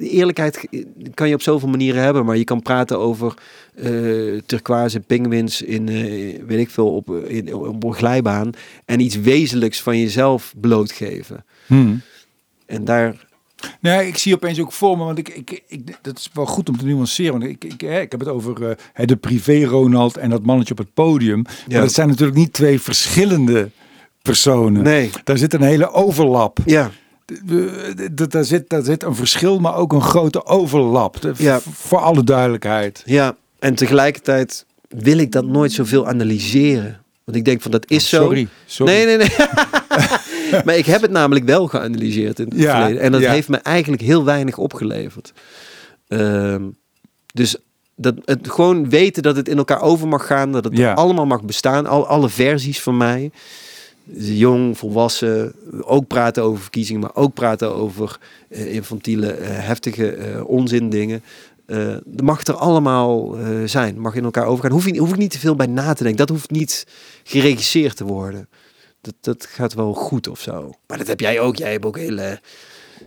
Eerlijkheid 0.00 0.66
kan 1.14 1.28
je 1.28 1.34
op 1.34 1.42
zoveel 1.42 1.68
manieren 1.68 2.02
hebben, 2.02 2.24
maar 2.24 2.36
je 2.36 2.44
kan 2.44 2.62
praten 2.62 2.98
over 2.98 3.34
eh 3.74 4.38
turquoise 4.46 5.00
pinguïns 5.00 5.62
in, 5.62 5.88
eh, 5.88 6.42
weet 6.46 6.58
ik 6.58 6.70
veel, 6.70 6.94
op, 6.94 7.10
eh, 7.10 7.36
in, 7.36 7.54
op 7.54 7.84
een 7.84 7.94
glijbaan 7.94 8.50
en 8.84 9.00
iets 9.00 9.16
wezenlijks 9.16 9.82
van 9.82 9.98
jezelf 9.98 10.54
blootgeven. 10.60 11.44
Hm. 11.66 11.94
En 12.66 12.84
daar, 12.84 13.28
Nee, 13.80 14.06
ik 14.06 14.16
zie 14.16 14.34
opeens 14.34 14.60
ook 14.60 14.72
voor 14.72 14.98
me, 14.98 15.04
want 15.04 15.18
ik, 15.18 15.28
ik, 15.28 15.62
ik, 15.68 15.96
dat 16.02 16.18
is 16.18 16.30
wel 16.32 16.46
goed 16.46 16.68
om 16.68 16.78
te 16.78 16.84
nuanceren. 16.84 17.32
Want 17.32 17.44
ik, 17.44 17.64
ik, 17.64 17.82
ik 17.82 18.10
heb 18.10 18.20
het 18.20 18.28
over 18.28 18.76
eh, 18.94 19.06
de 19.06 19.16
privé-Ronald 19.16 20.16
en 20.16 20.30
dat 20.30 20.42
mannetje 20.42 20.72
op 20.72 20.78
het 20.78 20.94
podium. 20.94 21.44
Ja. 21.46 21.52
Maar 21.68 21.80
dat 21.80 21.92
zijn 21.92 22.08
natuurlijk 22.08 22.38
niet 22.38 22.52
twee 22.52 22.80
verschillende 22.80 23.70
personen. 24.22 24.82
nee, 24.82 25.10
Daar 25.24 25.38
zit 25.38 25.54
een 25.54 25.62
hele 25.62 25.90
overlap. 25.92 26.58
ja, 26.64 26.90
Daar 28.28 28.44
zit, 28.44 28.68
daar 28.68 28.82
zit 28.82 29.02
een 29.02 29.14
verschil, 29.14 29.58
maar 29.58 29.74
ook 29.76 29.92
een 29.92 30.02
grote 30.02 30.46
overlap. 30.46 31.16
Ja. 31.36 31.60
Voor 31.72 31.98
alle 31.98 32.24
duidelijkheid. 32.24 33.02
ja. 33.06 33.36
En 33.58 33.74
tegelijkertijd 33.74 34.66
wil 34.88 35.18
ik 35.18 35.32
dat 35.32 35.44
nooit 35.44 35.72
zoveel 35.72 36.06
analyseren. 36.06 37.00
Want 37.24 37.36
ik 37.36 37.44
denk 37.44 37.62
van 37.62 37.70
dat 37.70 37.90
is 37.90 38.08
zo. 38.08 38.16
Oh, 38.16 38.22
Sorry, 38.26 38.48
sorry. 38.66 38.92
Nee, 38.92 39.04
nee, 39.06 39.16
nee. 39.16 39.28
maar 40.64 40.76
ik 40.76 40.86
heb 40.86 41.02
het 41.02 41.10
namelijk 41.10 41.44
wel 41.46 41.66
geanalyseerd 41.66 42.38
in 42.38 42.44
het 42.48 42.58
Ja, 42.58 42.76
verleden. 42.78 43.02
En 43.02 43.12
dat 43.12 43.20
ja. 43.20 43.32
heeft 43.32 43.48
me 43.48 43.56
eigenlijk 43.56 44.02
heel 44.02 44.24
weinig 44.24 44.58
opgeleverd. 44.58 45.32
Ehm, 46.08 46.62
dus 47.34 47.56
dat, 47.96 48.14
het 48.24 48.50
gewoon 48.50 48.88
weten 48.90 49.22
dat 49.22 49.36
het 49.36 49.48
in 49.48 49.58
elkaar 49.58 49.80
over 49.80 50.08
mag 50.08 50.26
gaan. 50.26 50.52
Dat 50.52 50.64
het 50.64 50.76
Ja. 50.76 50.92
allemaal 50.92 51.26
mag 51.26 51.42
bestaan. 51.42 51.86
Al, 51.86 52.06
alle 52.06 52.28
versies 52.28 52.80
van 52.82 52.96
mij. 52.96 53.30
Jong, 54.14 54.78
volwassen. 54.78 55.54
Ook 55.80 56.06
praten 56.06 56.42
over 56.42 56.62
verkiezingen. 56.62 57.00
Maar 57.00 57.14
ook 57.14 57.34
praten 57.34 57.74
over 57.74 58.18
eh, 58.48 58.74
infantiele, 58.74 59.32
eh, 59.32 59.48
heftige 59.66 60.12
eh 60.12 60.48
onzin 60.48 60.90
dingen. 60.90 61.22
Eh, 61.66 61.96
dat 62.04 62.26
mag 62.26 62.46
er 62.46 62.54
allemaal 62.54 63.36
zijn. 63.64 64.00
Mag 64.00 64.14
in 64.14 64.24
elkaar 64.24 64.46
overgaan. 64.46 64.72
Hoef, 64.72 64.86
je, 64.86 64.98
hoef 64.98 65.10
ik 65.10 65.16
niet 65.16 65.30
te 65.30 65.38
veel 65.38 65.56
bij 65.56 65.66
na 65.66 65.92
te 65.92 66.02
denken. 66.02 66.26
Dat 66.26 66.36
hoeft 66.36 66.50
niet 66.50 66.86
geregisseerd 67.24 67.96
te 67.96 68.04
worden. 68.04 68.48
Dat, 69.00 69.14
dat 69.20 69.46
gaat 69.46 69.74
wel 69.74 69.92
goed 69.94 70.28
of 70.28 70.40
zo. 70.40 70.72
Maar 70.86 70.98
dat 70.98 71.06
heb 71.06 71.20
jij 71.20 71.40
ook. 71.40 71.56
Jij 71.56 71.72
hebt 71.72 71.84
ook 71.84 71.98
hele... 71.98 72.40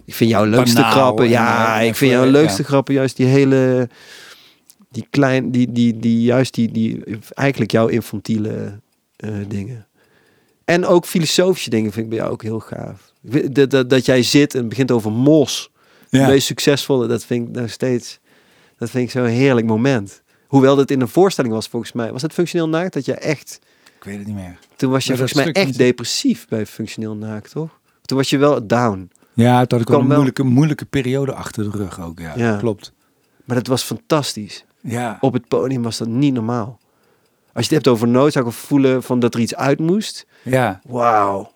Ik 0.06 0.16
vind 0.16 0.30
jouw 0.30 0.46
leukste 0.46 0.76
Banaal 0.76 0.92
grappen... 0.92 1.26
en, 1.26 1.32
Ja, 1.32 1.80
ik 1.80 1.96
vind 1.96 2.12
jouw 2.12 2.26
leukste 2.26 2.62
ja. 2.62 2.68
grappen 2.68 2.94
juist 2.94 3.18
die 3.18 3.26
hele... 3.26 3.90
Die 4.92 5.08
klein... 5.10 5.52
Die, 5.52 5.72
die, 5.72 5.98
die, 5.98 6.22
juist 6.22 6.54
die, 6.54 6.72
die... 6.72 7.04
Eigenlijk 7.34 7.72
jouw 7.72 7.88
infantiele 7.88 8.80
dingen. 9.48 9.88
En 10.66 10.86
ook 10.86 11.06
filosofische 11.06 11.70
dingen 11.70 11.92
vind 11.92 12.04
ik 12.04 12.10
bij 12.10 12.20
jou 12.20 12.32
ook 12.32 12.42
heel 12.44 12.60
gaaf. 12.60 13.12
Dat, 13.22 13.70
dat, 13.72 13.90
dat 13.90 14.06
jij 14.06 14.24
zit 14.24 14.56
en 14.56 14.70
begint 14.70 14.92
over 14.92 15.12
mos. 15.12 15.72
Ja. 16.10 16.26
De 16.26 16.32
meest 16.32 16.46
succesvolle, 16.48 17.08
dat 17.08 17.26
vind 17.26 17.48
ik 17.50 17.56
nog 17.56 17.70
steeds... 17.70 18.20
Dat 18.78 18.90
vind 18.90 19.04
ik 19.04 19.12
zo'n 19.12 19.26
heerlijk 19.26 19.68
moment. 19.68 20.22
Hoewel 20.48 20.76
dat 20.76 20.92
in 20.92 21.02
een 21.02 21.08
voorstelling 21.08 21.54
was 21.54 21.68
volgens 21.68 21.92
mij. 21.92 22.12
Was 22.12 22.22
het 22.22 22.34
functioneel 22.34 22.70
naakt? 22.70 22.94
Dat 22.94 23.06
je 23.06 23.14
echt... 23.14 23.60
Ik 23.98 24.04
weet 24.04 24.18
het 24.18 24.28
niet 24.28 24.36
meer. 24.36 24.58
Toen 24.76 24.92
was 24.92 25.04
je 25.04 25.10
dat 25.10 25.18
volgens 25.18 25.44
mij 25.44 25.54
echt 25.54 25.66
niet. 25.66 25.78
depressief 25.78 26.48
bij 26.48 26.66
functioneel 26.66 27.16
naakt, 27.16 27.52
toch? 27.52 27.80
Toen 28.02 28.18
was 28.18 28.30
je 28.30 28.38
wel 28.38 28.68
down. 28.68 29.12
Ja, 29.34 29.66
toen 29.66 29.78
had 29.80 29.88
ik 29.88 29.94
wel 29.94 30.00
een 30.00 30.08
moeilijke, 30.08 30.44
moeilijke 30.44 30.86
periode 30.86 31.34
achter 31.34 31.72
de 31.72 31.78
rug 31.78 32.02
ook. 32.02 32.20
Ja, 32.20 32.34
Ja. 32.36 32.58
klopt. 32.58 32.94
Maar 33.46 33.56
dat 33.56 33.68
was 33.68 33.84
fantastisch. 33.84 34.66
Ja. 34.82 35.18
Op 35.22 35.34
het 35.34 35.48
podium 35.48 35.84
was 35.84 35.98
dat 35.98 36.08
niet 36.08 36.34
normaal. 36.34 36.80
Als 37.54 37.68
je 37.68 37.76
het 37.76 37.86
hebt 37.86 37.88
over 37.88 38.08
noodzaak 38.08 38.46
of 38.46 38.56
voelen 38.56 39.04
van 39.04 39.20
dat 39.20 39.34
er 39.34 39.40
iets 39.40 39.56
uit 39.56 39.80
moest. 39.80 40.26
Ja. 40.44 40.82
Wauw. 40.88 41.52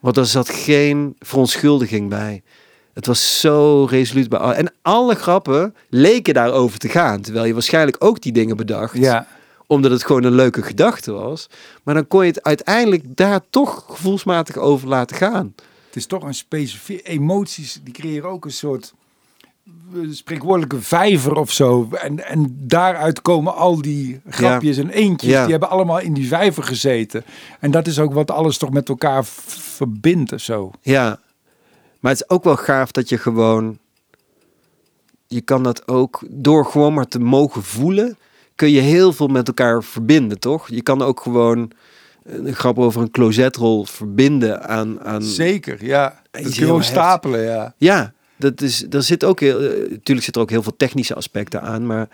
Want 0.00 0.16
er 0.16 0.26
zat 0.26 0.48
geen 0.48 1.16
verontschuldiging 1.18 2.08
bij. 2.08 2.42
Het 2.94 3.06
was 3.06 3.40
zo 3.40 3.84
resoluut 3.84 4.28
bij 4.28 4.38
al. 4.38 4.54
En 4.54 4.72
alle 4.82 5.14
grappen 5.14 5.74
leken 5.88 6.34
daarover 6.34 6.78
te 6.78 6.88
gaan. 6.88 7.20
Terwijl 7.20 7.44
je 7.44 7.52
waarschijnlijk 7.52 8.04
ook 8.04 8.20
die 8.20 8.32
dingen 8.32 8.56
bedacht. 8.56 8.96
Ja. 8.96 9.26
Omdat 9.66 9.90
het 9.90 10.04
gewoon 10.04 10.24
een 10.24 10.34
leuke 10.34 10.62
gedachte 10.62 11.12
was. 11.12 11.46
Maar 11.82 11.94
dan 11.94 12.06
kon 12.06 12.20
je 12.20 12.28
het 12.28 12.42
uiteindelijk 12.42 13.16
daar 13.16 13.40
toch 13.50 13.84
gevoelsmatig 13.88 14.56
over 14.56 14.88
laten 14.88 15.16
gaan. 15.16 15.54
Het 15.86 15.96
is 15.96 16.06
toch 16.06 16.22
een 16.22 16.34
specifiek... 16.34 17.08
Emoties, 17.08 17.80
die 17.84 17.94
creëren 17.94 18.30
ook 18.30 18.44
een 18.44 18.50
soort 18.50 18.92
spreekwoordelijke 20.10 20.80
vijver 20.80 21.36
of 21.36 21.50
zo. 21.50 21.88
En, 21.90 22.26
en 22.26 22.56
daaruit 22.58 23.22
komen 23.22 23.54
al 23.54 23.82
die 23.82 24.20
grapjes 24.28 24.76
en 24.76 24.90
eentjes. 24.90 25.30
Ja. 25.30 25.42
Die 25.42 25.50
hebben 25.50 25.70
allemaal 25.70 25.98
in 25.98 26.14
die 26.14 26.28
vijver 26.28 26.62
gezeten. 26.62 27.24
En 27.60 27.70
dat 27.70 27.86
is 27.86 27.98
ook 27.98 28.12
wat 28.12 28.30
alles 28.30 28.58
toch 28.58 28.70
met 28.70 28.88
elkaar 28.88 29.24
verbindt 29.24 30.32
of 30.32 30.40
zo. 30.40 30.70
Ja, 30.80 31.20
maar 32.00 32.12
het 32.12 32.20
is 32.20 32.28
ook 32.28 32.44
wel 32.44 32.56
gaaf 32.56 32.90
dat 32.90 33.08
je 33.08 33.18
gewoon... 33.18 33.78
Je 35.26 35.40
kan 35.40 35.62
dat 35.62 35.88
ook, 35.88 36.22
door 36.30 36.66
gewoon 36.66 36.94
maar 36.94 37.08
te 37.08 37.18
mogen 37.18 37.62
voelen... 37.62 38.16
kun 38.54 38.70
je 38.70 38.80
heel 38.80 39.12
veel 39.12 39.28
met 39.28 39.48
elkaar 39.48 39.84
verbinden, 39.84 40.38
toch? 40.38 40.68
Je 40.68 40.82
kan 40.82 41.02
ook 41.02 41.20
gewoon 41.20 41.70
een 42.24 42.54
grap 42.54 42.78
over 42.78 43.02
een 43.02 43.10
closetrol 43.10 43.84
verbinden 43.84 44.68
aan... 44.68 45.00
aan 45.00 45.22
Zeker, 45.22 45.84
ja. 45.84 46.20
Dat 46.30 46.42
kun 46.42 46.50
je 46.50 46.56
gewoon 46.56 46.84
stapelen, 46.84 47.42
ja. 47.42 47.74
Ja, 47.76 48.12
dat 48.42 48.60
is, 48.60 48.86
er 48.90 49.02
zit 49.02 49.24
ook 49.24 49.40
heel... 49.40 49.60
eh, 49.60 49.90
Natuurlijk 49.90 50.26
zit 50.26 50.36
er 50.36 50.42
ook 50.42 50.50
heel 50.50 50.62
veel 50.62 50.76
technische 50.76 51.14
aspecten 51.14 51.62
aan, 51.62 51.86
maar... 51.86 52.08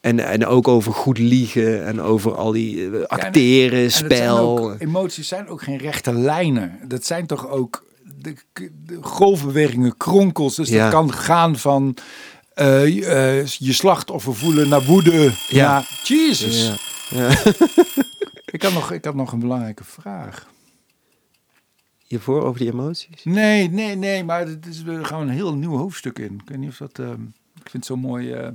En, 0.00 0.18
en 0.20 0.46
ook 0.46 0.68
over 0.68 0.92
goed 0.92 1.18
liegen 1.18 1.86
en 1.86 2.00
over 2.00 2.34
al 2.34 2.52
die 2.52 2.90
eh, 2.90 3.04
acteren, 3.06 3.78
En 3.78 3.84
het 3.84 3.92
zijn 3.92 4.10
spel. 4.12 4.38
ook- 4.58 4.76
emoties 4.78 5.28
zijn 5.28 5.48
ook 5.48 5.62
geen 5.62 5.78
rechte 5.78 6.12
lijnen. 6.14 6.78
Dat 6.88 7.04
zijn 7.06 7.26
toch 7.26 7.48
ook 7.48 7.84
de, 8.20 8.34
de 8.86 8.98
golfbewegingen, 9.00 9.96
kronkels. 9.96 10.54
Dus 10.56 10.68
Ja. 10.68 10.82
dat 10.82 10.92
kan 10.92 11.12
gaan 11.12 11.56
van 11.58 11.96
eh, 12.54 12.86
je- 12.86 13.44
je 13.58 13.72
slachtoffer 13.72 14.34
voelen 14.34 14.68
naar 14.68 14.84
woede. 14.84 15.22
Ja. 15.22 15.32
Ja. 15.48 15.84
Jesus. 16.04 16.72
Ja. 17.10 17.30
Ik, 18.52 18.62
had 18.62 18.72
nog, 18.72 18.92
ik 18.92 19.04
had 19.04 19.14
nog 19.14 19.32
een 19.32 19.38
belangrijke 19.40 19.84
vraag. 19.84 20.46
Hiervoor 22.10 22.42
over 22.42 22.60
die 22.60 22.72
emoties? 22.72 23.24
Nee, 23.24 23.68
nee, 23.70 23.94
nee. 23.96 24.24
Maar 24.24 24.46
het 24.46 24.66
is, 24.66 24.82
gaan 25.02 25.20
een 25.20 25.28
heel 25.28 25.54
nieuw 25.54 25.76
hoofdstuk 25.76 26.18
in. 26.18 26.34
Ik 26.34 26.48
weet 26.48 26.58
niet 26.58 26.68
of 26.68 26.76
dat... 26.76 26.98
ehm, 26.98 27.22
ik 27.54 27.70
vind 27.70 27.72
het 27.72 27.84
zo 27.84 27.96
mooi... 27.96 28.32
eh, 28.32 28.48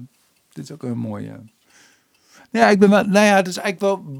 dit 0.53 0.63
is 0.63 0.71
ook 0.71 0.83
een 0.83 0.97
mooie... 0.97 1.39
ja, 2.51 2.69
ik 2.69 2.79
ben 2.79 2.89
wel... 2.89 3.03
Nou 3.03 3.25
ja, 3.25 3.35
het 3.35 3.47
is 3.47 3.57
eigenlijk 3.57 3.79
wel... 3.79 4.19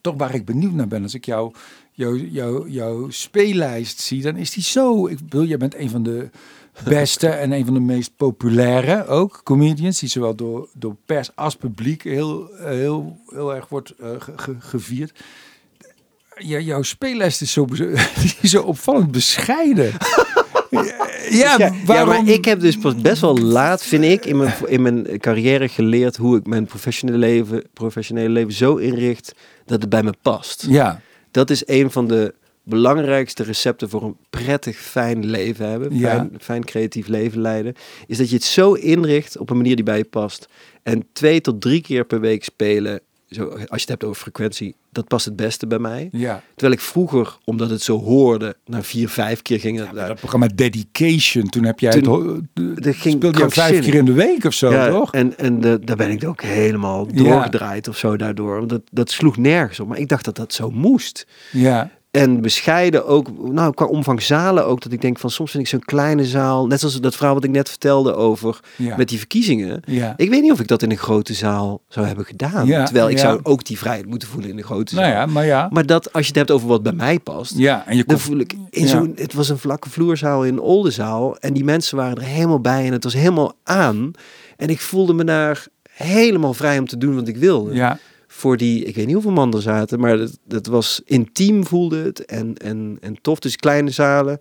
Toch 0.00 0.14
waar 0.16 0.34
ik 0.34 0.44
benieuwd 0.44 0.72
naar 0.72 0.88
ben. 0.88 1.02
Als 1.02 1.14
ik 1.14 1.24
jou, 1.24 1.52
jou, 1.92 2.28
jou, 2.30 2.70
jouw 2.70 3.10
speellijst 3.10 4.00
zie, 4.00 4.22
dan 4.22 4.36
is 4.36 4.50
die 4.50 4.62
zo... 4.62 5.06
Ik 5.06 5.18
bedoel, 5.18 5.44
jij 5.44 5.56
bent 5.58 5.74
een 5.74 5.90
van 5.90 6.02
de 6.02 6.30
beste 6.84 7.28
en 7.28 7.52
een 7.52 7.64
van 7.64 7.74
de 7.74 7.80
meest 7.80 8.16
populaire 8.16 9.06
ook 9.06 9.40
comedians. 9.44 10.00
Die 10.00 10.08
zowel 10.08 10.34
door, 10.34 10.68
door 10.74 10.96
pers 11.06 11.36
als 11.36 11.56
publiek 11.56 12.02
heel, 12.02 12.48
heel, 12.56 13.18
heel 13.26 13.54
erg 13.54 13.68
wordt 13.68 13.90
eh, 13.90 14.10
ge- 14.18 14.38
ge- 14.38 14.60
gevierd. 14.60 15.24
Ja, 16.38 16.58
jouw 16.58 16.82
speelles 16.82 17.42
is 17.42 17.52
zo, 17.52 17.66
is 18.42 18.50
zo 18.50 18.62
opvallend 18.62 19.10
bescheiden. 19.10 19.92
ja, 21.30 21.72
waarom? 21.84 22.08
maar 22.08 22.28
ik 22.28 22.44
heb 22.44 22.60
dus 22.60 22.76
pas 22.78 22.96
best 22.96 23.20
wel 23.20 23.38
laat, 23.38 23.82
vind 23.82 24.04
ik, 24.04 24.24
in 24.24 24.36
mijn, 24.36 24.54
in 24.66 24.82
mijn 24.82 25.18
carrière 25.18 25.68
geleerd 25.68 26.16
hoe 26.16 26.36
ik 26.36 26.46
mijn 26.46 26.64
professionele 26.66 27.18
leven, 27.18 27.64
professionele 27.72 28.28
leven 28.28 28.52
zo 28.52 28.76
inricht 28.76 29.34
dat 29.64 29.80
het 29.80 29.90
bij 29.90 30.02
me 30.02 30.12
past. 30.22 30.66
Ja, 30.68 31.00
Dat 31.30 31.50
is 31.50 31.62
een 31.66 31.90
van 31.90 32.08
de 32.08 32.34
belangrijkste 32.68 33.42
recepten 33.42 33.88
voor 33.88 34.02
een 34.02 34.16
prettig, 34.30 34.76
fijn 34.76 35.26
leven 35.26 35.68
hebben. 35.68 35.98
Ja. 35.98 36.28
Fijn 36.38 36.64
creatief 36.64 37.06
leven 37.06 37.40
leiden. 37.40 37.74
Is 38.06 38.18
dat 38.18 38.28
je 38.28 38.34
het 38.34 38.44
zo 38.44 38.72
inricht 38.72 39.38
op 39.38 39.50
een 39.50 39.56
manier 39.56 39.76
die 39.76 39.84
bij 39.84 39.96
je 39.98 40.04
past. 40.04 40.48
En 40.82 41.06
twee 41.12 41.40
tot 41.40 41.60
drie 41.60 41.80
keer 41.80 42.04
per 42.04 42.20
week 42.20 42.44
spelen, 42.44 43.00
zo, 43.30 43.44
als 43.48 43.58
je 43.58 43.66
het 43.80 43.88
hebt 43.88 44.04
over 44.04 44.20
frequentie, 44.22 44.74
dat 44.92 45.08
past 45.08 45.24
het 45.24 45.36
beste 45.36 45.66
bij 45.66 45.78
mij. 45.78 46.08
ja. 46.12 46.42
Terwijl 46.54 46.72
ik 46.72 46.80
vroeger, 46.84 47.38
omdat 47.44 47.70
het 47.70 47.82
zo 47.82 47.98
hoorde, 48.00 48.56
naar 48.66 48.82
vier, 48.82 49.08
vijf 49.08 49.42
keer 49.42 49.60
ging. 49.60 49.78
Ja, 49.78 49.92
dat 50.06 50.16
programma 50.18 50.48
Dedication, 50.54 51.48
toen 51.48 51.64
heb 51.64 51.80
jij 51.80 52.00
Toen- 52.00 52.48
het, 52.54 52.84
dat 52.84 52.94
ging 52.94 53.14
speelde 53.14 53.38
je 53.38 53.48
vijf 53.50 53.80
keer 53.80 53.94
in 53.94 54.04
de 54.04 54.12
week 54.12 54.44
of 54.44 54.52
zo, 54.54 54.70
ja, 54.70 54.88
toch? 54.90 55.12
En, 55.14 55.38
en 55.38 55.60
de, 55.60 55.78
daar 55.84 55.96
ben 55.96 56.10
ik 56.10 56.24
ook 56.24 56.42
helemaal 56.42 57.06
doorgedraaid 57.12 57.88
of 57.88 57.96
zo 57.96 58.16
daardoor. 58.16 58.56
Want 58.56 58.68
Dat, 58.68 58.82
dat 58.90 59.10
sloeg 59.10 59.36
nergens 59.36 59.80
op. 59.80 59.88
Maar 59.88 59.98
ik 59.98 60.08
dacht 60.08 60.24
dat 60.24 60.36
dat 60.36 60.52
zo 60.52 60.70
moest. 60.70 61.26
Ja, 61.52 61.90
En 62.18 62.40
bescheiden 62.40 63.06
ook, 63.06 63.52
nou 63.52 63.74
qua 63.74 63.84
omvang 63.84 64.22
zalen 64.22 64.66
ook. 64.66 64.82
Dat 64.82 64.92
ik 64.92 65.00
denk 65.00 65.18
van 65.18 65.30
soms 65.30 65.50
vind 65.50 65.62
ik 65.62 65.68
zo'n 65.68 65.84
kleine 65.84 66.24
zaal. 66.24 66.66
Net 66.66 66.80
zoals 66.80 67.00
dat 67.00 67.16
verhaal 67.16 67.34
wat 67.34 67.44
ik 67.44 67.50
net 67.50 67.68
vertelde 67.68 68.14
over 68.14 68.60
ja. 68.76 68.96
met 68.96 69.08
die 69.08 69.18
verkiezingen. 69.18 69.82
ja. 69.86 70.14
Ik 70.16 70.30
weet 70.30 70.42
niet 70.42 70.52
of 70.52 70.60
ik 70.60 70.66
dat 70.66 70.82
in 70.82 70.90
een 70.90 70.96
grote 70.96 71.34
zaal 71.34 71.80
zou 71.88 72.06
hebben 72.06 72.24
gedaan. 72.24 72.66
Ja, 72.66 72.84
Terwijl 72.84 73.10
ik 73.10 73.18
zou 73.18 73.40
ook 73.42 73.64
die 73.64 73.78
vrijheid 73.78 74.06
moeten 74.06 74.28
voelen 74.28 74.50
in 74.50 74.58
een 74.58 74.64
grote 74.64 74.94
zaal. 74.94 75.02
Nou 75.02 75.14
ja, 75.14 75.26
maar 75.26 75.46
ja. 75.46 75.68
Maar 75.72 75.86
dat 75.86 76.12
als 76.12 76.22
je 76.22 76.28
het 76.28 76.38
hebt 76.38 76.50
over 76.50 76.68
wat 76.68 76.82
bij 76.82 76.92
mij 76.92 77.18
past. 77.18 77.52
Ja, 77.56 77.86
en 77.86 77.96
je 77.96 78.04
Dan 78.06 78.18
voel 78.18 78.38
ik 78.38 78.54
in 78.70 78.88
zo'n. 78.88 79.12
Het 79.16 79.34
was 79.34 79.48
een 79.48 79.58
vlakke 79.58 79.90
vloerzaal 79.90 80.44
in 80.44 80.60
Oldenzaal. 80.60 81.36
En 81.36 81.52
die 81.52 81.64
mensen 81.64 81.96
waren 81.96 82.16
er 82.16 82.22
helemaal 82.22 82.60
bij. 82.60 82.86
En 82.86 82.92
het 82.92 83.04
was 83.04 83.14
helemaal 83.14 83.52
aan. 83.64 84.10
En 84.56 84.68
ik 84.68 84.80
voelde 84.80 85.12
me 85.12 85.24
daar 85.24 85.66
helemaal 85.90 86.54
vrij 86.54 86.78
om 86.78 86.86
te 86.86 86.98
doen 86.98 87.14
wat 87.14 87.28
ik 87.28 87.36
wilde. 87.36 87.74
Ja, 87.74 87.98
Voor 88.38 88.56
die, 88.56 88.84
ik 88.84 88.94
weet 88.94 89.04
niet 89.04 89.14
hoeveel 89.14 89.32
man 89.32 89.54
er 89.54 89.62
zaten. 89.62 90.00
Maar 90.00 90.16
dat, 90.16 90.38
dat 90.44 90.66
was 90.66 91.00
intiem 91.04 91.66
voelde 91.66 91.96
het. 92.02 92.24
En, 92.24 92.54
en, 92.56 92.98
en 93.00 93.16
tof. 93.20 93.38
Dus 93.38 93.56
kleine 93.56 93.90
zalen 93.90 94.38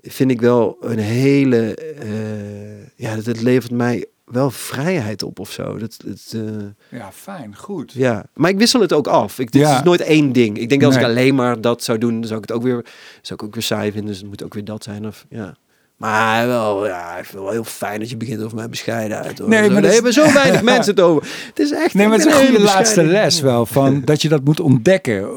vind 0.00 0.30
ik 0.30 0.40
wel 0.40 0.76
een 0.80 0.98
hele. 0.98 1.74
eh, 1.74 2.86
ja, 2.96 3.14
dat 3.16 3.26
het 3.26 3.42
levert 3.42 3.72
mij 3.72 4.06
wel 4.24 4.50
vrijheid 4.50 5.22
op 5.22 5.38
of 5.38 5.50
zo. 5.52 5.78
Dat, 5.78 5.96
het, 6.06 6.32
eh, 6.34 6.98
ja, 6.98 7.12
fijn, 7.12 7.56
goed. 7.56 7.92
ja, 7.92 8.24
maar 8.34 8.50
ik 8.50 8.58
wissel 8.58 8.80
het 8.80 8.92
ook 8.92 9.06
af. 9.06 9.38
Ik, 9.38 9.52
dit 9.52 9.62
Ja. 9.62 9.76
is 9.76 9.82
nooit 9.82 10.00
één 10.00 10.32
ding. 10.32 10.58
Ik 10.58 10.68
denk 10.68 10.80
dat 10.80 10.90
als 10.94 11.00
ik 11.02 11.06
alleen 11.08 11.34
maar 11.34 11.60
dat 11.60 11.82
zou 11.84 11.98
doen, 11.98 12.12
dan 12.14 12.24
zou 12.28 12.40
ik 12.42 12.48
het 12.48 12.56
ook 12.56 12.62
weer, 12.62 12.84
zou 13.22 13.40
ik 13.40 13.42
ook 13.46 13.54
weer 13.54 13.62
saai 13.62 13.90
vinden. 13.92 14.10
Dus 14.10 14.18
het 14.18 14.28
moet 14.28 14.42
ook 14.44 14.54
weer 14.54 14.64
dat 14.64 14.82
zijn. 14.82 15.06
Of, 15.06 15.26
ja. 15.30 15.56
Maar 15.98 16.46
wel, 16.46 16.86
ja, 16.86 17.08
ik 17.08 17.24
vind 17.24 17.32
het 17.32 17.42
wel 17.42 17.50
heel 17.52 17.64
fijn 17.64 18.00
dat 18.00 18.10
je 18.10 18.16
begint 18.16 18.42
over 18.42 18.56
mijn 18.56 18.70
bescheidenheid. 18.70 19.38
Hoor. 19.38 19.48
Nee, 19.48 19.70
maar 19.70 19.82
daar 19.82 19.92
hebben 19.92 20.12
zo 20.12 20.32
weinig 20.32 20.62
mensen 20.72 20.94
het 20.94 21.00
over. 21.04 21.28
Het 21.48 21.58
is 21.58 21.72
echt 21.72 21.94
Nee, 21.94 22.08
maar 22.08 22.18
het 22.18 22.26
is 22.26 22.32
een 22.34 22.46
goede 22.46 22.62
laatste 22.62 23.04
les 23.04 23.40
wel. 23.40 23.66
Van, 23.66 24.00
dat 24.04 24.22
je 24.22 24.28
dat 24.28 24.44
moet 24.44 24.60
ontdekken. 24.60 25.28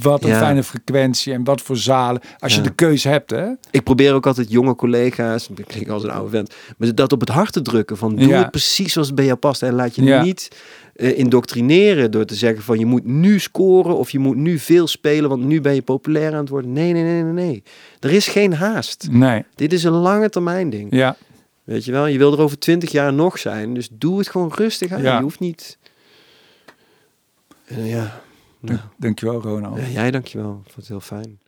Wat 0.00 0.22
een 0.24 0.28
Ja. 0.30 0.38
fijne 0.38 0.62
frequentie 0.62 1.32
en 1.32 1.44
wat 1.44 1.60
voor 1.62 1.76
zalen. 1.76 2.20
Als 2.38 2.54
je 2.54 2.60
de 2.60 2.74
keuze 2.74 3.08
hebt, 3.08 3.30
hè? 3.30 3.46
Ik 3.70 3.82
probeer 3.84 4.14
ook 4.14 4.26
altijd 4.26 4.50
jonge 4.50 4.74
collega's, 4.74 5.48
ik 5.56 5.64
klink 5.66 5.88
als 5.88 6.02
een 6.02 6.10
oude 6.10 6.30
vent, 6.30 6.54
maar 6.76 6.94
dat 6.94 7.12
op 7.12 7.20
het 7.20 7.28
hart 7.28 7.52
te 7.52 7.62
drukken. 7.62 7.96
Van 7.96 8.16
doe 8.16 8.28
Ja. 8.28 8.38
het 8.38 8.50
precies 8.50 8.92
zoals 8.92 9.06
het 9.06 9.16
bij 9.16 9.24
jou 9.26 9.36
past. 9.38 9.62
En 9.62 9.74
laat 9.74 9.94
je 9.94 10.02
niet 10.02 10.48
eh, 10.96 11.18
indoctrineren 11.18 12.10
door 12.10 12.24
te 12.24 12.34
zeggen 12.34 12.62
van 12.62 12.78
je 12.78 12.86
moet 12.86 13.04
nu 13.04 13.38
scoren 13.38 13.96
of 13.96 14.10
je 14.10 14.18
moet 14.18 14.36
nu 14.36 14.58
veel 14.58 14.86
spelen, 14.86 15.28
want 15.28 15.44
nu 15.44 15.60
ben 15.60 15.74
je 15.74 15.82
populair 15.82 16.32
aan 16.32 16.40
het 16.40 16.48
worden. 16.48 16.72
Nee, 16.72 16.92
nee, 16.92 17.02
nee, 17.02 17.22
nee, 17.22 17.32
nee. 17.32 17.62
Er 18.00 18.10
is 18.12 18.28
geen 18.28 18.54
haast. 18.54 19.08
Nee. 19.10 19.44
Dit 19.54 19.72
is 19.72 19.84
een 19.84 19.92
lange 19.92 20.28
termijn 20.28 20.70
ding. 20.70 20.94
Ja, 20.94 21.16
Weet 21.66 21.84
je 21.84 21.92
wel, 21.92 22.06
je 22.06 22.18
wil 22.18 22.32
er 22.32 22.40
over 22.40 22.58
twintig 22.58 22.90
jaar 22.90 23.12
nog 23.12 23.38
zijn. 23.38 23.74
Dus 23.74 23.88
doe 23.92 24.18
het 24.18 24.28
gewoon 24.28 24.52
rustig 24.54 24.92
aan. 24.92 25.02
Ja. 25.02 25.16
Je 25.16 25.22
hoeft 25.22 25.40
niet... 25.40 25.78
Eh, 27.64 27.90
ja. 27.90 28.20
Nou, 28.60 28.78
dankjewel 28.96 29.40
Ronald. 29.40 29.78
ja, 29.78 29.86
jij 29.86 30.10
dankjewel. 30.10 30.50
Ik 30.64 30.72
vond 30.72 30.76
het 30.76 30.88
heel 30.88 31.00
fijn. 31.00 31.38